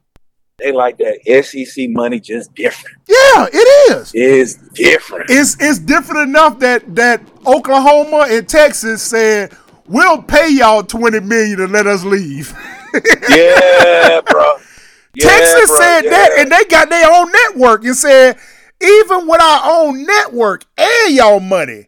they 0.57 0.71
like 0.71 0.97
that 0.97 1.43
SEC 1.45 1.89
money 1.91 2.19
just 2.19 2.55
different. 2.55 2.97
Yeah, 3.07 3.45
it 3.53 3.91
is. 3.91 4.11
It's 4.15 4.55
different. 4.69 5.29
It's 5.29 5.61
it's 5.61 5.77
different 5.77 6.27
enough 6.27 6.57
that 6.57 6.95
that 6.95 7.21
Oklahoma 7.45 8.25
and 8.29 8.49
Texas 8.49 9.03
said 9.03 9.55
we'll 9.85 10.23
pay 10.23 10.49
y'all 10.49 10.81
20 10.81 11.19
million 11.19 11.59
to 11.59 11.67
let 11.67 11.85
us 11.85 12.03
leave. 12.03 12.51
yeah, 13.29 14.21
bro. 14.21 14.55
Yeah, 15.17 15.29
Texas 15.29 15.67
bro, 15.67 15.77
said 15.77 16.01
yeah. 16.03 16.09
that, 16.11 16.29
and 16.37 16.51
they 16.51 16.63
got 16.65 16.89
their 16.89 17.11
own 17.11 17.31
network 17.31 17.83
and 17.83 17.95
said, 17.95 18.37
even 18.81 19.27
with 19.27 19.41
our 19.41 19.61
own 19.63 20.03
network 20.05 20.63
and 20.77 21.15
y'all 21.15 21.39
money, 21.39 21.87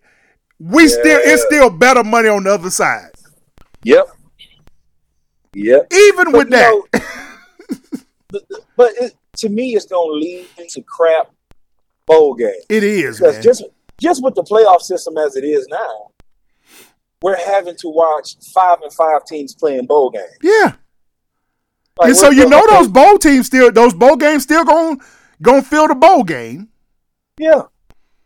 we 0.59 0.87
still 0.87 1.19
it's 1.23 1.43
still 1.43 1.69
better 1.69 2.03
money 2.03 2.27
on 2.27 2.43
the 2.43 2.53
other 2.53 2.69
side. 2.71 3.11
Yep. 3.83 4.07
Yep. 5.53 5.93
Even 5.93 6.31
with 6.31 6.49
that, 6.49 6.71
know, 6.71 7.01
but 8.29 8.43
but 8.75 8.91
it, 8.99 9.15
to 9.37 9.49
me, 9.49 9.75
it's 9.75 9.85
going 9.85 10.09
to 10.09 10.27
lead 10.27 10.47
to 10.69 10.81
crap 10.81 11.31
bowl 12.05 12.33
game. 12.33 12.51
it 12.69 12.83
is, 12.83 13.19
Because 13.19 13.35
man. 13.35 13.43
just 13.43 13.63
just 14.01 14.23
with 14.23 14.35
the 14.35 14.43
playoff 14.43 14.81
system 14.81 15.17
as 15.17 15.35
it 15.35 15.43
is 15.43 15.67
now, 15.69 16.11
we're 17.21 17.37
having 17.37 17.75
to 17.77 17.89
watch 17.89 18.35
five 18.53 18.79
and 18.81 18.93
five 18.93 19.25
teams 19.25 19.53
playing 19.53 19.85
bowl 19.85 20.09
games. 20.09 20.37
yeah. 20.41 20.73
Like, 21.99 22.07
and 22.09 22.17
so 22.17 22.29
you 22.29 22.47
know 22.47 22.65
those 22.67 22.87
bowl 22.87 23.17
teams 23.17 23.47
still 23.47 23.71
those 23.71 23.93
bowl 23.93 24.15
games 24.15 24.43
still 24.43 24.63
going 24.63 25.01
going 25.41 25.61
to 25.61 25.67
fill 25.67 25.87
the 25.87 25.95
bowl 25.95 26.23
game. 26.23 26.69
Yeah. 27.37 27.63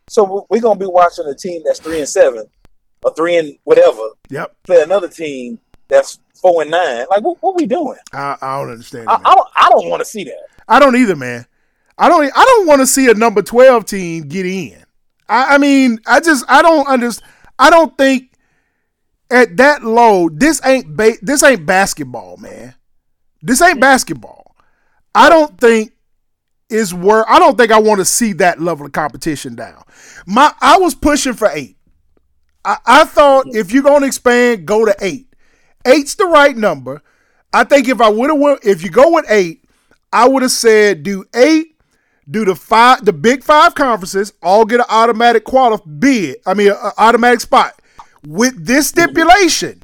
So 0.08 0.46
we're 0.48 0.60
going 0.60 0.78
to 0.78 0.84
be 0.84 0.90
watching 0.90 1.26
a 1.26 1.34
team 1.34 1.62
that's 1.64 1.80
three 1.80 1.98
and 1.98 2.08
seven, 2.08 2.44
or 3.02 3.14
three 3.14 3.36
and 3.36 3.56
whatever, 3.64 4.00
Yep. 4.30 4.54
play 4.64 4.82
another 4.82 5.08
team 5.08 5.58
that's 5.88 6.18
four 6.40 6.62
and 6.62 6.70
nine. 6.70 7.06
Like, 7.10 7.22
what, 7.22 7.38
what 7.42 7.56
we 7.56 7.66
doing? 7.66 7.98
I, 8.12 8.36
I 8.40 8.60
don't 8.60 8.70
understand. 8.70 9.08
I. 9.08 9.14
I 9.24 9.34
don't. 9.34 9.48
I 9.56 9.68
don't 9.70 9.88
want 9.88 10.00
to 10.00 10.04
see 10.04 10.24
that. 10.24 10.38
I 10.68 10.78
don't 10.78 10.94
either, 10.96 11.16
man. 11.16 11.46
I 11.98 12.08
don't. 12.08 12.24
I 12.36 12.44
don't 12.44 12.66
want 12.66 12.80
to 12.80 12.86
see 12.86 13.10
a 13.10 13.14
number 13.14 13.42
twelve 13.42 13.86
team 13.86 14.28
get 14.28 14.46
in. 14.46 14.84
I, 15.28 15.54
I 15.54 15.58
mean, 15.58 15.98
I 16.06 16.20
just 16.20 16.44
I 16.48 16.62
don't 16.62 16.86
understand. 16.86 17.32
I 17.58 17.70
don't 17.70 17.96
think 17.96 18.30
at 19.30 19.56
that 19.56 19.82
low 19.84 20.28
this 20.28 20.60
ain't 20.64 20.96
ba- 20.96 21.16
this 21.22 21.42
ain't 21.42 21.64
basketball, 21.66 22.36
man. 22.36 22.74
This 23.44 23.60
ain't 23.60 23.78
basketball. 23.78 24.56
I 25.14 25.28
don't 25.28 25.60
think 25.60 25.92
is 26.70 26.94
where 26.94 27.28
I 27.28 27.38
don't 27.38 27.58
think 27.58 27.70
I 27.70 27.78
want 27.78 27.98
to 28.00 28.04
see 28.06 28.32
that 28.34 28.58
level 28.60 28.86
of 28.86 28.92
competition 28.92 29.54
down. 29.54 29.84
My 30.26 30.52
I 30.62 30.78
was 30.78 30.94
pushing 30.94 31.34
for 31.34 31.50
eight. 31.52 31.76
I, 32.64 32.78
I 32.86 33.04
thought 33.04 33.46
if 33.48 33.70
you're 33.70 33.82
gonna 33.82 34.06
expand, 34.06 34.66
go 34.66 34.86
to 34.86 34.96
eight. 35.02 35.28
Eight's 35.86 36.14
the 36.14 36.24
right 36.24 36.56
number. 36.56 37.02
I 37.52 37.64
think 37.64 37.86
if 37.86 38.00
I 38.00 38.08
would 38.08 38.30
have 38.30 38.58
if 38.62 38.82
you 38.82 38.88
go 38.88 39.12
with 39.12 39.26
eight, 39.28 39.62
I 40.10 40.26
would 40.26 40.40
have 40.40 40.50
said 40.50 41.02
do 41.02 41.26
eight, 41.34 41.76
do 42.30 42.46
the 42.46 42.54
five, 42.54 43.04
the 43.04 43.12
big 43.12 43.44
five 43.44 43.74
conferences, 43.74 44.32
all 44.42 44.64
get 44.64 44.80
an 44.80 44.86
automatic 44.88 45.44
qualif 45.44 45.82
bid. 46.00 46.38
I 46.46 46.54
mean, 46.54 46.70
an 46.70 46.92
automatic 46.96 47.40
spot. 47.40 47.78
With 48.26 48.64
this 48.64 48.88
stipulation, 48.88 49.82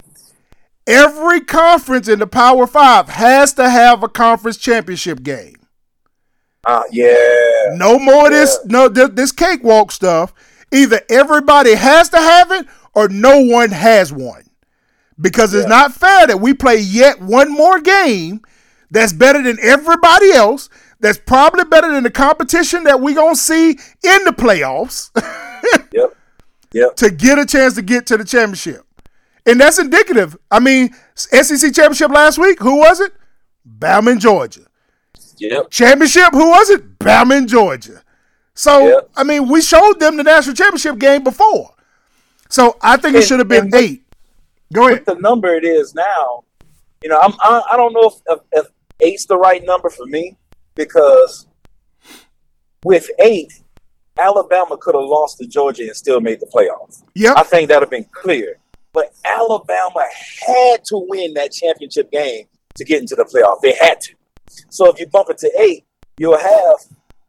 every 0.90 1.40
conference 1.40 2.08
in 2.08 2.18
the 2.18 2.26
Power 2.26 2.66
Five 2.66 3.08
has 3.08 3.54
to 3.54 3.68
have 3.68 4.02
a 4.02 4.08
conference 4.08 4.56
championship 4.56 5.22
game. 5.22 5.56
Uh, 6.64 6.82
yeah. 6.90 7.74
No 7.74 7.98
more 7.98 8.26
of 8.26 8.32
this, 8.32 8.58
no 8.66 8.88
th- 8.88 9.12
this 9.12 9.32
cakewalk 9.32 9.92
stuff. 9.92 10.34
Either 10.72 11.00
everybody 11.08 11.74
has 11.74 12.08
to 12.10 12.18
have 12.18 12.50
it 12.52 12.66
or 12.94 13.08
no 13.08 13.40
one 13.40 13.70
has 13.70 14.12
one. 14.12 14.44
Because 15.20 15.52
it's 15.52 15.68
not 15.68 15.92
fair 15.92 16.26
that 16.26 16.40
we 16.40 16.54
play 16.54 16.78
yet 16.78 17.20
one 17.20 17.52
more 17.52 17.80
game 17.80 18.40
that's 18.90 19.12
better 19.12 19.42
than 19.42 19.58
everybody 19.62 20.32
else, 20.32 20.68
that's 21.00 21.18
probably 21.18 21.64
better 21.64 21.92
than 21.92 22.04
the 22.04 22.10
competition 22.10 22.84
that 22.84 23.00
we're 23.00 23.14
going 23.14 23.34
to 23.34 23.40
see 23.40 23.70
in 23.70 24.24
the 24.24 24.34
playoffs 24.36 25.10
Yep. 25.92 26.16
Yep. 26.72 26.96
to 26.96 27.10
get 27.10 27.38
a 27.38 27.46
chance 27.46 27.74
to 27.74 27.82
get 27.82 28.06
to 28.06 28.16
the 28.16 28.24
championship. 28.24 28.82
And 29.46 29.60
that's 29.60 29.78
indicative. 29.78 30.36
I 30.50 30.60
mean, 30.60 30.90
SEC 31.14 31.72
championship 31.74 32.10
last 32.10 32.38
week, 32.38 32.58
who 32.60 32.76
was 32.78 33.00
it? 33.00 33.12
Bama 33.78 34.18
Georgia. 34.18 34.62
Yep. 35.38 35.70
Championship, 35.70 36.32
who 36.32 36.50
was 36.50 36.70
it? 36.70 36.98
Bama 36.98 37.46
Georgia. 37.46 38.02
So, 38.54 38.88
Yeah. 38.88 39.00
I 39.16 39.24
mean, 39.24 39.48
we 39.48 39.62
showed 39.62 39.98
them 39.98 40.16
the 40.18 40.22
national 40.22 40.54
championship 40.54 40.98
game 40.98 41.24
before. 41.24 41.70
So, 42.50 42.76
I 42.82 42.96
think 42.96 43.16
it 43.16 43.22
should 43.22 43.38
have 43.38 43.48
been 43.48 43.66
with- 43.66 43.74
eight. 43.74 44.04
Go 44.72 44.86
ahead. 44.88 45.04
the 45.06 45.14
number 45.16 45.52
it 45.54 45.64
is 45.64 45.94
now, 45.96 46.44
you 47.02 47.08
know, 47.08 47.18
I'm, 47.18 47.32
I, 47.40 47.62
I 47.72 47.76
don't 47.76 47.92
know 47.92 48.08
if, 48.08 48.14
if, 48.28 48.40
if 48.52 48.66
eight's 49.00 49.26
the 49.26 49.36
right 49.36 49.64
number 49.64 49.90
for 49.90 50.06
me 50.06 50.36
because 50.76 51.48
with 52.84 53.08
eight, 53.18 53.52
Alabama 54.16 54.76
could 54.76 54.94
have 54.94 55.02
lost 55.04 55.38
to 55.38 55.46
Georgia 55.48 55.82
and 55.84 55.96
still 55.96 56.20
made 56.20 56.38
the 56.38 56.46
playoffs. 56.46 57.02
Yeah, 57.16 57.34
I 57.36 57.42
think 57.42 57.68
that 57.68 57.76
would 57.76 57.82
have 57.84 57.90
been 57.90 58.06
clear. 58.12 58.58
But 58.92 59.12
Alabama 59.24 60.04
had 60.46 60.84
to 60.86 61.06
win 61.08 61.34
that 61.34 61.52
championship 61.52 62.10
game 62.10 62.46
to 62.76 62.84
get 62.84 63.00
into 63.00 63.14
the 63.14 63.24
playoff. 63.24 63.60
They 63.60 63.74
had 63.74 64.00
to. 64.02 64.14
So 64.68 64.90
if 64.92 64.98
you 64.98 65.06
bump 65.06 65.28
it 65.30 65.38
to 65.38 65.50
eight, 65.60 65.84
you'll 66.18 66.38
have 66.38 66.76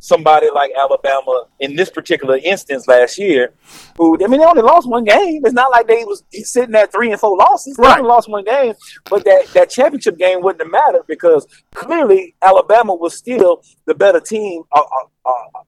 somebody 0.03 0.47
like 0.53 0.71
Alabama 0.75 1.45
in 1.59 1.75
this 1.75 1.91
particular 1.91 2.37
instance 2.43 2.87
last 2.87 3.19
year, 3.19 3.53
who 3.97 4.15
I 4.23 4.27
mean 4.27 4.39
they 4.39 4.45
only 4.45 4.63
lost 4.63 4.89
one 4.89 5.03
game. 5.03 5.41
It's 5.45 5.53
not 5.53 5.69
like 5.69 5.85
they 5.87 6.03
was 6.03 6.23
sitting 6.31 6.73
at 6.73 6.91
three 6.91 7.11
and 7.11 7.19
four 7.21 7.37
losses. 7.37 7.77
They 7.77 7.83
Right. 7.83 7.99
only 7.99 8.09
lost 8.09 8.27
one 8.27 8.43
game, 8.43 8.73
but 9.11 9.23
that 9.25 9.45
that 9.53 9.69
championship 9.69 10.17
game 10.17 10.41
wouldn't 10.41 10.63
have 10.63 10.71
mattered 10.71 11.05
because 11.07 11.45
clearly 11.75 12.33
Alabama 12.41 12.95
was 12.95 13.15
still 13.15 13.61
the 13.85 13.93
better 13.93 14.19
team 14.19 14.63
uh, 14.75 14.79
uh, 14.79 15.29
uh, 15.29 15.59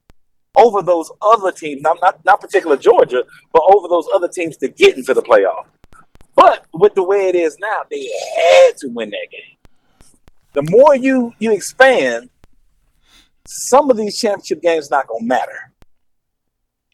over 0.55 0.81
those 0.81 1.11
other 1.21 1.51
teams. 1.51 1.83
Not 1.83 1.99
not 2.01 2.25
not 2.25 2.41
particular 2.41 2.75
Georgia, 2.77 3.23
but 3.53 3.61
over 3.71 3.87
those 3.87 4.07
other 4.15 4.27
teams 4.27 4.57
to 4.57 4.67
get 4.67 4.97
into 4.97 5.13
the 5.13 5.21
playoff. 5.21 5.65
But 6.35 6.65
with 6.73 6.95
the 6.95 7.03
way 7.03 7.27
it 7.27 7.35
is 7.35 7.57
now, 7.59 7.83
they 7.89 8.09
had 8.35 8.77
to 8.77 8.87
win 8.89 9.11
that 9.11 9.27
game. 9.31 9.57
The 10.53 10.63
more 10.69 10.95
you 10.95 11.33
you 11.39 11.51
expand, 11.51 12.29
some 13.45 13.89
of 13.89 13.97
these 13.97 14.19
championship 14.19 14.61
games 14.61 14.89
not 14.89 15.07
gonna 15.07 15.25
matter. 15.25 15.73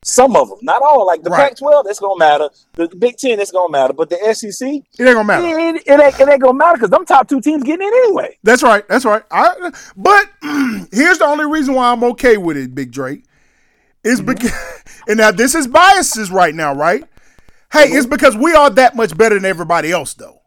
Some 0.04 0.38
of 0.38 0.48
them, 0.48 0.60
not 0.62 0.82
all. 0.82 1.06
Like 1.06 1.24
the 1.24 1.30
Right. 1.30 1.50
Pac-12, 1.50 1.84
that's 1.84 2.00
gonna 2.00 2.18
matter. 2.18 2.50
The, 2.74 2.88
the 2.88 2.96
Big 2.96 3.18
Ten, 3.18 3.38
that's 3.38 3.52
gonna 3.52 3.70
matter. 3.70 3.94
But 3.94 4.10
the 4.10 4.18
SEC, 4.34 4.68
It 4.68 4.84
ain't 5.00 5.14
gonna 5.14 5.24
matter. 5.26 5.46
ain't, 5.46 5.78
it, 5.86 6.00
ain't, 6.00 6.20
it 6.20 6.30
ain't 6.30 6.42
gonna 6.42 6.54
matter 6.54 6.78
because 6.78 6.90
them 6.90 7.06
top 7.06 7.28
two 7.28 7.42
teams 7.42 7.64
getting 7.64 7.86
in 7.86 7.94
anyway. 7.94 8.38
That's 8.44 8.64
right. 8.64 8.88
That's 8.88 9.04
right. 9.04 9.24
I, 9.30 9.72
but 9.98 10.26
here's 10.92 11.18
the 11.18 11.26
only 11.26 11.46
reason 11.46 11.76
why 11.76 11.92
I'm 11.92 12.04
okay 12.06 12.38
with 12.38 12.56
it, 12.56 12.74
Big 12.74 12.92
Drake, 12.92 13.26
is 14.04 14.22
mm-hmm. 14.22 14.34
because, 14.34 14.84
and 15.10 15.18
now 15.18 15.32
this 15.32 15.54
is 15.54 15.68
biases 15.68 16.32
right 16.32 16.56
now, 16.56 16.74
right? 16.74 17.04
Hey, 17.72 17.86
it's 17.90 18.08
because 18.08 18.36
we 18.36 18.54
are 18.54 18.70
that 18.72 18.96
much 18.96 19.16
better 19.18 19.36
than 19.36 19.46
everybody 19.46 19.92
else, 19.92 20.14
though. 20.14 20.42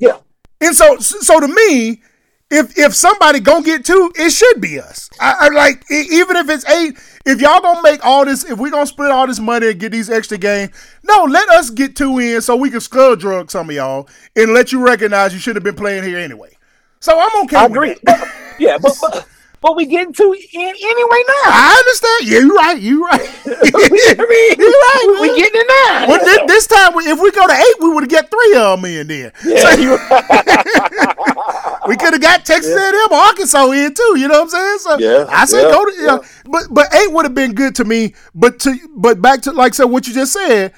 Yeah, 0.00 0.18
And 0.60 0.74
so, 0.74 0.98
so 0.98 1.38
to 1.40 1.46
me, 1.46 2.02
if 2.50 2.78
if 2.78 2.94
somebody 2.94 3.40
gonna 3.40 3.64
get 3.64 3.84
two, 3.84 4.12
it 4.16 4.30
should 4.30 4.60
be 4.60 4.78
us. 4.78 5.08
I, 5.20 5.34
I 5.40 5.48
like 5.48 5.84
even 5.90 6.36
if 6.36 6.48
it's 6.48 6.68
eight. 6.68 6.98
If 7.26 7.40
y'all 7.40 7.60
gonna 7.60 7.82
make 7.82 8.04
all 8.04 8.24
this, 8.24 8.44
if 8.44 8.58
we 8.58 8.70
gonna 8.70 8.86
split 8.86 9.10
all 9.10 9.26
this 9.26 9.40
money 9.40 9.70
and 9.70 9.80
get 9.80 9.92
these 9.92 10.10
extra 10.10 10.36
games, 10.36 10.70
no, 11.02 11.24
let 11.24 11.48
us 11.50 11.70
get 11.70 11.96
two 11.96 12.18
in 12.18 12.42
so 12.42 12.54
we 12.54 12.70
can 12.70 12.80
skull 12.80 13.16
drug 13.16 13.50
some 13.50 13.70
of 13.70 13.74
y'all 13.74 14.08
and 14.36 14.52
let 14.52 14.72
you 14.72 14.84
recognize 14.84 15.32
you 15.32 15.40
should 15.40 15.56
have 15.56 15.64
been 15.64 15.74
playing 15.74 16.04
here 16.04 16.18
anyway. 16.18 16.50
So 17.00 17.18
I'm 17.18 17.44
okay. 17.44 17.56
I 17.56 17.62
with 17.62 17.72
agree. 17.72 17.96
that. 18.04 18.56
yeah, 18.58 18.78
but, 18.78 18.92
but 19.00 19.26
but 19.64 19.76
we 19.76 19.86
getting 19.86 20.12
two 20.12 20.30
in 20.34 20.60
anyway 20.60 21.22
now. 21.26 21.48
I 21.48 21.74
understand. 21.78 22.28
Yeah, 22.28 22.38
you're 22.40 22.54
right. 22.54 22.80
You're 22.82 23.00
right. 23.00 23.20
I 23.46 24.26
mean, 24.28 24.54
you're 24.58 24.68
right. 24.68 25.18
we 25.22 25.28
man. 25.28 25.36
getting 25.38 25.60
it 25.62 25.66
now. 25.88 26.06
Well, 26.08 26.20
thi- 26.22 26.46
this 26.46 26.66
time, 26.66 26.92
if 26.96 27.18
we 27.18 27.30
go 27.30 27.46
to 27.46 27.52
eight, 27.54 27.74
we 27.80 27.88
would 27.88 28.02
have 28.02 28.10
got 28.10 28.30
three 28.30 28.56
of 28.60 28.82
them 28.82 28.84
in 28.90 29.06
there. 29.06 29.32
Yeah, 29.42 29.74
you- 29.76 29.98
We 31.86 31.96
could 31.96 32.12
have 32.14 32.20
got 32.22 32.44
Texas 32.46 32.74
A&M 32.74 32.94
or 33.12 33.14
Arkansas 33.16 33.70
in 33.70 33.92
too. 33.94 34.14
You 34.18 34.28
know 34.28 34.42
what 34.42 34.54
I'm 34.54 34.78
saying? 34.78 34.78
So 34.80 34.98
Yeah, 34.98 35.26
I 35.28 35.44
said 35.46 35.62
yeah, 35.62 35.70
go 35.70 35.84
to. 35.84 35.92
You 35.92 36.06
yeah. 36.06 36.18
but 36.44 36.62
but 36.70 36.94
eight 36.94 37.12
would 37.12 37.24
have 37.24 37.34
been 37.34 37.54
good 37.54 37.74
to 37.76 37.84
me. 37.84 38.14
But 38.34 38.58
to 38.60 38.74
but 38.96 39.20
back 39.22 39.42
to 39.42 39.52
like 39.52 39.74
said, 39.74 39.84
what 39.84 40.06
you 40.06 40.14
just 40.14 40.32
said. 40.32 40.72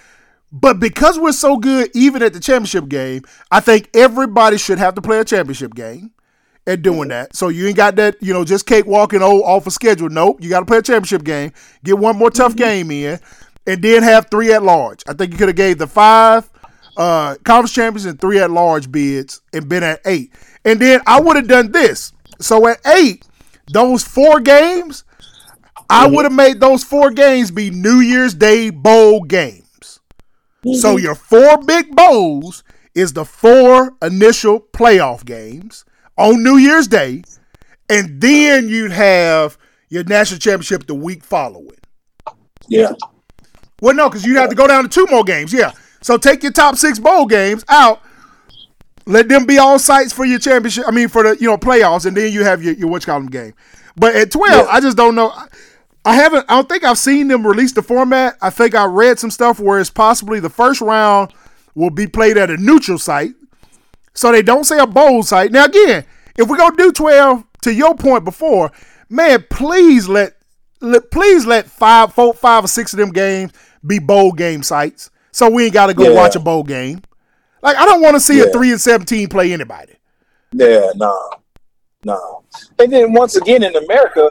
But 0.52 0.80
because 0.80 1.18
we're 1.18 1.32
so 1.32 1.56
good, 1.58 1.90
even 1.94 2.22
at 2.22 2.32
the 2.32 2.40
championship 2.40 2.88
game, 2.88 3.22
I 3.50 3.60
think 3.60 3.90
everybody 3.94 4.58
should 4.58 4.78
have 4.78 4.94
to 4.94 5.02
play 5.02 5.18
a 5.18 5.24
championship 5.24 5.74
game. 5.74 6.12
At 6.68 6.82
doing 6.82 7.10
that, 7.10 7.36
so 7.36 7.48
you 7.48 7.68
ain't 7.68 7.76
got 7.76 7.94
that, 7.94 8.16
you 8.20 8.32
know, 8.32 8.44
just 8.44 8.66
cakewalking 8.66 9.20
oh 9.20 9.40
off 9.44 9.68
a 9.68 9.70
schedule. 9.70 10.08
Nope, 10.08 10.42
you 10.42 10.50
got 10.50 10.60
to 10.60 10.66
play 10.66 10.78
a 10.78 10.82
championship 10.82 11.22
game, 11.22 11.52
get 11.84 11.96
one 11.96 12.16
more 12.16 12.28
tough 12.28 12.56
mm-hmm. 12.56 12.58
game 12.58 12.90
in, 12.90 13.20
and 13.68 13.80
then 13.80 14.02
have 14.02 14.28
three 14.32 14.52
at 14.52 14.64
large. 14.64 15.04
I 15.06 15.12
think 15.12 15.30
you 15.30 15.38
could 15.38 15.46
have 15.46 15.56
gave 15.56 15.78
the 15.78 15.86
five 15.86 16.50
uh, 16.96 17.36
conference 17.44 17.72
champions 17.72 18.04
and 18.04 18.20
three 18.20 18.40
at 18.40 18.50
large 18.50 18.90
bids 18.90 19.42
and 19.52 19.68
been 19.68 19.84
at 19.84 20.00
eight. 20.06 20.32
And 20.64 20.80
then 20.80 21.00
I 21.06 21.20
would 21.20 21.36
have 21.36 21.46
done 21.46 21.70
this. 21.70 22.12
So 22.40 22.66
at 22.66 22.78
eight, 22.84 23.24
those 23.72 24.02
four 24.02 24.40
games, 24.40 25.04
I 25.88 26.06
mm-hmm. 26.06 26.16
would 26.16 26.24
have 26.24 26.32
made 26.32 26.58
those 26.58 26.82
four 26.82 27.12
games 27.12 27.52
be 27.52 27.70
New 27.70 28.00
Year's 28.00 28.34
Day 28.34 28.70
bowl 28.70 29.22
games. 29.22 30.00
So 30.64 30.96
mm-hmm. 30.96 31.04
your 31.04 31.14
four 31.14 31.62
big 31.62 31.94
bowls 31.94 32.64
is 32.94 33.12
the 33.12 33.24
four 33.24 33.94
initial 34.02 34.60
playoff 34.60 35.24
games 35.24 35.84
on 36.16 36.42
New 36.42 36.56
Year's 36.56 36.86
Day, 36.88 37.22
and 37.88 38.20
then 38.20 38.68
you'd 38.68 38.92
have 38.92 39.58
your 39.88 40.04
national 40.04 40.40
championship 40.40 40.86
the 40.86 40.94
week 40.94 41.22
following. 41.24 41.70
yeah, 42.68 42.92
Well, 43.80 43.94
no, 43.94 44.08
because 44.08 44.24
you'd 44.24 44.36
have 44.36 44.50
to 44.50 44.56
go 44.56 44.66
down 44.66 44.82
to 44.84 44.88
two 44.88 45.06
more 45.10 45.22
games. 45.24 45.52
Yeah. 45.52 45.72
So 46.02 46.16
take 46.18 46.42
your 46.42 46.52
top 46.52 46.76
six 46.76 46.98
bowl 46.98 47.26
games 47.26 47.64
out. 47.68 48.00
Let 49.06 49.28
them 49.28 49.46
be 49.46 49.58
all 49.58 49.78
sites 49.78 50.12
for 50.12 50.24
your 50.24 50.38
championship. 50.40 50.84
I 50.88 50.90
mean, 50.90 51.08
for 51.08 51.22
the 51.22 51.36
you 51.40 51.46
know 51.48 51.56
playoffs, 51.56 52.06
and 52.06 52.16
then 52.16 52.32
you 52.32 52.42
have 52.42 52.62
your 52.62 52.74
your 52.74 52.88
what 52.88 53.02
you 53.02 53.06
call 53.06 53.20
them 53.20 53.28
game. 53.28 53.54
But 53.96 54.16
at 54.16 54.30
twelve, 54.32 54.66
Yeah. 54.66 54.72
I 54.72 54.80
just 54.80 54.96
don't 54.96 55.14
know. 55.14 55.32
I 56.04 56.14
haven't. 56.16 56.44
I 56.48 56.56
don't 56.56 56.68
think 56.68 56.82
I've 56.84 56.98
seen 56.98 57.28
them 57.28 57.46
release 57.46 57.72
the 57.72 57.82
format. 57.82 58.36
I 58.42 58.50
think 58.50 58.74
I 58.74 58.84
read 58.84 59.18
some 59.20 59.30
stuff 59.30 59.60
where 59.60 59.78
it's 59.78 59.90
possibly 59.90 60.40
the 60.40 60.50
first 60.50 60.80
round 60.80 61.32
will 61.76 61.90
be 61.90 62.06
played 62.08 62.36
at 62.36 62.50
a 62.50 62.56
neutral 62.56 62.98
site, 62.98 63.32
so 64.16 64.32
they 64.32 64.42
don't 64.42 64.64
say 64.64 64.78
a 64.78 64.86
bowl 64.86 65.22
site. 65.22 65.52
Now 65.52 65.66
again, 65.66 66.04
if 66.36 66.48
we're 66.48 66.56
gonna 66.56 66.76
do 66.76 66.90
twelve, 66.90 67.44
to 67.62 67.72
your 67.72 67.94
point 67.94 68.24
before, 68.24 68.72
man, 69.08 69.44
please 69.50 70.08
let, 70.08 70.34
let 70.80 71.10
please 71.12 71.46
let 71.46 71.66
five, 71.66 72.12
four, 72.12 72.34
five 72.34 72.64
or 72.64 72.68
six 72.68 72.92
of 72.92 72.98
them 72.98 73.10
games 73.12 73.52
be 73.86 73.98
bowl 74.00 74.32
game 74.32 74.62
sites, 74.62 75.10
so 75.30 75.48
we 75.48 75.64
ain't 75.66 75.74
got 75.74 75.86
to 75.86 75.94
go 75.94 76.04
Yeah. 76.10 76.14
watch 76.16 76.34
a 76.36 76.40
bowl 76.40 76.62
game. 76.64 77.00
Like 77.62 77.76
I 77.76 77.84
don't 77.84 78.00
want 78.02 78.14
to 78.16 78.20
see 78.20 78.40
a 78.40 78.50
three 78.50 78.70
and 78.72 78.80
seventeen 78.80 79.28
play 79.28 79.52
anybody. 79.52 79.92
yeah, 80.52 80.90
no, 80.96 81.18
no. 82.04 82.44
And 82.78 82.92
then 82.92 83.12
once 83.12 83.36
again 83.36 83.62
in 83.62 83.74
America, 83.76 84.30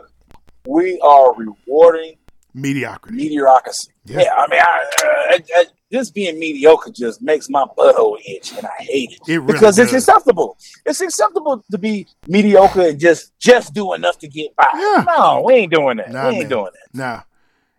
we 0.68 1.00
are 1.02 1.34
rewarding 1.36 2.16
Mediocrity. 2.54 3.18
mediocrity. 3.18 3.90
Yeah. 4.06 4.22
Yeah, 4.22 4.34
I 4.36 4.48
mean, 4.50 4.62
I, 4.62 4.64
uh, 4.64 5.08
I, 5.08 5.40
I, 5.56 5.66
just 5.92 6.14
being 6.14 6.40
mediocre 6.40 6.92
just 6.92 7.22
makes 7.22 7.50
my 7.50 7.66
butthole 7.78 8.18
itch, 8.26 8.54
and 8.54 8.66
I 8.66 8.84
hate 8.84 9.12
it, 9.12 9.20
It 9.30 9.40
really 9.40 9.54
because 9.54 9.78
it's 9.80 9.94
acceptable. 9.94 10.58
It's 10.86 11.02
acceptable 11.02 11.64
to 11.72 11.78
be 11.78 12.08
mediocre 12.28 12.82
and 12.88 13.00
just 13.00 13.38
just 13.40 13.74
do 13.74 13.94
enough 13.94 14.18
to 14.20 14.28
get 14.28 14.56
by. 14.56 14.68
Yeah. 14.74 15.06
No, 15.08 15.44
we 15.46 15.54
ain't 15.54 15.74
doing 15.74 15.98
that. 15.98 16.12
Nah, 16.12 16.30
we 16.30 16.36
ain't 16.36 16.40
man. 16.44 16.50
doing 16.50 16.72
that. 16.74 16.98
Nah, 16.98 17.22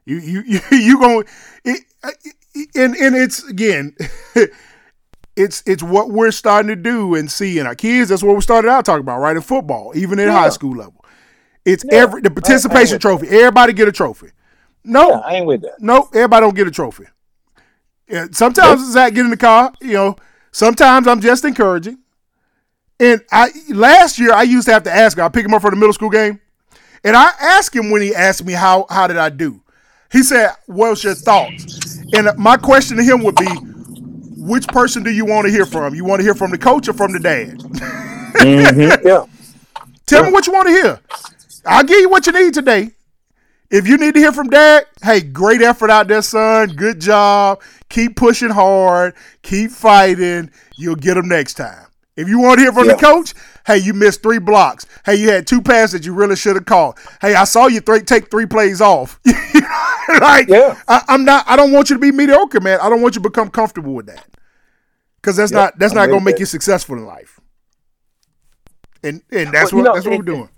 you 0.05 0.19
you 0.19 0.43
you 0.47 0.61
you 0.71 0.99
going 0.99 1.25
it, 1.65 1.81
and 2.75 2.95
and 2.97 3.17
it's 3.17 3.43
again. 3.49 3.97
It's 5.39 5.63
it's 5.67 5.83
what 5.83 6.09
we're 6.09 6.31
starting 6.31 6.69
to 6.69 6.77
do 6.77 7.15
and 7.15 7.31
see 7.31 7.59
in 7.59 7.67
our 7.67 7.75
kids. 7.75 8.09
That's 8.09 8.23
what 8.23 8.35
we 8.35 8.41
started 8.41 8.69
out 8.71 8.87
talking 8.87 9.03
about, 9.03 9.21
right? 9.21 9.37
In 9.37 9.43
football, 9.43 9.93
even 9.95 10.19
in 10.19 10.29
Yeah. 10.29 10.33
high 10.33 10.49
school 10.49 10.75
level, 10.75 11.05
it's 11.67 11.85
Yeah. 11.85 11.99
every 11.99 12.23
the 12.23 12.31
participation 12.31 12.99
trophy. 12.99 13.29
Everybody 13.29 13.75
get 13.75 13.87
a 13.87 13.93
trophy. 13.93 14.29
No, 14.83 15.11
Yeah, 15.11 15.19
I 15.19 15.35
ain't 15.35 15.47
with 15.47 15.61
that. 15.61 15.75
Nope, 15.79 16.09
everybody 16.15 16.41
don't 16.41 16.57
get 16.57 16.67
a 16.67 16.71
trophy. 16.71 17.05
Yeah, 18.09 18.27
sometimes 18.33 18.93
Zach 18.93 19.15
get 19.15 19.25
in 19.25 19.31
the 19.31 19.37
car, 19.37 19.73
you 19.81 19.95
know. 19.95 20.17
Sometimes 20.53 21.07
I'm 21.07 21.21
just 21.21 21.45
encouraging. 21.45 21.99
And 22.99 23.21
I 23.31 23.51
last 23.71 24.19
year 24.19 24.33
I 24.33 24.43
used 24.43 24.67
to 24.69 24.73
have 24.73 24.85
to 24.85 24.93
ask 24.93 25.19
him. 25.19 25.25
I 25.25 25.29
pick 25.29 25.45
him 25.45 25.53
up 25.53 25.63
for 25.63 25.71
the 25.71 25.77
middle 25.77 25.93
school 25.93 26.09
game, 26.09 26.41
and 27.05 27.15
I 27.17 27.31
asked 27.41 27.75
him 27.75 27.91
when 27.91 28.01
he 28.01 28.15
asked 28.15 28.45
me 28.45 28.55
how 28.55 28.87
how 28.89 29.07
did 29.07 29.19
I 29.19 29.29
do. 29.29 29.61
He 30.11 30.23
said, 30.23 30.53
"What's 30.67 31.05
your 31.05 31.15
thoughts?" 31.15 31.99
And 32.15 32.29
my 32.39 32.57
question 32.57 32.97
to 32.97 33.03
him 33.03 33.23
would 33.25 33.35
be, 33.37 33.49
"Which 34.39 34.67
person 34.69 35.03
do 35.03 35.11
you 35.11 35.27
want 35.27 35.47
to 35.47 35.53
hear 35.53 35.67
from? 35.67 35.95
You 35.95 36.05
want 36.05 36.21
to 36.21 36.25
hear 36.25 36.35
from 36.35 36.53
the 36.53 36.59
coach 36.59 36.89
or 36.89 36.95
from 36.95 37.13
the 37.13 37.21
dad? 37.21 37.59
Mm-hmm. 37.59 39.07
Yeah, 39.07 39.25
Tell 40.07 40.25
me 40.25 40.33
what 40.33 40.47
you 40.47 40.53
want 40.53 40.69
to 40.69 40.73
hear. 40.73 41.01
I'll 41.67 41.85
give 41.85 42.01
you 42.01 42.09
what 42.09 42.27
you 42.27 42.33
need 42.33 42.55
today. 42.55 42.93
If 43.71 43.87
you 43.89 43.97
need 43.97 44.15
to 44.15 44.21
hear 44.21 44.33
from 44.33 44.49
dad, 44.49 44.87
hey, 45.03 45.21
great 45.21 45.61
effort 45.61 45.91
out 45.91 46.07
there, 46.09 46.23
son. 46.23 46.69
Good 46.71 47.01
job. 47.01 47.61
Keep 47.89 48.17
pushing 48.17 48.51
hard. 48.51 49.15
Keep 49.43 49.71
fighting. 49.73 50.51
You'll 50.77 50.97
get 50.97 51.15
them 51.15 51.29
next 51.29 51.55
time. 51.55 51.87
If 52.17 52.29
you 52.29 52.39
want 52.41 52.59
to 52.59 52.63
hear 52.65 52.73
from 52.73 52.87
the 52.87 52.95
coach, 52.95 53.35
hey, 53.67 53.77
you 53.79 53.93
missed 53.93 54.23
three 54.23 54.39
blocks. 54.39 54.87
Hey, 55.05 55.17
you 55.17 55.31
had 55.31 55.47
two 55.47 55.61
passes 55.61 55.93
that 55.93 56.07
you 56.07 56.15
really 56.15 56.37
should 56.37 56.57
have 56.57 56.65
caught. 56.65 56.99
Hey, 57.21 57.35
I 57.35 57.45
saw 57.45 57.67
you 57.67 57.81
th- 57.81 58.07
take 58.07 58.31
three 58.31 58.47
plays 58.47 58.81
off. 58.81 59.21
like, 60.21 60.49
Yeah. 60.49 60.81
I, 60.89 61.03
I'm 61.09 61.25
not. 61.27 61.45
I 61.47 61.57
don't 61.57 61.73
want 61.73 61.91
you 61.91 61.97
to 61.97 62.01
be 62.01 62.13
mediocre, 62.13 62.61
man. 62.61 62.79
I 62.81 62.89
don't 62.89 63.03
want 63.03 63.17
you 63.17 63.23
to 63.23 63.29
become 63.29 63.51
comfortable 63.51 63.93
with 63.95 64.07
that, 64.07 64.25
because 65.21 65.37
that's 65.37 65.53
Yeah, 65.53 65.59
not 65.59 65.79
that's 65.79 65.93
I'm 65.93 65.97
not 65.99 66.07
gonna 66.07 66.21
make 66.25 66.37
that. 66.37 66.41
you 66.41 66.47
successful 66.47 66.97
in 66.97 67.05
life. 67.05 67.39
And 69.03 69.21
and 69.31 69.53
that's 69.53 69.73
Well, 69.73 69.83
what 69.83 69.89
know, 69.89 69.95
that's 69.95 70.07
what 70.07 70.13
we're 70.17 70.23
it- 70.23 70.27
doing. 70.27 70.49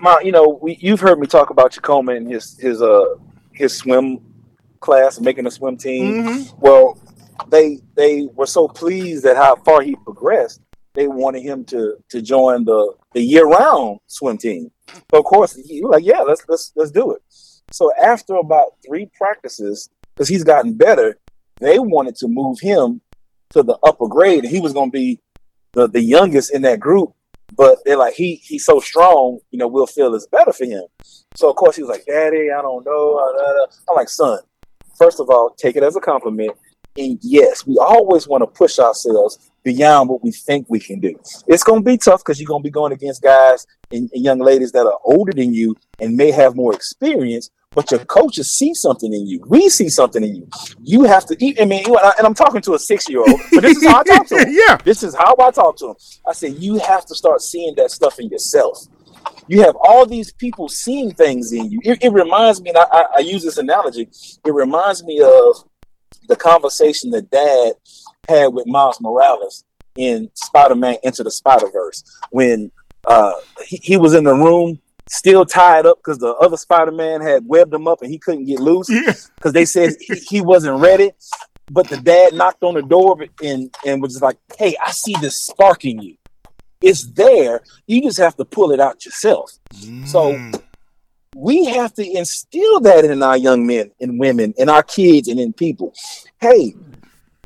My, 0.00 0.20
you 0.20 0.32
know, 0.32 0.58
we, 0.62 0.76
you've 0.80 1.00
heard 1.00 1.18
me 1.18 1.26
talk 1.26 1.50
about 1.50 1.72
Chacoma 1.72 2.12
and 2.12 2.30
his 2.30 2.58
his 2.58 2.82
uh 2.82 3.16
his 3.52 3.76
swim 3.76 4.20
class, 4.80 5.20
making 5.20 5.46
a 5.46 5.50
swim 5.50 5.76
team. 5.76 6.24
Mm-hmm. 6.24 6.56
Well, 6.58 6.98
they 7.48 7.80
they 7.94 8.28
were 8.34 8.46
so 8.46 8.68
pleased 8.68 9.24
at 9.26 9.36
how 9.36 9.56
far 9.56 9.82
he 9.82 9.96
progressed. 9.96 10.60
They 10.94 11.08
wanted 11.08 11.42
him 11.42 11.64
to 11.66 11.96
to 12.10 12.22
join 12.22 12.64
the 12.64 12.94
the 13.12 13.20
year 13.20 13.46
round 13.46 14.00
swim 14.06 14.38
team. 14.38 14.70
Of 15.12 15.24
course, 15.24 15.54
he 15.54 15.82
was 15.82 15.92
like, 15.92 16.04
yeah, 16.04 16.20
let's 16.20 16.44
let's 16.48 16.72
let's 16.76 16.90
do 16.90 17.12
it. 17.12 17.22
So 17.72 17.92
after 18.00 18.36
about 18.36 18.76
three 18.86 19.10
practices, 19.16 19.90
because 20.14 20.28
he's 20.28 20.44
gotten 20.44 20.74
better, 20.74 21.18
they 21.58 21.78
wanted 21.78 22.16
to 22.16 22.28
move 22.28 22.60
him 22.60 23.00
to 23.50 23.62
the 23.62 23.78
upper 23.82 24.06
grade, 24.08 24.44
and 24.44 24.52
he 24.52 24.60
was 24.60 24.72
going 24.72 24.90
to 24.90 24.98
be 24.98 25.20
the 25.72 25.88
the 25.88 26.00
youngest 26.00 26.54
in 26.54 26.62
that 26.62 26.80
group. 26.80 27.12
But 27.54 27.78
they're 27.84 27.96
like, 27.96 28.14
he 28.14 28.36
he's 28.36 28.64
so 28.64 28.80
strong, 28.80 29.38
you 29.50 29.58
know, 29.58 29.68
we'll 29.68 29.86
feel 29.86 30.14
it's 30.14 30.26
better 30.26 30.52
for 30.52 30.64
him. 30.64 30.84
So 31.36 31.48
of 31.50 31.56
course 31.56 31.76
he 31.76 31.82
was 31.82 31.90
like, 31.90 32.04
Daddy, 32.06 32.50
I 32.50 32.60
don't 32.62 32.84
know. 32.84 33.18
uh, 33.18 33.42
uh, 33.42 33.62
uh." 33.62 33.66
I'm 33.90 33.96
like, 33.96 34.08
son, 34.08 34.40
first 34.98 35.20
of 35.20 35.30
all, 35.30 35.54
take 35.56 35.76
it 35.76 35.82
as 35.82 35.96
a 35.96 36.00
compliment. 36.00 36.52
And 36.98 37.18
yes, 37.22 37.66
we 37.66 37.78
always 37.78 38.26
want 38.26 38.42
to 38.42 38.46
push 38.46 38.78
ourselves 38.78 39.50
beyond 39.62 40.08
what 40.08 40.22
we 40.24 40.32
think 40.32 40.66
we 40.68 40.80
can 40.80 40.98
do. 41.00 41.14
It's 41.46 41.62
going 41.62 41.80
to 41.80 41.84
be 41.84 41.98
tough 41.98 42.20
because 42.20 42.40
you're 42.40 42.46
going 42.46 42.62
to 42.62 42.66
be 42.66 42.70
going 42.70 42.92
against 42.92 43.22
guys 43.22 43.66
and, 43.90 44.08
and 44.14 44.24
young 44.24 44.38
ladies 44.38 44.72
that 44.72 44.86
are 44.86 44.98
older 45.04 45.32
than 45.32 45.52
you 45.52 45.76
and 46.00 46.16
may 46.16 46.30
have 46.30 46.56
more 46.56 46.72
experience. 46.74 47.50
But 47.76 47.90
your 47.90 48.00
coaches 48.06 48.54
see 48.54 48.72
something 48.72 49.12
in 49.12 49.26
you. 49.26 49.44
We 49.46 49.68
see 49.68 49.90
something 49.90 50.24
in 50.24 50.34
you. 50.36 50.48
You 50.82 51.04
have 51.04 51.26
to. 51.26 51.36
eat. 51.44 51.60
I 51.60 51.66
mean, 51.66 51.84
and 51.86 52.26
I'm 52.26 52.34
talking 52.34 52.62
to 52.62 52.74
a 52.74 52.78
six 52.78 53.06
year 53.08 53.20
old, 53.20 53.38
but 53.52 53.60
this 53.60 53.76
is 53.76 53.86
how 53.86 54.00
I 54.00 54.02
talk 54.02 54.26
to 54.28 54.38
him. 54.46 54.54
yeah. 54.66 54.78
This 54.82 55.02
is 55.02 55.14
how 55.14 55.36
I 55.38 55.50
talk 55.50 55.76
to 55.78 55.88
him. 55.90 55.94
I 56.26 56.32
said, 56.32 56.54
you 56.54 56.78
have 56.78 57.04
to 57.04 57.14
start 57.14 57.42
seeing 57.42 57.74
that 57.76 57.90
stuff 57.90 58.18
in 58.18 58.30
yourself. 58.30 58.78
you 59.46 59.60
have 59.62 59.76
all 59.76 60.06
these 60.06 60.32
people 60.32 60.68
seeing 60.70 61.12
things 61.12 61.52
in 61.52 61.70
you. 61.70 61.80
It, 61.84 62.02
it 62.02 62.12
reminds 62.12 62.62
me, 62.62 62.70
and 62.70 62.78
I, 62.78 62.84
I, 62.90 63.04
I 63.16 63.18
use 63.20 63.42
this 63.44 63.58
analogy. 63.58 64.08
It 64.44 64.54
reminds 64.54 65.04
me 65.04 65.20
of 65.20 65.64
the 66.28 66.36
conversation 66.36 67.10
that 67.10 67.30
Dad 67.30 67.74
had 68.28 68.54
with 68.54 68.66
Miles 68.66 69.00
Morales 69.02 69.64
in 69.96 70.30
Spider-Man 70.34 70.96
Into 71.02 71.22
the 71.22 71.30
Spider-Verse 71.30 72.02
when 72.30 72.70
uh, 73.06 73.32
he, 73.66 73.76
he 73.82 73.96
was 73.96 74.14
in 74.14 74.24
the 74.24 74.34
room 74.34 74.80
still 75.08 75.44
tied 75.46 75.86
up 75.86 75.98
because 75.98 76.18
the 76.18 76.34
other 76.34 76.56
Spider-Man 76.56 77.20
had 77.20 77.46
webbed 77.46 77.72
him 77.72 77.86
up 77.86 78.02
and 78.02 78.10
he 78.10 78.18
couldn't 78.18 78.44
get 78.46 78.58
loose 78.60 78.88
because 78.88 79.30
Yeah. 79.44 79.50
they 79.52 79.64
said 79.64 79.94
he, 80.00 80.40
wasn't 80.40 80.80
ready. 80.80 81.12
But 81.70 81.88
the 81.88 81.96
dad 81.96 82.34
knocked 82.34 82.62
on 82.62 82.74
the 82.74 82.82
door 82.82 83.16
and 83.42 83.74
and 83.84 84.00
was 84.00 84.20
like, 84.22 84.36
"Hey, 84.58 84.76
I 84.84 84.92
see 84.92 85.14
this 85.20 85.36
spark 85.42 85.84
in 85.84 86.00
you. 86.00 86.16
It's 86.80 87.04
there. 87.12 87.62
You 87.88 88.02
just 88.02 88.18
have 88.18 88.36
to 88.36 88.44
pull 88.44 88.70
it 88.70 88.78
out 88.80 89.04
yourself." 89.04 89.50
So 90.04 90.32
Mm. 90.34 90.62
we 91.34 91.64
have 91.64 91.92
to 91.94 92.04
instill 92.08 92.80
that 92.80 93.04
in 93.04 93.20
our 93.22 93.36
young 93.36 93.66
men 93.66 93.90
and 94.00 94.18
women, 94.20 94.54
and 94.58 94.70
our 94.70 94.82
kids 94.84 95.26
and 95.28 95.40
in 95.40 95.52
people. 95.52 95.92
Hey, 96.40 96.74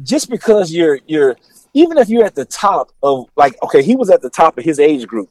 just 0.02 0.28
because 0.28 0.70
you're 0.72 1.00
you're 1.06 1.36
even 1.72 1.96
if 1.96 2.08
you're 2.10 2.24
at 2.24 2.34
the 2.34 2.44
top 2.44 2.90
of 3.02 3.26
like 3.36 3.54
okay, 3.62 3.82
he 3.82 3.96
was 3.96 4.10
at 4.10 4.20
the 4.22 4.30
top 4.30 4.58
of 4.58 4.64
his 4.64 4.78
age 4.78 5.06
group, 5.06 5.30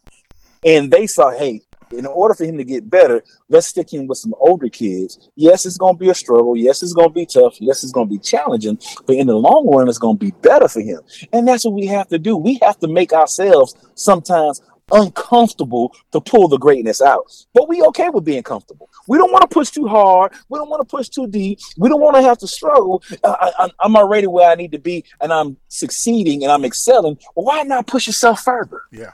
and 0.66 0.90
they 0.90 1.06
saw, 1.06 1.30
hey, 1.30 1.62
in 1.92 2.06
order 2.06 2.34
for 2.34 2.46
him 2.46 2.58
to 2.58 2.64
get 2.64 2.90
better, 2.90 3.24
let's 3.50 3.68
stick 3.68 3.92
him 3.94 4.08
with 4.08 4.18
some 4.18 4.34
older 4.40 4.70
kids. 4.70 5.30
Yes, 5.36 5.66
it's 5.66 5.78
going 5.78 5.96
to 5.96 6.00
be 6.00 6.10
a 6.10 6.16
struggle. 6.16 6.56
Yes, 6.56 6.84
it's 6.84 6.94
going 6.94 7.10
to 7.10 7.14
be 7.14 7.26
tough. 7.26 7.60
Yes, 7.60 7.84
it's 7.84 7.92
going 7.92 8.08
to 8.08 8.12
be 8.12 8.20
challenging. 8.20 8.80
But 9.06 9.16
in 9.16 9.28
the 9.28 9.36
long 9.36 9.70
run, 9.70 9.88
it's 9.88 9.98
going 9.98 10.18
to 10.18 10.26
be 10.26 10.32
better 10.42 10.68
for 10.68 10.82
him. 10.82 11.02
And 11.34 11.48
that's 11.48 11.66
what 11.66 11.74
we 11.74 11.86
have 11.88 12.08
to 12.10 12.20
do. 12.20 12.36
We 12.36 12.60
have 12.62 12.80
to 12.80 12.88
make 12.88 13.14
ourselves 13.14 13.76
sometimes 13.96 14.62
uncomfortable 14.92 15.96
to 16.12 16.20
pull 16.22 16.48
the 16.48 16.58
greatness 16.58 17.02
out. 17.02 17.32
But 17.54 17.70
we 17.70 17.82
okay 17.84 18.10
with 18.10 18.26
being 18.26 18.44
comfortable. 18.44 18.90
We 19.08 19.18
don't 19.18 19.32
want 19.32 19.44
to 19.44 19.48
push 19.48 19.70
too 19.70 19.88
hard. 19.88 20.34
We 20.50 20.58
don't 20.58 20.70
want 20.70 20.82
to 20.82 20.86
push 20.86 21.10
too 21.10 21.28
deep. 21.28 21.60
We 21.78 21.90
don't 21.90 22.02
want 22.02 22.16
to 22.16 22.22
have 22.22 22.38
to 22.40 22.48
struggle. 22.48 23.04
I, 23.24 23.70
I'm 23.80 23.96
already 23.96 24.28
where 24.28 24.50
I 24.50 24.56
need 24.56 24.72
to 24.72 24.80
be, 24.80 25.06
and 25.22 25.32
I'm 25.32 25.58
succeeding 25.68 26.44
and 26.44 26.52
I'm 26.52 26.66
excelling. 26.66 27.18
Why 27.34 27.64
not 27.64 27.88
push 27.88 28.08
yourself 28.08 28.42
further? 28.42 28.82
Yeah. 28.92 29.14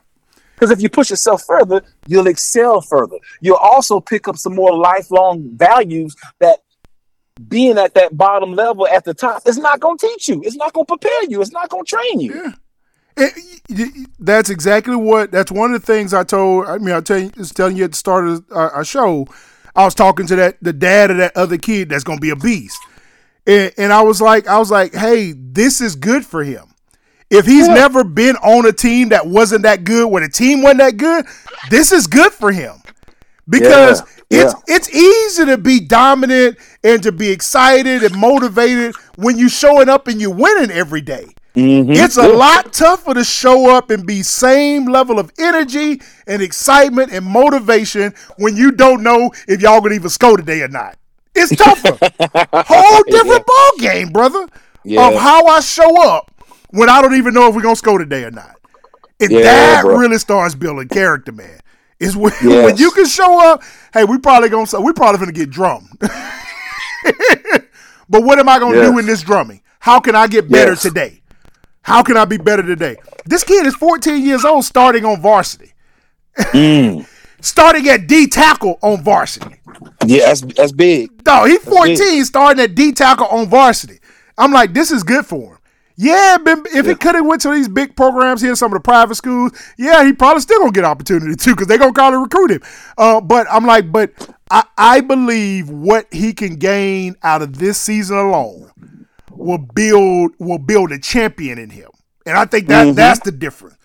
Because 0.55 0.71
if 0.71 0.81
you 0.81 0.89
push 0.89 1.09
yourself 1.09 1.43
further, 1.45 1.83
you'll 2.07 2.27
excel 2.27 2.81
further. 2.81 3.17
You'll 3.41 3.57
also 3.57 3.99
pick 3.99 4.27
up 4.27 4.37
some 4.37 4.55
more 4.55 4.75
lifelong 4.75 5.49
values 5.55 6.15
that 6.39 6.59
being 7.49 7.77
at 7.77 7.93
that 7.95 8.15
bottom 8.17 8.53
level 8.53 8.87
at 8.87 9.03
the 9.03 9.13
top 9.13 9.45
is 9.45 9.57
not 9.57 9.81
going 9.81 9.97
to 9.97 10.07
teach 10.07 10.29
you. 10.29 10.41
It's 10.45 10.55
not 10.55 10.71
going 10.71 10.85
to 10.85 10.97
prepare 10.97 11.23
you. 11.29 11.41
It's 11.41 11.51
not 11.51 11.69
going 11.69 11.83
to 11.83 11.89
train 11.89 12.19
you. 12.21 12.53
It, 13.17 13.33
y- 13.69 13.91
y- 13.95 14.05
that's 14.19 14.49
exactly 14.49 14.95
what. 14.95 15.31
That's 15.31 15.51
one 15.51 15.73
of 15.73 15.81
the 15.81 15.85
things 15.85 16.13
I 16.13 16.23
told. 16.23 16.67
I 16.67 16.77
mean, 16.77 16.95
I 16.95 17.01
tell 17.01 17.19
you, 17.19 17.31
was 17.37 17.51
telling 17.51 17.75
you 17.75 17.83
at 17.85 17.91
the 17.91 17.97
start 17.97 18.27
of 18.27 18.45
our, 18.51 18.71
our 18.71 18.85
show. 18.85 19.27
I 19.75 19.83
was 19.83 19.93
talking 19.93 20.25
to 20.27 20.35
that 20.37 20.57
the 20.61 20.71
dad 20.71 21.11
of 21.11 21.17
that 21.17 21.35
other 21.35 21.57
kid 21.57 21.89
that's 21.89 22.05
going 22.05 22.17
to 22.17 22.21
be 22.21 22.29
a 22.29 22.35
beast, 22.35 22.79
and, 23.45 23.73
and 23.77 23.91
I 23.91 24.01
was 24.01 24.21
like, 24.21 24.47
I 24.47 24.57
was 24.57 24.71
like, 24.71 24.93
hey, 24.93 25.33
this 25.33 25.81
is 25.81 25.95
good 25.95 26.25
for 26.25 26.43
him. 26.43 26.74
If 27.29 27.45
he's 27.45 27.67
never 27.67 28.03
been 28.03 28.35
on 28.37 28.65
a 28.67 28.71
team 28.71 29.09
that 29.09 29.25
wasn't 29.27 29.63
that 29.63 29.83
good, 29.83 30.07
when 30.11 30.23
the 30.23 30.29
team 30.29 30.61
wasn't 30.61 30.79
that 30.79 30.97
good, 30.97 31.25
this 31.69 31.91
is 31.91 32.07
good 32.07 32.31
for 32.31 32.51
him 32.51 32.75
because 33.49 34.01
Yeah, 34.29 34.43
it's 34.43 34.55
it's 34.67 34.93
easy 34.93 35.45
to 35.45 35.57
be 35.57 35.79
dominant 35.79 36.57
and 36.83 37.01
to 37.03 37.11
be 37.11 37.29
excited 37.29 38.03
and 38.03 38.15
motivated 38.17 38.95
when 39.17 39.37
you 39.37 39.49
showing 39.49 39.89
up 39.89 40.07
and 40.07 40.19
you're 40.21 40.33
winning 40.33 40.71
every 40.71 41.01
day. 41.01 41.27
Mm-hmm. 41.55 41.91
It's 41.91 42.17
a 42.17 42.27
lot 42.27 42.73
tougher 42.73 43.13
to 43.13 43.23
show 43.23 43.73
up 43.75 43.89
and 43.89 44.05
be 44.05 44.23
same 44.23 44.85
level 44.85 45.19
of 45.19 45.31
energy 45.39 46.01
and 46.27 46.41
excitement 46.41 47.13
and 47.13 47.25
motivation 47.25 48.13
when 48.37 48.57
you 48.57 48.71
don't 48.71 49.03
know 49.03 49.31
if 49.47 49.61
y'all 49.61 49.79
gonna 49.81 49.95
even 49.95 50.09
score 50.09 50.37
today 50.37 50.61
or 50.61 50.67
not. 50.67 50.97
It's 51.33 51.55
tougher. 51.55 51.97
Whole 52.53 53.03
different 53.09 53.45
ball 53.45 53.71
game, 53.79 54.09
brother, 54.09 54.47
Yeah. 54.83 55.07
of 55.07 55.15
how 55.15 55.45
I 55.45 55.59
show 55.61 56.01
up 56.09 56.31
when 56.75 56.89
I 56.89 57.01
don't 57.01 57.15
even 57.15 57.33
know 57.33 57.47
if 57.49 57.55
we're 57.55 57.61
gonna 57.61 57.75
score 57.75 57.97
today 57.99 58.23
or 58.23 58.31
not. 58.31 58.55
And 59.19 59.31
Yeah, 59.31 59.41
that 59.43 59.81
bro. 59.83 59.97
really 59.97 60.17
starts 60.17 60.55
building 60.55 60.87
character, 60.89 61.31
man. 61.31 61.59
Is 61.99 62.15
when, 62.17 62.33
when 62.43 62.77
you 62.77 62.91
can 62.91 63.05
show 63.05 63.51
up. 63.51 63.63
Hey, 63.93 64.03
we 64.03 64.17
probably 64.19 64.49
gonna 64.49 64.67
we 64.81 64.93
probably 64.93 65.19
gonna 65.19 65.31
get 65.31 65.49
drummed. 65.49 65.89
but 68.09 68.23
what 68.23 68.39
am 68.39 68.49
I 68.49 68.59
gonna 68.59 68.81
do 68.81 68.97
in 68.99 69.05
this 69.05 69.21
drumming? 69.21 69.61
How 69.79 69.99
can 69.99 70.15
I 70.15 70.27
get 70.27 70.49
better 70.49 70.71
Yes. 70.71 70.81
today? 70.81 71.21
How 71.83 72.01
can 72.03 72.17
I 72.17 72.25
be 72.25 72.37
better 72.37 72.63
today? 72.63 72.97
This 73.25 73.43
kid 73.43 73.65
is 73.67 73.75
14 73.75 74.23
years 74.23 74.43
old, 74.43 74.65
starting 74.65 75.05
on 75.05 75.21
varsity, 75.21 75.73
Mm. 76.37 77.05
starting 77.41 77.87
at 77.89 78.07
D 78.07 78.27
tackle 78.27 78.79
on 78.81 79.03
varsity. 79.03 79.55
Yeah, 80.05 80.25
that's 80.27 80.41
that's 80.41 80.71
big. 80.71 81.23
Dog, 81.23 81.47
he's 81.49 81.63
14, 81.63 82.25
starting 82.25 82.63
at 82.63 82.75
D 82.75 82.91
tackle 82.91 83.27
on 83.27 83.47
varsity. 83.47 83.99
I'm 84.37 84.51
like, 84.51 84.73
this 84.73 84.91
is 84.91 85.03
good 85.03 85.25
for 85.25 85.53
him. 85.53 85.54
Yeah, 85.97 86.37
if 86.45 86.85
he 86.85 86.95
could 86.95 87.15
have 87.15 87.25
went 87.25 87.41
to 87.41 87.51
these 87.51 87.69
big 87.69 87.95
programs 87.95 88.41
here, 88.41 88.53
some 88.55 88.71
of 88.73 88.77
the 88.77 88.81
private 88.83 89.15
schools, 89.15 89.51
yeah, 89.77 90.03
he 90.03 90.11
probably 90.11 90.41
still 90.41 90.59
gonna 90.59 90.71
get 90.73 90.83
opportunity 90.83 91.35
too, 91.35 91.51
because 91.51 91.67
they 91.67 91.77
gonna 91.77 91.93
call 91.93 92.11
to 92.11 92.17
recruit 92.17 92.51
him. 92.51 92.61
Uh, 92.97 93.21
but 93.21 93.47
I'm 93.49 93.65
like, 93.65 93.91
but 93.91 94.11
I, 94.51 94.65
I 94.77 95.01
believe 95.01 95.69
what 95.69 96.07
he 96.11 96.33
can 96.33 96.57
gain 96.57 97.15
out 97.23 97.41
of 97.41 97.57
this 97.57 97.77
season 97.79 98.17
alone 98.17 98.71
will 99.31 99.57
build 99.57 100.33
will 100.37 100.57
build 100.57 100.91
a 100.91 100.99
champion 100.99 101.57
in 101.57 101.69
him, 101.69 101.89
and 102.25 102.37
I 102.37 102.43
think 102.45 102.67
that 102.67 102.93
that's 102.95 103.21
the 103.21 103.31
difference. 103.31 103.77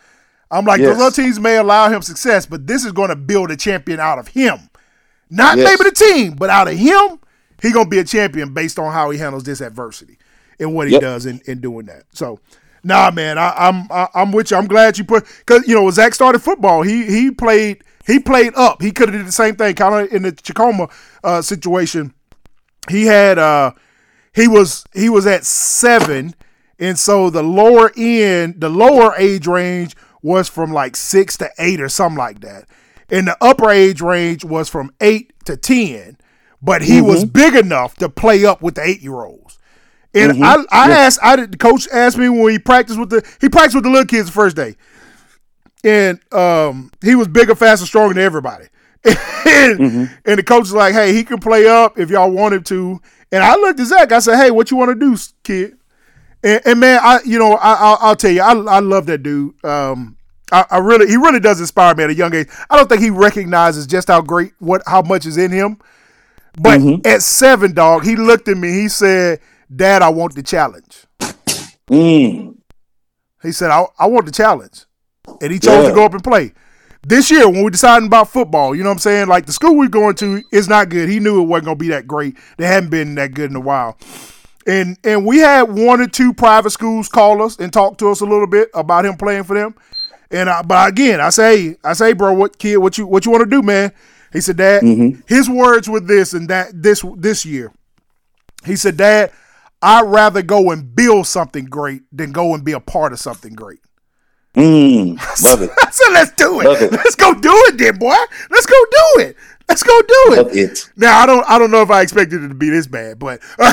I'm 0.51 0.65
like, 0.65 0.81
Yes. 0.81 0.97
those 0.97 1.01
other 1.07 1.15
teams 1.23 1.39
may 1.39 1.59
allow 1.59 1.89
him 1.91 2.03
success, 2.03 2.45
but 2.45 2.67
this 2.67 2.85
is 2.85 2.93
to 2.93 3.15
build 3.15 3.53
a 3.53 3.57
champion 3.57 4.01
out 4.01 4.19
of 4.19 4.27
him. 4.29 4.59
Not 5.31 5.57
Yes. 5.59 5.65
maybe 5.79 5.89
the 5.89 5.95
team, 5.95 6.35
but 6.35 6.51
out 6.51 6.67
of 6.67 6.77
him, 6.77 7.21
he 7.63 7.71
gonna 7.71 7.89
be 7.89 8.01
a 8.01 8.05
champion 8.05 8.53
based 8.53 8.81
on 8.81 8.93
how 8.93 9.11
he 9.11 9.19
handles 9.19 9.45
this 9.45 9.61
adversity 9.61 10.19
and 10.61 10.75
what 10.75 10.89
he 10.89 10.95
Yep. 10.95 11.03
does 11.03 11.27
in, 11.27 11.41
in 11.47 11.61
doing 11.61 11.87
that. 11.87 12.05
So, 12.13 12.41
nah, 12.85 13.11
man, 13.11 13.39
I, 13.39 13.55
I'm 13.57 13.89
I, 13.91 14.09
I'm 14.15 14.33
with 14.33 14.53
you. 14.53 14.59
I'm 14.59 14.69
glad 14.69 14.99
you 14.99 15.05
put 15.05 15.27
because 15.39 15.67
you 15.67 15.75
know 15.75 15.91
Zach 15.91 16.15
started 16.15 16.41
football, 16.41 16.83
he 16.83 17.07
he 17.07 17.31
played 17.33 17.85
he 18.07 18.21
played 18.21 18.55
up. 18.57 18.83
He 18.83 18.93
could 18.93 19.09
have 19.11 19.19
did 19.19 19.27
the 19.27 19.33
same 19.33 19.57
thing, 19.57 19.75
kind 19.75 20.07
of 20.07 20.13
in 20.13 20.23
the 20.23 20.33
Tacoma 20.33 20.89
uh, 21.25 21.43
situation. 21.43 22.15
He 22.89 23.07
had 23.07 23.39
uh 23.39 23.73
he 24.35 24.49
was 24.49 24.85
he 24.95 25.09
was 25.09 25.27
at 25.27 25.45
seven, 25.45 26.35
and 26.79 26.99
so 26.99 27.31
the 27.31 27.43
lower 27.43 27.93
end, 27.97 28.61
the 28.61 28.71
lower 28.71 29.15
age 29.17 29.47
range 29.47 29.97
was 30.23 30.49
from 30.49 30.73
like 30.73 30.97
six 30.97 31.37
to 31.39 31.51
eight 31.59 31.81
or 31.81 31.89
something 31.89 32.19
like 32.19 32.41
that, 32.41 32.67
and 33.11 33.27
the 33.29 33.37
upper 33.41 33.71
age 33.71 34.01
range 34.01 34.45
was 34.45 34.69
from 34.69 34.93
eight 35.01 35.33
to 35.47 35.57
ten. 35.57 36.17
But 36.63 36.83
he 36.83 37.01
was 37.01 37.25
big 37.25 37.55
enough 37.55 37.97
to 37.97 38.09
play 38.11 38.45
up 38.45 38.61
with 38.63 38.75
the 38.75 38.83
eight 38.83 39.01
year 39.03 39.25
olds. 39.25 39.40
And 40.15 40.45
I, 40.45 40.57
I 40.71 40.91
asked, 40.91 41.21
I 41.23 41.37
did, 41.37 41.53
the 41.53 41.59
coach 41.59 41.87
asked 41.93 42.19
me 42.19 42.29
when 42.29 42.51
he 42.51 42.59
practiced 42.59 42.99
with 42.99 43.11
the 43.11 43.37
he 43.41 43.49
practiced 43.49 43.77
with 43.77 43.85
the 43.85 43.91
little 43.91 44.07
kids 44.07 44.27
the 44.27 44.33
first 44.33 44.57
day, 44.57 44.75
and 45.85 46.21
um, 46.33 46.91
he 47.03 47.15
was 47.15 47.29
bigger, 47.29 47.55
faster, 47.55 47.87
stronger 47.87 48.15
than 48.15 48.25
everybody. 48.25 48.67
and, 49.05 50.11
and 50.25 50.39
the 50.39 50.43
coach 50.43 50.63
was 50.63 50.75
like, 50.75 50.95
"Hey, 50.95 51.15
he 51.15 51.23
can 51.23 51.39
play 51.39 51.67
up 51.67 51.99
if 51.99 52.11
y'all 52.11 52.31
want 52.31 52.55
him 52.55 52.65
to." 52.65 53.01
And 53.33 53.43
I 53.43 53.55
looked 53.55 53.79
at 53.79 53.87
Zach. 53.87 54.13
I 54.13 54.19
said, 54.19 54.37
"Hey, 54.37 54.51
what 54.51 54.71
you 54.71 54.77
want 54.77 54.91
to 54.91 54.95
do, 54.95 55.17
kid?" 55.45 55.79
And, 56.43 56.61
and 56.65 56.81
man, 56.81 57.01
I 57.03 57.21
you 57.25 57.39
know 57.39 57.55
I 57.55 57.75
I'll, 57.75 57.99
I'll 58.01 58.17
tell 58.17 58.33
you, 58.33 58.43
I 58.43 58.53
I 58.53 58.81
love 58.81 59.07
that 59.07 59.23
dude. 59.23 59.65
Um, 59.65 60.17
I, 60.53 60.67
I 60.71 60.79
really 60.79 61.07
he 61.07 61.17
really 61.17 61.41
does 61.41 61.61
inspire 61.61 61.95
me 61.95 62.05
at 62.05 62.11
a 62.11 62.15
young 62.15 62.35
age. 62.35 62.49
I 62.69 62.77
don't 62.77 62.89
think 62.89 63.01
he 63.01 63.11
recognizes 63.11 63.87
just 63.87 64.09
how 64.09 64.21
great 64.21 64.53
what 64.59 64.83
how 64.87 65.03
much 65.03 65.25
is 65.25 65.39
in 65.39 65.51
him. 65.51 65.79
But 66.59 66.81
at 67.07 67.23
seven, 67.23 67.73
dog, 67.73 68.05
he 68.05 68.17
looked 68.17 68.49
at 68.49 68.57
me. 68.57 68.73
He 68.73 68.89
said, 68.89 69.41
"Dad, 69.75 70.03
I 70.03 70.09
want 70.09 70.35
the 70.35 70.43
challenge." 70.43 71.07
Mm. 71.91 72.57
He 73.43 73.53
said, 73.53 73.71
I, 73.71 73.85
I 73.99 74.07
want 74.07 74.27
the 74.27 74.33
challenge. 74.33 74.85
And 75.41 75.53
he 75.53 75.59
chose 75.59 75.83
Yeah. 75.85 75.89
to 75.89 75.95
go 75.95 76.05
up 76.05 76.13
and 76.13 76.23
play. 76.23 76.53
This 77.07 77.31
year, 77.31 77.49
when 77.49 77.65
we 77.65 77.71
decided 77.71 78.07
about 78.07 78.31
football, 78.31 78.75
you 78.75 78.83
know 78.83 78.91
what 78.91 78.95
I'm 78.97 78.99
saying? 79.01 79.29
Like 79.29 79.47
the 79.47 79.53
school 79.53 79.75
we're 79.77 79.89
going 79.89 80.15
to 80.17 80.43
is 80.53 80.69
not 80.69 80.91
good. 80.91 81.09
He 81.09 81.19
knew 81.19 81.41
it 81.41 81.47
wasn't 81.47 81.65
going 81.67 81.79
to 81.79 81.83
be 81.85 81.89
that 81.89 82.07
great. 82.07 82.37
They 82.59 82.67
hadn't 82.67 82.91
been 82.91 83.15
that 83.15 83.33
good 83.33 83.51
in 83.51 83.57
a 83.57 83.61
while. 83.61 83.97
And 84.67 84.99
and 85.03 85.25
we 85.25 85.39
had 85.39 85.63
one 85.73 86.03
or 86.03 86.07
two 86.07 86.35
private 86.35 86.71
schools 86.71 87.09
call 87.09 87.43
us 87.43 87.59
and 87.59 87.73
talk 87.73 87.97
to 87.99 88.11
us 88.11 88.21
a 88.21 88.27
little 88.27 88.47
bit 88.47 88.69
about 88.75 89.07
him 89.07 89.17
playing 89.17 89.45
for 89.45 89.57
them. 89.59 89.75
And 90.31 90.51
I, 90.51 90.61
but 90.63 90.91
again, 90.91 91.21
I 91.21 91.31
say, 91.31 91.77
I 91.83 91.95
say, 91.95 92.13
bro, 92.13 92.35
what 92.35 92.59
kid, 92.59 92.77
what 92.77 92.99
you 92.99 93.07
what 93.07 93.25
you 93.25 93.33
want 93.33 93.45
to 93.45 93.51
do, 93.51 93.63
man? 93.63 93.93
He 94.33 94.43
said, 94.43 94.59
Dad, 94.59 94.83
his 95.27 95.49
words 95.49 95.89
were 95.89 96.01
this 96.01 96.35
and 96.35 96.49
that 96.51 96.71
this 96.75 97.03
this 97.17 97.47
year. 97.47 97.73
He 98.67 98.77
said, 98.77 98.99
Dad, 98.99 99.33
I'd 99.83 100.07
rather 100.07 100.43
go 100.43 100.71
and 100.71 100.95
build 100.95 101.27
something 101.27 101.65
great 101.65 102.03
than 102.13 102.33
go 102.33 102.55
and 102.55 102.65
be 102.65 102.73
a 102.73 102.81
part 102.81 103.13
of 103.13 103.19
something 103.19 103.55
great. 103.55 103.81
Mm. 104.55 105.17
Love 105.45 105.63
it. 105.63 105.71
Said, 105.93 106.13
let's 106.13 106.33
do 106.33 106.61
it. 106.61 106.83
It. 106.83 106.93
Let's 106.93 107.15
go 107.15 107.33
do 107.35 107.53
it, 107.69 107.79
then, 107.79 107.97
boy. 107.97 108.17
Let's 108.51 108.67
go 108.67 108.75
do 108.91 109.23
it. 109.23 109.37
Let's 109.69 109.83
go 109.85 110.03
do 110.03 110.25
Love 110.31 110.49
it. 110.49 110.57
it. 110.57 110.91
Now 110.97 111.21
I 111.21 111.27
don't 111.27 111.49
I 111.49 111.57
don't 111.57 111.71
know 111.71 111.83
if 111.83 111.91
I 111.93 112.03
expected 112.03 112.43
it 112.43 112.49
to 112.49 112.55
be 112.55 112.71
this 112.71 112.89
bad, 112.89 113.21
but 113.21 113.41
I 113.61 113.71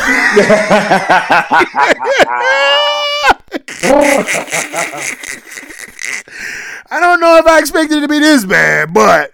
don't 6.91 7.19
know 7.19 7.37
if 7.37 7.47
I 7.47 7.57
expected 7.57 7.97
it 7.97 8.01
to 8.01 8.07
be 8.07 8.19
this 8.19 8.45
bad, 8.45 8.93
but 8.93 9.31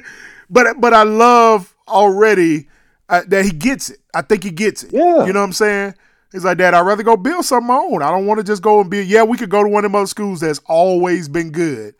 but 0.50 0.80
but 0.80 0.94
I 0.94 1.02
love 1.02 1.76
already 1.86 2.68
uh, 3.10 3.20
that 3.28 3.44
he 3.44 3.50
gets 3.50 3.90
it. 3.90 3.98
I 4.14 4.22
think 4.22 4.42
he 4.42 4.50
gets 4.50 4.84
it. 4.84 4.94
Yeah. 4.94 5.26
You 5.26 5.34
know 5.34 5.40
what 5.40 5.46
I'm 5.46 5.52
saying? 5.52 5.94
He's 6.32 6.44
like, 6.44 6.58
Dad, 6.58 6.74
I'd 6.74 6.80
rather 6.80 7.02
go 7.02 7.16
build 7.16 7.44
something 7.44 7.68
my 7.68 7.76
own. 7.76 8.02
I 8.02 8.10
don't 8.10 8.26
want 8.26 8.38
to 8.38 8.44
just 8.44 8.62
go 8.62 8.80
and 8.80 8.90
build. 8.90 9.06
Yeah, 9.06 9.22
we 9.22 9.38
could 9.38 9.48
go 9.50 9.62
to 9.62 9.68
one 9.68 9.84
of 9.84 9.92
them 9.92 9.96
other 9.96 10.06
schools 10.06 10.40
that's 10.40 10.60
always 10.66 11.28
been 11.28 11.50
good, 11.52 11.94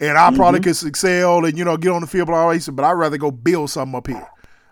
and 0.00 0.16
I 0.16 0.30
probably 0.30 0.60
Mm-hmm. 0.60 0.70
could 0.80 0.88
excel 0.88 1.44
and 1.44 1.58
you 1.58 1.64
know 1.64 1.76
get 1.76 1.90
on 1.90 2.00
the 2.00 2.06
field. 2.06 2.28
But 2.28 2.34
I 2.34 2.58
said, 2.58 2.76
but 2.76 2.84
I'd 2.84 2.92
rather 2.92 3.18
go 3.18 3.30
build 3.30 3.70
something 3.70 3.96
up 3.96 4.06
here. 4.06 4.26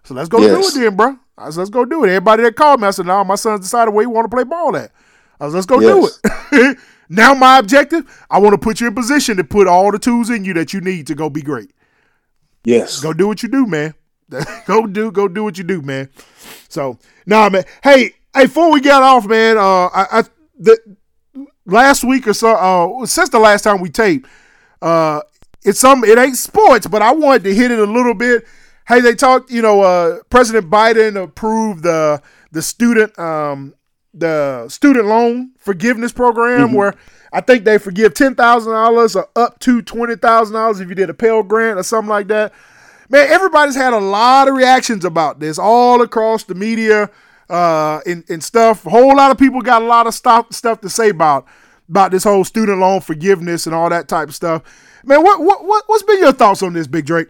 So 0.04 0.14
let's 0.14 0.28
go 0.28 0.40
Yes. 0.40 0.72
do 0.74 0.80
it 0.80 0.84
then, 0.84 0.96
bro. 0.96 1.18
I 1.36 1.50
said, 1.50 1.58
let's 1.58 1.70
go 1.70 1.84
do 1.84 2.04
it. 2.04 2.08
Everybody 2.08 2.44
that 2.44 2.56
called 2.56 2.80
me, 2.80 2.86
I 2.86 2.90
said, 2.92 3.06
no, 3.06 3.22
my 3.24 3.34
son's 3.34 3.60
decided 3.60 3.90
where 3.92 4.02
he 4.02 4.06
want 4.06 4.30
to 4.30 4.34
play 4.34 4.44
ball 4.44 4.76
at. 4.76 4.92
I 5.40 5.46
said, 5.46 5.54
let's 5.54 5.66
go 5.66 5.80
Yes. 5.80 6.20
do 6.20 6.30
it. 6.52 6.78
now 7.08 7.34
my 7.34 7.58
objective, 7.58 8.04
I 8.30 8.38
want 8.38 8.52
to 8.54 8.58
put 8.58 8.80
you 8.80 8.86
in 8.88 8.94
position 8.94 9.36
to 9.38 9.44
put 9.44 9.66
all 9.66 9.90
the 9.90 9.98
tools 9.98 10.30
in 10.30 10.44
you 10.44 10.54
that 10.54 10.72
you 10.72 10.80
need 10.80 11.06
to 11.08 11.14
go 11.14 11.28
be 11.30 11.42
great. 11.42 11.70
Yes. 12.64 13.00
Go 13.00 13.12
do 13.12 13.26
what 13.26 13.42
you 13.42 13.48
do, 13.48 13.66
man. 13.66 13.94
go 14.66 14.86
do 14.86 15.10
go 15.12 15.28
do 15.28 15.44
what 15.44 15.58
you 15.58 15.64
do, 15.64 15.82
man. 15.82 16.08
So 16.68 16.98
nah, 17.26 17.48
man. 17.50 17.64
Hey, 17.82 18.12
hey, 18.34 18.46
before 18.46 18.72
we 18.72 18.80
got 18.80 19.02
off, 19.02 19.26
man. 19.26 19.56
Uh, 19.56 19.86
I, 19.86 20.06
I 20.10 20.24
the 20.58 20.78
last 21.66 22.04
week 22.04 22.26
or 22.26 22.34
so, 22.34 22.50
uh, 23.02 23.06
since 23.06 23.28
the 23.28 23.38
last 23.38 23.62
time 23.62 23.80
we 23.80 23.90
taped, 23.90 24.28
uh, 24.80 25.20
it's 25.62 25.80
some 25.80 26.04
it 26.04 26.18
ain't 26.18 26.36
sports, 26.36 26.86
but 26.86 27.02
I 27.02 27.12
wanted 27.12 27.44
to 27.44 27.54
hit 27.54 27.70
it 27.70 27.78
a 27.78 27.84
little 27.86 28.14
bit. 28.14 28.44
Hey, 28.86 29.00
they 29.00 29.14
talked. 29.14 29.50
You 29.50 29.62
know, 29.62 29.80
uh, 29.82 30.18
President 30.30 30.70
Biden 30.70 31.22
approved 31.22 31.82
the 31.82 32.22
the 32.50 32.62
student 32.62 33.18
um 33.18 33.74
the 34.14 34.68
student 34.68 35.06
loan 35.06 35.52
forgiveness 35.56 36.12
program 36.12 36.74
where 36.74 36.94
I 37.32 37.40
think 37.40 37.64
they 37.64 37.78
forgive 37.78 38.14
ten 38.14 38.34
thousand 38.34 38.72
dollars 38.72 39.16
or 39.16 39.28
up 39.36 39.58
to 39.60 39.82
twenty 39.82 40.16
thousand 40.16 40.54
dollars 40.54 40.80
if 40.80 40.88
you 40.88 40.94
did 40.94 41.10
a 41.10 41.14
Pell 41.14 41.42
Grant 41.42 41.78
or 41.78 41.82
something 41.82 42.10
like 42.10 42.28
that. 42.28 42.52
Man, 43.08 43.28
everybody's 43.28 43.74
had 43.74 43.92
a 43.92 43.98
lot 43.98 44.48
of 44.48 44.54
reactions 44.54 45.04
about 45.04 45.38
this 45.38 45.58
all 45.58 46.02
across 46.02 46.44
the 46.44 46.54
media 46.54 47.10
uh, 47.48 48.00
and, 48.06 48.24
and 48.28 48.42
stuff. 48.42 48.86
A 48.86 48.90
whole 48.90 49.16
lot 49.16 49.30
of 49.30 49.38
people 49.38 49.60
got 49.60 49.82
a 49.82 49.86
lot 49.86 50.06
of 50.06 50.14
stuff 50.14 50.52
stuff 50.52 50.80
to 50.80 50.88
say 50.88 51.10
about 51.10 51.46
about 51.88 52.10
this 52.10 52.24
whole 52.24 52.44
student 52.44 52.78
loan 52.78 53.00
forgiveness 53.00 53.66
and 53.66 53.74
all 53.74 53.90
that 53.90 54.08
type 54.08 54.28
of 54.28 54.34
stuff. 54.34 54.62
Man, 55.04 55.22
what 55.22 55.40
what, 55.40 55.64
what 55.64 55.84
what's 55.86 56.02
been 56.02 56.20
your 56.20 56.32
thoughts 56.32 56.62
on 56.62 56.72
this, 56.72 56.86
Big 56.86 57.06
Drake? 57.06 57.28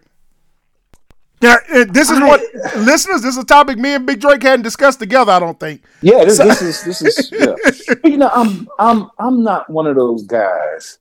Now, 1.40 1.56
uh, 1.74 1.84
this 1.89 2.09
is 2.09 2.20
what 2.20 2.40
listeners. 2.76 3.22
This 3.22 3.36
is 3.36 3.39
a 3.39 3.44
topic 3.44 3.76
me 3.76 3.94
and 3.94 4.06
Big 4.06 4.20
Drake 4.20 4.43
hadn't 4.43 4.62
discussed 4.62 5.01
together. 5.01 5.32
I 5.32 5.40
don't 5.40 5.59
think. 5.59 5.82
Yeah, 6.01 6.24
this, 6.24 6.39
this 6.39 6.62
is 6.62 6.84
this 6.84 7.02
is. 7.02 7.32
Yeah. 7.32 7.94
You 8.05 8.18
know, 8.18 8.30
I'm 8.32 8.68
I'm 8.78 9.10
I'm 9.18 9.43
not 9.43 9.68
one 9.68 9.86
of 9.86 9.97
those 9.97 10.22
guys 10.24 10.98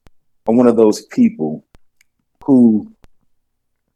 or 0.48 0.56
one 0.56 0.68
of 0.68 0.76
those 0.76 1.06
people 1.06 1.64
who 2.44 2.92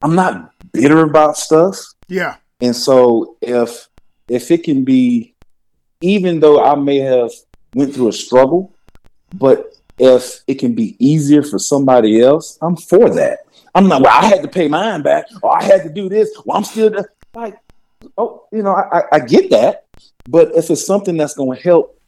I'm 0.02 0.14
not 0.14 0.52
bitter 0.72 1.02
about 1.02 1.38
stuff. 1.38 1.80
Yeah, 2.08 2.36
And 2.62 2.76
so 2.76 3.38
if 3.42 3.88
if 4.28 4.52
it 4.52 4.64
can 4.64 4.84
be, 4.84 5.36
even 6.02 6.40
though 6.40 6.64
I 6.64 6.76
may 6.76 6.98
have 6.98 7.32
went 7.74 7.94
through 7.94 8.10
a 8.10 8.14
struggle, 8.14 8.74
but 9.34 9.74
if 9.98 10.42
it 10.48 10.56
can 10.56 10.76
be 10.76 10.96
easier 11.00 11.44
for 11.44 11.60
somebody 11.60 12.22
else, 12.22 12.58
I'm 12.62 12.76
for 12.76 13.10
that. 13.16 13.40
I'm 13.74 13.88
not. 13.88 14.02
Well, 14.02 14.12
I 14.12 14.26
had 14.26 14.42
to 14.42 14.48
pay 14.48 14.68
mine 14.68 15.02
back, 15.02 15.26
or 15.42 15.58
I 15.58 15.64
had 15.64 15.84
to 15.84 15.90
do 15.90 16.10
this. 16.10 16.32
Well, 16.46 16.58
I'm 16.58 16.64
still 16.64 16.94
like, 17.34 17.58
oh, 18.18 18.48
you 18.52 18.64
know, 18.64 18.74
I, 18.74 19.00
I, 19.00 19.04
I 19.14 19.20
get 19.20 19.50
that, 19.52 19.86
but 20.28 20.56
if 20.56 20.70
it's 20.70 20.86
something 20.86 21.18
that's 21.18 21.34
going 21.34 21.58
to 21.58 21.64
help, 21.64 22.00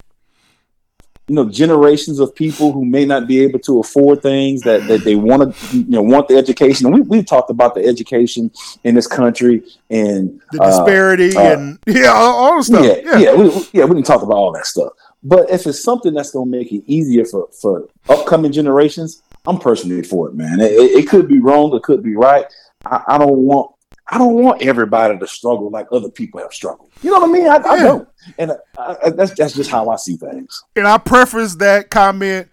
you 1.28 1.36
know, 1.36 1.50
generations 1.50 2.20
of 2.20 2.34
people 2.34 2.72
who 2.72 2.86
may 2.86 3.06
not 3.06 3.28
be 3.28 3.42
able 3.42 3.60
to 3.60 3.80
afford 3.80 4.22
things 4.22 4.62
that, 4.64 4.88
that 4.88 5.04
they 5.04 5.16
want 5.16 5.42
to, 5.60 5.68
you 5.76 5.86
know, 5.90 6.02
want 6.02 6.28
the 6.30 6.38
education. 6.38 6.86
And 6.88 6.96
we 6.96 7.02
we've 7.02 7.26
talked 7.26 7.50
about 7.50 7.76
the 7.76 7.86
education 7.86 8.50
in 8.86 8.96
this 8.96 9.08
country 9.08 9.62
and 9.90 10.42
the 10.54 10.62
uh, 10.62 10.68
disparity 10.86 11.36
uh, 11.36 11.42
and 11.42 11.80
yeah, 11.86 12.08
all, 12.14 12.36
all 12.36 12.58
the 12.58 12.64
stuff. 12.64 12.86
yeah, 12.86 12.96
Yeah, 13.04 13.18
yeah, 13.20 13.34
we, 13.36 13.68
yeah, 13.74 13.84
we 13.86 13.96
can 13.96 14.04
talk 14.04 14.22
about 14.22 14.36
all 14.38 14.54
that 14.54 14.66
stuff. 14.68 14.94
But 15.24 15.50
if 15.50 15.68
it's 15.68 15.84
something 15.84 16.14
that's 16.14 16.32
going 16.32 16.50
to 16.50 16.58
make 16.58 16.72
it 16.72 16.84
easier 16.88 17.26
for 17.26 17.50
for 17.62 17.90
upcoming 18.08 18.54
generations, 18.54 19.22
I'm 19.46 19.58
personally 19.60 20.04
for 20.04 20.30
it, 20.30 20.36
man. 20.36 20.62
It, 20.62 20.72
it- 20.72 20.98
it 21.04 21.10
could 21.10 21.28
be 21.28 21.40
wrong, 21.40 21.76
it 21.76 21.84
could 21.84 22.04
be 22.04 22.16
right. 22.16 22.46
I, 22.86 23.04
I 23.08 23.18
don't 23.18 23.38
want 23.40 23.72
I 24.10 24.18
don't 24.18 24.36
want 24.36 24.62
everybody 24.62 25.18
to 25.18 25.28
struggle 25.28 25.70
like 25.70 25.88
other 25.92 26.10
people 26.10 26.40
have 26.40 26.54
struggled. 26.54 26.92
You 27.02 27.12
know 27.12 27.20
what 27.20 27.30
I 27.30 27.32
mean? 27.34 27.48
I, 27.48 27.56
I 27.58 27.80
don't, 27.84 28.08
and 28.38 28.52
I, 28.78 28.96
I, 29.06 29.10
that's 29.10 29.34
that's 29.34 29.54
just 29.54 29.70
how 29.70 29.90
I 29.90 29.98
see 29.98 30.16
things. 30.16 30.64
and 30.76 30.88
I 30.88 30.98
preface 30.98 31.56
that 31.56 31.90
comment 31.90 32.48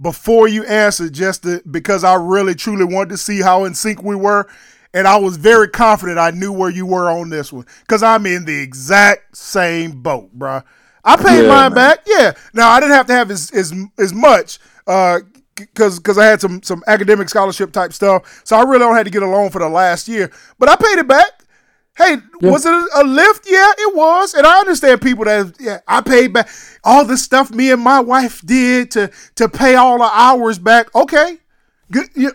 before 0.00 0.48
you 0.48 0.64
answer, 0.64 1.08
just 1.08 1.44
to, 1.44 1.62
because 1.70 2.04
I 2.04 2.14
really 2.14 2.54
truly 2.54 2.84
wanted 2.84 3.10
to 3.10 3.16
see 3.18 3.40
how 3.40 3.64
in 3.64 3.74
sync 3.74 4.02
we 4.02 4.16
were, 4.16 4.48
and 4.92 5.06
I 5.06 5.16
was 5.16 5.36
very 5.36 5.68
confident 5.68 6.18
I 6.18 6.32
knew 6.32 6.52
where 6.52 6.70
you 6.70 6.86
were 6.86 7.08
on 7.10 7.30
this 7.30 7.52
one 7.52 7.66
because 7.82 8.02
I'm 8.02 8.26
in 8.26 8.44
the 8.44 8.60
exact 8.60 9.36
same 9.36 10.02
boat, 10.02 10.36
bruh. 10.36 10.64
I 11.04 11.16
paid 11.16 11.42
Yeah, 11.42 11.48
mine 11.48 11.72
man. 11.72 11.74
back, 11.74 11.98
yeah. 12.06 12.32
Now 12.52 12.70
I 12.70 12.80
didn't 12.80 12.96
have 12.96 13.06
to 13.06 13.12
have 13.14 13.30
as 13.30 13.50
as, 13.52 13.72
as 13.96 14.12
much. 14.12 14.58
Uh, 14.88 15.20
because 15.56 15.98
because 15.98 16.18
I 16.18 16.26
had 16.26 16.40
some 16.40 16.62
some 16.62 16.82
academic 16.86 17.28
scholarship 17.28 17.72
type 17.72 17.92
stuff, 17.92 18.42
so 18.44 18.56
I 18.56 18.62
really 18.62 18.78
don't 18.80 18.94
had 18.94 19.04
to 19.04 19.10
get 19.10 19.22
a 19.22 19.28
loan 19.28 19.50
for 19.50 19.58
the 19.58 19.68
last 19.68 20.08
year. 20.08 20.30
But 20.58 20.68
I 20.68 20.76
paid 20.76 20.98
it 20.98 21.08
back. 21.08 21.44
Hey, 21.96 22.18
was 22.42 22.66
it 22.66 22.74
a, 22.94 23.04
lift? 23.04 23.46
Yeah, 23.48 23.72
it 23.78 23.96
was. 23.96 24.34
And 24.34 24.46
I 24.46 24.60
understand 24.60 25.00
people 25.00 25.24
that 25.24 25.56
yeah, 25.58 25.80
I 25.88 26.02
paid 26.02 26.34
back 26.34 26.48
all 26.84 27.06
the 27.06 27.16
stuff 27.16 27.50
me 27.50 27.70
and 27.70 27.80
my 27.80 28.00
wife 28.00 28.42
did 28.44 28.90
to 28.90 29.10
to 29.36 29.48
pay 29.48 29.76
all 29.76 29.98
the 29.98 30.10
hours 30.12 30.58
back. 30.58 30.94
Okay, 30.94 31.38
good. 31.90 32.08
Yeah. 32.14 32.30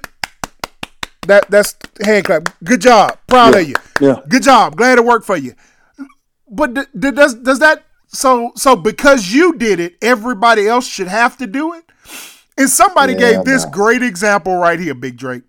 That 1.27 1.49
that's 1.51 1.75
hand 2.03 2.25
clap. 2.25 2.49
Good 2.63 2.81
job. 2.81 3.19
Proud 3.27 3.55
of 3.55 3.69
you. 3.69 3.75
Yeah. 3.99 4.21
Good 4.27 4.41
job. 4.41 4.75
Glad 4.75 4.97
it 4.97 5.05
worked 5.05 5.27
for 5.27 5.37
you. 5.37 5.53
But 6.49 6.73
d- 6.73 6.81
d- 6.97 7.11
does 7.11 7.35
does 7.35 7.59
that 7.59 7.83
so 8.07 8.51
so 8.55 8.75
because 8.75 9.31
you 9.31 9.55
did 9.57 9.79
it, 9.79 9.95
everybody 10.01 10.67
else 10.67 10.87
should 10.87 11.07
have 11.07 11.37
to 11.37 11.45
do 11.45 11.73
it? 11.75 11.85
And 12.57 12.69
somebody 12.69 13.13
Yeah, 13.13 13.15
gave 13.15 13.43
this 13.43 13.65
no. 13.65 13.71
great 13.71 14.03
example 14.03 14.55
right 14.57 14.79
here, 14.79 14.93
Big 14.93 15.17
Drake. 15.17 15.43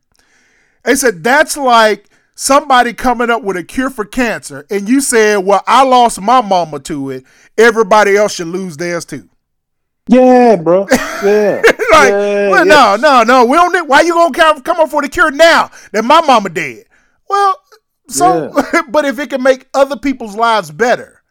They 0.84 0.96
said 0.96 1.22
that's 1.24 1.56
like 1.56 2.08
somebody 2.34 2.92
coming 2.94 3.30
up 3.30 3.42
with 3.42 3.56
a 3.56 3.64
cure 3.64 3.90
for 3.90 4.04
cancer, 4.04 4.66
and 4.70 4.88
you 4.88 5.00
said, 5.00 5.38
"Well, 5.44 5.62
I 5.66 5.84
lost 5.84 6.20
my 6.20 6.40
mama 6.40 6.80
to 6.80 7.10
it. 7.10 7.24
Everybody 7.58 8.16
else 8.16 8.34
should 8.34 8.48
lose 8.48 8.76
theirs 8.76 9.04
too." 9.04 9.28
Yeah, 10.08 10.56
bro. 10.56 10.86
Yeah, 11.22 11.62
like, 11.90 12.18
yeah, 12.18 12.48
well, 12.48 12.64
yeah. 12.64 12.64
no, 12.66 12.96
no, 12.96 13.22
no. 13.22 13.44
We 13.44 13.56
don't. 13.56 13.72
Need, 13.72 13.82
why 13.88 14.00
you 14.02 14.14
gonna 14.14 14.34
come, 14.34 14.60
come 14.62 14.80
up 14.80 14.90
for 14.90 15.02
the 15.02 15.08
cure 15.08 15.30
now 15.30 15.70
that 15.92 16.04
my 16.04 16.20
mama 16.20 16.50
dead? 16.50 16.86
Well, 17.28 17.60
so, 18.08 18.50
but 18.88 19.04
if 19.04 19.18
it 19.18 19.30
can 19.30 19.42
make 19.42 19.68
other 19.74 19.96
people's 19.96 20.36
lives 20.36 20.70
better, 20.70 21.21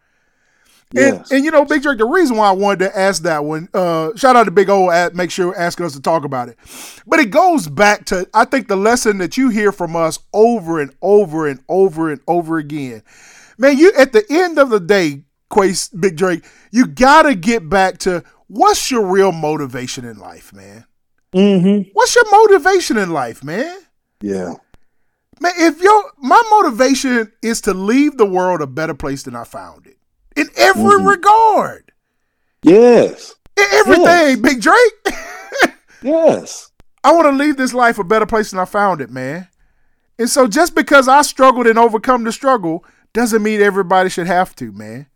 Yes. 0.94 1.32
and 1.32 1.46
you 1.46 1.52
know, 1.52 1.64
Big 1.66 1.84
Drake, 1.84 1.98
the 1.98 2.06
reason 2.06 2.38
why 2.38 2.50
I 2.50 2.52
wanted 2.52 2.80
to 2.80 3.00
ask 3.00 3.24
that 3.24 3.46
one, 3.46 3.70
uh, 3.74 4.16
shout 4.16 4.36
out 4.36 4.44
to 4.44 4.52
Big 4.52 4.70
O, 4.70 4.90
at, 4.90 5.16
make 5.16 5.32
sure 5.32 5.58
asking 5.58 5.86
us 5.86 5.94
to 5.94 6.02
talk 6.02 6.26
about 6.26 6.50
it. 6.50 6.58
But 7.08 7.20
it 7.20 7.32
goes 7.32 7.68
back 7.68 8.06
to 8.06 8.28
I 8.34 8.46
think 8.46 8.68
the 8.68 8.76
lesson 8.76 9.18
that 9.20 9.38
you 9.38 9.50
hear 9.50 9.72
from 9.72 9.96
us 9.96 10.20
over 10.34 10.82
and 10.82 10.94
over 11.02 11.48
and 11.48 11.62
over 11.70 12.12
and 12.12 12.22
over 12.28 12.58
again. 12.58 13.04
Man, 13.58 13.78
you 13.78 13.92
at 13.98 14.12
the 14.12 14.26
end 14.30 14.60
of 14.60 14.70
the 14.70 14.80
day, 14.80 15.24
Quace, 15.50 15.90
Big 15.90 16.18
Drake, 16.18 16.44
you 16.72 16.88
gotta 16.88 17.36
get 17.36 17.70
back 17.70 18.00
to 18.00 18.24
what's 18.48 18.92
your 18.92 19.06
real 19.06 19.32
motivation 19.32 20.06
in 20.06 20.18
life, 20.18 20.54
man. 20.54 20.86
Mm-hmm. 21.34 21.90
What's 21.94 22.16
your 22.16 22.30
motivation 22.30 22.98
in 22.98 23.12
life, 23.12 23.44
man? 23.44 23.78
Yeah. 24.22 24.56
Man, 25.40 25.54
if 25.58 25.82
your 25.82 26.12
my 26.20 26.42
motivation 26.52 27.32
is 27.42 27.62
to 27.62 27.74
leave 27.74 28.18
the 28.18 28.26
world 28.26 28.62
a 28.62 28.68
better 28.68 28.94
place 28.94 29.24
than 29.24 29.36
I 29.36 29.44
found 29.44 29.88
it, 29.88 29.98
in 30.36 30.50
every 30.56 31.00
Mhm. 31.00 31.08
regard, 31.08 31.92
Yes. 32.64 33.36
in 33.58 33.66
everything, 33.72 34.06
Yes. 34.06 34.36
Big 34.38 34.62
Drake. 34.62 35.06
Yes. 36.02 36.72
I 37.04 37.12
want 37.14 37.26
to 37.28 37.32
leave 37.32 37.58
this 37.58 37.74
life 37.74 38.00
a 38.00 38.04
better 38.04 38.26
place 38.26 38.50
than 38.52 38.60
I 38.60 38.66
found 38.66 39.02
it, 39.02 39.10
man. 39.12 39.48
And 40.18 40.30
so, 40.30 40.48
just 40.48 40.74
because 40.76 41.08
I 41.08 41.22
struggled 41.22 41.68
and 41.68 41.78
overcome 41.78 42.24
the 42.24 42.32
struggle 42.32 42.84
doesn't 43.14 43.44
mean 43.44 43.62
everybody 43.62 44.10
should 44.10 44.28
have 44.28 44.56
to, 44.58 44.72
man. 44.72 45.08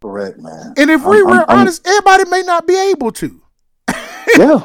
Correct, 0.00 0.38
man. 0.38 0.74
And 0.76 0.90
if 0.90 1.02
I'm- 1.02 1.10
we 1.10 1.16
I'm- 1.18 1.26
were 1.26 1.32
I'm- 1.48 1.60
honest, 1.60 1.86
everybody 1.86 2.28
may 2.30 2.42
not 2.42 2.66
be 2.66 2.76
able 2.90 3.12
to. 3.12 3.40
yeah. 4.36 4.60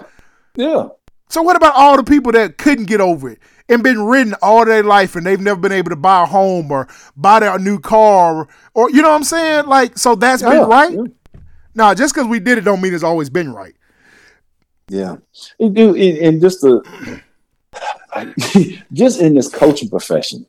Yeah. 0.56 0.88
So 1.30 1.42
what 1.44 1.56
about 1.56 1.76
all 1.76 1.98
the 1.98 2.04
people 2.04 2.32
that 2.32 2.58
couldn't 2.58 2.86
get 2.86 3.02
over 3.02 3.30
it 3.30 3.40
and 3.70 3.84
been 3.84 4.02
ridden 4.02 4.36
all 4.42 4.66
their 4.66 4.84
life 4.84 5.16
and 5.16 5.26
they've 5.26 5.40
never 5.40 5.60
been 5.60 5.72
able 5.72 5.90
to 5.90 5.96
buy 5.96 6.24
a 6.24 6.26
home 6.26 6.72
or 6.72 6.88
buy 7.16 7.40
their 7.40 7.58
new 7.60 7.80
car 7.80 8.36
or, 8.36 8.48
or 8.74 8.90
you 8.90 9.02
know 9.02 9.10
what 9.10 9.16
I'm 9.16 9.24
saying? 9.24 9.66
Like, 9.66 9.98
so 9.98 10.16
that's 10.16 10.42
Yeah, 10.42 10.50
been 10.52 10.68
right? 10.68 10.94
yeah. 10.94 11.42
No, 11.76 11.94
just 11.94 12.14
because 12.14 12.28
we 12.28 12.40
did 12.40 12.58
it 12.58 12.62
don't 12.62 12.82
mean 12.82 12.94
it's 12.94 13.04
always 13.04 13.30
been 13.30 13.54
right. 13.54 13.76
Yeah, 14.90 15.18
and, 15.60 15.78
and, 15.78 16.42
just 16.42 16.62
the 16.62 17.22
just 18.94 19.20
in 19.20 19.36
this 19.36 19.50
coaching 19.50 19.90
profession, 19.90 20.46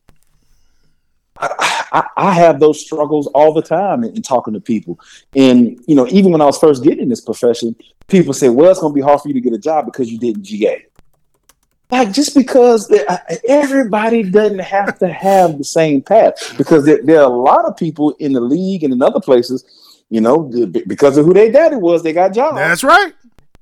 I, 1.39 1.85
I, 1.93 2.07
I 2.17 2.33
have 2.35 2.61
those 2.61 2.81
struggles 2.81 3.27
all 3.29 3.53
the 3.53 3.63
time 3.63 4.05
in, 4.05 4.17
in 4.17 4.23
talking 4.23 4.55
to 4.55 4.61
people. 4.61 4.99
And 5.35 5.79
you 5.87 5.95
know, 5.97 6.07
even 6.09 6.31
when 6.31 6.41
I 6.41 6.45
was 6.45 6.57
first 6.57 6.85
getting 6.85 7.09
this 7.09 7.21
profession, 7.21 7.75
people 8.07 8.33
say, 8.33 8.49
"Well, 8.49 8.71
it's 8.71 8.81
going 8.81 8.93
to 8.93 8.95
be 8.95 9.01
hard 9.01 9.21
for 9.21 9.29
you 9.29 9.35
to 9.35 9.41
get 9.41 9.53
a 9.53 9.59
job 9.59 9.87
because 9.87 10.11
you 10.11 10.19
didn't 10.19 10.45
GA." 10.45 10.87
Like 11.91 12.13
just 12.13 12.35
because 12.35 12.93
everybody 13.49 14.23
doesn't 14.23 14.59
have 14.59 14.99
to 14.99 15.09
have 15.09 15.59
the 15.59 15.65
same 15.65 16.03
path 16.03 16.55
because 16.57 16.85
there, 16.85 17.01
there, 17.03 17.21
are 17.21 17.31
a 17.31 17.37
lot 17.37 17.65
of 17.65 17.77
people 17.77 18.11
in 18.19 18.33
the 18.33 18.41
league 18.41 18.85
and 18.85 18.93
in 18.93 19.03
other 19.03 19.21
places 19.21 19.65
you 20.11 20.21
know 20.21 20.43
because 20.87 21.17
of 21.17 21.25
who 21.25 21.35
their 21.35 21.51
daddy 21.51 21.77
was 21.77 22.03
they 22.03 22.13
got 22.13 22.33
jobs 22.33 22.57
that's 22.57 22.85
right 22.85 23.13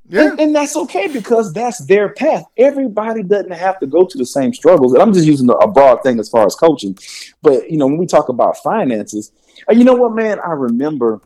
yeah. 0.09 0.31
And, 0.31 0.41
and, 0.41 0.55
that's 0.55 0.77
okay 0.77 1.09
because 1.09 1.53
that's 1.53 1.85
their 1.87 2.11
path. 2.11 2.45
Everybody 2.57 3.23
doesn't 3.25 3.51
have 3.51 3.81
to 3.81 3.87
go 3.87 4.07
to 4.07 4.19
the 4.19 4.27
same 4.27 4.55
struggles. 4.55 4.93
And 4.93 5.03
I'm 5.03 5.13
just 5.13 5.27
using 5.27 5.51
a 5.51 5.67
broad 5.67 6.03
thing 6.03 6.21
as 6.21 6.29
far 6.29 6.47
as 6.47 6.55
coaching. 6.55 6.97
But, 7.43 7.69
you 7.71 7.77
know, 7.77 7.87
when 7.87 7.99
we 7.99 8.07
talk 8.07 8.29
about 8.29 8.57
finances, 8.59 9.33
uh, 9.69 9.73
you 9.73 9.85
know 9.85 9.95
what, 9.95 10.15
man? 10.15 10.39
I 10.39 10.53
remember 10.53 11.21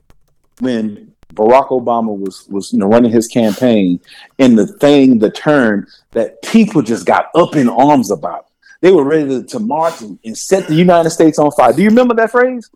when 0.61 1.10
Barack 1.35 1.69
Obama 1.69 2.17
was 2.17 2.47
was 2.49 2.73
you 2.73 2.79
know 2.79 2.87
running 2.87 3.11
his 3.11 3.29
campaign, 3.29 4.01
and 4.39 4.59
the 4.59 4.67
thing, 4.67 5.19
the 5.19 5.31
turn 5.31 5.87
that 6.13 6.43
people 6.43 6.83
just 6.83 7.07
got 7.07 7.27
up 7.35 7.57
in 7.57 7.69
arms 7.69 8.11
about. 8.11 8.47
They 8.81 8.93
were 8.93 9.05
ready 9.05 9.29
to, 9.29 9.43
to 9.45 9.59
march 9.59 10.01
and, 10.01 10.19
and 10.25 10.37
set 10.37 10.67
the 10.67 10.75
United 10.75 11.11
States 11.11 11.39
on 11.39 11.51
fire. 11.53 11.73
Do 11.73 11.83
you 11.83 11.91
remember 11.91 12.15
that 12.15 12.31
phrase? 12.31 12.71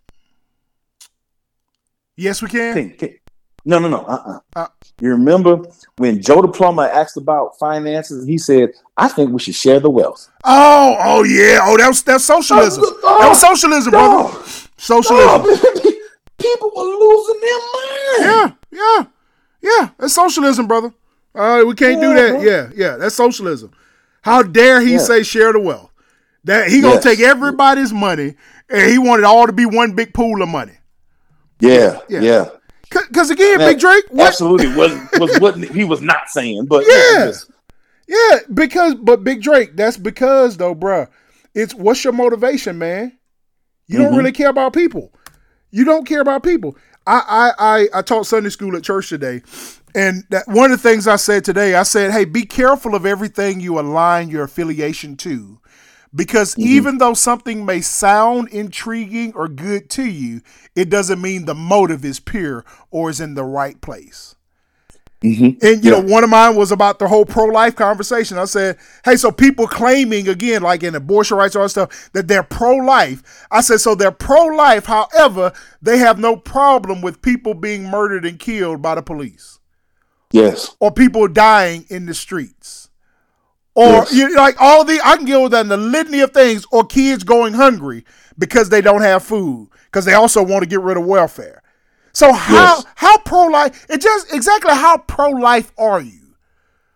Yes, 2.16 2.42
we 2.42 2.48
can. 2.48 2.74
Think, 2.74 2.98
think. 2.98 3.20
No, 3.64 3.78
no, 3.78 3.88
no. 3.88 4.00
Uh-uh. 4.00 4.40
Uh, 4.54 4.66
you 5.00 5.08
remember 5.10 5.62
when 5.96 6.20
Joe 6.20 6.42
the 6.42 6.48
plumber 6.48 6.82
asked 6.82 7.16
about 7.16 7.58
finances? 7.58 8.26
He 8.26 8.36
said, 8.36 8.70
"I 8.96 9.08
think 9.08 9.30
we 9.30 9.40
should 9.40 9.54
share 9.54 9.80
the 9.80 9.90
wealth." 9.90 10.30
Oh, 10.44 10.96
oh 11.00 11.24
yeah. 11.24 11.60
Oh, 11.62 11.76
that 11.78 11.88
was 11.88 12.02
that's 12.02 12.24
socialism. 12.24 12.84
Uh, 12.84 13.18
that 13.18 13.28
was 13.30 13.40
socialism, 13.40 13.90
brother. 13.90 14.46
Socialism. 14.76 15.90
people 16.44 16.70
were 16.74 16.82
losing 16.82 17.40
their 17.40 17.58
mind. 17.58 18.20
Yeah, 18.20 18.52
yeah, 18.70 19.06
yeah. 19.62 19.88
That's 19.98 20.14
socialism, 20.14 20.66
brother. 20.66 20.92
Uh, 21.34 21.64
we 21.66 21.74
can't 21.74 22.00
yeah, 22.00 22.08
do 22.08 22.14
that. 22.14 22.30
Bro. 22.30 22.42
Yeah, 22.42 22.70
yeah. 22.74 22.96
That's 22.96 23.14
socialism. 23.14 23.72
How 24.22 24.42
dare 24.42 24.80
he 24.80 24.92
yeah. 24.92 24.98
say 24.98 25.22
share 25.22 25.52
the 25.52 25.60
wealth? 25.60 25.90
That 26.44 26.68
he 26.68 26.80
gonna 26.80 26.94
yes. 26.94 27.04
take 27.04 27.20
everybody's 27.20 27.92
money 27.92 28.34
and 28.68 28.90
he 28.90 28.98
wanted 28.98 29.24
all 29.24 29.46
to 29.46 29.52
be 29.52 29.66
one 29.66 29.94
big 29.94 30.12
pool 30.12 30.42
of 30.42 30.48
money. 30.48 30.74
Yeah, 31.60 32.00
yeah. 32.08 32.20
yeah. 32.20 32.48
Because 32.90 33.30
again, 33.30 33.58
Big 33.58 33.78
Drake, 33.78 34.04
what? 34.10 34.28
absolutely 34.28 34.68
was 34.68 34.92
was 35.18 35.40
what 35.40 35.56
he 35.56 35.84
was 35.84 36.00
not 36.00 36.28
saying, 36.28 36.66
but 36.66 36.84
yeah, 36.88 37.32
yeah. 38.06 38.38
Because 38.52 38.94
but 38.94 39.24
Big 39.24 39.42
Drake, 39.42 39.74
that's 39.74 39.96
because 39.96 40.56
though, 40.56 40.74
bruh, 40.74 41.08
it's 41.54 41.74
what's 41.74 42.04
your 42.04 42.12
motivation, 42.12 42.78
man? 42.78 43.18
You 43.86 43.98
mm-hmm. 43.98 44.04
don't 44.04 44.16
really 44.16 44.32
care 44.32 44.48
about 44.48 44.74
people. 44.74 45.12
You 45.74 45.84
don't 45.84 46.06
care 46.06 46.20
about 46.20 46.44
people. 46.44 46.76
I, 47.04 47.52
I 47.58 47.78
I 47.78 47.98
I 47.98 48.02
taught 48.02 48.28
Sunday 48.28 48.50
school 48.50 48.76
at 48.76 48.84
church 48.84 49.08
today, 49.08 49.42
and 49.92 50.22
that 50.30 50.46
one 50.46 50.70
of 50.70 50.80
the 50.80 50.88
things 50.88 51.08
I 51.08 51.16
said 51.16 51.44
today, 51.44 51.74
I 51.74 51.82
said, 51.82 52.12
"Hey, 52.12 52.24
be 52.26 52.46
careful 52.46 52.94
of 52.94 53.04
everything 53.04 53.58
you 53.58 53.80
align 53.80 54.30
your 54.30 54.44
affiliation 54.44 55.16
to." 55.16 55.58
Because 56.14 56.52
mm-hmm. 56.54 56.68
even 56.68 56.98
though 56.98 57.12
something 57.12 57.66
may 57.66 57.80
sound 57.80 58.50
intriguing 58.50 59.32
or 59.34 59.48
good 59.48 59.90
to 59.90 60.04
you, 60.04 60.42
it 60.76 60.90
doesn't 60.90 61.20
mean 61.20 61.44
the 61.44 61.56
motive 61.56 62.04
is 62.04 62.20
pure 62.20 62.64
or 62.92 63.10
is 63.10 63.20
in 63.20 63.34
the 63.34 63.42
right 63.42 63.80
place. 63.80 64.36
Mm-hmm. 65.24 65.66
And 65.66 65.82
you 65.82 65.90
yeah. 65.90 66.00
know, 66.00 66.02
one 66.02 66.22
of 66.22 66.28
mine 66.28 66.54
was 66.54 66.70
about 66.70 66.98
the 66.98 67.08
whole 67.08 67.24
pro-life 67.24 67.74
conversation. 67.74 68.36
I 68.36 68.44
said, 68.44 68.76
"Hey, 69.06 69.16
so 69.16 69.32
people 69.32 69.66
claiming 69.66 70.28
again, 70.28 70.60
like 70.60 70.82
in 70.82 70.94
abortion 70.94 71.38
rights, 71.38 71.56
all 71.56 71.62
that 71.62 71.70
stuff, 71.70 72.10
that 72.12 72.28
they're 72.28 72.42
pro-life." 72.42 73.46
I 73.50 73.62
said, 73.62 73.80
"So 73.80 73.94
they're 73.94 74.10
pro-life. 74.10 74.84
However, 74.84 75.52
they 75.80 75.96
have 75.96 76.18
no 76.18 76.36
problem 76.36 77.00
with 77.00 77.22
people 77.22 77.54
being 77.54 77.84
murdered 77.84 78.26
and 78.26 78.38
killed 78.38 78.82
by 78.82 78.96
the 78.96 79.02
police, 79.02 79.60
yes, 80.30 80.76
or 80.78 80.92
people 80.92 81.26
dying 81.26 81.86
in 81.88 82.04
the 82.04 82.14
streets, 82.14 82.90
or 83.74 83.86
yes. 83.86 84.12
you 84.12 84.36
like 84.36 84.60
all 84.60 84.84
the 84.84 85.00
I 85.02 85.16
can 85.16 85.24
deal 85.24 85.44
with 85.44 85.52
that 85.52 85.62
in 85.62 85.68
the 85.68 85.78
litany 85.78 86.20
of 86.20 86.32
things, 86.32 86.66
or 86.70 86.84
kids 86.84 87.24
going 87.24 87.54
hungry 87.54 88.04
because 88.36 88.68
they 88.68 88.82
don't 88.82 89.00
have 89.00 89.22
food 89.22 89.70
because 89.86 90.04
they 90.04 90.12
also 90.12 90.42
want 90.42 90.64
to 90.64 90.68
get 90.68 90.82
rid 90.82 90.98
of 90.98 91.06
welfare." 91.06 91.62
So 92.14 92.32
how 92.32 92.76
yes. 92.76 92.86
how 92.94 93.18
pro 93.18 93.46
life? 93.46 93.86
It 93.90 94.00
just 94.00 94.32
exactly 94.32 94.72
how 94.72 94.98
pro 94.98 95.30
life 95.30 95.72
are 95.76 96.00
you? 96.00 96.36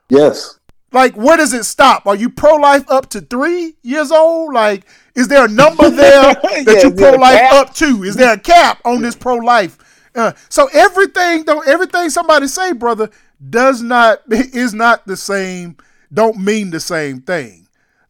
Yes. 0.09 0.59
Like 0.93 1.17
where 1.17 1.37
does 1.37 1.53
it 1.53 1.65
stop? 1.65 2.07
Are 2.07 2.15
you 2.15 2.31
pro 2.31 2.55
life 2.55 2.89
up 2.89 3.11
to 3.11 3.21
three 3.21 3.75
years 3.83 4.13
old? 4.13 4.55
Like 4.55 4.87
is 5.17 5.27
there 5.27 5.45
a 5.45 5.49
number 5.49 5.91
there 5.91 6.23
that 6.35 6.65
yeah, 6.67 6.83
you 6.85 6.95
pro 6.95 7.13
life 7.13 7.53
up 7.53 7.75
to? 7.75 8.05
Is 8.05 8.15
there 8.15 8.33
a 8.33 8.39
cap 8.39 8.81
on 8.85 9.03
this 9.03 9.17
pro 9.17 9.35
life? 9.35 9.77
Uh, 10.15 10.33
so 10.49 10.69
everything 10.73 11.45
though 11.45 11.61
everything 11.61 12.11
somebody 12.11 12.47
say, 12.47 12.73
brother, 12.73 13.11
does 13.51 13.83
not 13.83 14.23
is 14.31 14.73
not 14.73 15.05
the 15.07 15.17
same. 15.17 15.77
Don't 16.13 16.39
mean 16.39 16.71
the 16.71 16.81
same 16.81 17.21
thing 17.23 17.67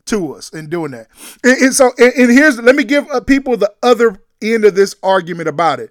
to 0.06 0.34
us 0.34 0.50
in 0.50 0.68
doing 0.68 0.92
that. 0.92 1.08
And, 1.42 1.56
and 1.56 1.74
so 1.74 1.90
and, 1.96 2.12
and 2.12 2.30
here's 2.30 2.60
let 2.60 2.76
me 2.76 2.84
give 2.84 3.08
uh, 3.10 3.20
people 3.20 3.56
the 3.56 3.72
other 3.82 4.20
end 4.42 4.66
of 4.66 4.74
this 4.74 4.94
argument 5.02 5.48
about 5.48 5.80
it 5.80 5.90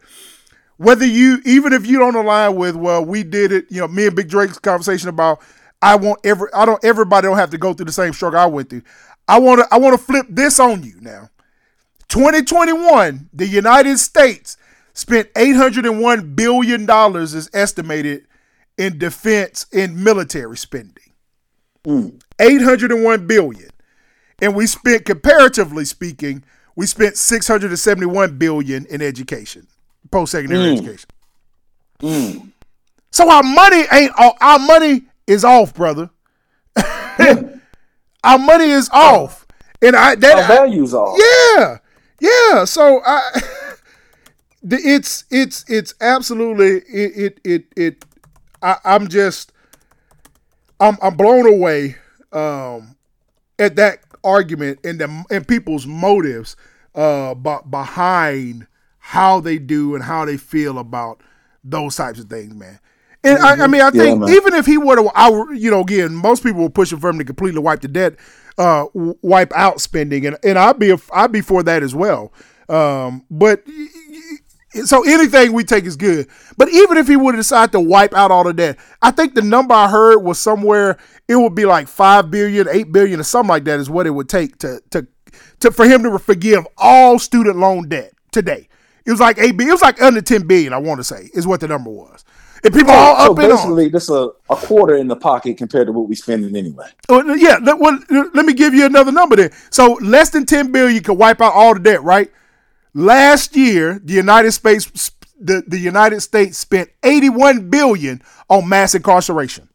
whether 0.78 1.06
you 1.06 1.42
even 1.46 1.74
if 1.74 1.86
you 1.86 2.00
don't 2.00 2.16
align 2.16 2.56
with 2.56 2.76
well 2.76 3.04
we 3.04 3.24
did 3.24 3.52
it 3.52 3.66
you 3.70 3.80
know 3.80 3.88
me 3.88 4.08
and 4.08 4.16
big 4.16 4.30
drake's 4.30 4.60
conversation 4.60 5.10
about 5.10 5.42
i 5.82 5.96
want 5.96 6.20
every 6.24 6.48
i 6.54 6.66
don't 6.66 6.84
everybody 6.84 7.28
don't 7.28 7.38
have 7.38 7.50
to 7.50 7.58
go 7.58 7.74
through 7.74 7.86
the 7.86 7.92
same 7.92 8.14
struggle 8.14 8.40
i 8.40 8.46
went 8.46 8.70
through. 8.70 8.84
I 9.28 9.40
want 9.40 9.60
to 9.60 9.68
i 9.74 9.78
want 9.78 9.98
to 10.00 10.04
flip 10.04 10.26
this 10.30 10.60
on 10.60 10.84
you 10.84 10.96
now. 11.02 11.30
2021 12.10 13.30
the 13.34 13.48
united 13.48 13.98
states 13.98 14.58
spent 14.94 15.30
801 15.36 16.34
billion 16.36 16.86
dollars 16.86 17.34
is 17.34 17.50
estimated 17.54 18.26
in 18.78 18.98
defense 18.98 19.66
in 19.72 20.04
military 20.04 20.58
spending. 20.58 21.14
Mm. 21.84 22.22
801 22.40 23.26
billion. 23.26 23.70
And 24.40 24.56
we 24.56 24.68
spent 24.68 25.06
comparatively 25.06 25.84
speaking 25.86 26.44
we 26.76 26.86
spent 26.86 27.18
671 27.18 28.38
billion 28.38 28.86
in 28.86 29.02
education 29.02 29.68
post 30.12 30.32
secondary 30.32 30.66
mm. 30.66 30.78
education. 30.78 31.10
Mm. 32.00 32.52
So 33.12 33.30
our 33.30 33.44
money 33.44 33.84
ain't 33.92 34.12
our 34.18 34.60
money 34.60 35.04
is 35.26 35.44
off, 35.44 35.74
brother. 35.74 36.10
our 38.24 38.38
money 38.38 38.66
is 38.66 38.90
off, 38.92 39.46
and 39.82 39.96
I 39.96 40.16
that 40.16 40.38
our 40.38 40.48
values 40.48 40.94
off. 40.94 41.18
Yeah, 41.20 41.78
yeah. 42.20 42.66
So 42.66 43.02
I, 43.06 43.42
it's 44.64 45.26
it's 45.32 45.66
it's 45.68 45.94
absolutely 46.02 46.78
it 46.90 47.18
it 47.18 47.40
it. 47.44 47.66
it 47.76 48.06
I, 48.62 48.78
I'm 48.86 49.08
just 49.08 49.52
I'm 50.80 50.98
I'm 51.02 51.16
blown 51.16 51.48
away 51.48 51.96
um, 52.32 52.96
at 53.60 53.76
that 53.76 54.00
argument 54.24 54.80
and 54.84 55.00
the 55.00 55.24
and 55.30 55.48
people's 55.48 55.86
motives 55.86 56.56
uh, 56.96 57.34
behind 57.34 58.68
how 59.08 59.40
they 59.40 59.58
do 59.58 59.96
and 59.96 60.04
how 60.04 60.26
they 60.26 60.36
feel 60.36 60.78
about 60.78 61.22
those 61.64 61.96
types 61.96 62.20
of 62.20 62.26
things, 62.30 62.54
man. 62.54 62.78
And 63.24 63.38
I, 63.40 63.64
I 63.64 63.68
mean, 63.68 63.80
I 63.80 63.90
think 63.90 64.28
yeah, 64.28 64.36
even 64.36 64.54
if 64.54 64.66
he 64.66 64.78
were 64.78 64.98
to, 64.98 65.10
I, 65.16 65.30
you 65.54 65.72
know, 65.72 65.80
again, 65.80 66.14
most 66.14 66.44
people 66.44 66.62
were 66.62 66.70
pushing 66.70 67.00
for 67.00 67.10
him 67.10 67.18
to 67.20 67.24
completely 67.24 67.62
wipe 67.62 67.80
the 67.80 67.88
debt, 67.88 68.18
uh, 68.58 68.86
wipe 68.94 69.54
out 69.56 69.80
spending, 69.80 70.26
and 70.26 70.38
and 70.44 70.60
I'd 70.60 70.78
be 70.78 70.94
I'd 71.14 71.32
be 71.32 71.40
for 71.40 71.64
that 71.64 71.84
as 71.84 71.96
well. 71.96 72.34
Um, 72.68 73.24
but 73.32 73.64
so 74.84 75.06
anything 75.08 75.54
we 75.54 75.64
take 75.64 75.86
is 75.86 75.96
good. 75.96 76.28
But 76.58 76.68
even 76.68 76.98
if 76.98 77.08
he 77.08 77.16
would 77.16 77.38
decide 77.38 77.72
to 77.72 77.80
wipe 77.80 78.14
out 78.14 78.30
all 78.30 78.46
of 78.46 78.58
that, 78.58 78.78
I 79.02 79.12
think 79.12 79.36
the 79.36 79.42
number 79.42 79.74
I 79.74 79.90
heard 79.90 80.18
was 80.20 80.38
somewhere 80.38 80.98
it 81.30 81.38
would 81.38 81.56
be 81.56 81.66
like 81.66 81.88
five 81.88 82.30
billion, 82.30 82.68
eight 82.70 82.92
billion, 82.92 83.22
or 83.22 83.24
something 83.24 83.50
like 83.50 83.64
that 83.66 83.80
is 83.80 83.90
what 83.90 84.06
it 84.06 84.12
would 84.12 84.28
take 84.28 84.58
to 84.58 84.82
to 84.90 85.08
to 85.62 85.72
for 85.72 85.88
him 85.88 86.04
to 86.04 86.20
forgive 86.20 86.68
all 86.78 87.20
student 87.20 87.56
loan 87.56 87.88
debt 87.88 88.12
today. 88.34 88.67
It 89.08 89.12
was 89.12 89.22
like 89.22 89.40
eight. 89.40 89.60
It 89.60 89.72
was 89.72 89.82
like 89.82 90.02
under 90.02 90.22
ten 90.22 90.46
billion. 90.46 90.74
I 90.74 90.78
want 90.78 91.00
to 91.00 91.04
say 91.04 91.30
is 91.34 91.48
what 91.48 91.62
the 91.62 91.68
number 91.70 91.90
was. 91.90 92.26
And 92.64 92.74
people 92.74 92.92
oh, 92.92 92.96
all 92.96 93.26
so 93.26 93.32
up 93.32 93.38
basically, 93.38 93.88
this 93.88 94.10
a, 94.10 94.32
a 94.50 94.56
quarter 94.56 94.96
in 94.98 95.08
the 95.08 95.16
pocket 95.16 95.58
compared 95.58 95.88
to 95.88 95.94
what 95.94 96.10
we 96.10 96.16
spending 96.16 96.56
anyway. 96.56 96.88
Oh, 97.08 97.36
yeah. 97.36 97.60
Let, 97.62 97.80
well, 97.80 98.00
let 98.10 98.46
me 98.46 98.54
give 98.54 98.74
you 98.74 98.86
another 98.86 99.12
number 99.12 99.36
there. 99.36 99.52
So 99.70 99.94
less 100.02 100.32
than 100.32 100.46
ten 100.46 100.74
billion 100.74 101.02
could 101.04 101.18
wipe 101.18 101.40
out 101.40 101.54
all 101.54 101.74
the 101.74 101.80
debt, 101.80 102.04
right? 102.04 102.30
Last 102.94 103.56
year, 103.56 104.02
the 104.04 104.14
United 104.14 104.52
States 104.52 105.12
the, 105.40 105.64
the 105.68 105.78
United 105.78 106.22
States 106.22 106.58
spent 106.58 106.90
81 107.04 107.70
billion 107.70 108.22
on 108.50 108.68
mass 108.68 108.96
incarceration. 108.96 109.70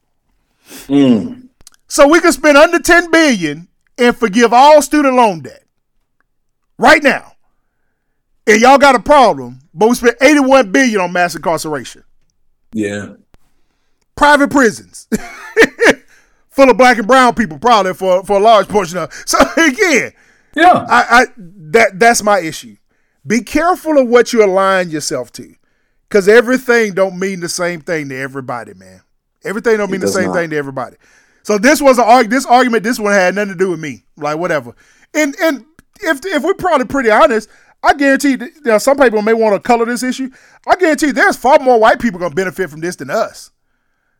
Mm. 0.66 1.48
So 1.86 2.08
we 2.08 2.20
could 2.20 2.34
spend 2.34 2.56
under 2.56 2.80
10 2.80 3.10
billion 3.10 3.68
and 3.96 4.16
forgive 4.16 4.52
all 4.52 4.82
student 4.82 5.14
loan 5.14 5.40
debt 5.40 5.64
right 6.78 7.02
now 7.02 7.31
and 8.46 8.60
y'all 8.60 8.78
got 8.78 8.94
a 8.94 9.00
problem, 9.00 9.60
but 9.72 9.88
we 9.88 9.94
spent 9.94 10.16
81 10.20 10.72
billion 10.72 11.00
on 11.00 11.12
mass 11.12 11.34
incarceration. 11.34 12.04
Yeah. 12.72 13.14
Private 14.16 14.50
prisons. 14.50 15.08
Full 16.50 16.70
of 16.70 16.76
black 16.76 16.98
and 16.98 17.06
brown 17.06 17.34
people, 17.34 17.58
probably 17.58 17.94
for, 17.94 18.24
for 18.24 18.36
a 18.36 18.40
large 18.40 18.68
portion 18.68 18.98
of. 18.98 19.12
So 19.26 19.38
again, 19.56 20.12
yeah, 20.54 20.84
I, 20.86 21.22
I 21.22 21.26
that 21.36 21.98
that's 21.98 22.22
my 22.22 22.40
issue. 22.40 22.76
Be 23.26 23.40
careful 23.40 23.96
of 23.98 24.08
what 24.08 24.34
you 24.34 24.44
align 24.44 24.90
yourself 24.90 25.32
to, 25.32 25.54
because 26.08 26.28
everything 26.28 26.92
don't 26.92 27.18
mean 27.18 27.40
the 27.40 27.48
same 27.48 27.80
thing 27.80 28.10
to 28.10 28.18
everybody, 28.18 28.74
man. 28.74 29.00
Everything 29.44 29.78
don't 29.78 29.90
mean 29.90 30.02
the 30.02 30.08
same 30.08 30.26
not. 30.26 30.34
thing 30.34 30.50
to 30.50 30.56
everybody. 30.56 30.96
So 31.42 31.58
this 31.58 31.80
was 31.80 31.98
an 31.98 32.28
this 32.28 32.44
argument. 32.44 32.84
This 32.84 32.98
one 32.98 33.12
had 33.12 33.34
nothing 33.34 33.52
to 33.52 33.58
do 33.58 33.70
with 33.70 33.80
me. 33.80 34.04
Like 34.16 34.36
whatever. 34.36 34.74
And 35.14 35.34
and 35.40 35.64
if 36.00 36.24
if 36.24 36.42
we're 36.42 36.54
probably 36.54 36.86
pretty 36.86 37.10
honest, 37.10 37.48
I 37.82 37.94
guarantee. 37.94 38.36
That, 38.36 38.50
you 38.54 38.62
know, 38.64 38.78
some 38.78 38.96
people 38.96 39.22
may 39.22 39.32
want 39.32 39.54
to 39.54 39.60
color 39.66 39.84
this 39.84 40.02
issue. 40.02 40.30
I 40.66 40.76
guarantee 40.76 41.10
there's 41.10 41.36
far 41.36 41.58
more 41.58 41.78
white 41.80 41.98
people 42.00 42.20
gonna 42.20 42.34
benefit 42.34 42.70
from 42.70 42.80
this 42.80 42.96
than 42.96 43.10
us. 43.10 43.50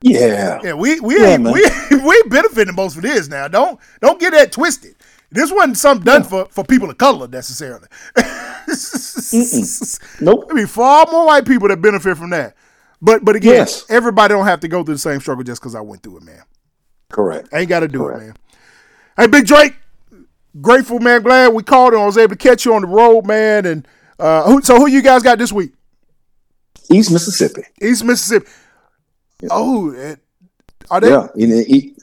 Yeah. 0.01 0.61
Yeah, 0.65 0.75
we 0.75 0.99
we 1.01 1.21
Yeah, 1.21 1.37
we 1.39 1.63
we 2.05 2.23
benefiting 2.29 2.75
most 2.75 2.97
of 2.97 3.03
this 3.03 3.29
now. 3.29 3.47
Don't 3.49 3.79
don't 4.01 4.19
get 4.21 4.33
that 4.33 4.51
twisted. 4.53 4.97
This 5.31 5.51
wasn't 5.51 5.79
something 5.79 6.05
done 6.05 6.25
for, 6.25 6.45
for 6.51 6.63
people 6.65 6.91
of 6.91 6.99
color 6.99 7.27
necessarily. 7.29 7.87
Nope. 10.21 10.47
I 10.51 10.55
mean, 10.55 10.67
far 10.67 11.07
more 11.11 11.27
white 11.27 11.47
people 11.47 11.69
that 11.69 11.81
benefit 11.81 12.17
from 12.17 12.31
that. 12.31 12.55
But 13.01 13.25
but 13.25 13.37
again, 13.37 13.55
Yes. 13.55 13.85
everybody 13.89 14.33
don't 14.35 14.45
have 14.47 14.61
to 14.61 14.69
go 14.69 14.83
through 14.85 14.95
the 14.95 15.01
same 15.01 15.21
struggle 15.21 15.43
just 15.45 15.61
because 15.61 15.75
I 15.75 15.81
went 15.81 16.03
through 16.03 16.19
it, 16.19 16.23
man. 16.23 16.43
Correct. 17.11 17.49
I 17.53 17.61
ain't 17.61 17.69
got 17.69 17.81
to 17.81 17.89
do 17.89 17.99
Correct. 17.99 18.23
it, 18.23 18.25
man. 18.27 18.35
Hey, 19.17 19.27
Big 19.27 19.47
Drake, 19.47 19.75
grateful 20.61 20.99
man, 21.01 21.23
glad 21.23 21.55
we 21.55 21.63
called 21.63 21.95
and 21.95 22.03
I 22.03 22.07
was 22.07 22.19
able 22.19 22.31
to 22.31 22.37
catch 22.37 22.65
you 22.65 22.75
on 22.75 22.83
the 22.83 22.89
road, 22.89 23.27
man. 23.27 23.67
And 23.67 23.89
uh, 24.19 24.45
who, 24.45 24.63
so 24.63 24.77
who 24.79 24.87
you 24.87 25.03
guys 25.03 25.23
got 25.23 25.39
this 25.39 25.53
week? 25.53 25.73
East 26.91 27.11
Mississippi. 27.11 27.63
East 27.81 28.05
Mississippi. 28.05 28.47
Oh, 29.51 29.93
eh, 29.93 30.17
are 30.91 31.01
they 31.01 31.11
Yeah. 31.11 31.29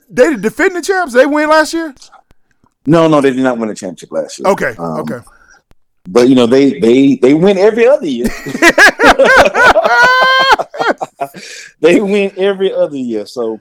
They 0.09 0.31
the 0.31 0.37
defending 0.37 0.81
champs? 0.81 1.13
They 1.13 1.25
win 1.25 1.49
last 1.49 1.73
year? 1.73 1.93
No, 2.85 3.07
no, 3.07 3.21
they 3.21 3.31
did 3.31 3.43
not 3.43 3.57
win 3.59 3.69
a 3.69 3.75
championship 3.75 4.11
last 4.11 4.39
year. 4.39 4.47
Okay, 4.47 4.73
Um, 4.77 5.01
okay. 5.01 5.19
But 6.07 6.27
you 6.27 6.35
know, 6.35 6.47
they 6.47 6.79
they 6.79 7.17
they 7.17 7.35
win 7.35 7.57
every 7.57 7.87
other 7.87 8.07
year. 8.07 8.25
they 11.81 12.01
win 12.01 12.31
every 12.37 12.73
other 12.73 12.97
year. 12.97 13.27
So 13.27 13.59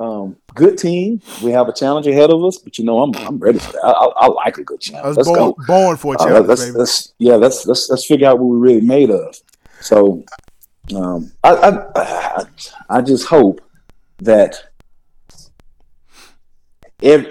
um, 0.00 0.36
good 0.54 0.78
team. 0.78 1.20
We 1.42 1.52
have 1.52 1.68
a 1.68 1.72
challenge 1.72 2.06
ahead 2.06 2.30
of 2.30 2.42
us, 2.44 2.58
but 2.58 2.78
you 2.78 2.84
know, 2.84 3.02
I'm 3.02 3.14
I'm 3.26 3.38
ready 3.38 3.58
for 3.58 3.72
that. 3.72 3.84
I, 3.84 3.90
I, 3.90 4.06
I 4.20 4.26
like 4.28 4.58
a 4.58 4.64
good 4.64 4.80
challenge. 4.80 5.04
I 5.04 5.08
was 5.08 5.16
Let's 5.18 5.28
born, 5.28 5.38
go. 5.38 5.56
born 5.66 5.96
for 5.96 6.14
a 6.14 6.18
Uh, 6.18 6.24
challenge, 6.24 6.46
let's, 6.48 6.66
baby. 6.66 6.78
let's 6.78 7.12
yeah, 7.18 7.34
let's 7.34 7.66
let's 7.66 7.88
let's 7.90 8.06
figure 8.06 8.26
out 8.26 8.38
what 8.38 8.46
we're 8.48 8.56
really 8.56 8.80
made 8.80 9.10
of. 9.10 9.36
So 9.80 10.24
um, 10.96 11.30
I, 11.44 11.54
I 11.54 11.86
I 11.96 12.44
I 12.88 13.00
just 13.02 13.26
hope 13.26 13.60
that 14.20 14.62
every, 17.02 17.30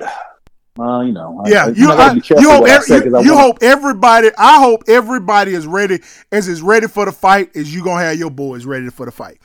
well, 0.76 1.04
you 1.04 1.12
know, 1.14 1.42
Yeah, 1.46 1.66
I, 1.66 1.70
you, 1.70 1.92
I 1.92 1.96
I, 2.10 2.14
you 2.14 2.50
hope 2.50 2.62
what 2.62 2.70
I 2.72 2.76
ev- 2.76 2.84
say 2.84 3.02
'cause 3.02 3.14
I 3.14 3.20
you, 3.20 3.26
you 3.26 3.38
hope 3.38 3.58
everybody. 3.62 4.30
I 4.38 4.60
hope 4.60 4.84
everybody 4.88 5.54
is 5.54 5.68
ready 5.68 6.00
as 6.32 6.48
is 6.48 6.62
ready 6.62 6.88
for 6.88 7.06
the 7.06 7.12
fight 7.12 7.56
as 7.56 7.74
you 7.74 7.84
gonna 7.84 8.04
have 8.04 8.18
your 8.18 8.32
boys 8.32 8.66
ready 8.66 8.90
for 8.90 9.06
the 9.06 9.12
fight. 9.12 9.40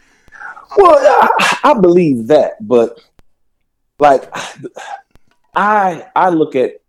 Well, 0.77 0.97
I, 0.99 1.59
I 1.65 1.75
believe 1.75 2.27
that, 2.29 2.55
but 2.67 3.01
like 3.99 4.29
I 5.55 6.07
I 6.17 6.29
look 6.31 6.57
at 6.57 6.81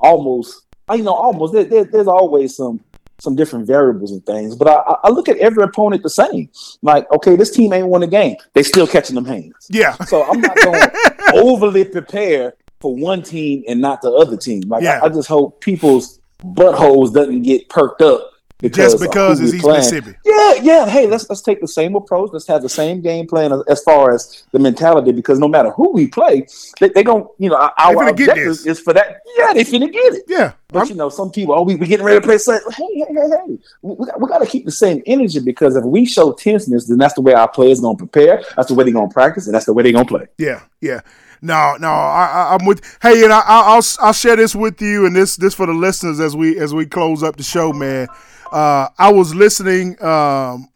almost 0.00 0.62
you 0.92 1.02
know 1.02 1.14
almost 1.14 1.52
there, 1.52 1.64
there, 1.64 1.84
there's 1.84 2.06
always 2.08 2.56
some 2.56 2.80
some 3.18 3.36
different 3.36 3.66
variables 3.66 4.12
and 4.12 4.24
things, 4.24 4.56
but 4.56 4.66
I, 4.66 4.94
I- 5.04 5.10
look 5.10 5.28
at 5.28 5.36
every 5.36 5.62
opponent 5.62 6.02
the 6.02 6.08
same. 6.08 6.48
Like, 6.80 7.10
okay, 7.12 7.36
this 7.36 7.50
team 7.50 7.70
ain't 7.74 7.86
won 7.86 8.02
a 8.02 8.06
game; 8.06 8.36
they 8.54 8.62
still 8.62 8.86
catching 8.86 9.14
them 9.14 9.26
hands. 9.26 9.66
Yeah, 9.68 9.92
So 10.06 10.24
I'm 10.24 10.40
not 10.40 10.56
going 10.56 10.80
to 10.90 11.32
overly 11.34 11.84
prepare 11.84 12.54
for 12.80 12.96
one 12.96 13.22
team 13.22 13.62
and 13.68 13.78
not 13.78 14.00
the 14.00 14.10
other 14.10 14.38
team. 14.38 14.62
Like 14.66 14.82
Yeah. 14.82 15.00
I, 15.02 15.06
I 15.06 15.08
just 15.10 15.28
hope 15.28 15.60
people's 15.60 16.18
buttholes 16.42 17.12
doesn't 17.12 17.42
get 17.42 17.68
perked 17.68 18.00
up 18.00 18.29
because 18.60 18.92
just 18.92 19.02
because 19.02 19.40
it's 19.40 19.54
East 19.54 19.62
playing. 19.62 19.78
Mississippi. 19.78 20.14
Yeah, 20.24 20.54
yeah. 20.62 20.86
Hey, 20.88 21.06
let's 21.06 21.28
let's 21.28 21.42
take 21.42 21.60
the 21.60 21.68
same 21.68 21.94
approach. 21.96 22.30
Let's 22.32 22.46
have 22.46 22.62
the 22.62 22.68
same 22.68 23.00
game 23.00 23.26
plan 23.26 23.52
as, 23.52 23.62
as 23.68 23.82
far 23.82 24.14
as 24.14 24.44
the 24.52 24.58
mentality. 24.58 25.12
Because 25.12 25.38
no 25.38 25.48
matter 25.48 25.70
who 25.70 25.92
we 25.92 26.06
play, 26.08 26.46
they, 26.80 26.88
they 26.90 27.02
going 27.02 27.24
to, 27.24 27.28
you 27.38 27.50
know 27.50 27.56
our, 27.56 27.72
our 27.78 28.08
objective 28.08 28.44
this. 28.44 28.66
is 28.66 28.80
for 28.80 28.92
that. 28.92 29.20
Yeah, 29.38 29.52
they 29.52 29.64
finna 29.64 29.92
get 29.92 30.14
it. 30.14 30.24
Yeah, 30.28 30.52
But 30.68 30.78
I'm- 30.80 30.88
you 30.88 30.94
know, 30.94 31.08
some 31.08 31.30
people, 31.30 31.54
oh, 31.54 31.62
we 31.62 31.76
we 31.76 31.86
getting 31.86 32.04
ready 32.06 32.20
to 32.20 32.26
play. 32.26 32.38
Say, 32.38 32.58
hey, 32.76 32.84
hey, 32.94 33.04
hey, 33.08 33.28
hey, 33.28 33.58
we, 33.82 33.94
we, 33.94 34.06
got, 34.06 34.20
we 34.20 34.28
got 34.28 34.38
to 34.38 34.46
keep 34.46 34.64
the 34.64 34.72
same 34.72 35.02
energy 35.06 35.40
because 35.40 35.76
if 35.76 35.84
we 35.84 36.04
show 36.06 36.32
tenseness, 36.32 36.86
then 36.88 36.98
that's 36.98 37.14
the 37.14 37.20
way 37.20 37.32
our 37.34 37.48
players 37.48 37.80
gonna 37.80 37.96
prepare. 37.96 38.42
That's 38.56 38.68
the 38.68 38.74
way 38.74 38.84
they 38.84 38.92
gonna 38.92 39.08
practice, 39.08 39.46
and 39.46 39.54
that's 39.54 39.66
the 39.66 39.72
way 39.72 39.82
they 39.82 39.92
gonna 39.92 40.04
play. 40.04 40.26
Yeah, 40.38 40.62
yeah. 40.80 41.00
No, 41.42 41.76
no, 41.80 41.88
I, 41.88 42.26
I, 42.26 42.54
I'm 42.58 42.66
with. 42.66 42.82
Hey, 43.00 43.24
and 43.24 43.32
I, 43.32 43.38
I, 43.40 43.60
I'll 43.74 43.82
I'll 44.00 44.12
share 44.12 44.36
this 44.36 44.54
with 44.54 44.82
you, 44.82 45.06
and 45.06 45.16
this 45.16 45.36
this 45.36 45.54
for 45.54 45.64
the 45.64 45.72
listeners 45.72 46.20
as 46.20 46.36
we 46.36 46.58
as 46.58 46.74
we 46.74 46.84
close 46.84 47.22
up 47.22 47.36
the 47.36 47.42
show, 47.42 47.72
man. 47.72 48.08
Uh, 48.50 48.88
I 48.98 49.12
was 49.12 49.34
listening. 49.34 50.02
Um, 50.02 50.68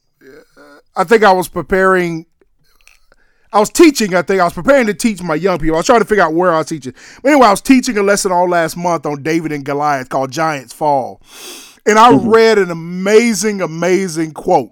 I 0.97 1.05
think 1.05 1.25
I 1.25 1.33
was 1.33 1.49
preparing. 1.49 2.27
I 3.53 3.61
was 3.61 3.71
teaching. 3.71 4.15
I 4.15 4.23
think 4.23 4.41
I 4.41 4.45
was 4.45 4.53
preparing 4.53 4.87
to 4.87 4.95
teach 4.95 5.23
my 5.23 5.35
young 5.35 5.59
people. 5.59 5.77
I 5.77 5.79
was 5.79 5.87
trying 5.87 6.01
to 6.01 6.05
figure 6.05 6.25
out 6.25 6.35
where 6.35 6.53
I 6.53 6.59
was 6.59 6.67
teaching. 6.67 6.95
But 7.23 7.33
anyway, 7.33 7.47
I 7.47 7.51
was 7.51 7.61
teaching 7.61 7.99
a 7.99 8.03
lesson 8.03 8.33
all 8.33 8.49
last 8.49 8.77
month 8.77 9.07
on 9.07 9.23
David 9.23 9.53
and 9.53 9.65
Goliath 9.65 10.09
called 10.09 10.33
Giants 10.33 10.73
Fall, 10.73 11.21
and 11.87 11.99
I 11.99 12.17
read 12.17 12.59
an 12.59 12.71
amazing, 12.71 13.61
amazing 13.61 14.33
quote 14.33 14.71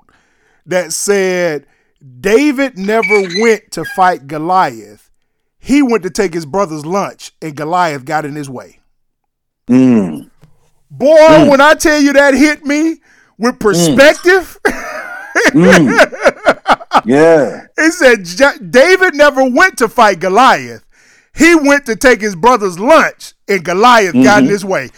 that 0.67 0.93
said, 0.93 1.67
David 2.21 2.77
never 2.77 3.23
went 3.41 3.71
to 3.73 3.85
fight 3.85 4.27
Goliath. 4.27 5.11
He 5.59 5.83
went 5.83 6.03
to 6.03 6.11
take 6.11 6.35
his 6.35 6.47
brother's 6.47 6.85
lunch, 6.85 7.33
and 7.41 7.55
Goliath 7.55 8.05
got 8.05 8.25
in 8.25 8.35
his 8.35 8.51
way. 8.51 8.81
Mm. 9.69 10.32
Boy, 10.93 11.17
mm. 11.17 11.51
when 11.51 11.61
I 11.63 11.75
tell 11.75 12.01
you 12.01 12.13
that 12.13 12.35
hit 12.35 12.67
me 12.67 13.01
with 13.39 13.55
mm. 13.55 13.61
perspective, 13.61 14.59
mm. 14.65 16.19
Yeah, 17.07 17.67
it 17.79 17.93
said 17.93 18.71
David 18.71 19.15
never 19.15 19.49
went 19.49 19.79
to 19.79 19.89
fight 19.89 20.21
Goliath. 20.21 20.85
He 21.35 21.55
went 21.55 21.87
to 21.87 21.97
take 21.97 22.21
his 22.21 22.37
brother's 22.37 22.79
lunch, 22.79 23.33
and 23.49 23.65
Goliath 23.65 24.13
got 24.13 24.41
in 24.41 24.45
mm-hmm. 24.45 24.49
his 24.49 24.67
way. 24.67 24.91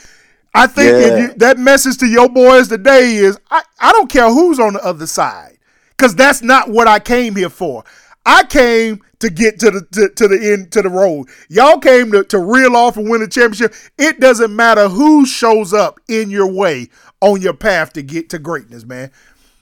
I 0.53 0.67
think 0.67 0.93
if 0.93 1.13
Yeah. 1.13 1.19
you, 1.19 1.35
that 1.35 1.59
message 1.59 1.99
to 1.99 2.07
your 2.07 2.29
boys 2.29 2.67
today 2.69 3.15
is 3.15 3.39
I, 3.51 3.63
I 3.79 3.93
don't 3.93 4.11
care 4.11 4.29
who's 4.29 4.59
on 4.59 4.73
the 4.73 4.85
other 4.85 5.07
side 5.07 5.59
because 5.97 6.17
that's 6.17 6.43
not 6.43 6.69
what 6.69 6.89
I 6.89 6.99
came 6.99 7.37
here 7.37 7.49
for. 7.49 7.85
I 8.27 8.43
came 8.45 9.01
to 9.25 9.31
get 9.31 9.59
to 9.59 9.71
the 9.71 9.81
to, 9.93 10.09
to 10.11 10.29
the 10.29 10.53
end 10.53 10.71
to 10.73 10.83
the 10.83 10.91
road. 10.91 11.29
Y'all 11.49 11.79
came 11.79 12.13
to, 12.13 12.25
to 12.25 12.39
reel 12.39 12.77
off 12.77 12.99
and 12.99 13.09
win 13.09 13.23
a 13.23 13.27
championship. 13.27 13.73
It 13.97 14.21
doesn't 14.21 14.55
matter 14.55 14.87
who 14.89 15.25
shows 15.25 15.73
up 15.73 15.99
in 16.09 16.29
your 16.29 16.47
way 16.51 16.91
on 17.23 17.41
your 17.41 17.55
path 17.55 17.95
to 17.95 18.03
get 18.03 18.29
to 18.31 18.39
greatness, 18.39 18.85
man. 18.85 19.11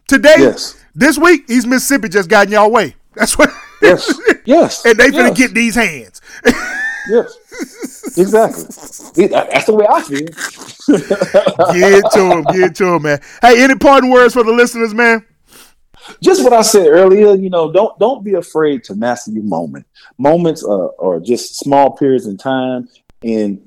Today, 0.09 0.35
Yes. 0.37 0.83
this 0.97 1.17
week, 1.17 1.49
East 1.49 1.69
Mississippi 1.69 2.09
just 2.09 2.29
got 2.29 2.47
in 2.47 2.53
y'all 2.53 2.73
way. 2.73 2.97
That's 3.15 3.39
what. 3.39 3.51
yes, 3.83 4.13
yes. 4.45 4.85
and 4.85 4.99
they 4.99 5.09
finna 5.11 5.29
yes. 5.29 5.39
get 5.39 5.55
these 5.55 5.75
hands. 5.77 6.21
yes, 7.09 8.19
exactly. 8.19 8.65
Uh, 9.33 9.45
that's 9.45 9.67
the 9.67 9.75
way 9.75 9.87
I 9.89 10.03
feel. 10.03 10.27
get 11.73 12.13
to 12.13 12.29
them, 12.29 12.43
get 12.53 12.75
to 12.77 12.85
them, 12.85 13.03
man. 13.03 13.21
Hey, 13.41 13.63
any 13.63 13.77
parting 13.77 14.11
words 14.11 14.35
for 14.35 14.43
the 14.43 14.53
listeners, 14.53 14.93
man? 14.93 15.25
Just 16.23 16.43
what 16.43 16.53
I 16.53 16.63
said 16.63 16.87
earlier, 16.87 17.35
you 17.35 17.51
know, 17.51 17.73
don't 17.73 17.99
don't 17.99 18.25
be 18.25 18.35
afraid 18.35 18.85
to 18.85 18.95
master 18.95 19.31
your 19.31 19.45
moment. 19.45 19.87
Moments 20.19 20.65
are, 20.65 20.91
are 21.01 21.21
just 21.21 21.59
small 21.59 21.93
periods 21.93 22.27
in 22.27 22.37
time, 22.37 22.89
and 23.23 23.61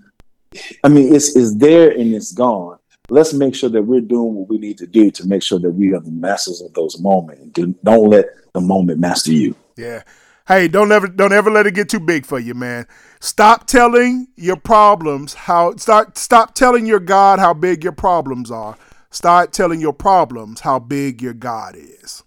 I 0.83 0.89
mean, 0.89 1.13
it's 1.13 1.35
it's 1.35 1.55
there 1.55 1.91
and 1.91 2.13
it's 2.13 2.31
gone. 2.31 2.79
Let's 3.09 3.33
make 3.33 3.53
sure 3.53 3.69
that 3.69 3.83
we're 3.83 4.01
doing 4.01 4.33
what 4.33 4.49
we 4.49 4.57
need 4.57 4.77
to 4.79 4.87
do 4.87 5.11
to 5.11 5.27
make 5.27 5.43
sure 5.43 5.59
that 5.59 5.69
we 5.69 5.93
are 5.93 5.99
the 5.99 6.11
masters 6.11 6.61
of 6.61 6.73
those 6.73 6.99
moments. 6.99 7.43
Do- 7.51 7.75
Don't 7.83 8.09
let 8.09 8.25
the 8.53 8.61
moment 8.61 8.99
master 8.99 9.31
you. 9.31 9.55
Yeah. 9.77 10.01
Hey, 10.47 10.67
don't 10.67 10.91
ever 10.91 11.07
don't 11.07 11.33
ever 11.33 11.49
let 11.49 11.65
it 11.65 11.73
get 11.73 11.89
too 11.89 11.99
big 11.99 12.25
for 12.25 12.39
you, 12.39 12.53
man. 12.53 12.85
Stop 13.19 13.65
telling 13.65 14.27
your 14.35 14.57
problems 14.57 15.33
how 15.33 15.75
start 15.77 16.17
stop 16.17 16.53
telling 16.53 16.85
your 16.85 16.99
God 16.99 17.39
how 17.39 17.53
big 17.53 17.83
your 17.83 17.93
problems 17.93 18.51
are. 18.51 18.77
Start 19.09 19.53
telling 19.53 19.79
your 19.81 19.93
problems 19.93 20.59
how 20.59 20.77
big 20.77 21.21
your 21.21 21.33
God 21.33 21.75
is. 21.75 22.23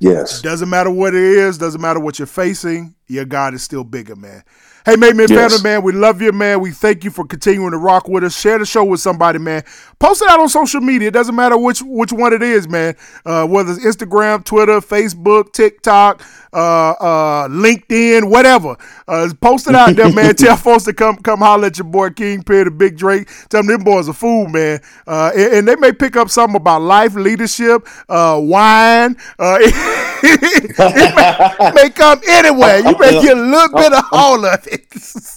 Yes. 0.00 0.40
Doesn't 0.42 0.68
matter 0.68 0.90
what 0.90 1.14
it 1.14 1.22
is, 1.22 1.58
doesn't 1.58 1.80
matter 1.80 2.00
what 2.00 2.18
you're 2.18 2.26
facing, 2.26 2.94
your 3.06 3.24
God 3.24 3.54
is 3.54 3.62
still 3.62 3.84
bigger, 3.84 4.16
man. 4.16 4.42
Hey, 4.86 4.96
Make 4.96 5.14
Me 5.14 5.24
a 5.24 5.26
Yes. 5.28 5.52
Family, 5.52 5.62
man, 5.62 5.82
we 5.82 5.92
love 5.92 6.22
you, 6.22 6.32
man. 6.32 6.60
We 6.60 6.70
thank 6.70 7.04
you 7.04 7.10
for 7.10 7.26
continuing 7.26 7.72
to 7.72 7.76
rock 7.76 8.08
with 8.08 8.24
us. 8.24 8.38
Share 8.38 8.58
the 8.58 8.64
show 8.64 8.82
with 8.82 9.00
somebody, 9.00 9.38
man. 9.38 9.62
Post 9.98 10.22
it 10.22 10.30
out 10.30 10.40
on 10.40 10.48
social 10.48 10.80
media. 10.80 11.08
It 11.08 11.14
doesn't 11.14 11.34
matter 11.34 11.58
which 11.58 11.82
which 11.82 12.12
one 12.12 12.32
it 12.32 12.42
is, 12.42 12.66
man. 12.66 12.96
Uh, 13.26 13.46
whether 13.46 13.72
it's 13.72 13.84
Instagram, 13.84 14.42
Twitter, 14.42 14.80
Facebook, 14.80 15.52
TikTok, 15.52 16.22
uh, 16.54 16.90
uh, 16.92 17.48
LinkedIn, 17.48 18.30
whatever. 18.30 18.76
Uh, 19.06 19.28
post 19.42 19.68
it 19.68 19.74
out 19.74 19.94
there, 19.96 20.10
man. 20.12 20.34
Tell 20.40 20.56
folks 20.56 20.84
to 20.84 20.94
come 20.94 21.16
come 21.16 21.40
holler 21.40 21.66
at 21.66 21.76
your 21.76 21.86
boy 21.86 22.10
Kingpin, 22.10 22.64
the 22.64 22.70
Big 22.70 22.96
Drake. 22.96 23.28
Tell 23.50 23.60
them 23.62 23.66
them 23.66 23.84
boys 23.84 24.08
a 24.08 24.14
fool, 24.14 24.48
man. 24.48 24.80
Uh, 25.06 25.30
and, 25.34 25.52
and 25.54 25.68
they 25.68 25.76
may 25.76 25.92
pick 25.92 26.16
up 26.16 26.30
something 26.30 26.56
about 26.56 26.80
life, 26.80 27.14
leadership, 27.14 27.86
uh, 28.08 28.38
wine. 28.42 29.16
Uh, 29.38 29.58
it 30.22 31.74
may, 31.76 31.82
may 31.82 31.90
come 31.90 32.20
anywhere. 32.26 32.78
You 32.78 32.96
may 32.98 33.20
get 33.22 33.36
a 33.36 33.40
little 33.40 33.76
bit 33.76 33.92
of 33.92 34.04
all 34.12 34.44
of 34.44 34.66
it. 34.66 34.69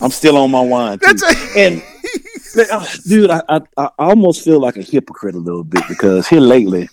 I'm 0.02 0.12
still 0.12 0.38
on 0.38 0.52
my 0.52 0.62
wine. 0.62 1.00
And 1.56 1.84
dude, 3.08 3.30
I, 3.30 3.42
I 3.50 3.62
I 3.78 3.90
almost 4.00 4.44
feel 4.44 4.60
like 4.60 4.78
a 4.78 4.82
hypocrite 4.82 5.36
a 5.36 5.40
little 5.40 5.64
bit 5.64 5.84
because 5.88 6.28
here 6.28 6.40
lately, 6.40 6.90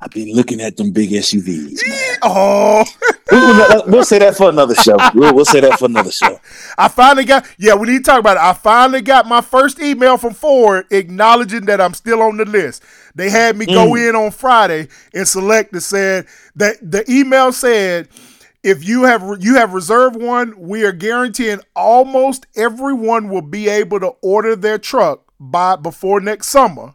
I've 0.00 0.10
been 0.10 0.32
looking 0.34 0.60
at 0.60 0.76
them 0.76 0.92
big 0.92 1.10
SUVs. 1.10 1.80
Man. 1.86 2.16
Oh, 2.22 2.84
we'll, 3.30 3.86
we'll, 3.86 4.04
say 4.04 4.18
that 4.20 4.36
for 4.36 4.48
another 4.48 4.74
show. 4.74 4.96
We'll, 5.14 5.34
we'll, 5.34 5.44
say 5.44 5.60
that 5.60 5.78
for 5.78 5.84
another 5.84 6.10
show. 6.10 6.40
I 6.78 6.88
finally 6.88 7.24
got, 7.24 7.46
yeah, 7.58 7.74
we 7.74 7.88
need 7.88 7.98
to 7.98 8.02
talk 8.04 8.20
about 8.20 8.36
it. 8.36 8.42
I 8.42 8.52
finally 8.54 9.02
got 9.02 9.26
my 9.26 9.40
first 9.42 9.78
email 9.80 10.16
from 10.16 10.32
Ford 10.32 10.86
acknowledging 10.90 11.66
that 11.66 11.80
I'm 11.80 11.92
still 11.92 12.22
on 12.22 12.38
the 12.38 12.44
list. 12.46 12.82
They 13.14 13.30
had 13.30 13.56
me 13.56 13.66
go 13.66 13.92
mm. 13.92 14.08
in 14.08 14.16
on 14.16 14.30
Friday 14.30 14.88
and 15.12 15.28
select 15.28 15.72
and 15.72 15.82
said 15.82 16.26
that 16.56 16.76
the 16.80 17.04
email 17.10 17.52
said, 17.52 18.08
if 18.66 18.84
you 18.84 19.04
have 19.04 19.22
you 19.38 19.54
have 19.54 19.74
reserved 19.74 20.16
one, 20.20 20.52
we 20.58 20.84
are 20.84 20.90
guaranteeing 20.90 21.60
almost 21.76 22.46
everyone 22.56 23.28
will 23.28 23.40
be 23.40 23.68
able 23.68 24.00
to 24.00 24.08
order 24.22 24.56
their 24.56 24.76
truck 24.76 25.22
by 25.38 25.76
before 25.76 26.20
next 26.20 26.48
summer. 26.48 26.94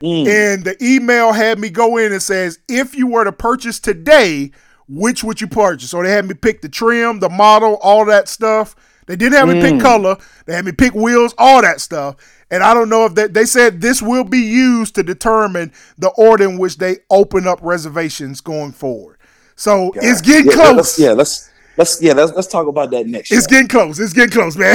Mm. 0.00 0.26
And 0.26 0.64
the 0.64 0.82
email 0.82 1.32
had 1.32 1.58
me 1.58 1.68
go 1.68 1.98
in 1.98 2.12
and 2.12 2.22
says, 2.22 2.60
if 2.66 2.94
you 2.94 3.06
were 3.06 3.24
to 3.24 3.32
purchase 3.32 3.78
today, 3.78 4.52
which 4.88 5.22
would 5.22 5.42
you 5.42 5.48
purchase? 5.48 5.90
So 5.90 6.02
they 6.02 6.10
had 6.10 6.26
me 6.26 6.32
pick 6.32 6.62
the 6.62 6.70
trim, 6.70 7.20
the 7.20 7.28
model, 7.28 7.78
all 7.82 8.06
that 8.06 8.26
stuff. 8.26 8.74
They 9.06 9.16
didn't 9.16 9.34
have 9.34 9.48
mm. 9.48 9.56
me 9.56 9.60
pick 9.60 9.74
mm. 9.74 9.82
color. 9.82 10.16
They 10.46 10.54
had 10.54 10.64
me 10.64 10.72
pick 10.72 10.94
wheels, 10.94 11.34
all 11.36 11.60
that 11.60 11.82
stuff. 11.82 12.16
And 12.50 12.62
I 12.62 12.72
don't 12.72 12.88
know 12.88 13.04
if 13.04 13.14
they, 13.14 13.26
they 13.26 13.44
said 13.44 13.82
this 13.82 14.00
will 14.00 14.24
be 14.24 14.38
used 14.38 14.94
to 14.94 15.02
determine 15.02 15.72
the 15.98 16.08
order 16.16 16.48
in 16.48 16.56
which 16.56 16.78
they 16.78 17.00
open 17.10 17.46
up 17.46 17.58
reservations 17.60 18.40
going 18.40 18.72
forward. 18.72 19.18
So 19.60 19.90
God. 19.90 20.02
it's 20.02 20.22
getting 20.22 20.46
yeah, 20.46 20.52
close. 20.54 20.76
Let's, 20.76 20.98
yeah, 20.98 21.12
let's 21.12 21.50
let's 21.76 22.00
yeah 22.00 22.14
let's 22.14 22.32
let's 22.32 22.48
talk 22.48 22.66
about 22.66 22.90
that 22.92 23.06
next. 23.06 23.30
It's 23.30 23.44
show. 23.44 23.50
getting 23.50 23.68
close. 23.68 24.00
It's 24.00 24.14
getting 24.14 24.30
close, 24.30 24.56
man. 24.56 24.74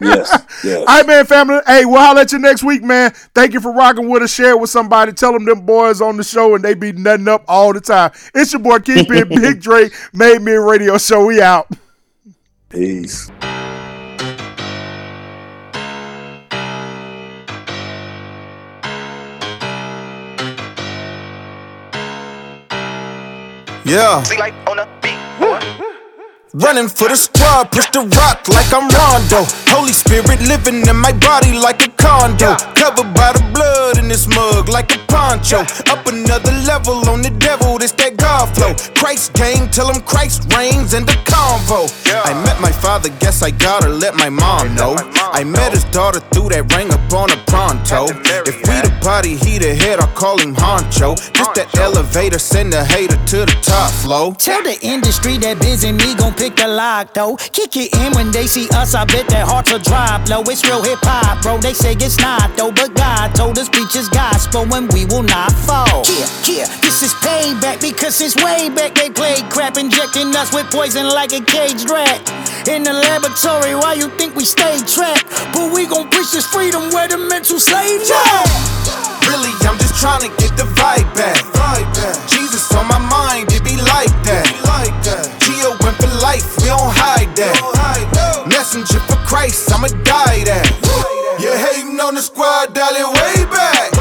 yes, 0.00 0.44
yes. 0.64 0.78
All 0.78 0.84
right, 0.84 1.06
man, 1.06 1.24
family. 1.26 1.60
Hey, 1.64 1.84
we'll 1.84 2.00
holler 2.00 2.22
at 2.22 2.32
you 2.32 2.40
next 2.40 2.64
week, 2.64 2.82
man. 2.82 3.12
Thank 3.36 3.52
you 3.52 3.60
for 3.60 3.72
rocking 3.72 4.08
with 4.08 4.24
us. 4.24 4.34
Share 4.34 4.58
with 4.58 4.70
somebody. 4.70 5.12
Tell 5.12 5.32
them 5.32 5.44
them 5.44 5.64
boys 5.64 6.00
on 6.00 6.16
the 6.16 6.24
show 6.24 6.56
and 6.56 6.64
they 6.64 6.74
be 6.74 6.90
nutting 6.90 7.28
up 7.28 7.44
all 7.46 7.72
the 7.72 7.80
time. 7.80 8.10
It's 8.34 8.52
your 8.52 8.62
boy 8.62 8.80
Kingpin 8.80 9.28
Big 9.28 9.60
Dre, 9.60 9.90
Made 10.12 10.42
Me 10.42 10.54
Radio 10.54 10.98
Show. 10.98 11.26
We 11.26 11.40
out. 11.40 11.68
Peace. 12.70 13.30
Yeah. 23.88 24.22
Running 26.52 26.88
for 26.88 27.08
the 27.08 27.16
squad, 27.16 27.70
push 27.72 27.88
the 27.88 28.00
rock 28.00 28.48
like 28.48 28.68
I'm 28.68 28.84
Rondo. 28.84 29.48
Holy 29.72 29.92
Spirit 29.92 30.40
living 30.44 30.84
in 30.86 30.96
my 30.96 31.12
body 31.12 31.56
like 31.56 31.86
a 31.86 31.90
condo. 31.96 32.56
Covered 32.76 33.14
by 33.14 33.32
the 33.32 33.40
blood 33.54 33.96
in 33.96 34.08
this 34.08 34.26
mug 34.28 34.68
like 34.68 34.94
a 34.94 34.98
poncho. 35.08 35.60
Up 35.88 36.06
another 36.06 36.52
level 36.68 37.08
on 37.08 37.22
the 37.22 37.30
devil, 37.30 37.78
this 37.78 37.92
flow. 38.54 38.74
Christ 38.94 39.32
gang, 39.34 39.68
tell 39.70 39.92
him 39.92 40.02
Christ 40.02 40.52
reigns 40.56 40.94
in 40.94 41.04
the 41.04 41.16
convo. 41.24 41.88
I 42.24 42.34
met 42.44 42.60
my 42.60 42.72
father, 42.72 43.08
guess 43.20 43.42
I 43.42 43.50
gotta 43.50 43.88
let 43.88 44.14
my 44.14 44.28
mom 44.28 44.74
know. 44.74 44.96
I 45.32 45.44
met 45.44 45.72
his 45.72 45.84
daughter 45.84 46.20
through 46.32 46.50
that 46.50 46.72
ring 46.74 46.90
up 46.90 47.12
on 47.12 47.30
a 47.30 47.36
pronto. 47.46 48.06
If 48.46 48.56
we 48.68 48.76
the 48.80 48.92
body, 49.02 49.36
he 49.36 49.58
the 49.58 49.74
head, 49.74 50.00
I 50.00 50.06
call 50.14 50.38
him 50.38 50.54
Honcho. 50.54 51.16
Just 51.32 51.54
that 51.54 51.74
elevator, 51.78 52.38
send 52.38 52.72
the 52.72 52.84
hater 52.84 53.16
to 53.32 53.38
the 53.46 53.56
top 53.62 53.90
flow. 53.92 54.32
Tell 54.32 54.62
the 54.62 54.78
industry 54.82 55.36
that 55.38 55.60
busy 55.60 55.92
me 55.92 56.14
gon' 56.14 56.34
pick 56.34 56.56
the 56.56 56.68
lock 56.68 57.14
though. 57.14 57.36
Kick 57.36 57.76
it 57.76 57.94
in 57.94 58.12
when 58.12 58.30
they 58.30 58.46
see 58.46 58.68
us, 58.70 58.94
I 58.94 59.04
bet 59.04 59.28
their 59.28 59.46
hearts 59.46 59.72
will 59.72 59.80
drop 59.80 60.28
low. 60.28 60.42
It's 60.42 60.64
real 60.64 60.82
hip 60.82 60.98
hop, 61.02 61.42
bro. 61.42 61.58
They 61.58 61.74
say 61.74 61.92
it's 61.92 62.18
not 62.18 62.56
though, 62.56 62.72
but 62.72 62.94
God 62.94 63.34
told 63.34 63.58
us 63.58 63.68
preach 63.68 63.92
his 63.92 64.08
gospel 64.08 64.62
and 64.74 64.92
we 64.92 65.04
will 65.06 65.22
not 65.22 65.52
fall. 65.52 66.02
Yeah, 66.06 66.28
yeah, 66.46 66.66
this 66.80 67.02
is 67.02 67.12
payback 67.14 67.80
because 67.80 68.20
it's 68.20 68.36
way 68.44 68.68
back 68.68 68.94
they 68.94 69.10
played 69.10 69.44
crap, 69.50 69.76
injecting 69.76 70.34
us 70.36 70.52
with 70.52 70.70
poison 70.70 71.06
like 71.08 71.32
a 71.32 71.40
caged 71.40 71.90
rat. 71.90 72.20
In 72.68 72.82
the 72.82 72.92
laboratory, 72.92 73.74
why 73.74 73.94
you 73.94 74.08
think 74.18 74.34
we 74.36 74.44
stay 74.44 74.78
trapped? 74.84 75.28
But 75.52 75.72
we 75.72 75.86
gon' 75.86 76.08
push 76.10 76.32
this 76.32 76.46
freedom 76.46 76.90
where 76.90 77.08
the 77.08 77.18
mental 77.18 77.58
slaves 77.58 78.10
at. 78.10 78.78
Really, 79.28 79.52
I'm 79.64 79.78
just 79.78 80.00
trying 80.00 80.22
to 80.22 80.30
get 80.36 80.56
the 80.56 80.64
vibe 80.76 81.08
back. 81.14 81.40
Jesus 82.28 82.72
on 82.72 82.86
my 82.88 82.98
mind, 82.98 83.52
it 83.52 83.64
be 83.64 83.76
like 83.76 84.12
that. 84.28 84.46
like 84.64 84.94
Geo 85.44 85.76
went 85.84 85.96
for 85.96 86.12
life, 86.20 86.44
we 86.58 86.68
don't 86.68 86.92
hide 86.92 87.34
that. 87.36 88.46
Messenger 88.46 89.00
for 89.00 89.16
Christ, 89.26 89.70
I'ma 89.72 89.88
die 90.04 90.44
that. 90.44 90.64
You 91.40 91.52
hating 91.52 92.00
on 92.00 92.14
the 92.14 92.22
squad, 92.22 92.74
dial 92.74 93.12
way 93.12 93.44
back. 93.50 93.97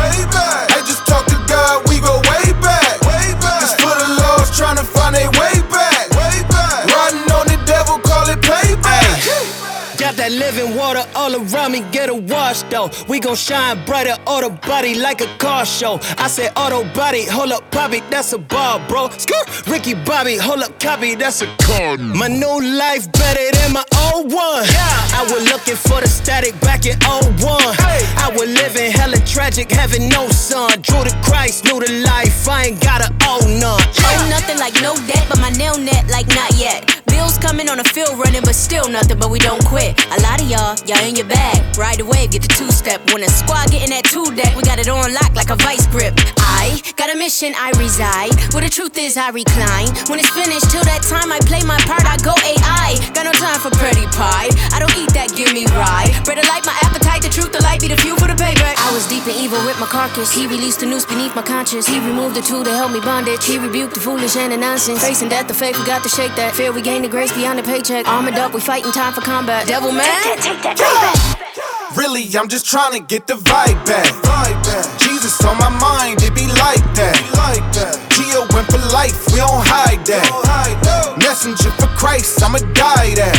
That 10.27 10.37
living 10.37 10.75
water 10.75 11.03
all 11.15 11.33
around 11.35 11.71
me, 11.71 11.81
get 11.91 12.09
a 12.09 12.15
wash 12.15 12.63
though. 12.63 12.89
We 13.07 13.19
gon' 13.19 13.35
shine 13.35 13.83
brighter, 13.85 14.15
auto 14.25 14.49
body 14.49 14.95
like 14.95 15.21
a 15.21 15.27
car 15.37 15.65
show. 15.65 15.99
I 16.17 16.27
said 16.27 16.51
auto 16.55 16.83
body, 16.93 17.25
hold 17.25 17.51
up, 17.51 17.69
Bobby, 17.71 18.01
that's 18.09 18.33
a 18.33 18.37
bar, 18.37 18.85
bro. 18.87 19.09
Skirt, 19.09 19.67
Ricky 19.67 19.93
Bobby, 19.93 20.37
hold 20.37 20.63
up, 20.63 20.79
copy, 20.79 21.15
that's 21.15 21.41
a 21.41 21.47
car. 21.57 21.97
My 21.97 22.27
new 22.27 22.61
life 22.77 23.11
better 23.11 23.51
than 23.57 23.73
my 23.73 23.85
old 24.11 24.31
one. 24.33 24.65
Yeah. 24.65 25.19
I 25.19 25.27
was 25.31 25.43
looking 25.51 25.75
for 25.75 26.01
the 26.01 26.07
static 26.07 26.59
back 26.61 26.85
in 26.85 26.99
01. 26.99 27.75
Hey. 27.75 28.03
I 28.17 28.31
was 28.37 28.49
living 28.49 28.91
hella 28.91 29.19
tragic, 29.25 29.71
having 29.71 30.09
no 30.09 30.27
son. 30.29 30.81
Drew 30.81 31.03
to 31.03 31.15
Christ, 31.23 31.65
knew 31.65 31.79
the 31.79 32.03
life, 32.03 32.47
I 32.47 32.67
ain't 32.67 32.81
gotta 32.81 33.13
own 33.27 33.59
none. 33.59 33.79
Yeah. 33.99 34.21
Own 34.21 34.29
nothing 34.29 34.57
like 34.59 34.73
no 34.81 34.95
debt, 35.07 35.25
but 35.29 35.39
my 35.39 35.51
nail 35.51 35.77
net 35.77 36.09
like 36.09 36.27
not 36.27 36.51
yet. 36.57 36.97
Bills 37.07 37.37
coming 37.37 37.69
on 37.69 37.77
the 37.77 37.83
field 37.83 38.17
running, 38.19 38.41
but 38.43 38.55
still 38.55 38.87
nothing, 38.89 39.17
but 39.17 39.31
we 39.31 39.39
don't 39.39 39.63
quit. 39.65 39.95
A 40.17 40.21
lot 40.25 40.41
of 40.41 40.49
y'all, 40.49 40.75
y'all 40.89 41.05
in 41.05 41.15
your 41.15 41.27
bag. 41.27 41.61
Ride 41.77 41.99
the 41.99 42.05
wave, 42.05 42.31
get 42.31 42.41
the 42.41 42.49
two 42.49 42.71
step. 42.71 43.05
When 43.13 43.21
a 43.21 43.29
squad 43.29 43.69
getting 43.69 43.93
that 43.93 44.05
two 44.09 44.25
deck, 44.33 44.55
we 44.57 44.63
got 44.63 44.79
it 44.79 44.89
on 44.89 45.13
lock 45.13 45.29
like 45.35 45.49
a 45.51 45.55
vice 45.61 45.85
grip. 45.87 46.17
I 46.41 46.81
got 46.97 47.13
a 47.13 47.17
mission, 47.17 47.53
I 47.53 47.69
reside. 47.77 48.33
Where 48.53 48.65
the 48.65 48.69
truth 48.69 48.97
is, 48.97 49.17
I 49.17 49.29
recline. 49.29 49.93
When 50.09 50.17
it's 50.17 50.33
finished, 50.33 50.73
till 50.73 50.81
that 50.89 51.05
time 51.05 51.29
I 51.29 51.37
play 51.45 51.61
my 51.61 51.77
part, 51.85 52.01
I 52.09 52.17
go 52.25 52.33
AI. 52.33 52.97
Got 53.13 53.29
no 53.29 53.33
time 53.37 53.61
for 53.61 53.69
pretty 53.77 54.09
pie. 54.09 54.49
I 54.73 54.81
don't 54.81 54.95
eat 54.97 55.13
that, 55.13 55.37
give 55.37 55.53
me 55.53 55.69
ride. 55.77 56.17
Bread 56.25 56.41
light, 56.49 56.65
my 56.65 56.73
appetite, 56.81 57.21
the 57.21 57.29
truth, 57.29 57.53
the 57.53 57.61
light 57.61 57.81
be 57.81 57.87
the 57.87 57.99
fuel 58.01 58.17
for 58.17 58.25
the 58.25 58.37
payback. 58.39 58.73
I 58.81 58.89
was 58.97 59.05
deep 59.05 59.29
in 59.29 59.37
evil 59.37 59.61
with 59.69 59.77
my 59.77 59.85
carcass. 59.85 60.33
He 60.33 60.49
released 60.49 60.81
the 60.81 60.89
noose 60.89 61.05
beneath 61.05 61.35
my 61.37 61.45
conscience. 61.45 61.85
He 61.85 62.01
removed 62.01 62.33
the 62.33 62.41
tool 62.41 62.65
to 62.65 62.73
help 62.73 62.89
me 62.89 62.99
bondage. 63.05 63.45
He 63.45 63.61
rebuked 63.61 63.93
the 63.93 64.01
foolish 64.01 64.35
and 64.35 64.49
the 64.49 64.57
nonsense. 64.57 65.05
Facing 65.05 65.29
death, 65.29 65.47
the 65.47 65.53
faith, 65.53 65.77
we 65.77 65.85
got 65.85 66.01
to 66.01 66.09
shake 66.09 66.33
that. 66.41 66.57
Fear, 66.57 66.73
we 66.73 66.81
gain 66.81 67.05
the 67.05 67.11
grace 67.11 67.29
beyond 67.37 67.59
the 67.59 67.63
paycheck. 67.63 68.07
Armored 68.07 68.41
up, 68.41 68.53
we 68.57 68.61
fighting 68.61 68.91
time 68.91 69.13
for 69.13 69.21
combat. 69.21 69.67
Devil 69.67 69.91
man, 69.91 70.06
that, 70.07 70.39
take 70.39 70.61
that, 70.63 70.77
take 70.77 70.87
that. 70.87 71.93
Really, 71.95 72.29
I'm 72.37 72.47
just 72.47 72.65
trying 72.65 72.93
to 72.93 73.01
get 73.01 73.27
the 73.27 73.33
vibe 73.33 73.79
back. 73.85 74.05
Vibe 74.21 74.59
back. 74.63 74.85
Jesus 74.99 75.33
on 75.43 75.57
my 75.57 75.69
mind, 75.69 76.21
it 76.21 76.35
be 76.35 76.45
like 76.61 76.83
that. 76.93 77.17
Be 77.17 77.27
like 77.33 77.65
that. 77.73 77.97
Geo 78.13 78.45
went 78.53 78.69
for 78.69 78.77
life, 78.93 79.17
we 79.33 79.41
don't 79.41 79.65
hide 79.65 80.05
that. 80.05 80.23
Don't 80.29 80.45
hide 80.45 80.77
that. 80.85 81.17
Messenger 81.17 81.71
for 81.81 81.89
Christ, 81.97 82.37
I'ma 82.43 82.59
die 82.77 83.17
that. 83.17 83.33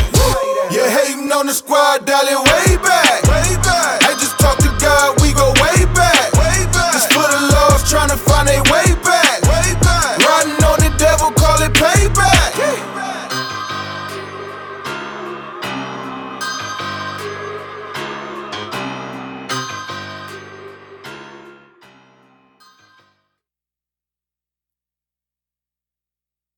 You're 0.75 0.91
hating 0.91 1.31
on 1.33 1.47
the 1.47 1.55
squad, 1.55 2.05
darling, 2.05 2.43
way 2.45 2.77
back. 2.83 3.23
Way 3.31 3.57
back. 3.65 4.05
I 4.05 4.13
just 4.19 4.37
talked 4.39 4.61
to 4.67 4.73
God, 4.83 5.17
we 5.23 5.33
go 5.33 5.49
way 5.63 5.87
back. 5.95 6.35
Way 6.37 6.67
back. 6.75 6.93
Just 6.93 7.13
for 7.15 7.25
the 7.25 7.41
lost, 7.55 7.89
trying 7.89 8.11
to 8.11 8.19
find 8.19 8.49
a 8.49 8.59
way 8.69 8.85
back. 8.93 8.98